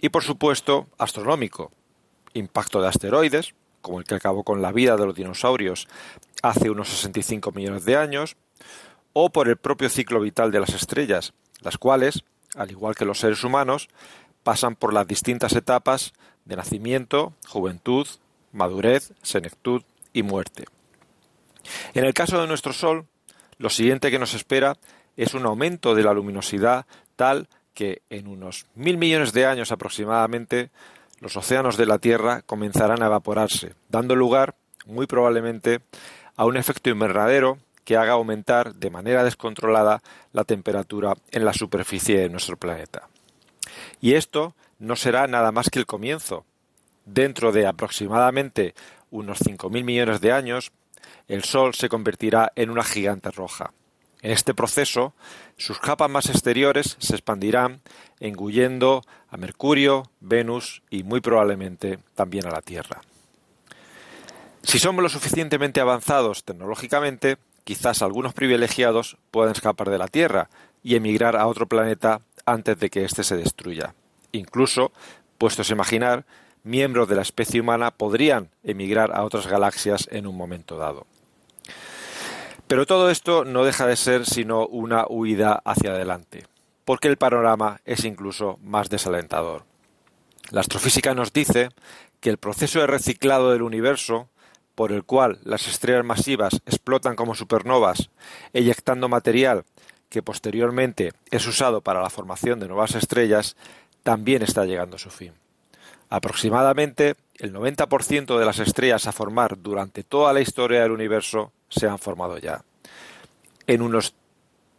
y 0.00 0.08
por 0.08 0.22
supuesto 0.22 0.86
astronómico, 0.96 1.70
impacto 2.32 2.80
de 2.80 2.88
asteroides, 2.88 3.54
como 3.82 3.98
el 3.98 4.06
que 4.06 4.14
acabó 4.14 4.42
con 4.42 4.62
la 4.62 4.72
vida 4.72 4.96
de 4.96 5.04
los 5.04 5.14
dinosaurios 5.14 5.86
hace 6.42 6.70
unos 6.70 6.88
65 6.88 7.52
millones 7.52 7.84
de 7.84 7.98
años, 7.98 8.38
o 9.12 9.28
por 9.28 9.48
el 9.48 9.58
propio 9.58 9.90
ciclo 9.90 10.18
vital 10.18 10.50
de 10.50 10.60
las 10.60 10.70
estrellas, 10.70 11.34
las 11.64 11.78
cuales, 11.78 12.22
al 12.54 12.70
igual 12.70 12.94
que 12.94 13.04
los 13.04 13.18
seres 13.18 13.42
humanos, 13.42 13.88
pasan 14.44 14.76
por 14.76 14.92
las 14.92 15.08
distintas 15.08 15.54
etapas 15.54 16.12
de 16.44 16.56
nacimiento, 16.56 17.32
juventud, 17.48 18.06
madurez, 18.52 19.12
senectud 19.22 19.82
y 20.12 20.22
muerte. 20.22 20.66
En 21.94 22.04
el 22.04 22.14
caso 22.14 22.40
de 22.40 22.46
nuestro 22.46 22.72
Sol, 22.72 23.06
lo 23.58 23.70
siguiente 23.70 24.10
que 24.10 24.18
nos 24.18 24.34
espera 24.34 24.76
es 25.16 25.34
un 25.34 25.46
aumento 25.46 25.94
de 25.94 26.02
la 26.02 26.12
luminosidad 26.12 26.86
tal 27.16 27.48
que 27.72 28.02
en 28.10 28.28
unos 28.28 28.66
mil 28.74 28.98
millones 28.98 29.32
de 29.32 29.46
años 29.46 29.72
aproximadamente 29.72 30.70
los 31.20 31.36
océanos 31.36 31.76
de 31.76 31.86
la 31.86 31.98
Tierra 31.98 32.42
comenzarán 32.42 33.02
a 33.02 33.06
evaporarse, 33.06 33.74
dando 33.88 34.14
lugar, 34.14 34.54
muy 34.86 35.06
probablemente, 35.06 35.80
a 36.36 36.44
un 36.44 36.56
efecto 36.56 36.90
invernadero 36.90 37.58
que 37.84 37.96
haga 37.96 38.12
aumentar 38.12 38.74
de 38.74 38.90
manera 38.90 39.24
descontrolada 39.24 40.02
la 40.32 40.44
temperatura 40.44 41.14
en 41.30 41.44
la 41.44 41.52
superficie 41.52 42.18
de 42.18 42.28
nuestro 42.28 42.56
planeta. 42.56 43.08
Y 44.00 44.14
esto 44.14 44.54
no 44.78 44.96
será 44.96 45.26
nada 45.26 45.52
más 45.52 45.70
que 45.70 45.78
el 45.78 45.86
comienzo. 45.86 46.44
Dentro 47.04 47.52
de 47.52 47.66
aproximadamente 47.66 48.74
unos 49.10 49.38
cinco 49.38 49.70
mil 49.70 49.84
millones 49.84 50.20
de 50.20 50.32
años, 50.32 50.72
el 51.28 51.44
Sol 51.44 51.74
se 51.74 51.88
convertirá 51.88 52.52
en 52.56 52.70
una 52.70 52.84
gigante 52.84 53.30
roja. 53.30 53.72
En 54.22 54.30
este 54.30 54.54
proceso, 54.54 55.12
sus 55.58 55.78
capas 55.78 56.08
más 56.08 56.30
exteriores 56.30 56.96
se 56.98 57.14
expandirán, 57.14 57.82
engullendo 58.20 59.02
a 59.28 59.36
Mercurio, 59.36 60.10
Venus 60.20 60.82
y 60.88 61.02
muy 61.02 61.20
probablemente 61.20 61.98
también 62.14 62.46
a 62.46 62.50
la 62.50 62.62
Tierra. 62.62 63.02
Si 64.62 64.78
somos 64.78 65.02
lo 65.02 65.10
suficientemente 65.10 65.82
avanzados 65.82 66.42
tecnológicamente, 66.42 67.36
quizás 67.64 68.02
algunos 68.02 68.34
privilegiados 68.34 69.16
puedan 69.30 69.52
escapar 69.52 69.90
de 69.90 69.98
la 69.98 70.08
Tierra 70.08 70.48
y 70.82 70.96
emigrar 70.96 71.36
a 71.36 71.46
otro 71.46 71.66
planeta 71.66 72.20
antes 72.46 72.78
de 72.78 72.90
que 72.90 73.04
éste 73.04 73.24
se 73.24 73.36
destruya. 73.36 73.94
Incluso, 74.32 74.92
puestos 75.38 75.70
a 75.70 75.72
imaginar, 75.72 76.26
miembros 76.62 77.08
de 77.08 77.16
la 77.16 77.22
especie 77.22 77.60
humana 77.60 77.90
podrían 77.90 78.50
emigrar 78.62 79.14
a 79.14 79.24
otras 79.24 79.46
galaxias 79.46 80.08
en 80.10 80.26
un 80.26 80.36
momento 80.36 80.76
dado. 80.76 81.06
Pero 82.66 82.86
todo 82.86 83.10
esto 83.10 83.44
no 83.44 83.64
deja 83.64 83.86
de 83.86 83.96
ser 83.96 84.24
sino 84.26 84.66
una 84.66 85.06
huida 85.08 85.60
hacia 85.64 85.90
adelante, 85.90 86.46
porque 86.84 87.08
el 87.08 87.18
panorama 87.18 87.80
es 87.84 88.04
incluso 88.04 88.58
más 88.62 88.88
desalentador. 88.88 89.64
La 90.50 90.60
astrofísica 90.60 91.14
nos 91.14 91.32
dice 91.32 91.70
que 92.20 92.30
el 92.30 92.38
proceso 92.38 92.80
de 92.80 92.86
reciclado 92.86 93.52
del 93.52 93.62
universo, 93.62 94.28
por 94.74 94.92
el 94.92 95.04
cual 95.04 95.38
las 95.44 95.68
estrellas 95.68 96.04
masivas 96.04 96.54
explotan 96.66 97.16
como 97.16 97.34
supernovas, 97.34 98.10
eyectando 98.52 99.08
material 99.08 99.64
que 100.08 100.22
posteriormente 100.22 101.12
es 101.30 101.46
usado 101.46 101.80
para 101.80 102.02
la 102.02 102.10
formación 102.10 102.60
de 102.60 102.68
nuevas 102.68 102.94
estrellas, 102.94 103.56
también 104.02 104.42
está 104.42 104.64
llegando 104.64 104.96
a 104.96 105.00
su 105.00 105.10
fin. 105.10 105.32
Aproximadamente 106.10 107.16
el 107.36 107.52
90% 107.52 108.38
de 108.38 108.44
las 108.44 108.58
estrellas 108.58 109.06
a 109.06 109.12
formar 109.12 109.60
durante 109.60 110.04
toda 110.04 110.32
la 110.32 110.40
historia 110.40 110.82
del 110.82 110.92
universo 110.92 111.52
se 111.68 111.88
han 111.88 111.98
formado 111.98 112.38
ya. 112.38 112.62
En 113.66 113.82
unos 113.82 114.14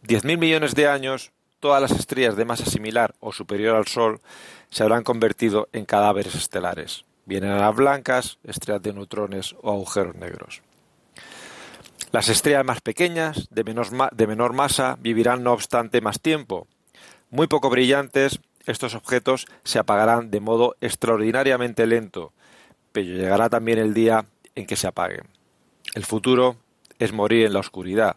10.000 0.06 0.38
millones 0.38 0.74
de 0.74 0.88
años, 0.88 1.32
todas 1.60 1.82
las 1.82 1.90
estrellas 1.90 2.36
de 2.36 2.44
masa 2.44 2.64
similar 2.64 3.14
o 3.20 3.32
superior 3.32 3.76
al 3.76 3.86
Sol 3.86 4.20
se 4.70 4.82
habrán 4.82 5.02
convertido 5.02 5.68
en 5.72 5.84
cadáveres 5.84 6.34
estelares, 6.34 7.04
bien 7.26 7.44
enanas 7.44 7.76
blancas, 7.76 8.38
estrellas 8.44 8.82
de 8.82 8.94
neutrones 8.94 9.54
o 9.60 9.70
agujeros 9.70 10.14
negros. 10.14 10.62
Las 12.12 12.28
estrellas 12.28 12.64
más 12.64 12.80
pequeñas, 12.80 13.48
de 13.50 13.62
de 13.62 14.26
menor 14.26 14.52
masa, 14.54 14.96
vivirán 15.00 15.42
no 15.42 15.52
obstante 15.52 16.00
más 16.00 16.20
tiempo, 16.20 16.66
muy 17.30 17.48
poco 17.48 17.68
brillantes 17.68 18.40
estos 18.66 18.94
objetos 18.94 19.46
se 19.62 19.78
apagarán 19.78 20.30
de 20.30 20.40
modo 20.40 20.76
extraordinariamente 20.80 21.86
lento, 21.86 22.32
pero 22.92 23.06
llegará 23.06 23.48
también 23.48 23.78
el 23.78 23.94
día 23.94 24.26
en 24.54 24.66
que 24.66 24.76
se 24.76 24.88
apaguen. 24.88 25.26
El 25.94 26.04
futuro 26.04 26.56
es 26.98 27.12
morir 27.12 27.46
en 27.46 27.52
la 27.52 27.60
oscuridad, 27.60 28.16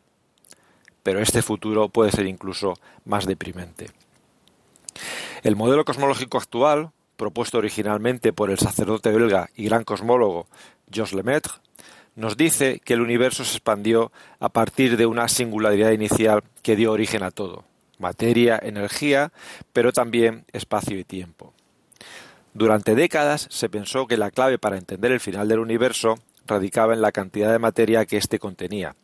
pero 1.03 1.19
este 1.19 1.41
futuro 1.41 1.90
puede 1.90 2.11
ser 2.11 2.26
incluso 2.26 2.73
más 3.06 3.26
deprimente. 3.26 3.91
El 5.44 5.56
modelo 5.56 5.86
cosmológico 5.86 6.38
actual, 6.38 6.91
propuesto 7.20 7.60
originalmente 7.60 8.34
por 8.34 8.50
el 8.50 8.58
sacerdote 8.58 9.12
belga 9.12 9.50
y 9.56 9.66
gran 9.66 9.84
cosmólogo 9.84 10.48
Georges 10.90 11.14
Lemaitre, 11.14 11.54
nos 12.16 12.38
dice 12.38 12.82
que 12.84 12.94
el 12.94 13.02
universo 13.02 13.44
se 13.44 13.58
expandió 13.58 14.12
a 14.40 14.50
partir 14.50 14.98
de 14.98 15.06
una 15.06 15.28
singularidad 15.28 15.91
inicial 15.91 16.44
que 16.64 16.76
dio 16.76 16.91
origen 16.91 17.22
a 17.22 17.32
todo 17.32 17.66
materia, 18.00 18.58
energía, 18.64 19.34
pero 19.74 19.91
también 19.91 20.46
espacio 20.54 20.98
y 20.98 21.04
tiempo. 21.04 21.54
Durante 22.54 22.96
décadas 22.96 23.48
se 23.52 23.68
pensó 23.68 24.08
que 24.08 24.16
la 24.16 24.32
clave 24.32 24.58
para 24.58 24.78
entender 24.78 25.12
el 25.12 25.20
final 25.20 25.50
del 25.50 25.60
universo 25.60 26.18
radicaba 26.48 26.94
en 26.94 27.02
la 27.02 27.12
cantidad 27.12 27.52
de 27.52 27.60
materia 27.60 28.06
que 28.06 28.16
éste 28.16 28.40
contenía, 28.40 28.96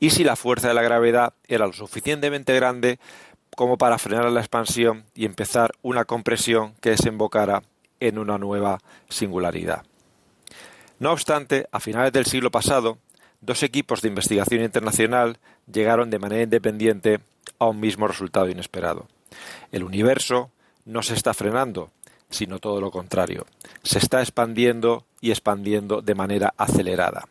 y 0.00 0.10
si 0.10 0.24
la 0.24 0.34
fuerza 0.34 0.68
de 0.68 0.74
la 0.74 0.82
gravedad 0.82 1.34
era 1.46 1.66
lo 1.66 1.72
suficientemente 1.72 2.54
grande 2.54 2.98
como 3.56 3.78
para 3.78 3.98
frenar 3.98 4.30
la 4.30 4.40
expansión 4.40 5.04
y 5.14 5.24
empezar 5.24 5.72
una 5.82 6.04
compresión 6.04 6.74
que 6.80 6.90
desembocara 6.90 7.62
en 8.00 8.18
una 8.18 8.38
nueva 8.38 8.80
singularidad. 9.08 9.84
No 10.98 11.12
obstante, 11.12 11.66
a 11.72 11.80
finales 11.80 12.12
del 12.12 12.26
siglo 12.26 12.50
pasado, 12.50 12.98
dos 13.40 13.62
equipos 13.62 14.02
de 14.02 14.08
investigación 14.08 14.62
internacional 14.62 15.38
llegaron 15.70 16.10
de 16.10 16.18
manera 16.18 16.42
independiente 16.42 17.20
a 17.58 17.66
un 17.66 17.80
mismo 17.80 18.06
resultado 18.06 18.48
inesperado. 18.48 19.06
El 19.70 19.84
universo 19.84 20.50
no 20.84 21.02
se 21.02 21.14
está 21.14 21.34
frenando, 21.34 21.90
sino 22.30 22.58
todo 22.58 22.80
lo 22.80 22.90
contrario. 22.90 23.46
Se 23.82 23.98
está 23.98 24.20
expandiendo 24.20 25.04
y 25.20 25.30
expandiendo 25.30 26.02
de 26.02 26.14
manera 26.14 26.54
acelerada. 26.56 27.28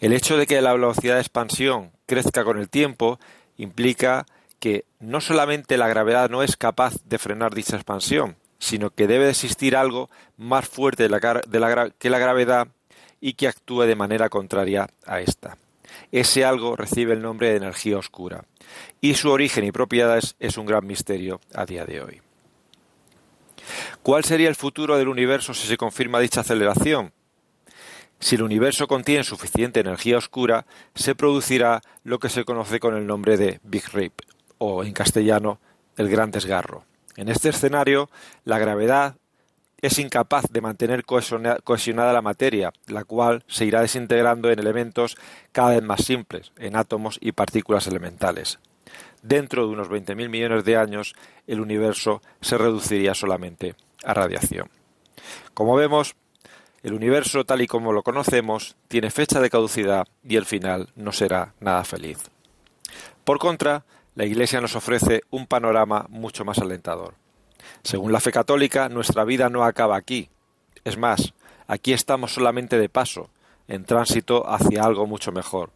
El 0.00 0.12
hecho 0.12 0.36
de 0.36 0.46
que 0.46 0.60
la 0.60 0.72
velocidad 0.72 1.14
de 1.14 1.20
expansión 1.20 1.90
crezca 2.06 2.44
con 2.44 2.58
el 2.58 2.68
tiempo 2.68 3.18
implica 3.56 4.26
que 4.58 4.84
no 5.00 5.20
solamente 5.20 5.76
la 5.76 5.88
gravedad 5.88 6.30
no 6.30 6.42
es 6.42 6.56
capaz 6.56 6.94
de 7.04 7.18
frenar 7.18 7.54
dicha 7.54 7.76
expansión, 7.76 8.36
sino 8.58 8.90
que 8.90 9.06
debe 9.06 9.28
existir 9.28 9.76
algo 9.76 10.08
más 10.36 10.68
fuerte 10.68 11.08
que 11.08 12.10
la 12.10 12.18
gravedad 12.18 12.68
y 13.20 13.34
que 13.34 13.48
actúe 13.48 13.82
de 13.82 13.96
manera 13.96 14.28
contraria 14.28 14.88
a 15.06 15.20
esta. 15.20 15.56
Ese 16.12 16.44
algo 16.44 16.76
recibe 16.76 17.12
el 17.12 17.22
nombre 17.22 17.50
de 17.50 17.56
energía 17.56 17.98
oscura, 17.98 18.44
y 19.00 19.14
su 19.14 19.30
origen 19.30 19.64
y 19.64 19.72
propiedades 19.72 20.36
es 20.38 20.56
un 20.56 20.66
gran 20.66 20.86
misterio 20.86 21.40
a 21.54 21.64
día 21.64 21.84
de 21.84 22.02
hoy. 22.02 22.22
¿Cuál 24.02 24.24
sería 24.24 24.48
el 24.48 24.54
futuro 24.54 24.96
del 24.96 25.08
universo 25.08 25.52
si 25.54 25.66
se 25.66 25.76
confirma 25.76 26.20
dicha 26.20 26.40
aceleración? 26.40 27.12
Si 28.20 28.36
el 28.36 28.42
universo 28.42 28.86
contiene 28.86 29.24
suficiente 29.24 29.80
energía 29.80 30.16
oscura, 30.16 30.66
se 30.94 31.14
producirá 31.14 31.82
lo 32.04 32.18
que 32.18 32.28
se 32.28 32.44
conoce 32.44 32.80
con 32.80 32.96
el 32.96 33.06
nombre 33.06 33.36
de 33.36 33.60
Big 33.62 33.88
Rip, 33.92 34.20
o 34.58 34.84
en 34.84 34.92
castellano, 34.92 35.58
el 35.96 36.08
gran 36.08 36.30
desgarro. 36.30 36.84
En 37.16 37.28
este 37.28 37.48
escenario, 37.48 38.10
la 38.44 38.58
gravedad 38.58 39.16
es 39.80 39.98
incapaz 39.98 40.44
de 40.50 40.60
mantener 40.60 41.04
cohesionada 41.04 42.12
la 42.12 42.22
materia, 42.22 42.72
la 42.86 43.04
cual 43.04 43.44
se 43.46 43.64
irá 43.64 43.82
desintegrando 43.82 44.50
en 44.50 44.58
elementos 44.58 45.16
cada 45.52 45.70
vez 45.70 45.82
más 45.82 46.04
simples, 46.04 46.52
en 46.56 46.76
átomos 46.76 47.18
y 47.20 47.32
partículas 47.32 47.86
elementales. 47.86 48.58
Dentro 49.22 49.66
de 49.66 49.72
unos 49.72 49.88
20.000 49.88 50.28
millones 50.28 50.64
de 50.64 50.76
años, 50.76 51.14
el 51.46 51.60
universo 51.60 52.22
se 52.40 52.58
reduciría 52.58 53.14
solamente 53.14 53.74
a 54.04 54.14
radiación. 54.14 54.70
Como 55.54 55.74
vemos, 55.74 56.14
el 56.82 56.94
universo 56.94 57.44
tal 57.44 57.62
y 57.62 57.66
como 57.66 57.92
lo 57.92 58.02
conocemos 58.02 58.76
tiene 58.88 59.10
fecha 59.10 59.40
de 59.40 59.50
caducidad 59.50 60.06
y 60.22 60.36
el 60.36 60.44
final 60.44 60.90
no 60.94 61.12
será 61.12 61.54
nada 61.60 61.82
feliz. 61.84 62.18
Por 63.24 63.38
contra, 63.38 63.84
la 64.16 64.24
Iglesia 64.24 64.62
nos 64.62 64.74
ofrece 64.74 65.22
un 65.30 65.46
panorama 65.46 66.06
mucho 66.08 66.44
más 66.44 66.58
alentador. 66.58 67.14
Según 67.82 68.12
la 68.12 68.20
fe 68.20 68.32
católica, 68.32 68.88
nuestra 68.88 69.24
vida 69.24 69.50
no 69.50 69.62
acaba 69.62 69.96
aquí. 69.96 70.30
Es 70.84 70.96
más, 70.96 71.34
aquí 71.68 71.92
estamos 71.92 72.32
solamente 72.32 72.78
de 72.78 72.88
paso, 72.88 73.28
en 73.68 73.84
tránsito 73.84 74.48
hacia 74.48 74.82
algo 74.82 75.06
mucho 75.06 75.32
mejor. 75.32 75.70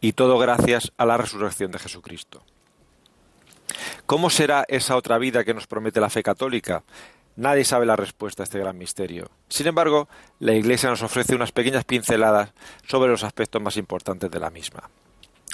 Y 0.00 0.12
todo 0.12 0.38
gracias 0.38 0.92
a 0.96 1.06
la 1.06 1.16
resurrección 1.16 1.72
de 1.72 1.80
Jesucristo. 1.80 2.44
¿Cómo 4.06 4.30
será 4.30 4.64
esa 4.68 4.96
otra 4.96 5.18
vida 5.18 5.42
que 5.42 5.54
nos 5.54 5.66
promete 5.66 6.00
la 6.00 6.10
fe 6.10 6.22
católica? 6.22 6.84
Nadie 7.34 7.64
sabe 7.64 7.84
la 7.84 7.96
respuesta 7.96 8.42
a 8.42 8.44
este 8.44 8.60
gran 8.60 8.78
misterio. 8.78 9.28
Sin 9.48 9.66
embargo, 9.66 10.08
la 10.38 10.54
Iglesia 10.54 10.88
nos 10.88 11.02
ofrece 11.02 11.34
unas 11.34 11.50
pequeñas 11.50 11.84
pinceladas 11.84 12.52
sobre 12.86 13.10
los 13.10 13.24
aspectos 13.24 13.60
más 13.60 13.76
importantes 13.76 14.30
de 14.30 14.38
la 14.38 14.50
misma. 14.50 14.88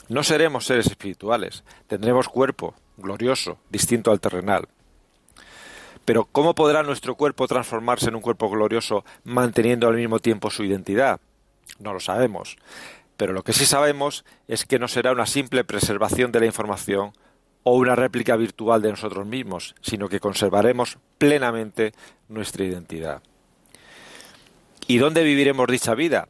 No 0.09 0.23
seremos 0.23 0.67
seres 0.67 0.87
espirituales, 0.87 1.65
tendremos 1.87 2.29
cuerpo, 2.29 2.75
glorioso, 2.97 3.59
distinto 3.71 4.11
al 4.11 4.21
terrenal. 4.21 4.69
Pero 6.05 6.25
¿cómo 6.25 6.55
podrá 6.55 6.83
nuestro 6.83 7.15
cuerpo 7.15 7.47
transformarse 7.47 8.09
en 8.09 8.17
un 8.17 8.23
cuerpo 8.23 8.51
glorioso 8.51 9.05
manteniendo 9.25 9.89
al 9.89 9.97
mismo 9.97 10.19
tiempo 10.19 10.51
su 10.51 10.65
identidad? 10.65 11.21
No 11.79 11.93
lo 11.93 12.01
sabemos. 12.01 12.57
Pero 13.17 13.33
lo 13.33 13.45
que 13.45 13.53
sí 13.53 13.67
sabemos 13.67 14.25
es 14.49 14.67
que 14.67 14.79
no 14.79 14.89
será 14.89 15.13
una 15.13 15.27
simple 15.27 15.65
preservación 15.65 16.33
de 16.33 16.41
la 16.41 16.47
información 16.47 17.13
o 17.63 17.77
una 17.77 17.95
réplica 17.95 18.37
virtual 18.37 18.83
de 18.83 18.91
nosotros 18.91 19.27
mismos, 19.27 19.77
sino 19.81 20.09
que 20.09 20.19
conservaremos 20.19 20.99
plenamente 21.19 21.93
nuestra 22.29 22.65
identidad. 22.65 23.23
¿Y 24.89 24.99
dónde 24.99 25.23
viviremos 25.23 25.69
dicha 25.69 25.95
vida? 25.95 26.29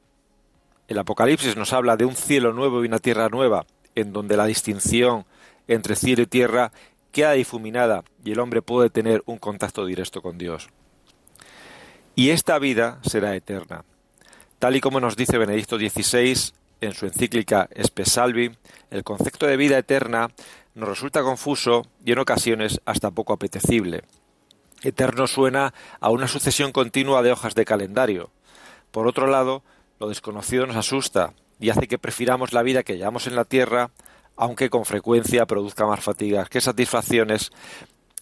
El 0.93 0.99
Apocalipsis 0.99 1.57
nos 1.57 1.73
habla 1.73 1.97
de 1.97 2.05
un 2.05 2.15
cielo 2.15 2.53
nuevo 2.53 2.85
y 2.85 2.87
una 2.87 2.99
tierra 2.99 3.31
nueva, 3.31 3.65
en 3.95 4.13
donde 4.13 4.37
la 4.37 4.45
distinción 4.45 5.25
entre 5.67 5.97
cielo 5.97 6.25
y 6.25 6.27
tierra 6.27 6.71
queda 7.13 7.33
difuminada 7.33 8.05
y 8.23 8.33
el 8.33 8.41
hombre 8.41 8.61
puede 8.61 8.91
tener 8.91 9.23
un 9.25 9.39
contacto 9.39 9.87
directo 9.87 10.21
con 10.21 10.37
Dios. 10.37 10.69
Y 12.15 12.29
esta 12.29 12.59
vida 12.59 12.99
será 13.01 13.35
eterna. 13.35 13.87
Tal 14.59 14.77
y 14.77 14.83
como 14.83 15.01
nos 15.01 15.17
dice 15.17 15.39
Benedicto 15.39 15.79
XVI 15.79 16.53
en 16.83 16.93
su 16.93 17.07
encíclica 17.07 17.71
Espesalvi, 17.71 18.51
el 18.91 19.03
concepto 19.03 19.47
de 19.47 19.57
vida 19.57 19.79
eterna 19.79 20.29
nos 20.75 20.91
resulta 20.91 21.23
confuso 21.23 21.87
y 22.05 22.13
en 22.13 22.19
ocasiones 22.19 22.83
hasta 22.85 23.11
poco 23.11 23.33
apetecible. 23.33 24.03
Eterno 24.83 25.27
suena 25.27 25.73
a 26.01 26.11
una 26.11 26.29
sucesión 26.29 26.71
continua 26.71 27.23
de 27.23 27.33
hojas 27.33 27.55
de 27.55 27.65
calendario. 27.65 28.29
Por 28.91 29.07
otro 29.07 29.27
lado, 29.27 29.63
lo 30.03 30.09
desconocido 30.09 30.67
nos 30.67 30.75
asusta 30.75 31.33
y 31.61 31.71
hace 31.71 31.87
que 31.87 31.97
prefiramos 31.97 32.53
la 32.53 32.63
vida 32.63 32.83
que 32.83 32.97
llevamos 32.97 33.29
en 33.29 33.37
la 33.37 33.45
tierra 33.45 33.91
aunque 34.37 34.69
con 34.69 34.85
frecuencia 34.85 35.47
produzca 35.47 35.87
más 35.87 36.01
fatigas 36.01 36.49
que 36.49 36.61
satisfacciones, 36.61 37.53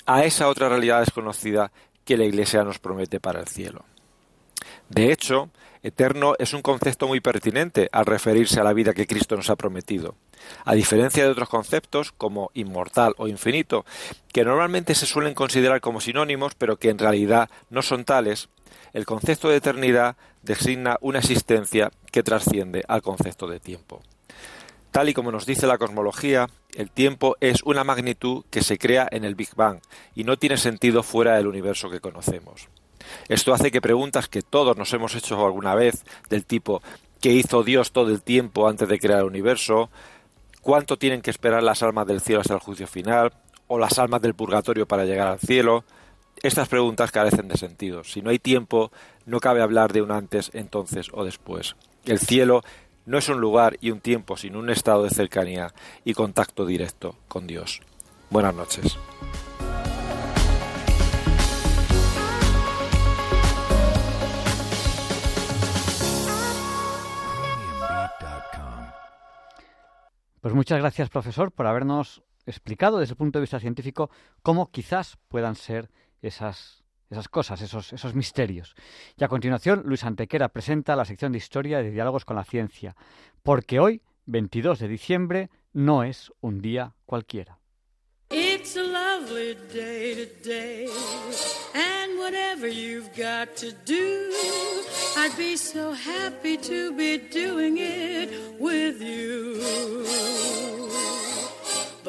a 0.04 0.24
esa 0.24 0.48
otra 0.48 0.68
realidad 0.68 1.00
desconocida 1.00 1.72
que 2.04 2.18
la 2.18 2.24
Iglesia 2.24 2.64
nos 2.64 2.78
promete 2.78 3.20
para 3.20 3.40
el 3.40 3.46
cielo. 3.46 3.84
De 4.90 5.12
hecho, 5.12 5.48
eterno 5.82 6.34
es 6.38 6.52
un 6.52 6.60
concepto 6.60 7.06
muy 7.06 7.20
pertinente 7.20 7.88
al 7.92 8.04
referirse 8.04 8.60
a 8.60 8.64
la 8.64 8.74
vida 8.74 8.92
que 8.92 9.06
Cristo 9.06 9.36
nos 9.36 9.48
ha 9.48 9.56
prometido. 9.56 10.16
A 10.64 10.74
diferencia 10.74 11.24
de 11.24 11.30
otros 11.30 11.48
conceptos 11.48 12.12
como 12.12 12.50
inmortal 12.52 13.14
o 13.16 13.28
infinito, 13.28 13.86
que 14.32 14.44
normalmente 14.44 14.94
se 14.94 15.06
suelen 15.06 15.32
considerar 15.32 15.80
como 15.80 16.00
sinónimos, 16.00 16.54
pero 16.56 16.76
que 16.76 16.90
en 16.90 16.98
realidad 16.98 17.48
no 17.70 17.80
son 17.80 18.04
tales, 18.04 18.48
el 18.92 19.06
concepto 19.06 19.48
de 19.48 19.56
eternidad 19.56 20.16
designa 20.42 20.96
una 21.00 21.18
existencia 21.18 21.90
que 22.10 22.22
trasciende 22.22 22.84
al 22.88 23.02
concepto 23.02 23.46
de 23.46 23.60
tiempo. 23.60 24.02
Tal 24.90 25.08
y 25.08 25.14
como 25.14 25.30
nos 25.30 25.46
dice 25.46 25.66
la 25.66 25.78
cosmología, 25.78 26.48
el 26.74 26.90
tiempo 26.90 27.36
es 27.40 27.62
una 27.62 27.84
magnitud 27.84 28.44
que 28.50 28.62
se 28.62 28.78
crea 28.78 29.08
en 29.10 29.24
el 29.24 29.36
Big 29.36 29.54
Bang 29.54 29.80
y 30.14 30.24
no 30.24 30.36
tiene 30.36 30.56
sentido 30.56 31.02
fuera 31.02 31.36
del 31.36 31.46
universo 31.46 31.90
que 31.90 32.00
conocemos. 32.00 32.68
Esto 33.28 33.54
hace 33.54 33.70
que 33.70 33.80
preguntas 33.80 34.28
que 34.28 34.42
todos 34.42 34.76
nos 34.76 34.92
hemos 34.92 35.14
hecho 35.14 35.44
alguna 35.44 35.74
vez, 35.74 36.04
del 36.28 36.44
tipo 36.44 36.82
¿qué 37.20 37.30
hizo 37.30 37.62
Dios 37.62 37.92
todo 37.92 38.10
el 38.10 38.22
tiempo 38.22 38.68
antes 38.68 38.88
de 38.88 38.98
crear 38.98 39.20
el 39.20 39.26
universo? 39.26 39.90
¿Cuánto 40.60 40.98
tienen 40.98 41.22
que 41.22 41.30
esperar 41.30 41.62
las 41.62 41.82
almas 41.82 42.06
del 42.06 42.20
cielo 42.20 42.40
hasta 42.40 42.54
el 42.54 42.60
juicio 42.60 42.86
final? 42.86 43.32
¿O 43.68 43.78
las 43.78 43.98
almas 43.98 44.22
del 44.22 44.34
purgatorio 44.34 44.86
para 44.86 45.04
llegar 45.04 45.28
al 45.28 45.38
cielo? 45.38 45.84
Estas 46.42 46.68
preguntas 46.68 47.10
carecen 47.12 47.48
de 47.48 47.58
sentido. 47.58 48.02
Si 48.02 48.22
no 48.22 48.30
hay 48.30 48.38
tiempo, 48.38 48.90
no 49.26 49.40
cabe 49.40 49.60
hablar 49.60 49.92
de 49.92 50.00
un 50.00 50.10
antes, 50.10 50.50
entonces 50.54 51.08
o 51.12 51.22
después. 51.22 51.76
El 52.06 52.18
cielo 52.18 52.62
no 53.04 53.18
es 53.18 53.28
un 53.28 53.42
lugar 53.42 53.76
y 53.82 53.90
un 53.90 54.00
tiempo, 54.00 54.38
sino 54.38 54.58
un 54.58 54.70
estado 54.70 55.02
de 55.02 55.10
cercanía 55.10 55.74
y 56.02 56.14
contacto 56.14 56.64
directo 56.64 57.14
con 57.28 57.46
Dios. 57.46 57.82
Buenas 58.30 58.54
noches. 58.54 58.96
Pues 70.40 70.54
muchas 70.54 70.78
gracias, 70.78 71.10
profesor, 71.10 71.52
por 71.52 71.66
habernos 71.66 72.22
explicado 72.46 72.98
desde 72.98 73.12
el 73.12 73.18
punto 73.18 73.38
de 73.38 73.42
vista 73.42 73.60
científico 73.60 74.08
cómo 74.42 74.70
quizás 74.70 75.18
puedan 75.28 75.54
ser 75.54 75.90
esas 76.22 76.80
esas 77.10 77.28
cosas, 77.28 77.60
esos, 77.60 77.92
esos 77.92 78.14
misterios. 78.14 78.74
Y 79.16 79.24
a 79.24 79.28
continuación, 79.28 79.82
Luis 79.84 80.04
Antequera 80.04 80.48
presenta 80.48 80.96
la 80.96 81.04
sección 81.04 81.32
de 81.32 81.38
historia 81.38 81.82
de 81.82 81.90
diálogos 81.90 82.24
con 82.24 82.36
la 82.36 82.44
ciencia, 82.44 82.94
porque 83.42 83.80
hoy, 83.80 84.02
22 84.26 84.78
de 84.78 84.88
diciembre, 84.88 85.50
no 85.72 86.04
es 86.04 86.32
un 86.40 86.60
día 86.60 86.94
cualquiera. 87.06 87.58
It's 88.32 88.76
a 88.76 88.82
lovely 88.84 89.56
day 89.70 90.86
and 91.74 92.16
whatever 92.16 92.68
you've 92.68 93.10
got 93.16 93.56
to 93.56 93.72
do, 93.84 94.30
I'd 95.16 95.36
be 95.36 95.56
so 95.56 95.92
happy 95.92 96.56
to 96.58 96.92
be 96.92 97.18
doing 97.18 97.78
it 97.78 98.30
with 98.60 99.02
you. 99.02 100.79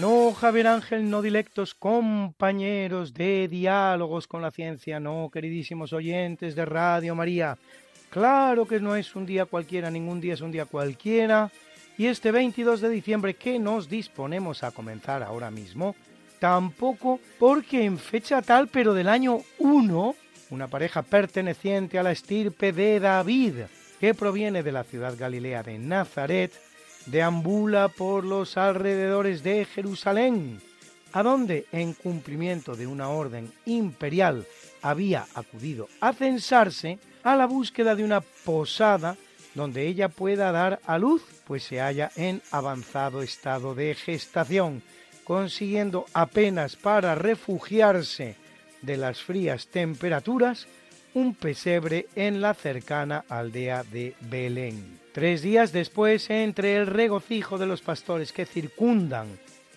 No, 0.00 0.32
Javier 0.32 0.66
Ángel, 0.66 1.08
no 1.08 1.22
dilectos 1.22 1.72
compañeros 1.72 3.14
de 3.14 3.46
diálogos 3.46 4.26
con 4.26 4.42
la 4.42 4.50
ciencia, 4.50 4.98
no, 4.98 5.30
queridísimos 5.32 5.92
oyentes 5.92 6.56
de 6.56 6.64
Radio 6.64 7.14
María. 7.14 7.56
Claro 8.10 8.66
que 8.66 8.80
no 8.80 8.96
es 8.96 9.14
un 9.14 9.24
día 9.24 9.44
cualquiera, 9.44 9.92
ningún 9.92 10.20
día 10.20 10.34
es 10.34 10.40
un 10.40 10.50
día 10.50 10.64
cualquiera. 10.64 11.52
Y 11.96 12.06
este 12.06 12.32
22 12.32 12.80
de 12.80 12.88
diciembre 12.88 13.34
que 13.34 13.60
nos 13.60 13.88
disponemos 13.88 14.64
a 14.64 14.72
comenzar 14.72 15.22
ahora 15.22 15.52
mismo, 15.52 15.94
tampoco 16.40 17.20
porque 17.38 17.84
en 17.84 17.98
fecha 17.98 18.42
tal, 18.42 18.66
pero 18.66 18.94
del 18.94 19.08
año 19.08 19.42
1, 19.58 20.16
una 20.50 20.66
pareja 20.66 21.02
perteneciente 21.02 22.00
a 22.00 22.02
la 22.02 22.10
estirpe 22.10 22.72
de 22.72 22.98
David, 22.98 23.54
que 24.00 24.12
proviene 24.12 24.64
de 24.64 24.72
la 24.72 24.82
ciudad 24.82 25.16
galilea 25.16 25.62
de 25.62 25.78
Nazaret, 25.78 26.52
deambula 27.06 27.88
por 27.88 28.24
los 28.24 28.56
alrededores 28.56 29.42
de 29.42 29.64
Jerusalén, 29.64 30.60
a 31.12 31.22
donde, 31.22 31.66
en 31.72 31.92
cumplimiento 31.92 32.74
de 32.74 32.86
una 32.86 33.08
orden 33.08 33.52
imperial, 33.66 34.46
había 34.82 35.26
acudido 35.34 35.88
a 36.00 36.12
censarse 36.12 36.98
a 37.22 37.36
la 37.36 37.46
búsqueda 37.46 37.94
de 37.94 38.04
una 38.04 38.20
posada 38.20 39.16
donde 39.54 39.86
ella 39.86 40.08
pueda 40.08 40.50
dar 40.52 40.80
a 40.84 40.98
luz, 40.98 41.22
pues 41.46 41.62
se 41.64 41.80
halla 41.80 42.10
en 42.16 42.42
avanzado 42.50 43.22
estado 43.22 43.74
de 43.74 43.94
gestación, 43.94 44.82
consiguiendo 45.22 46.06
apenas 46.12 46.76
para 46.76 47.14
refugiarse 47.14 48.36
de 48.82 48.96
las 48.96 49.22
frías 49.22 49.68
temperaturas 49.68 50.66
un 51.14 51.34
pesebre 51.34 52.08
en 52.16 52.40
la 52.40 52.54
cercana 52.54 53.24
aldea 53.28 53.84
de 53.84 54.14
Belén. 54.20 55.00
Tres 55.12 55.42
días 55.42 55.72
después, 55.72 56.28
entre 56.28 56.76
el 56.76 56.86
regocijo 56.86 57.56
de 57.56 57.66
los 57.66 57.80
pastores 57.80 58.32
que 58.32 58.46
circundan 58.46 59.28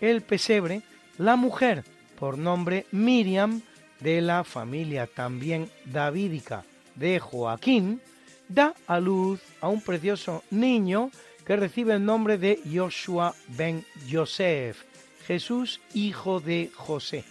el 0.02 0.22
pesebre, 0.22 0.82
la 1.18 1.36
mujer, 1.36 1.84
por 2.20 2.38
nombre 2.38 2.88
Miriam, 2.92 3.62
de 4.00 4.22
la 4.22 4.44
familia 4.44 5.08
también 5.08 5.70
davídica 5.86 6.64
de 6.96 7.20
Joaquín, 7.20 8.02
da 8.48 8.74
a 8.88 9.00
luz 9.00 9.40
a 9.62 9.68
un 9.68 9.82
precioso 9.82 10.44
niño 10.52 11.12
que 11.46 11.56
recibe 11.56 11.94
el 11.94 12.06
nombre 12.06 12.38
de 12.38 12.60
Joshua 12.72 13.34
ben 13.48 13.86
Yosef, 14.08 14.84
Jesús 15.26 15.82
hijo 15.94 16.40
de 16.40 16.72
José. 16.76 17.24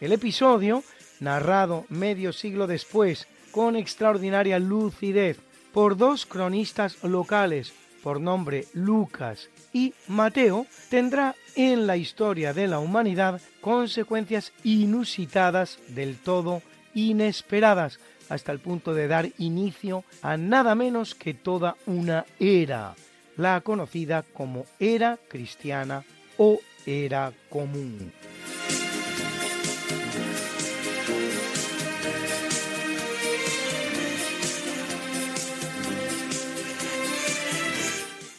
El 0.00 0.12
episodio, 0.12 0.82
narrado 1.20 1.84
medio 1.88 2.32
siglo 2.32 2.66
después 2.66 3.26
con 3.50 3.76
extraordinaria 3.76 4.58
lucidez 4.58 5.38
por 5.72 5.96
dos 5.96 6.26
cronistas 6.26 7.02
locales 7.04 7.72
por 8.02 8.20
nombre 8.20 8.66
Lucas 8.72 9.50
y 9.72 9.94
Mateo, 10.08 10.66
tendrá 10.88 11.34
en 11.54 11.86
la 11.86 11.96
historia 11.96 12.52
de 12.52 12.66
la 12.66 12.78
humanidad 12.78 13.40
consecuencias 13.60 14.52
inusitadas 14.64 15.78
del 15.88 16.16
todo 16.16 16.62
inesperadas, 16.94 18.00
hasta 18.28 18.52
el 18.52 18.60
punto 18.60 18.94
de 18.94 19.08
dar 19.08 19.28
inicio 19.38 20.04
a 20.22 20.36
nada 20.36 20.74
menos 20.74 21.14
que 21.14 21.34
toda 21.34 21.76
una 21.86 22.24
era, 22.38 22.94
la 23.36 23.60
conocida 23.60 24.22
como 24.22 24.66
era 24.78 25.18
cristiana 25.28 26.04
o 26.36 26.60
era 26.86 27.32
común. 27.48 28.12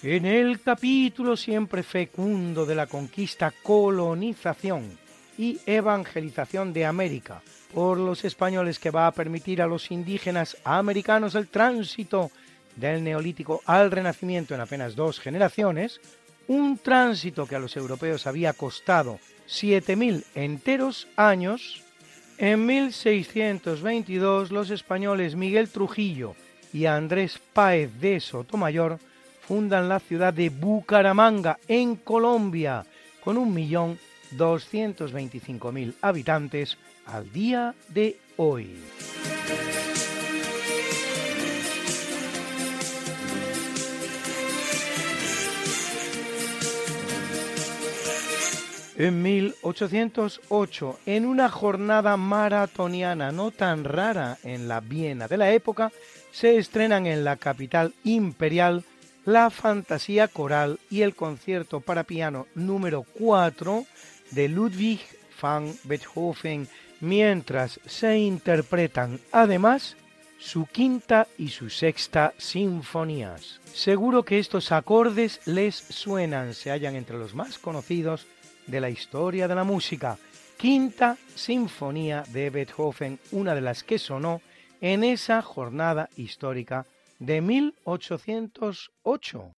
En 0.04 0.26
el 0.26 0.60
capítulo 0.62 1.38
siempre 1.38 1.84
fecundo 1.84 2.66
de 2.66 2.74
la 2.74 2.88
conquista, 2.88 3.54
colonización 3.62 4.98
y 5.38 5.60
evangelización 5.68 6.74
de 6.74 6.88
América 6.88 7.44
por 7.72 8.00
los 8.00 8.26
españoles 8.26 8.80
que 8.80 8.90
va 8.90 9.06
a 9.06 9.12
permitir 9.12 9.62
a 9.62 9.68
los 9.68 9.92
indígenas 9.92 10.58
americanos 10.64 11.36
el 11.36 11.50
tránsito 11.50 12.32
del 12.76 13.04
neolítico 13.04 13.62
al 13.68 13.92
renacimiento 13.92 14.56
en 14.56 14.62
apenas 14.62 14.96
dos 14.96 15.20
generaciones, 15.20 16.02
un 16.48 16.80
tránsito 16.80 17.46
que 17.46 17.56
a 17.56 17.60
los 17.60 17.78
europeos 17.78 18.26
había 18.26 18.54
costado 18.54 19.20
7.000 19.48 20.24
enteros 20.34 21.08
años, 21.16 21.84
en 22.40 22.66
1622 22.66 24.50
los 24.50 24.72
españoles 24.72 25.36
Miguel 25.36 25.70
Trujillo 25.70 26.34
y 26.74 26.88
Andrés 26.88 27.40
Páez 27.54 27.92
de 28.00 28.20
Sotomayor 28.20 28.98
fundan 29.52 29.90
la 29.90 30.00
ciudad 30.00 30.34
de 30.34 30.50
Bucaramanga, 30.50 31.60
en 31.68 31.98
Colombia, 31.98 32.86
con 33.22 33.36
1.225.000 33.36 35.96
habitantes 36.02 36.78
al 37.06 37.30
día 37.34 37.76
de 37.90 38.18
hoy. 38.38 38.78
En 48.98 49.22
1808, 49.22 51.00
en 51.06 51.26
una 51.26 51.50
jornada 51.50 52.16
maratoniana 52.16 53.34
no 53.34 53.52
tan 53.52 53.84
rara 53.84 54.38
en 54.44 54.70
la 54.70 54.80
Viena 54.80 55.28
de 55.28 55.36
la 55.36 55.52
época, 55.52 55.92
se 56.32 56.56
estrenan 56.56 57.06
en 57.06 57.26
la 57.26 57.36
capital 57.36 57.94
imperial 58.06 58.86
la 59.26 59.50
fantasía 59.50 60.28
coral 60.28 60.80
y 60.90 61.02
el 61.02 61.16
concierto 61.16 61.80
para 61.80 62.04
piano 62.04 62.48
número 62.56 63.04
4 63.18 63.86
de 64.32 64.48
Ludwig 64.48 65.02
van 65.42 65.74
Beethoven, 65.84 66.68
mientras 67.00 67.80
se 67.86 68.18
interpretan 68.20 69.20
además 69.32 69.96
su 70.40 70.66
quinta 70.66 71.28
y 71.38 71.50
su 71.50 71.70
sexta 71.70 72.34
sinfonías. 72.38 73.60
Seguro 73.74 74.24
que 74.24 74.40
estos 74.40 74.72
acordes 74.72 75.40
les 75.46 75.76
suenan, 75.76 76.54
se 76.54 76.72
hallan 76.72 76.96
entre 76.96 77.18
los 77.18 77.36
más 77.36 77.60
conocidos 77.60 78.26
de 78.68 78.82
la 78.82 78.90
historia 78.90 79.48
de 79.48 79.56
la 79.56 79.64
música. 79.64 80.18
Quinta 80.58 81.18
Sinfonía 81.36 82.24
de 82.30 82.50
Beethoven, 82.50 83.20
una 83.32 83.56
de 83.56 83.62
las 83.62 83.84
que 83.84 83.98
sonó 83.98 84.42
en 84.80 85.04
esa 85.04 85.42
jornada 85.42 86.10
histórica 86.16 86.86
de 87.22 87.40
1808. 87.40 89.54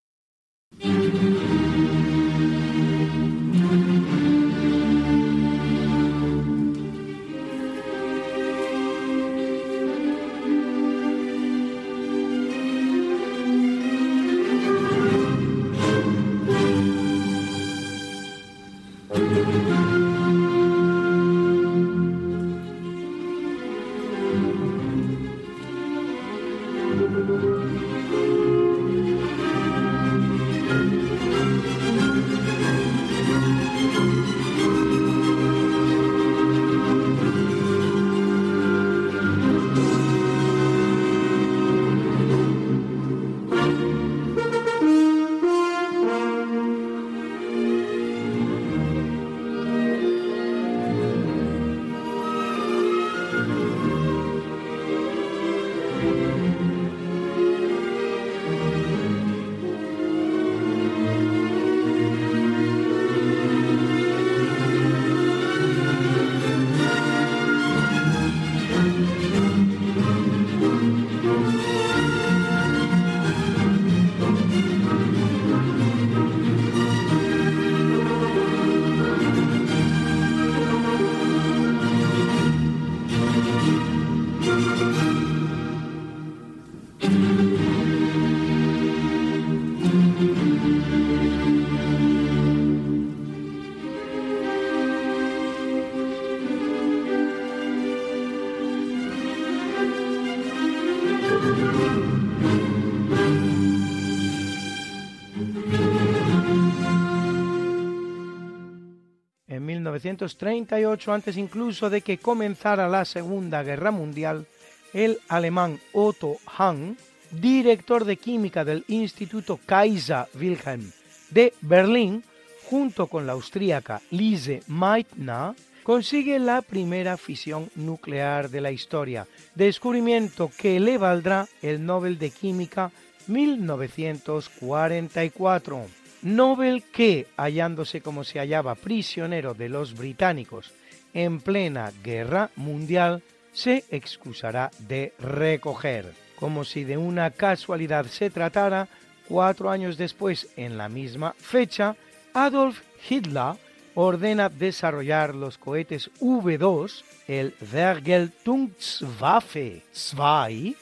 1938, 110.04 111.14
antes 111.14 111.38
incluso 111.38 111.90
de 111.90 112.02
que 112.02 112.18
comenzara 112.18 112.90
la 112.90 113.06
Segunda 113.06 113.64
Guerra 113.64 113.92
Mundial, 113.92 114.46
el 114.94 115.20
alemán 115.30 115.80
Otto 115.94 116.36
Hahn, 116.58 116.98
director 117.32 118.04
de 118.06 118.18
química 118.18 118.66
del 118.66 118.84
Instituto 118.88 119.60
Kaiser 119.66 120.26
Wilhelm 120.40 120.92
de 121.32 121.54
Berlín, 121.62 122.24
junto 122.70 123.08
con 123.08 123.26
la 123.26 123.34
austríaca 123.34 124.00
Lise 124.12 124.62
Meitner, 124.68 125.56
consigue 125.84 126.38
la 126.40 126.62
primera 126.62 127.18
fisión 127.18 127.70
nuclear 127.76 128.50
de 128.50 128.62
la 128.62 128.72
historia, 128.72 129.28
descubrimiento 129.56 130.50
que 130.58 130.80
le 130.80 130.98
valdrá 130.98 131.50
el 131.62 131.86
Nobel 131.86 132.18
de 132.20 132.30
Química 132.30 132.90
1944. 133.28 136.03
Nobel 136.24 136.84
que, 136.84 137.28
hallándose 137.38 138.02
como 138.02 138.24
se 138.24 138.40
hallaba 138.40 138.76
prisionero 138.76 139.54
de 139.54 139.70
los 139.70 139.96
británicos 139.96 140.72
en 141.14 141.42
plena 141.42 141.92
guerra 142.04 142.50
mundial, 142.56 143.22
se 143.52 143.84
excusará 143.90 144.72
de 144.80 145.14
recoger. 145.20 146.14
Como 146.40 146.66
si 146.66 146.84
de 146.84 146.98
una 146.98 147.32
casualidad 147.32 148.06
se 148.06 148.30
tratara, 148.30 148.88
cuatro 149.28 149.70
años 149.70 149.98
después, 149.98 150.50
en 150.58 150.78
la 150.78 150.90
misma 150.90 151.34
fecha, 151.38 151.96
Adolf 152.34 152.82
Hitler 153.08 153.54
ordena 153.96 154.50
desarrollar 154.50 155.36
los 155.36 155.58
cohetes 155.58 156.12
V2, 156.20 157.04
el 157.28 157.56
Vergeltungswaffe 157.60 159.84
2, 159.94 160.76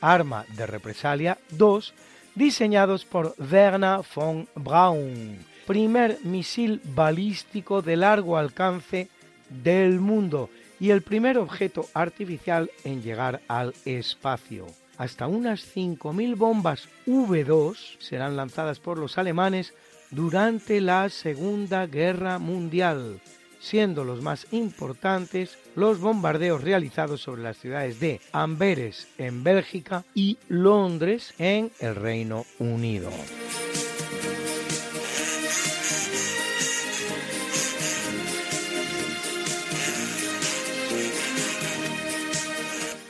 arma 0.00 0.44
de 0.56 0.66
represalia 0.66 1.38
2, 1.50 1.94
diseñados 2.34 3.04
por 3.04 3.34
Werner 3.38 4.00
von 4.14 4.48
Braun, 4.54 5.38
primer 5.66 6.18
misil 6.24 6.80
balístico 6.84 7.82
de 7.82 7.96
largo 7.96 8.36
alcance 8.36 9.08
del 9.48 10.00
mundo 10.00 10.50
y 10.78 10.90
el 10.90 11.02
primer 11.02 11.38
objeto 11.38 11.86
artificial 11.94 12.70
en 12.84 13.02
llegar 13.02 13.40
al 13.48 13.74
espacio. 13.84 14.66
Hasta 14.96 15.26
unas 15.26 15.64
5.000 15.74 16.36
bombas 16.36 16.88
V2 17.06 17.98
serán 17.98 18.36
lanzadas 18.36 18.80
por 18.80 18.98
los 18.98 19.18
alemanes 19.18 19.72
durante 20.10 20.80
la 20.80 21.08
Segunda 21.08 21.86
Guerra 21.86 22.38
Mundial, 22.38 23.20
siendo 23.60 24.02
los 24.02 24.22
más 24.22 24.46
importantes 24.50 25.58
los 25.76 26.00
bombardeos 26.00 26.64
realizados 26.64 27.20
sobre 27.20 27.42
las 27.42 27.58
ciudades 27.58 28.00
de 28.00 28.20
Amberes 28.32 29.06
en 29.18 29.44
Bélgica 29.44 30.04
y 30.14 30.38
Londres 30.48 31.34
en 31.38 31.70
el 31.78 31.94
Reino 31.94 32.44
Unido. 32.58 33.10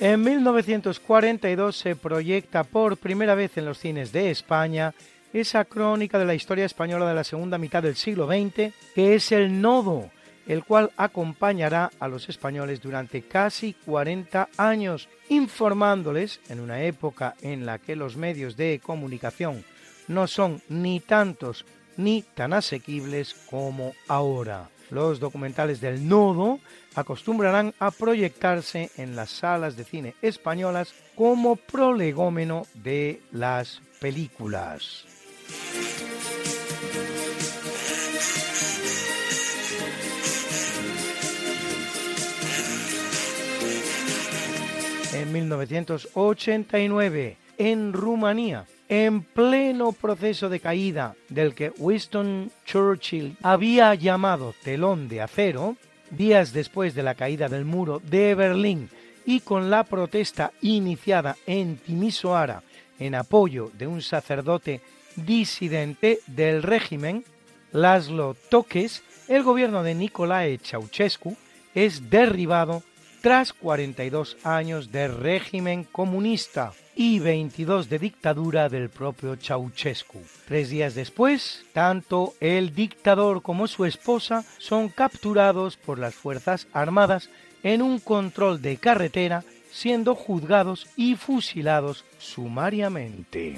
En 0.00 0.22
1942 0.22 1.76
se 1.76 1.94
proyecta 1.94 2.64
por 2.64 2.96
primera 2.96 3.34
vez 3.34 3.58
en 3.58 3.66
los 3.66 3.78
cines 3.78 4.12
de 4.12 4.30
España 4.30 4.94
esa 5.34 5.66
crónica 5.66 6.18
de 6.18 6.24
la 6.24 6.34
historia 6.34 6.64
española 6.64 7.06
de 7.06 7.14
la 7.14 7.22
segunda 7.22 7.58
mitad 7.58 7.82
del 7.82 7.96
siglo 7.96 8.26
XX, 8.26 8.72
que 8.94 9.14
es 9.14 9.30
el 9.30 9.60
nodo, 9.60 10.10
el 10.50 10.64
cual 10.64 10.90
acompañará 10.96 11.92
a 12.00 12.08
los 12.08 12.28
españoles 12.28 12.80
durante 12.80 13.22
casi 13.22 13.72
40 13.72 14.48
años, 14.56 15.08
informándoles 15.28 16.40
en 16.48 16.58
una 16.58 16.82
época 16.82 17.36
en 17.40 17.64
la 17.64 17.78
que 17.78 17.94
los 17.94 18.16
medios 18.16 18.56
de 18.56 18.80
comunicación 18.82 19.64
no 20.08 20.26
son 20.26 20.60
ni 20.68 20.98
tantos 20.98 21.64
ni 21.96 22.22
tan 22.22 22.52
asequibles 22.52 23.36
como 23.48 23.92
ahora. 24.08 24.68
Los 24.90 25.20
documentales 25.20 25.80
del 25.80 26.08
nodo 26.08 26.58
acostumbrarán 26.96 27.72
a 27.78 27.92
proyectarse 27.92 28.90
en 28.96 29.14
las 29.14 29.30
salas 29.30 29.76
de 29.76 29.84
cine 29.84 30.16
españolas 30.20 30.92
como 31.14 31.54
prolegómeno 31.54 32.66
de 32.74 33.20
las 33.30 33.80
películas. 34.00 35.04
En 45.30 45.34
1989, 45.34 47.36
en 47.56 47.92
Rumanía, 47.92 48.66
en 48.88 49.22
pleno 49.22 49.92
proceso 49.92 50.48
de 50.48 50.58
caída 50.58 51.14
del 51.28 51.54
que 51.54 51.72
Winston 51.78 52.50
Churchill 52.66 53.36
había 53.40 53.94
llamado 53.94 54.56
telón 54.64 55.08
de 55.08 55.20
acero, 55.20 55.76
días 56.10 56.52
después 56.52 56.96
de 56.96 57.04
la 57.04 57.14
caída 57.14 57.48
del 57.48 57.64
muro 57.64 58.00
de 58.00 58.34
Berlín 58.34 58.90
y 59.24 59.38
con 59.38 59.70
la 59.70 59.84
protesta 59.84 60.50
iniciada 60.62 61.36
en 61.46 61.76
Timisoara 61.76 62.64
en 62.98 63.14
apoyo 63.14 63.70
de 63.78 63.86
un 63.86 64.02
sacerdote 64.02 64.80
disidente 65.14 66.18
del 66.26 66.64
régimen, 66.64 67.24
Laszlo 67.70 68.34
Toques, 68.48 69.04
el 69.28 69.44
gobierno 69.44 69.84
de 69.84 69.94
Nicolae 69.94 70.58
Ceausescu 70.58 71.36
es 71.72 72.10
derribado 72.10 72.82
tras 73.20 73.52
42 73.52 74.36
años 74.44 74.92
de 74.92 75.08
régimen 75.08 75.84
comunista 75.84 76.72
y 76.96 77.18
22 77.18 77.88
de 77.88 77.98
dictadura 77.98 78.68
del 78.68 78.90
propio 78.90 79.36
Ceausescu. 79.36 80.20
Tres 80.46 80.70
días 80.70 80.94
después, 80.94 81.64
tanto 81.72 82.34
el 82.40 82.74
dictador 82.74 83.42
como 83.42 83.66
su 83.66 83.84
esposa 83.84 84.44
son 84.58 84.88
capturados 84.88 85.76
por 85.76 85.98
las 85.98 86.14
Fuerzas 86.14 86.66
Armadas 86.72 87.30
en 87.62 87.82
un 87.82 88.00
control 88.00 88.60
de 88.62 88.76
carretera, 88.76 89.44
siendo 89.70 90.14
juzgados 90.14 90.88
y 90.96 91.14
fusilados 91.16 92.04
sumariamente. 92.18 93.56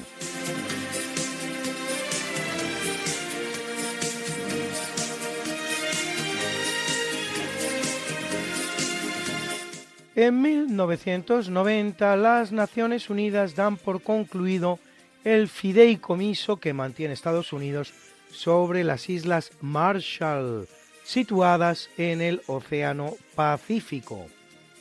En 10.14 10.42
1990 10.42 12.16
las 12.16 12.52
Naciones 12.52 13.08
Unidas 13.08 13.54
dan 13.54 13.78
por 13.78 14.02
concluido 14.02 14.78
el 15.24 15.48
fideicomiso 15.48 16.58
que 16.58 16.74
mantiene 16.74 17.14
Estados 17.14 17.54
Unidos 17.54 17.94
sobre 18.30 18.84
las 18.84 19.08
Islas 19.08 19.52
Marshall, 19.62 20.68
situadas 21.02 21.88
en 21.96 22.20
el 22.20 22.42
Océano 22.46 23.14
Pacífico, 23.34 24.26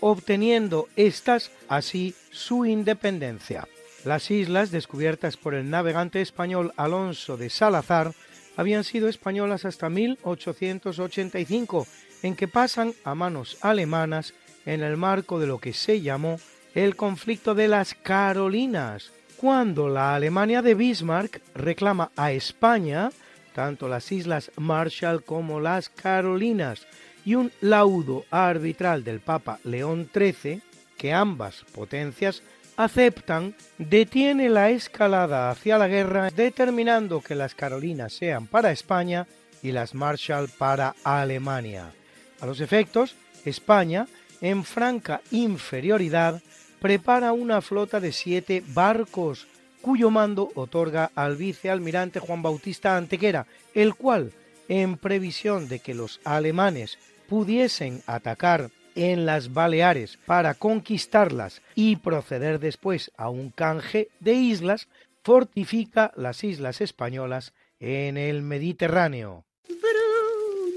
obteniendo 0.02 0.90
estas 0.98 1.52
así 1.70 2.14
su 2.32 2.66
independencia. 2.66 3.70
Las 4.04 4.32
islas, 4.32 4.72
descubiertas 4.72 5.38
por 5.38 5.54
el 5.54 5.70
navegante 5.70 6.22
español 6.22 6.74
Alonso 6.76 7.38
de 7.38 7.50
Salazar, 7.50 8.14
habían 8.58 8.84
sido 8.84 9.08
españolas 9.08 9.64
hasta 9.64 9.90
1885, 9.90 11.88
en 12.24 12.36
que 12.36 12.50
pasan 12.50 12.94
a 13.06 13.16
manos 13.16 13.58
alemanas 13.62 14.34
en 14.66 14.82
el 14.82 14.98
marco 14.98 15.40
de 15.40 15.48
lo 15.48 15.60
que 15.60 15.74
se 15.74 16.02
llamó 16.02 16.40
el 16.74 16.96
conflicto 16.96 17.56
de 17.56 17.68
las 17.68 17.94
Carolinas, 17.96 19.12
cuando 19.38 19.90
la 19.90 20.16
Alemania 20.16 20.62
de 20.62 20.76
Bismarck 20.76 21.42
reclama 21.56 22.12
a 22.16 22.32
España 22.32 23.12
tanto 23.54 23.88
las 23.88 24.12
Islas 24.12 24.52
Marshall 24.58 25.24
como 25.24 25.60
las 25.60 25.90
Carolinas, 25.90 26.86
y 27.24 27.36
un 27.36 27.52
laudo 27.62 28.26
arbitral 28.32 29.04
del 29.04 29.20
Papa 29.20 29.60
León 29.64 30.10
XIII, 30.12 30.62
que 30.98 31.14
ambas 31.14 31.64
potencias 31.74 32.42
aceptan, 32.78 33.56
detiene 33.78 34.50
la 34.50 34.72
escalada 34.72 35.52
hacia 35.52 35.78
la 35.78 35.88
guerra, 35.88 36.32
determinando 36.32 37.22
que 37.22 37.36
las 37.36 37.54
Carolinas 37.54 38.14
sean 38.14 38.48
para 38.48 38.72
España 38.72 39.28
y 39.62 39.72
las 39.72 39.94
Marshall 39.94 40.50
para 40.50 40.96
Alemania. 41.04 41.92
A 42.40 42.46
los 42.48 42.60
efectos, 42.60 43.16
España 43.46 44.08
en 44.42 44.64
franca 44.64 45.22
inferioridad, 45.32 46.42
prepara 46.80 47.32
una 47.32 47.62
flota 47.62 48.00
de 48.00 48.12
siete 48.12 48.64
barcos, 48.74 49.48
cuyo 49.82 50.10
mando 50.10 50.52
otorga 50.56 51.12
al 51.16 51.38
vicealmirante 51.38 52.20
Juan 52.20 52.42
Bautista 52.42 52.98
Antequera, 52.98 53.46
el 53.74 53.96
cual, 53.96 54.32
en 54.68 54.98
previsión 54.98 55.68
de 55.68 55.80
que 55.80 55.94
los 55.94 56.20
alemanes 56.24 56.98
pudiesen 57.30 58.02
atacar 58.08 58.70
en 58.96 59.26
las 59.26 59.54
Baleares 59.54 60.18
para 60.26 60.54
conquistarlas 60.54 61.62
y 61.76 61.96
proceder 61.96 62.60
después 62.60 63.12
a 63.16 63.30
un 63.30 63.50
canje 63.52 64.10
de 64.20 64.34
islas, 64.34 64.88
fortifica 65.24 66.12
las 66.16 66.44
islas 66.44 66.82
españolas 66.82 67.54
en 67.80 68.18
el 68.18 68.42
Mediterráneo. 68.42 69.46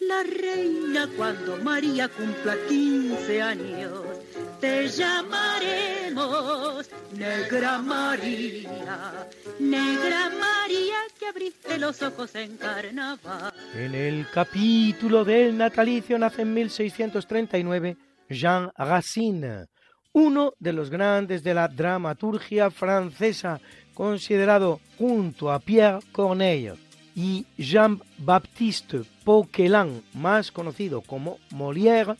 la 0.00 0.22
reina 0.22 1.08
cuando 1.16 1.56
María 1.58 2.08
cumpla 2.08 2.56
15 2.68 3.42
años. 3.42 4.02
Te 4.60 4.88
llamaremos 4.88 6.88
Negra 7.12 7.78
María, 7.78 9.28
Negra 9.58 10.30
María 10.30 10.96
que 11.18 11.26
abriste 11.26 11.78
los 11.78 12.02
ojos 12.02 12.34
en 12.34 12.56
carnaval. 12.56 13.52
En 13.74 13.94
el 13.94 14.26
capítulo 14.32 15.24
del 15.24 15.56
natalicio 15.56 16.18
nace 16.18 16.42
en 16.42 16.54
1639 16.54 17.96
Jean 18.28 18.70
Racine, 18.76 19.66
uno 20.12 20.54
de 20.58 20.72
los 20.72 20.90
grandes 20.90 21.42
de 21.42 21.54
la 21.54 21.68
dramaturgia 21.68 22.70
francesa, 22.70 23.60
considerado 23.94 24.80
junto 24.98 25.52
a 25.52 25.60
Pierre 25.60 26.00
Corneille 26.12 26.85
y 27.16 27.46
Jean-Baptiste 27.58 29.00
Poquelin, 29.24 30.04
más 30.14 30.52
conocido 30.52 31.00
como 31.00 31.38
Molière, 31.50 32.16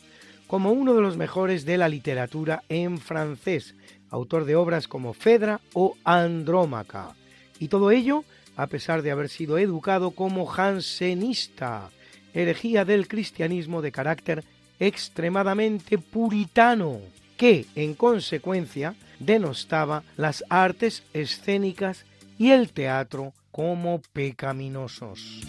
como 0.48 0.73
uno 0.73 0.94
de 0.94 1.02
los 1.02 1.16
mejores 1.16 1.64
de 1.64 1.77
la 1.77 1.89
literatura 1.89 2.64
en 2.68 2.98
francés, 2.98 3.77
autor 4.10 4.47
de 4.47 4.56
obras 4.56 4.89
como 4.89 5.12
Fedra 5.12 5.60
o 5.74 5.97
Andrómaca. 6.05 7.14
Y 7.60 7.68
todo 7.68 7.93
ello 7.93 8.24
a 8.56 8.66
pesar 8.66 9.02
de 9.02 9.10
haber 9.10 9.28
sido 9.28 9.59
educado 9.59 10.12
como 10.12 10.47
jansenista, 10.47 11.90
herejía 12.32 12.85
del 12.85 13.06
cristianismo 13.06 13.82
de 13.82 13.93
carácter 13.93 14.44
extremadamente 14.81 15.98
puritano, 15.98 17.01
que 17.36 17.66
en 17.74 17.94
consecuencia 17.94 18.94
denostaba 19.20 20.02
las 20.16 20.43
artes 20.48 21.02
escénicas 21.12 22.05
y 22.39 22.51
el 22.51 22.73
teatro 22.73 23.33
como 23.51 24.01
pecaminosos. 24.13 25.41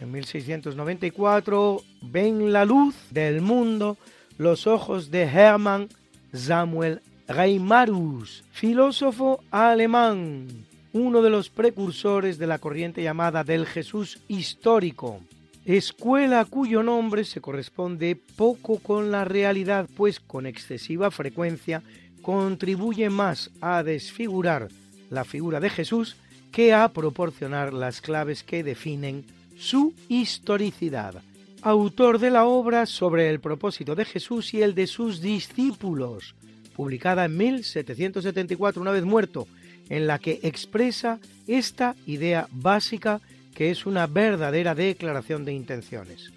En 0.00 0.12
1694 0.12 1.82
ven 2.02 2.52
la 2.52 2.64
luz 2.64 2.94
del 3.10 3.40
mundo 3.40 3.96
los 4.38 4.66
ojos 4.66 5.10
de 5.10 5.22
Hermann 5.24 5.88
Samuel 6.32 7.02
Reimarus, 7.28 8.42
filósofo 8.50 9.44
alemán, 9.50 10.46
uno 10.92 11.22
de 11.22 11.30
los 11.30 11.50
precursores 11.50 12.38
de 12.38 12.46
la 12.46 12.58
corriente 12.58 13.02
llamada 13.02 13.44
del 13.44 13.66
Jesús 13.66 14.20
histórico, 14.26 15.20
escuela 15.64 16.44
cuyo 16.44 16.82
nombre 16.82 17.24
se 17.24 17.40
corresponde 17.40 18.16
poco 18.36 18.78
con 18.78 19.10
la 19.10 19.24
realidad, 19.24 19.88
pues 19.96 20.20
con 20.20 20.46
excesiva 20.46 21.10
frecuencia 21.10 21.82
contribuye 22.22 23.10
más 23.10 23.50
a 23.60 23.82
desfigurar 23.82 24.68
la 25.10 25.24
figura 25.24 25.60
de 25.60 25.70
Jesús 25.70 26.16
que 26.52 26.72
a 26.72 26.88
proporcionar 26.88 27.72
las 27.72 28.00
claves 28.00 28.42
que 28.42 28.62
definen 28.62 29.24
su 29.56 29.94
historicidad. 30.08 31.22
Autor 31.62 32.18
de 32.18 32.30
la 32.30 32.46
obra 32.46 32.86
sobre 32.86 33.28
el 33.28 33.40
propósito 33.40 33.94
de 33.94 34.04
Jesús 34.04 34.54
y 34.54 34.62
el 34.62 34.74
de 34.74 34.86
sus 34.86 35.20
discípulos, 35.20 36.34
publicada 36.74 37.26
en 37.26 37.36
1774 37.36 38.80
una 38.80 38.92
vez 38.92 39.04
muerto, 39.04 39.46
en 39.90 40.06
la 40.06 40.18
que 40.18 40.40
expresa 40.42 41.18
esta 41.46 41.94
idea 42.06 42.48
básica 42.50 43.20
que 43.54 43.70
es 43.70 43.86
una 43.86 44.06
verdadera 44.06 44.74
declaración 44.74 45.44
de 45.44 45.52
intenciones. 45.52 46.30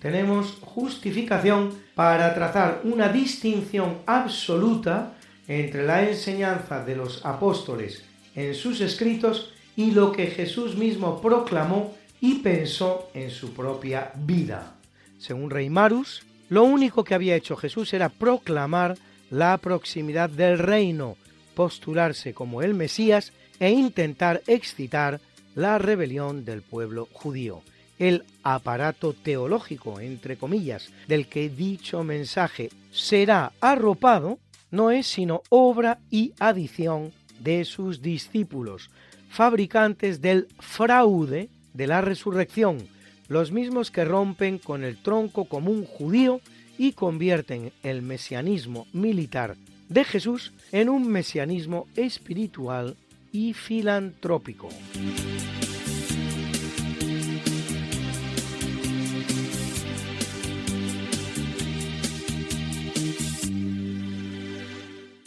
Tenemos 0.00 0.58
justificación 0.60 1.72
para 1.94 2.34
trazar 2.34 2.80
una 2.84 3.08
distinción 3.08 3.98
absoluta 4.06 5.14
entre 5.48 5.86
la 5.86 6.08
enseñanza 6.08 6.84
de 6.84 6.96
los 6.96 7.24
apóstoles 7.24 8.04
en 8.34 8.54
sus 8.54 8.80
escritos 8.80 9.52
y 9.76 9.90
lo 9.90 10.12
que 10.12 10.26
Jesús 10.26 10.76
mismo 10.76 11.20
proclamó 11.20 11.94
y 12.20 12.36
pensó 12.36 13.10
en 13.14 13.30
su 13.30 13.52
propia 13.52 14.12
vida. 14.14 14.74
Según 15.18 15.50
Reimarus, 15.50 16.22
lo 16.48 16.64
único 16.64 17.04
que 17.04 17.14
había 17.14 17.36
hecho 17.36 17.56
Jesús 17.56 17.92
era 17.94 18.08
proclamar 18.08 18.96
la 19.30 19.56
proximidad 19.58 20.30
del 20.30 20.58
reino, 20.58 21.16
postularse 21.54 22.34
como 22.34 22.62
el 22.62 22.74
Mesías 22.74 23.32
e 23.58 23.70
intentar 23.70 24.42
excitar 24.46 25.20
la 25.54 25.78
rebelión 25.78 26.44
del 26.44 26.62
pueblo 26.62 27.08
judío. 27.12 27.62
El 27.98 28.24
aparato 28.42 29.12
teológico, 29.12 30.00
entre 30.00 30.36
comillas, 30.36 30.90
del 31.06 31.28
que 31.28 31.48
dicho 31.48 32.02
mensaje 32.02 32.70
será 32.90 33.52
arropado, 33.60 34.38
no 34.70 34.90
es 34.90 35.06
sino 35.06 35.42
obra 35.50 35.98
y 36.10 36.32
adición 36.40 37.12
de 37.38 37.64
sus 37.64 38.02
discípulos, 38.02 38.90
fabricantes 39.28 40.20
del 40.20 40.48
fraude 40.58 41.48
de 41.72 41.86
la 41.86 42.00
resurrección, 42.00 42.88
los 43.28 43.52
mismos 43.52 43.90
que 43.90 44.04
rompen 44.04 44.58
con 44.58 44.84
el 44.84 44.96
tronco 45.02 45.44
común 45.44 45.84
judío 45.84 46.40
y 46.78 46.92
convierten 46.92 47.72
el 47.82 48.02
mesianismo 48.02 48.86
militar 48.92 49.56
de 49.88 50.04
Jesús 50.04 50.52
en 50.72 50.88
un 50.88 51.08
mesianismo 51.08 51.86
espiritual 51.96 52.96
y 53.32 53.52
filantrópico. 53.52 54.68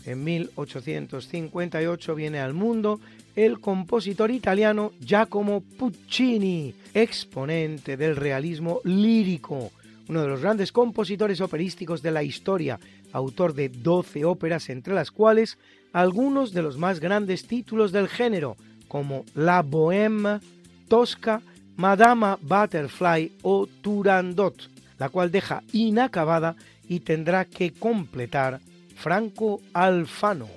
En 0.08 0.24
1858 0.24 2.16
viene 2.16 2.40
al 2.40 2.54
mundo 2.54 3.02
el 3.36 3.60
compositor 3.60 4.32
italiano 4.32 4.94
Giacomo 5.02 5.60
Puccini, 5.60 6.74
exponente 6.94 7.98
del 7.98 8.16
realismo 8.16 8.80
lírico, 8.86 9.70
uno 10.08 10.22
de 10.22 10.30
los 10.30 10.40
grandes 10.40 10.72
compositores 10.72 11.42
operísticos 11.42 12.02
de 12.02 12.12
la 12.12 12.24
historia, 12.24 12.80
autor 13.12 13.54
de 13.54 13.68
12 13.68 14.24
óperas, 14.24 14.70
entre 14.70 14.94
las 14.94 15.12
cuales 15.12 15.58
algunos 15.92 16.54
de 16.54 16.62
los 16.62 16.78
más 16.78 17.02
grandes 17.02 17.46
títulos 17.46 17.92
del 17.92 18.08
género, 18.08 18.56
como 18.88 19.26
La 19.36 19.62
Bohème, 19.62 20.40
Tosca, 20.88 21.42
Madama 21.76 22.40
Butterfly 22.42 23.34
o 23.42 23.68
Turandot, 23.82 24.70
la 25.00 25.10
cual 25.10 25.32
deja 25.32 25.64
inacabada 25.74 26.56
y 26.88 27.02
tendrá 27.02 27.44
que 27.44 27.74
completar 27.74 28.62
Franco 28.98 29.62
Alfano. 29.74 30.50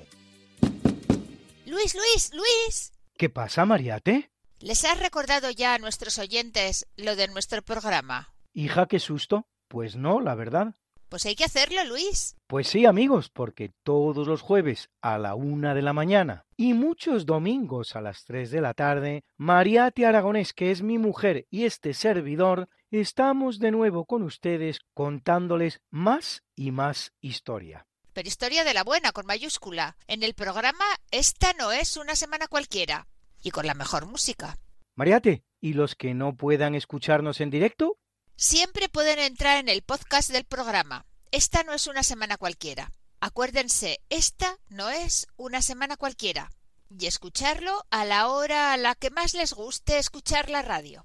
Luis, 1.67 1.95
Luis, 1.95 2.33
Luis. 2.33 2.93
¿Qué 3.19 3.29
pasa, 3.29 3.67
Mariate? 3.67 4.31
¿Les 4.61 4.83
has 4.87 4.99
recordado 4.99 5.51
ya 5.51 5.75
a 5.75 5.79
nuestros 5.79 6.19
oyentes 6.19 6.87
lo 6.97 7.17
de 7.17 7.29
nuestro 7.29 7.61
programa? 7.61 8.33
Hija, 8.55 8.87
qué 8.87 8.99
susto. 8.99 9.47
Pues 9.69 9.95
no, 9.95 10.23
la 10.23 10.35
verdad. 10.35 10.75
Pues 11.11 11.27
hay 11.27 11.37
que 11.37 11.45
hacerlo, 11.45 11.85
Luis. 11.85 12.35
Pues 12.47 12.67
sí, 12.67 12.87
amigos, 12.87 13.29
porque 13.29 13.73
todos 13.83 14.27
los 14.27 14.41
jueves 14.41 14.89
a 15.03 15.19
la 15.19 15.35
una 15.35 15.75
de 15.75 15.83
la 15.83 15.93
mañana 15.93 16.47
y 16.57 16.73
muchos 16.73 17.27
domingos 17.27 17.95
a 17.95 18.01
las 18.01 18.25
tres 18.25 18.51
de 18.51 18.63
la 18.63 18.73
tarde, 18.73 19.23
Mariate 19.37 20.07
Aragonés, 20.07 20.55
que 20.55 20.71
es 20.71 20.83
mi 20.83 20.97
mujer 20.97 21.47
y 21.51 21.65
este 21.65 21.93
servidor, 21.93 22.71
estamos 22.91 23.59
de 23.59 23.71
nuevo 23.71 24.07
con 24.07 24.23
ustedes 24.23 24.81
contándoles 24.95 25.83
más 25.91 26.43
y 26.57 26.71
más 26.71 27.13
historia 27.21 27.87
pero 28.13 28.29
historia 28.29 28.65
de 28.65 28.75
la 28.75 28.85
buena, 28.85 29.13
con 29.13 29.27
mayúscula. 29.27 29.97
En 30.07 30.23
el 30.23 30.35
programa 30.35 30.85
Esta 31.11 31.53
no 31.55 31.73
es 31.73 31.97
una 31.97 32.17
semana 32.17 32.49
cualquiera. 32.49 33.07
Y 33.43 33.51
con 33.51 33.67
la 33.67 33.75
mejor 33.75 34.07
música. 34.07 34.59
Mariate, 34.97 35.45
¿y 35.61 35.73
los 35.73 35.95
que 35.95 36.15
no 36.15 36.37
puedan 36.37 36.75
escucharnos 36.75 37.41
en 37.41 37.51
directo? 37.51 37.97
Siempre 38.37 38.89
pueden 38.89 39.19
entrar 39.19 39.59
en 39.59 39.69
el 39.69 39.83
podcast 39.83 40.31
del 40.31 40.45
programa. 40.45 41.07
Esta 41.31 41.63
no 41.63 41.73
es 41.73 41.87
una 41.87 42.03
semana 42.03 42.37
cualquiera. 42.37 42.93
Acuérdense, 43.21 44.01
esta 44.09 44.59
no 44.69 44.91
es 44.91 45.27
una 45.37 45.63
semana 45.63 45.97
cualquiera. 45.97 46.51
Y 46.89 47.07
escucharlo 47.07 47.85
a 47.91 48.05
la 48.05 48.29
hora 48.29 48.73
a 48.73 48.77
la 48.77 48.95
que 48.95 49.11
más 49.11 49.35
les 49.35 49.53
guste 49.53 49.99
escuchar 49.99 50.51
la 50.51 50.63
radio. 50.63 51.05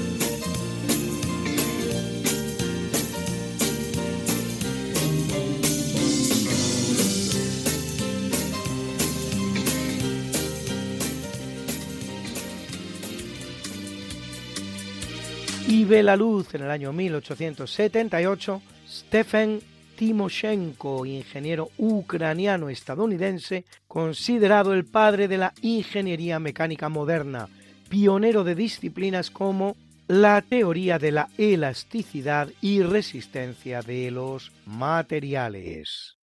Y 15.71 15.85
ve 15.85 16.03
la 16.03 16.17
luz 16.17 16.53
en 16.53 16.63
el 16.63 16.69
año 16.69 16.91
1878 16.91 18.61
Stephen 18.89 19.61
Timoshenko, 19.95 21.05
ingeniero 21.05 21.69
ucraniano 21.77 22.67
estadounidense, 22.67 23.63
considerado 23.87 24.73
el 24.73 24.83
padre 24.83 25.29
de 25.29 25.37
la 25.37 25.53
ingeniería 25.61 26.39
mecánica 26.39 26.89
moderna, 26.89 27.47
pionero 27.87 28.43
de 28.43 28.55
disciplinas 28.55 29.31
como 29.31 29.77
la 30.09 30.41
teoría 30.41 30.99
de 30.99 31.13
la 31.13 31.29
elasticidad 31.37 32.49
y 32.59 32.81
resistencia 32.81 33.81
de 33.81 34.11
los 34.11 34.51
materiales. 34.65 36.20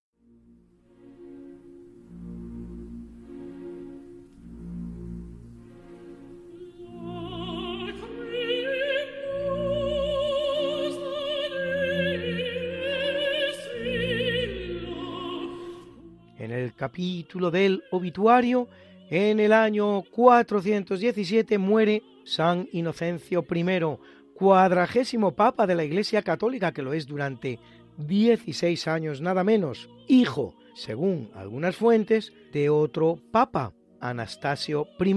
En 16.48 16.54
el 16.54 16.72
capítulo 16.72 17.50
del 17.50 17.84
obituario, 17.90 18.68
en 19.10 19.38
el 19.38 19.52
año 19.52 20.00
417 20.00 21.58
muere 21.58 22.02
San 22.24 22.66
Inocencio 22.72 23.44
I, 23.54 23.98
cuadragésimo 24.34 25.36
papa 25.36 25.66
de 25.66 25.74
la 25.74 25.84
Iglesia 25.84 26.22
Católica, 26.22 26.72
que 26.72 26.80
lo 26.80 26.94
es 26.94 27.06
durante 27.06 27.58
16 27.98 28.88
años 28.88 29.20
nada 29.20 29.44
menos, 29.44 29.90
hijo, 30.06 30.54
según 30.74 31.30
algunas 31.34 31.76
fuentes, 31.76 32.32
de 32.50 32.70
otro 32.70 33.20
papa, 33.30 33.74
Anastasio 34.00 34.86
I, 34.98 35.14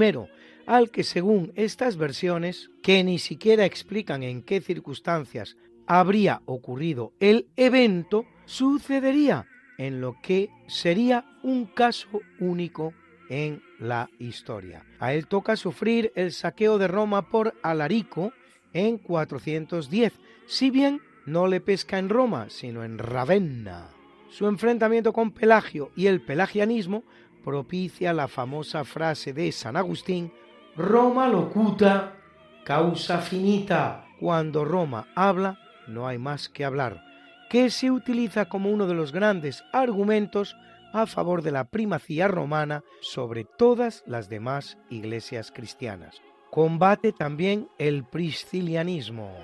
al 0.66 0.91
que 0.91 1.06
según 1.06 1.53
estas 1.56 1.95
versiones, 1.95 2.72
que 2.84 3.06
ni 3.06 3.20
siquiera 3.20 3.64
explican 3.64 4.22
en 4.24 4.44
qué 4.44 4.60
circunstancias 4.60 5.56
habría 5.88 6.41
ocurrido 6.45 7.14
el 7.22 7.48
evento, 7.56 8.26
sucedería 8.44 9.48
en 9.82 9.99
lo 9.99 10.16
que 10.22 10.52
sería 10.68 11.26
un 11.41 11.66
caso 11.66 12.22
único 12.40 12.94
en 13.30 13.64
la 13.80 14.12
historia. 14.20 14.86
A 14.99 15.14
él 15.14 15.26
toca 15.26 15.56
sufrir 15.56 16.12
el 16.16 16.34
saqueo 16.34 16.78
de 16.78 16.88
Roma 16.88 17.30
por 17.30 17.56
Alarico 17.64 18.32
en 18.74 18.99
410, 18.99 20.14
si 20.45 20.70
bien 20.70 21.02
no 21.26 21.48
le 21.48 21.62
pesca 21.62 21.98
en 21.98 22.10
Roma, 22.10 22.45
sino 22.49 22.84
en 22.84 22.99
Ravenna. 22.99 23.90
Su 24.30 24.48
enfrentamiento 24.48 25.14
con 25.14 25.32
Pelagio 25.32 25.90
y 25.95 26.06
el 26.06 26.22
pelagianismo 26.22 27.03
propicia 27.44 28.14
la 28.14 28.28
famosa 28.28 28.84
frase 28.84 29.34
de 29.34 29.52
San 29.52 29.76
Agustín, 29.78 30.32
Roma 30.78 31.28
locuta, 31.28 32.18
causa 32.64 33.18
finita. 33.18 34.06
Cuando 34.20 34.64
Roma 34.64 35.08
habla, 35.16 35.58
no 35.88 36.08
hay 36.08 36.20
más 36.20 36.49
que 36.49 36.66
hablar 36.66 37.11
que 37.52 37.69
se 37.69 37.91
utiliza 37.91 38.45
como 38.45 38.69
uno 38.69 38.88
de 38.88 38.94
los 38.94 39.11
grandes 39.11 39.65
argumentos 39.73 40.56
a 40.94 41.06
favor 41.06 41.41
de 41.41 41.52
la 41.52 41.65
primacía 41.65 42.30
romana 42.30 42.82
sobre 43.02 43.44
todas 43.44 44.06
las 44.07 44.30
demás 44.30 44.78
iglesias 44.90 45.52
cristianas. 45.52 46.22
Combate 46.49 47.11
también 47.11 47.68
el 47.78 48.06
priscilianismo. 48.06 49.36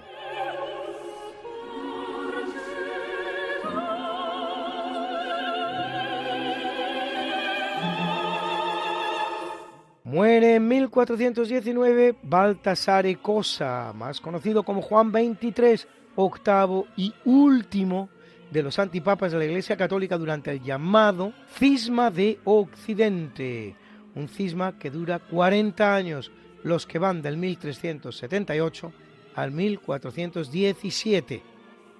Muere 10.05 10.55
en 10.55 10.67
1419 10.69 12.15
Baltasare 12.23 13.17
Cosa, 13.17 13.91
más 13.93 14.21
conocido 14.21 14.63
como 14.63 14.81
Juan 14.81 15.11
XXIII, 15.11 15.97
octavo 16.18 16.88
y 16.98 17.14
último 17.26 18.10
de 18.52 18.64
los 18.64 18.80
antipapas 18.80 19.31
de 19.31 19.38
la 19.38 19.45
Iglesia 19.45 19.77
Católica 19.77 20.18
durante 20.18 20.52
el 20.52 20.61
llamado 20.61 21.31
cisma 21.57 22.11
de 22.11 22.39
Occidente, 22.44 23.76
un 24.15 24.27
cisma 24.27 24.77
que 24.80 24.89
dura 24.89 25.19
40 25.19 25.95
años, 25.95 26.31
los 26.64 26.85
que 26.85 26.99
van 26.99 27.22
del 27.22 27.38
1378 27.38 28.91
al 29.35 29.52
1417. 29.52 31.44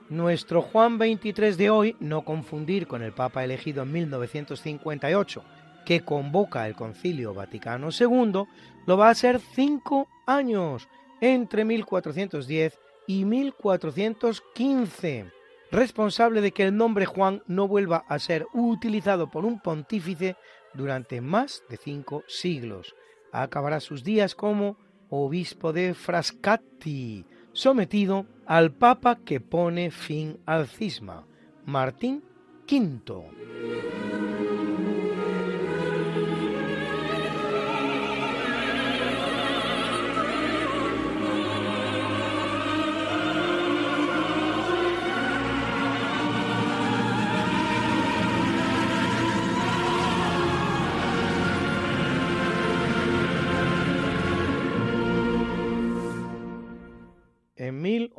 Nuestro 0.10 0.62
Juan 0.62 0.98
23 0.98 1.58
de 1.58 1.70
hoy, 1.70 1.96
no 2.00 2.24
confundir 2.24 2.88
con 2.88 3.04
el 3.04 3.12
Papa 3.12 3.44
elegido 3.44 3.84
en 3.84 3.92
1958, 3.92 5.44
que 5.86 6.02
convoca 6.02 6.66
el 6.66 6.76
Concilio 6.76 7.34
Vaticano 7.34 7.90
II, 7.98 8.44
lo 8.88 8.98
va 8.98 9.10
a 9.10 9.16
ser 9.16 9.40
cinco 9.54 10.08
años, 10.26 10.88
entre 11.22 11.66
1410 11.66 12.80
y 13.08 13.26
1415, 13.26 15.32
responsable 15.72 16.42
de 16.42 16.52
que 16.52 16.64
el 16.64 16.76
nombre 16.76 17.06
Juan 17.06 17.44
no 17.48 17.68
vuelva 17.68 18.04
a 18.08 18.20
ser 18.20 18.46
utilizado 18.54 19.32
por 19.32 19.46
un 19.46 19.60
pontífice 19.60 20.36
durante 20.74 21.22
más 21.22 21.64
de 21.70 21.78
cinco 21.78 22.24
siglos. 22.28 22.96
Acabará 23.32 23.80
sus 23.80 24.04
días 24.04 24.36
como 24.36 24.78
obispo 25.10 25.74
de 25.74 25.94
Frascati, 25.94 27.26
sometido 27.54 28.26
al 28.46 28.74
papa 28.74 29.20
que 29.24 29.40
pone 29.40 29.90
fin 29.90 30.40
al 30.46 30.68
cisma, 30.68 31.26
Martín 31.66 32.24
V. 32.70 34.37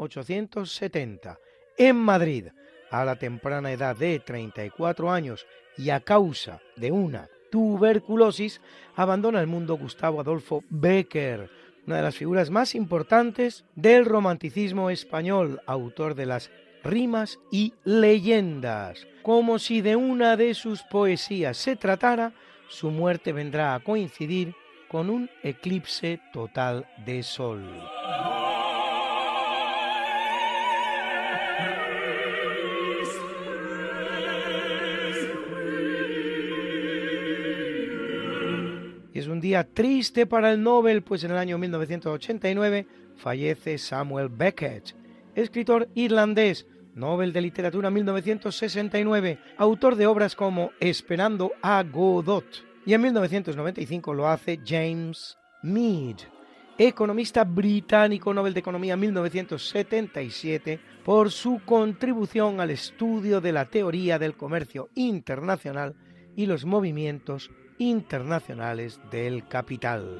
1870, 0.09 1.39
en 1.77 1.97
Madrid, 1.97 2.49
a 2.91 3.05
la 3.05 3.17
temprana 3.17 3.73
edad 3.73 3.97
de 3.97 4.19
34 4.19 5.11
años 5.11 5.47
y 5.77 5.91
a 5.91 6.01
causa 6.01 6.61
de 6.77 6.91
una 6.91 7.29
tuberculosis, 7.51 8.61
abandona 8.97 9.41
el 9.41 9.47
mundo 9.47 9.77
Gustavo 9.77 10.21
Adolfo 10.21 10.65
Becker, 10.71 11.51
una 11.87 11.97
de 11.97 12.03
las 12.03 12.17
figuras 12.17 12.51
más 12.51 12.75
importantes 12.75 13.65
del 13.75 14.05
romanticismo 14.05 14.91
español, 14.91 15.63
autor 15.67 16.15
de 16.15 16.27
las 16.27 16.51
rimas 16.85 17.39
y 17.51 17.75
leyendas. 17.85 19.07
Como 19.23 19.59
si 19.59 19.81
de 19.81 19.97
una 19.97 20.37
de 20.37 20.55
sus 20.55 20.83
poesías 20.83 21.57
se 21.57 21.77
tratara, 21.77 22.33
su 22.69 22.91
muerte 22.91 23.33
vendrá 23.33 23.75
a 23.75 23.81
coincidir 23.81 24.55
con 24.89 25.11
un 25.11 25.31
eclipse 25.43 26.21
total 26.33 26.87
de 27.05 27.23
sol. 27.23 27.63
Es 39.19 39.27
un 39.27 39.41
día 39.41 39.65
triste 39.65 40.27
para 40.27 40.53
el 40.53 40.63
Nobel, 40.63 41.03
pues 41.03 41.25
en 41.25 41.33
el 41.33 41.39
año 41.39 41.59
1989 41.59 42.87
fallece 43.17 43.79
Samuel 43.79 44.29
Beckett, 44.29 44.95
escritor 45.35 45.89
irlandés, 45.95 46.67
Nobel 46.95 47.33
de 47.33 47.41
Literatura 47.41 47.91
1969, 47.91 49.39
autor 49.57 49.97
de 49.97 50.07
obras 50.07 50.37
como 50.37 50.71
Esperando 50.81 51.53
a 51.63 51.83
Godot, 51.83 52.45
y 52.87 52.95
en 52.95 53.03
1995 53.03 54.15
lo 54.15 54.29
hace 54.29 54.61
James 54.65 55.37
Mead, 55.63 56.17
economista 56.79 57.45
británico 57.45 58.33
Nobel 58.33 58.55
de 58.55 58.61
Economía 58.61 58.97
1977, 58.97 60.81
por 61.05 61.31
su 61.31 61.61
contribución 61.65 62.61
al 62.61 62.71
estudio 62.71 63.41
de 63.41 63.53
la 63.53 63.65
teoría 63.65 64.19
del 64.19 64.37
comercio 64.37 64.91
internacional 64.95 65.97
y 66.37 66.47
los 66.47 66.65
movimientos 66.65 67.51
internacionales 67.79 69.01
del 69.11 69.47
capital. 69.47 70.19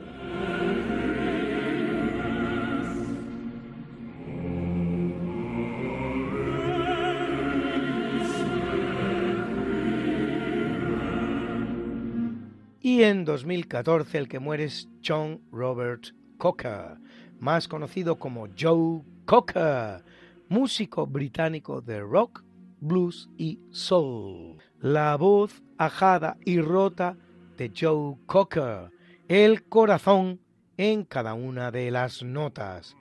Y 12.81 13.03
en 13.03 13.25
2014 13.25 14.19
el 14.19 14.29
que 14.29 14.39
muere 14.39 14.65
es 14.65 14.89
John 15.05 15.41
Robert 15.53 16.09
Cocker, 16.39 16.99
más 17.39 17.69
conocido 17.69 18.17
como 18.17 18.49
Joe 18.59 19.03
Cocker, 19.25 20.03
músico 20.49 21.07
británico 21.07 21.81
de 21.81 22.01
rock, 22.01 22.43
blues 22.81 23.29
y 23.37 23.61
soul. 23.71 24.57
La 24.81 25.17
voz 25.17 25.63
ajada 25.77 26.39
y 26.45 26.61
rota 26.61 27.17
de 27.59 27.71
Joe 27.77 28.17
Cocker, 28.27 28.91
el 29.29 29.65
corazón 29.65 30.41
en 30.79 31.05
cada 31.05 31.35
una 31.35 31.71
de 31.71 31.91
las 31.91 32.23
notas. 32.23 32.97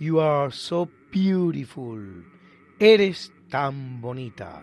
You 0.00 0.20
are 0.20 0.50
so 0.50 0.88
beautiful. 1.12 2.24
Eres 2.80 3.32
tan 3.50 4.00
bonita. 4.00 4.62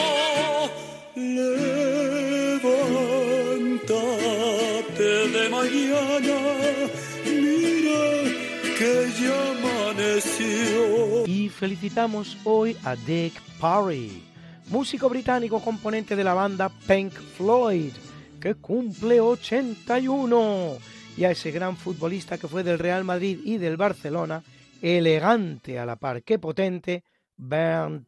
Y 11.27 11.49
felicitamos 11.49 12.37
hoy 12.43 12.75
a 12.83 12.95
Dick 12.95 13.39
Parry, 13.59 14.23
músico 14.69 15.07
británico 15.07 15.61
componente 15.61 16.15
de 16.15 16.23
la 16.23 16.33
banda 16.33 16.69
Pink 16.87 17.13
Floyd, 17.13 17.91
que 18.39 18.55
cumple 18.55 19.19
81, 19.21 20.77
y 21.15 21.23
a 21.25 21.31
ese 21.31 21.51
gran 21.51 21.77
futbolista 21.77 22.37
que 22.37 22.47
fue 22.47 22.63
del 22.63 22.79
Real 22.79 23.03
Madrid 23.03 23.39
y 23.43 23.57
del 23.57 23.77
Barcelona, 23.77 24.41
elegante 24.81 25.77
a 25.77 25.85
la 25.85 25.95
par 25.95 26.23
que 26.23 26.39
potente, 26.39 27.03
Bernd 27.37 28.07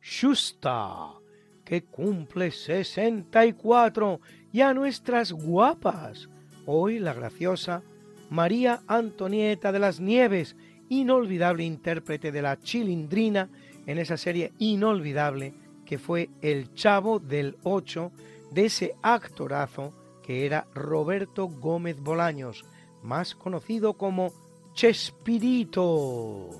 Schuster, 0.00 1.20
que 1.64 1.84
cumple 1.84 2.50
64, 2.50 4.20
y 4.52 4.62
a 4.62 4.72
nuestras 4.72 5.32
guapas, 5.32 6.28
hoy 6.66 6.98
la 6.98 7.14
graciosa 7.14 7.82
María 8.30 8.82
Antonieta 8.86 9.72
de 9.72 9.78
las 9.78 10.00
Nieves, 10.00 10.56
inolvidable 10.88 11.64
intérprete 11.64 12.32
de 12.32 12.42
la 12.42 12.58
chilindrina 12.60 13.48
en 13.86 13.98
esa 13.98 14.16
serie 14.16 14.52
inolvidable 14.58 15.54
que 15.84 15.98
fue 15.98 16.28
El 16.42 16.74
Chavo 16.74 17.18
del 17.18 17.56
8 17.62 18.12
de 18.50 18.66
ese 18.66 18.94
actorazo 19.02 19.92
que 20.22 20.44
era 20.44 20.66
Roberto 20.74 21.46
Gómez 21.46 22.00
Bolaños, 22.00 22.64
más 23.02 23.36
conocido 23.36 23.94
como 23.94 24.32
Chespirito. 24.74 26.50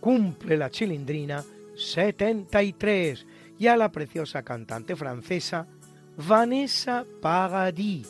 Cumple 0.00 0.56
la 0.56 0.70
chilindrina 0.70 1.44
73 1.76 3.26
y 3.58 3.68
a 3.68 3.76
la 3.76 3.92
preciosa 3.92 4.42
cantante 4.42 4.96
francesa 4.96 5.68
Vanessa 6.16 7.06
Paradis, 7.22 8.08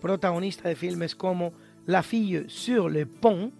protagonista 0.00 0.68
de 0.68 0.76
filmes 0.76 1.14
como 1.14 1.52
La 1.86 2.02
fille 2.02 2.44
sur 2.48 2.88
le 2.88 3.06
pont, 3.06 3.52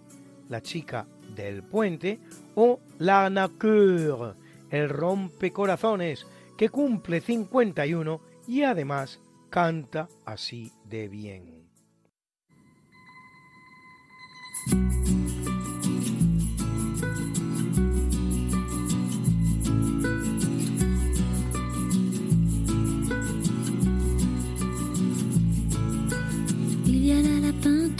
la 0.49 0.61
chica 0.61 1.07
del 1.35 1.63
puente, 1.63 2.19
o 2.55 2.79
L'arnaqueur, 2.99 4.35
el 4.69 4.89
rompecorazones, 4.89 6.25
que 6.57 6.69
cumple 6.69 7.21
51 7.21 8.21
y 8.47 8.63
además 8.63 9.19
canta 9.49 10.07
así 10.25 10.71
de 10.85 11.07
bien. 11.07 11.61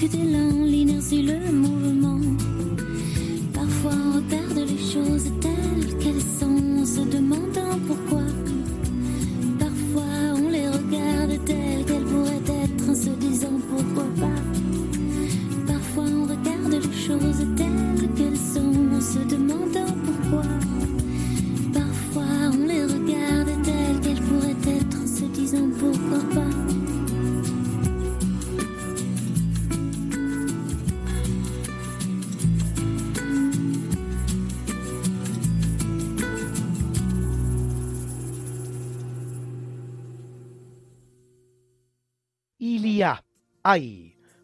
que 0.00 0.06
t'es 0.06 0.16
là 0.16 0.50
des 0.50 0.70
l'énergie, 0.70 1.22
le 1.22 1.52
monde. 1.52 1.69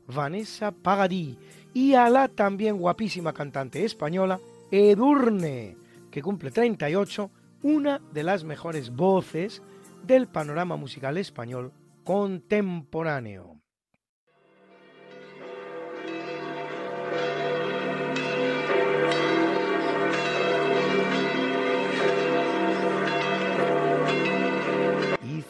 Vanessa 0.06 0.70
Pagadí 0.70 1.36
y 1.74 1.94
a 1.94 2.08
la 2.08 2.28
también 2.28 2.78
guapísima 2.78 3.32
cantante 3.32 3.84
española 3.84 4.38
Edurne, 4.70 5.76
que 6.12 6.22
cumple 6.22 6.52
38, 6.52 7.30
una 7.62 8.00
de 8.12 8.22
las 8.22 8.44
mejores 8.44 8.90
voces 8.94 9.62
del 10.04 10.28
panorama 10.28 10.76
musical 10.76 11.18
español 11.18 11.72
contemporáneo. 12.04 13.56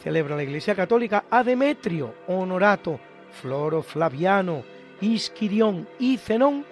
Celebra 0.07 0.37
la 0.37 0.43
Iglesia 0.43 0.73
Católica 0.73 1.25
a 1.29 1.43
Demetrio, 1.43 2.15
Honorato, 2.27 2.97
Floro 3.31 3.81
Flaviano, 3.81 4.63
Isquirión 5.01 5.87
y 5.99 6.17
Zenón, 6.17 6.65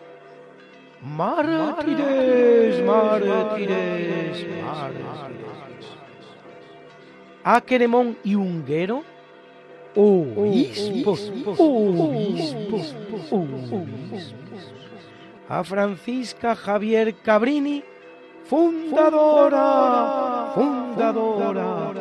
mártires, 1.02 2.84
mártires, 2.84 4.48
mártires. 4.64 5.06
A 7.44 7.62
Queremón 7.62 8.18
y 8.24 8.34
Unguero, 8.34 9.04
obispos, 9.96 11.32
obispos, 11.46 12.96
obispos. 13.30 14.36
A 15.48 15.64
Francisca 15.64 16.56
Javier 16.56 17.14
Cabrini, 17.18 17.84
fundadora, 18.46 20.54
fundadora, 20.56 21.94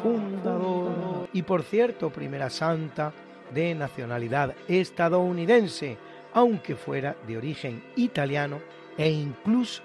fundadora. 0.00 0.92
Y 1.32 1.42
por 1.42 1.64
cierto, 1.64 2.10
primera 2.10 2.48
santa 2.48 3.12
de 3.54 3.74
nacionalidad 3.74 4.54
estadounidense, 4.68 5.98
aunque 6.32 6.76
fuera 6.76 7.16
de 7.26 7.36
origen 7.36 7.82
italiano 7.96 8.60
e 8.96 9.10
incluso 9.10 9.82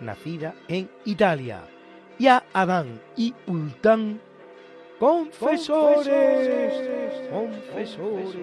nacida 0.00 0.54
en 0.68 0.90
Italia. 1.04 1.62
Y 2.18 2.26
a 2.26 2.44
Adán 2.52 3.00
y 3.16 3.34
Ultán, 3.46 4.20
confesores, 4.98 6.06
confesores. 7.30 8.36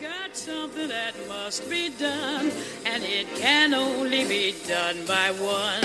got 0.00 0.34
something 0.34 0.88
that 0.88 1.12
must 1.28 1.68
be 1.68 1.90
done, 1.90 2.50
and 2.86 3.02
it 3.02 3.26
can 3.36 3.74
only 3.74 4.24
be 4.24 4.54
done 4.66 4.96
by 5.06 5.30
one. 5.32 5.80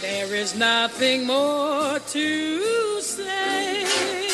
There 0.00 0.34
is 0.34 0.56
nothing 0.56 1.26
more 1.26 1.98
to 1.98 3.00
say, 3.00 4.29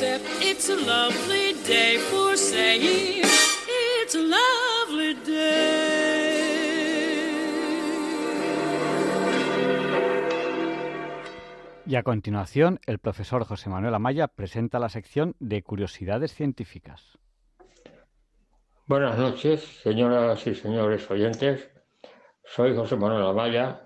except 0.00 0.24
it's 0.40 0.68
a 0.68 0.76
lovely 0.76 1.54
day 1.66 1.98
for 1.98 2.36
saying 2.36 3.24
it's 4.04 4.14
a 4.14 4.20
lovely 4.20 5.16
Y 11.84 11.96
a 11.96 12.02
continuación, 12.04 12.78
el 12.86 12.98
profesor 12.98 13.44
José 13.44 13.70
Manuel 13.70 13.94
Amaya 13.94 14.28
presenta 14.28 14.78
la 14.78 14.88
sección 14.88 15.34
de 15.40 15.62
curiosidades 15.62 16.32
científicas. 16.32 17.18
Buenas 18.86 19.18
noches, 19.18 19.64
señoras 19.82 20.46
y 20.46 20.54
señores 20.54 21.10
oyentes. 21.10 21.70
Soy 22.44 22.76
José 22.76 22.94
Manuel 22.96 23.26
Amaya 23.26 23.80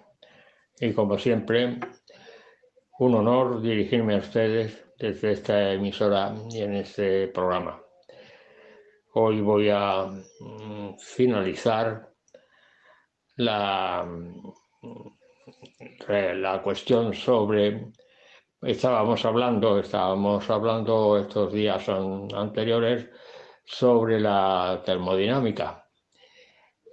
y 0.78 0.92
como 0.92 1.16
siempre, 1.16 1.78
un 2.98 3.14
honor 3.14 3.62
dirigirme 3.62 4.16
a 4.16 4.18
ustedes 4.18 4.91
desde 5.02 5.32
esta 5.32 5.72
emisora 5.72 6.32
y 6.48 6.60
en 6.62 6.76
este 6.76 7.26
programa. 7.26 7.82
Hoy 9.14 9.40
voy 9.40 9.68
a 9.68 10.04
mm, 10.06 10.94
finalizar 10.96 12.08
la, 13.34 14.06
eh, 16.08 16.34
la 16.36 16.62
cuestión 16.62 17.12
sobre, 17.14 17.88
estábamos 18.62 19.24
hablando, 19.24 19.80
estábamos 19.80 20.48
hablando 20.48 21.18
estos 21.18 21.52
días 21.52 21.88
an- 21.88 22.28
anteriores 22.32 23.08
sobre 23.64 24.20
la 24.20 24.80
termodinámica. 24.86 25.84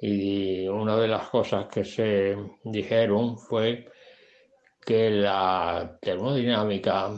Y 0.02 0.68
una 0.68 0.98
de 0.98 1.07
las 1.10 1.30
cosas 1.30 1.68
que 1.68 1.86
se 1.86 2.36
dijeron 2.64 3.38
fue 3.38 3.86
que 4.84 5.11
la 5.11 5.99
termodinámica 6.02 7.11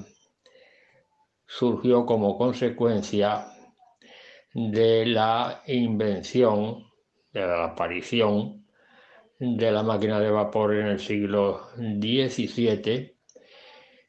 surgió 1.57 2.05
como 2.05 2.37
consecuencia 2.37 3.45
de 4.53 5.05
la 5.05 5.61
invención, 5.67 6.85
de 7.33 7.41
la 7.41 7.65
aparición 7.65 8.65
de 9.39 9.71
la 9.71 9.83
máquina 9.83 10.19
de 10.19 10.29
vapor 10.29 10.75
en 10.75 10.85
el 10.87 10.99
siglo 10.99 11.71
XVII 11.75 13.17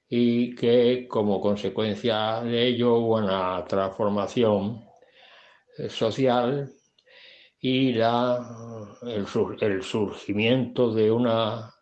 y 0.09 0.55
que 0.55 1.09
como 1.09 1.41
consecuencia 1.41 2.43
de 2.43 2.69
ello 2.69 2.97
hubo 2.97 3.17
una 3.17 3.65
transformación 3.65 4.85
social 5.89 6.71
y 7.59 7.95
la, 7.95 8.45
el 9.03 9.83
surgimiento 9.83 10.93
de 10.93 11.11
una 11.11 11.75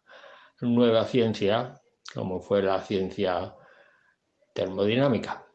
nueva 0.60 1.04
ciencia, 1.04 1.80
como 2.14 2.40
fue 2.40 2.62
la 2.62 2.80
ciencia 2.80 3.52
termodinámica. 4.54 5.49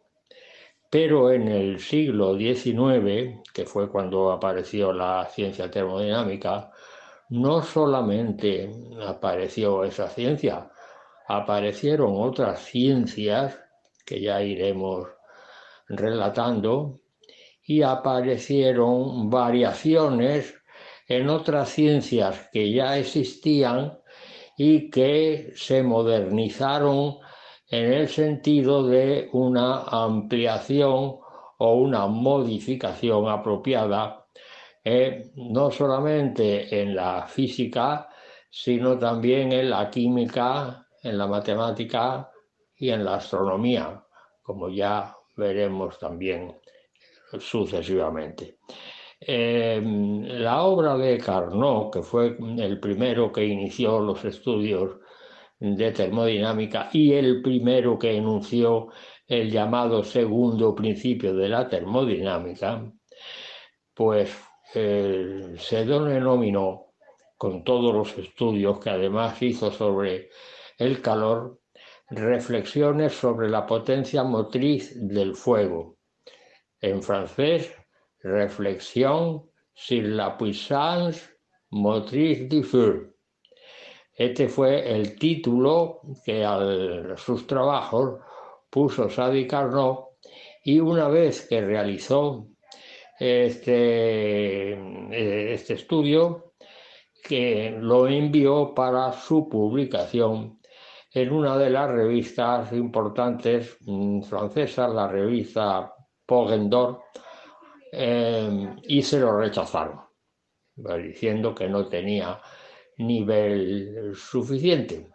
Pero 0.97 1.29
en 1.29 1.49
el 1.49 1.81
siglo 1.81 2.37
XIX, 2.37 3.41
que 3.53 3.65
fue 3.65 3.89
cuando 3.91 4.31
apareció 4.31 4.93
la 4.93 5.25
ciencia 5.25 5.69
termodinámica, 5.69 6.71
no 7.31 7.61
solamente 7.61 8.71
apareció 9.05 9.83
esa 9.83 10.07
ciencia, 10.07 10.71
aparecieron 11.27 12.13
otras 12.15 12.61
ciencias 12.63 13.59
que 14.05 14.21
ya 14.21 14.41
iremos 14.41 15.09
relatando 15.89 17.01
y 17.61 17.81
aparecieron 17.81 19.29
variaciones 19.29 20.55
en 21.09 21.27
otras 21.27 21.71
ciencias 21.71 22.47
que 22.53 22.71
ya 22.71 22.97
existían 22.97 23.99
y 24.55 24.89
que 24.89 25.51
se 25.57 25.83
modernizaron 25.83 27.17
en 27.67 27.93
el 27.93 28.07
sentido 28.07 28.87
de 28.87 29.29
una 29.33 29.83
ampliación 29.83 31.17
o 31.57 31.73
una 31.75 32.07
modificación 32.07 33.27
apropiada, 33.29 34.27
eh, 34.83 35.31
no 35.35 35.71
solamente 35.71 36.81
en 36.81 36.95
la 36.95 37.27
física, 37.27 38.09
sino 38.49 38.97
también 38.97 39.51
en 39.51 39.69
la 39.69 39.89
química, 39.89 40.87
en 41.01 41.17
la 41.17 41.27
matemática 41.27 42.29
y 42.77 42.89
en 42.89 43.03
la 43.03 43.15
astronomía, 43.15 44.03
como 44.43 44.69
ya 44.69 45.15
veremos 45.35 45.97
también 45.97 46.55
sucesivamente. 47.39 48.59
Em, 49.19 50.23
la 50.23 50.63
obra 50.63 50.97
de 50.97 51.17
Carnot, 51.17 51.93
que 51.93 52.03
fue 52.03 52.37
el 52.37 52.79
primero 52.79 53.31
que 53.31 53.45
inició 53.45 53.99
los 53.99 54.23
estudios 54.25 54.97
de 55.59 55.91
termodinámica 55.91 56.89
y 56.91 57.13
el 57.13 57.41
primero 57.41 57.97
que 57.97 58.15
enunció 58.15 58.89
el 59.27 59.49
llamado 59.49 60.03
segundo 60.03 60.75
principio 60.75 61.33
de 61.33 61.49
la 61.49 61.67
termodinámica, 61.67 62.91
pues 63.93 64.35
eh, 64.73 65.55
se 65.57 65.85
denominó, 65.85 66.93
con 67.37 67.63
todos 67.63 67.93
los 67.93 68.17
estudios 68.17 68.79
que 68.79 68.89
además 68.89 69.41
hizo 69.41 69.71
sobre 69.71 70.29
el 70.77 71.01
calor, 71.01 71.59
reflexiones 72.09 73.13
sobre 73.13 73.49
la 73.49 73.65
potencia 73.65 74.23
motriz 74.23 74.93
del 74.95 75.35
fuego. 75.35 75.97
En 76.79 77.01
francés, 77.01 77.73
reflexión 78.19 79.49
sur 79.73 80.03
la 80.03 80.37
puissance 80.37 81.29
motrice 81.69 82.47
du 82.47 82.63
feu 82.63 83.14
este 84.15 84.47
fue 84.47 84.89
el 84.95 85.17
título 85.19 86.01
que 86.23 86.43
a 86.43 87.17
sus 87.17 87.45
trabajos 87.45 88.21
puso 88.69 89.09
Sadi 89.09 89.45
Carnot 89.45 90.05
y 90.63 90.79
una 90.79 91.07
vez 91.09 91.47
que 91.47 91.61
realizó 91.61 92.47
este, 93.19 94.73
eh, 94.73 95.53
este 95.53 95.73
estudio, 95.73 96.53
que 97.23 97.75
lo 97.79 98.07
envió 98.07 98.73
para 98.73 99.11
su 99.13 99.49
publicación 99.49 100.59
en 101.11 101.31
una 101.31 101.57
de 101.57 101.69
las 101.69 101.89
revistas 101.89 102.71
importantes 102.73 103.77
mm, 103.81 104.21
francesas, 104.23 104.93
la 104.93 105.07
revista 105.07 105.93
Pogendor, 106.25 107.01
eh, 107.91 108.75
y 108.83 109.01
se 109.01 109.19
lo 109.19 109.37
rechazaron, 109.37 110.01
diciendo 110.75 111.55
que 111.55 111.69
no 111.69 111.87
tenía 111.87 112.41
nivel 112.97 114.13
suficiente. 114.15 115.07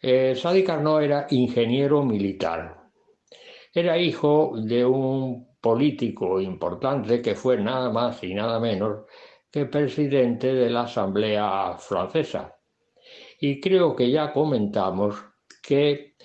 Eh, 0.00 0.34
Sadi 0.34 0.64
Carnot 0.64 1.02
era 1.02 1.26
ingeniero 1.30 2.02
militar. 2.04 2.90
Era 3.72 3.96
hijo 3.98 4.52
de 4.56 4.84
un 4.84 5.56
político 5.60 6.40
importante 6.40 7.22
que 7.22 7.34
fue 7.34 7.56
nada 7.58 7.90
más 7.90 8.22
y 8.24 8.34
nada 8.34 8.58
menos 8.58 9.06
que 9.50 9.66
presidente 9.66 10.52
de 10.52 10.70
la 10.70 10.82
Asamblea 10.82 11.76
Francesa. 11.78 12.56
Y 13.40 13.60
creo 13.60 13.94
que 13.94 14.10
ya 14.10 14.32
comentamos 14.32 15.16
que 15.62 16.16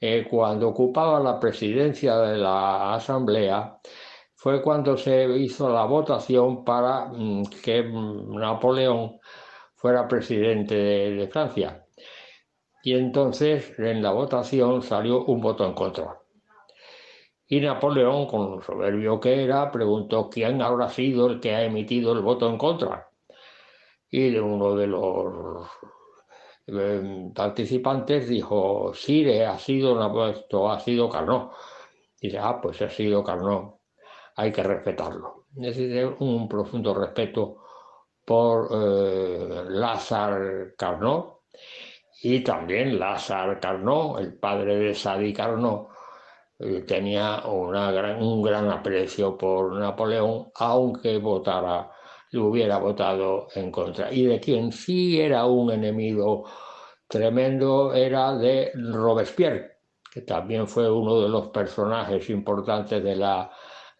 eh, 0.00 0.26
cuando 0.30 0.68
ocupaba 0.68 1.20
la 1.20 1.38
presidencia 1.40 2.16
de 2.18 2.38
la 2.38 2.94
Asamblea 2.94 3.78
fue 4.34 4.62
cuando 4.62 4.96
se 4.96 5.24
hizo 5.38 5.68
la 5.70 5.84
votación 5.84 6.64
para 6.64 7.06
mm, 7.06 7.44
que 7.62 7.82
mm, 7.82 8.36
Napoleón 8.38 9.18
fuera 9.86 10.08
presidente 10.08 10.74
de, 10.74 11.28
Francia. 11.28 11.86
Y 12.82 12.94
entonces 12.94 13.78
en 13.78 14.02
la 14.02 14.10
votación 14.10 14.82
salió 14.82 15.24
un 15.26 15.40
voto 15.40 15.64
en 15.64 15.74
contra. 15.74 16.18
Y 17.46 17.60
Napoleón, 17.60 18.26
con 18.26 18.50
lo 18.50 18.62
soberbio 18.62 19.20
que 19.20 19.44
era, 19.44 19.70
preguntó 19.70 20.28
quién 20.28 20.60
habrá 20.60 20.88
sido 20.88 21.28
el 21.28 21.38
que 21.38 21.54
ha 21.54 21.62
emitido 21.62 22.14
el 22.14 22.20
voto 22.20 22.50
en 22.50 22.58
contra. 22.58 23.08
Y 24.10 24.36
uno 24.38 24.74
de 24.74 24.88
los 24.88 25.68
eh, 26.66 27.30
participantes 27.32 28.28
dijo, 28.28 28.92
sí, 28.92 29.24
ha 29.38 29.56
sido, 29.56 30.30
esto 30.30 30.68
ha 30.68 30.80
sido 30.80 31.08
Carnot. 31.08 31.52
Y 32.20 32.26
dice, 32.26 32.38
ah, 32.40 32.60
pues 32.60 32.82
ha 32.82 32.90
sido 32.90 33.22
Carnot, 33.22 33.76
hay 34.34 34.50
que 34.50 34.64
respetarlo. 34.64 35.46
Es 35.56 35.76
decir, 35.76 36.16
un 36.18 36.48
profundo 36.48 36.92
respeto 36.92 37.65
por 38.26 38.68
eh, 38.72 39.64
Lázaro 39.68 40.74
Carnot 40.76 41.44
y 42.22 42.40
también 42.40 42.98
Lázaro 42.98 43.58
Carnot, 43.60 44.18
el 44.20 44.34
padre 44.38 44.76
de 44.76 44.94
Sadi 44.94 45.32
Carnot, 45.32 45.88
eh, 46.58 46.82
tenía 46.82 47.42
un 47.46 48.42
gran 48.42 48.70
aprecio 48.70 49.36
por 49.38 49.74
Napoleón, 49.74 50.50
aunque 50.56 51.18
votara, 51.18 51.90
le 52.32 52.40
hubiera 52.40 52.78
votado 52.78 53.48
en 53.54 53.70
contra. 53.70 54.12
Y 54.12 54.24
de 54.26 54.40
quien 54.40 54.72
sí 54.72 55.20
era 55.20 55.46
un 55.46 55.70
enemigo 55.70 56.48
tremendo 57.06 57.94
era 57.94 58.34
de 58.34 58.72
Robespierre, 58.74 59.78
que 60.12 60.22
también 60.22 60.66
fue 60.66 60.90
uno 60.90 61.20
de 61.20 61.28
los 61.28 61.48
personajes 61.48 62.28
importantes 62.30 63.04
de 63.04 63.16
la 63.16 63.50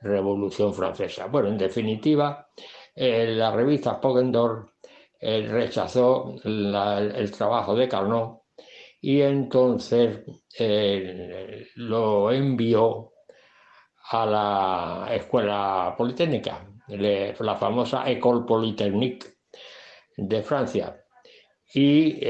Revolución 0.00 0.74
Francesa. 0.74 1.26
Bueno, 1.26 1.48
en 1.48 1.58
definitiva, 1.58 2.48
eh, 2.96 3.26
la 3.26 3.50
revista 3.50 4.00
Pogendor 4.00 4.72
eh, 5.20 5.46
rechazó 5.46 6.34
el 6.42 7.30
trabajo 7.30 7.76
de 7.76 7.88
Carnot 7.88 8.44
y 9.02 9.20
entonces 9.20 10.24
eh, 10.58 11.66
lo 11.74 12.32
envió 12.32 13.12
a 14.12 14.24
la 14.24 15.14
escuela 15.14 15.94
politécnica, 15.96 16.66
la 16.88 17.56
famosa 17.56 18.08
École 18.10 18.46
Polytechnique 18.46 19.26
de 20.16 20.42
Francia. 20.42 20.96
Y 21.74 22.24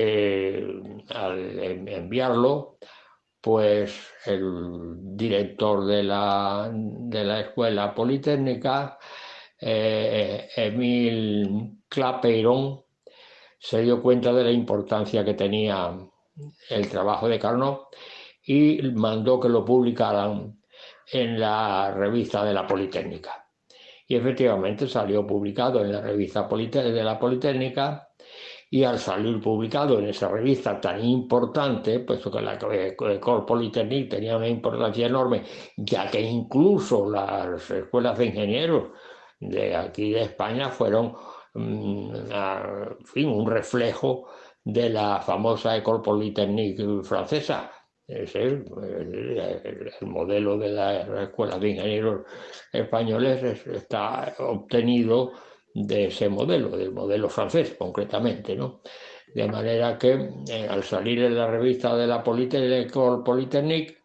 al 1.11 1.89
enviarlo, 1.89 2.79
pues 3.41 4.15
el 4.25 4.97
director 5.17 5.87
de 5.87 6.03
la, 6.03 6.71
de 6.73 7.25
la 7.25 7.41
escuela 7.41 7.95
politécnica 7.95 8.99
eh, 9.61 10.49
Emil 10.57 11.79
Clapeyron 11.89 12.83
se 13.59 13.83
dio 13.83 14.03
cuenta 14.03 14.33
de 14.33 14.45
la 14.45 14.51
importancia 14.51 15.25
que 15.25 15.35
tenía 15.35 15.97
el 16.71 16.89
trabajo 16.89 17.29
de 17.29 17.39
Carnot 17.39 17.89
y 18.45 18.81
mandó 18.95 19.41
que 19.41 19.49
lo 19.49 19.65
publicaran 19.65 20.61
en 21.11 21.41
la 21.41 21.93
revista 21.93 22.45
de 22.45 22.55
la 22.55 22.67
Politécnica. 22.67 23.49
Y 24.07 24.17
efectivamente 24.17 24.87
salió 24.87 25.27
publicado 25.27 25.81
en 25.81 25.93
la 25.93 26.01
revista 26.01 26.47
de 26.49 27.03
la 27.03 27.19
Politécnica 27.19 28.09
y 28.71 28.85
al 28.85 28.99
salir 28.99 29.41
publicado 29.41 29.99
en 29.99 30.09
esa 30.09 30.29
revista 30.29 30.81
tan 30.81 31.05
importante, 31.05 32.01
puesto 32.01 32.31
que 32.31 32.41
la 32.41 32.55
École 32.55 33.21
Polytechnique 33.47 34.17
tenía 34.17 34.37
una 34.37 34.49
importancia 34.49 35.07
enorme, 35.07 35.43
ya 35.77 36.11
que 36.11 36.21
incluso 36.21 37.09
las 37.09 37.71
escuelas 37.71 38.19
de 38.19 38.27
ingenieros 38.27 38.91
de 39.41 39.77
aquí 39.77 40.13
de 40.13 40.23
España 40.23 40.71
fueron 40.71 41.15
mm, 41.55 42.11
fin, 43.05 43.29
un 43.29 43.51
reflejo 43.51 44.29
de 44.65 44.91
la 44.91 45.21
famosa 45.21 45.77
École 45.77 46.03
Polytechnique 46.03 46.85
francesa. 47.03 47.71
Es 48.07 48.37
el, 48.37 48.65
modelo 50.03 50.57
de 50.57 50.69
la 50.69 51.25
Escuela 51.25 51.59
de 51.59 51.71
Ingenieros 51.71 52.21
Españoles 52.73 53.67
está 53.67 54.33
obtenido 54.39 55.33
de 55.75 56.07
ese 56.07 56.29
modelo, 56.29 56.77
del 56.77 56.93
modelo 56.93 57.29
francés 57.29 57.75
concretamente, 57.77 58.55
¿no? 58.55 58.81
De 59.35 59.47
manera 59.49 59.99
que 59.99 60.31
eh, 60.49 60.67
al 60.69 60.83
salir 60.83 61.23
en 61.23 61.37
la 61.37 61.47
revista 61.49 61.95
de 61.97 62.07
la 62.07 62.23
Polytechnique, 62.23 63.99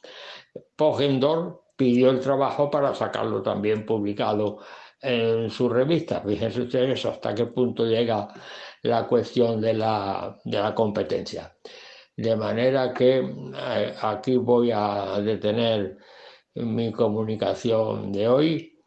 Pogendor 0.75 1.63
pidió 1.77 2.09
el 2.09 2.19
trabajo 2.19 2.69
para 2.69 2.93
sacarlo 2.93 3.41
también 3.41 3.85
publicado 3.85 4.59
en 5.01 5.49
su 5.49 5.69
revista. 5.69 6.21
Fíjense 6.21 6.61
ustedes 6.61 7.05
hasta 7.05 7.33
qué 7.33 7.47
punto 7.47 7.85
llega 7.85 8.27
la 8.83 9.07
cuestión 9.07 9.61
de 9.61 9.73
la, 9.73 10.37
de 10.43 10.59
la 10.59 10.73
competencia. 10.75 11.55
De 12.15 12.35
manera 12.35 12.93
que 12.93 13.17
eh, 13.19 13.95
aquí 14.01 14.37
voy 14.37 14.71
a 14.73 15.19
detener 15.21 15.97
mi 16.55 16.91
comunicación 16.91 18.11
de 18.11 18.27
hoy, 18.27 18.79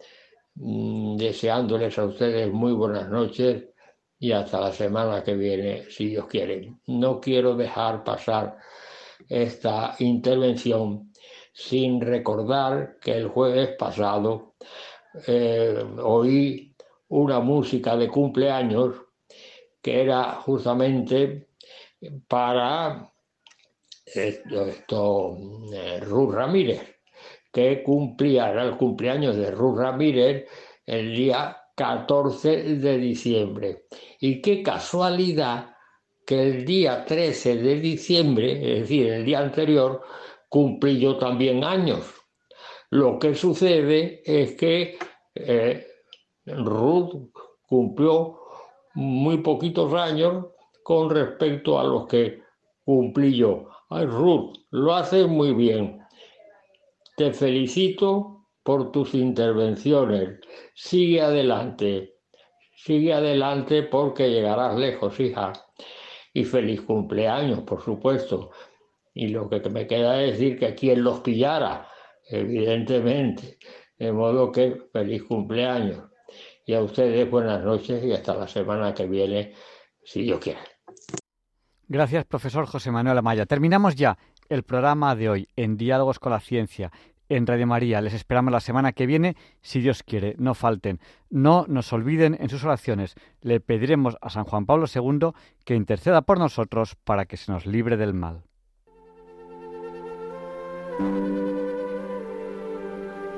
mm, 0.54 1.16
deseándoles 1.16 1.98
a 1.98 2.04
ustedes 2.04 2.52
muy 2.52 2.72
buenas 2.72 3.08
noches 3.08 3.64
y 4.18 4.32
hasta 4.32 4.60
la 4.60 4.72
semana 4.72 5.22
que 5.24 5.34
viene, 5.34 5.90
si 5.90 6.08
Dios 6.08 6.26
quiere. 6.26 6.74
No 6.86 7.20
quiero 7.20 7.56
dejar 7.56 8.04
pasar 8.04 8.56
esta 9.28 9.96
intervención 9.98 11.12
sin 11.52 12.00
recordar 12.00 12.98
que 13.00 13.12
el 13.12 13.28
jueves 13.28 13.70
pasado 13.78 14.54
eh, 15.26 15.84
oí 16.02 16.74
una 17.08 17.40
música 17.40 17.96
de 17.96 18.08
cumpleaños 18.08 18.96
que 19.80 20.02
era 20.02 20.34
justamente 20.34 21.48
para 22.26 23.12
esto, 24.06 25.36
eh, 25.72 26.00
Ruth 26.00 26.34
Ramírez, 26.34 26.82
que 27.52 27.82
cumplía, 27.82 28.50
era 28.50 28.64
el 28.64 28.76
cumpleaños 28.76 29.36
de 29.36 29.50
Ruth 29.50 29.78
Ramírez 29.78 30.48
el 30.86 31.14
día 31.14 31.56
14 31.76 32.76
de 32.76 32.98
diciembre. 32.98 33.86
Y 34.20 34.40
qué 34.40 34.62
casualidad 34.62 35.74
que 36.26 36.42
el 36.42 36.64
día 36.64 37.04
13 37.04 37.56
de 37.56 37.80
diciembre, 37.80 38.52
es 38.52 38.80
decir, 38.80 39.08
el 39.08 39.24
día 39.24 39.40
anterior, 39.40 40.02
cumplí 40.48 40.98
yo 40.98 41.18
también 41.18 41.64
años. 41.64 42.23
Lo 42.94 43.18
que 43.18 43.34
sucede 43.34 44.22
es 44.24 44.54
que 44.54 44.96
eh, 45.34 45.84
Ruth 46.46 47.32
cumplió 47.66 48.38
muy 48.94 49.38
poquitos 49.38 49.92
años 49.94 50.46
con 50.84 51.10
respecto 51.10 51.80
a 51.80 51.82
los 51.82 52.06
que 52.06 52.42
cumplí 52.84 53.36
yo. 53.36 53.68
Ay, 53.90 54.06
Ruth, 54.06 54.58
lo 54.70 54.94
haces 54.94 55.26
muy 55.26 55.52
bien. 55.54 56.06
Te 57.16 57.32
felicito 57.32 58.46
por 58.62 58.92
tus 58.92 59.12
intervenciones. 59.14 60.38
Sigue 60.76 61.20
adelante. 61.20 62.18
Sigue 62.76 63.12
adelante 63.12 63.82
porque 63.82 64.30
llegarás 64.30 64.78
lejos, 64.78 65.18
hija. 65.18 65.52
Y 66.32 66.44
feliz 66.44 66.82
cumpleaños, 66.82 67.62
por 67.62 67.82
supuesto. 67.82 68.52
Y 69.12 69.28
lo 69.28 69.50
que 69.50 69.68
me 69.68 69.88
queda 69.88 70.22
es 70.22 70.38
decir 70.38 70.60
que 70.60 70.76
quien 70.76 71.02
los 71.02 71.18
pillara, 71.18 71.88
evidentemente. 72.28 73.58
De 73.98 74.12
modo 74.12 74.50
que 74.50 74.82
feliz 74.92 75.22
cumpleaños. 75.24 76.04
Y 76.66 76.74
a 76.74 76.82
ustedes 76.82 77.30
buenas 77.30 77.62
noches 77.62 78.02
y 78.04 78.12
hasta 78.12 78.34
la 78.34 78.48
semana 78.48 78.94
que 78.94 79.06
viene, 79.06 79.52
si 80.02 80.22
Dios 80.22 80.40
quiere. 80.40 80.60
Gracias, 81.86 82.24
profesor 82.24 82.66
José 82.66 82.90
Manuel 82.90 83.18
Amaya. 83.18 83.46
Terminamos 83.46 83.94
ya 83.94 84.16
el 84.48 84.62
programa 84.62 85.14
de 85.14 85.28
hoy 85.28 85.48
en 85.56 85.76
Diálogos 85.76 86.18
con 86.18 86.32
la 86.32 86.40
Ciencia 86.40 86.90
en 87.28 87.46
Radio 87.46 87.66
María. 87.66 88.00
Les 88.00 88.14
esperamos 88.14 88.52
la 88.52 88.60
semana 88.60 88.92
que 88.92 89.06
viene, 89.06 89.36
si 89.60 89.80
Dios 89.80 90.02
quiere. 90.02 90.34
No 90.38 90.54
falten. 90.54 91.00
No 91.30 91.66
nos 91.68 91.92
olviden 91.92 92.36
en 92.40 92.48
sus 92.48 92.64
oraciones. 92.64 93.14
Le 93.40 93.60
pediremos 93.60 94.16
a 94.20 94.30
San 94.30 94.44
Juan 94.44 94.66
Pablo 94.66 94.86
II 94.92 95.30
que 95.64 95.74
interceda 95.74 96.22
por 96.22 96.38
nosotros 96.38 96.96
para 97.04 97.26
que 97.26 97.36
se 97.36 97.52
nos 97.52 97.66
libre 97.66 97.96
del 97.96 98.14
mal. 98.14 98.44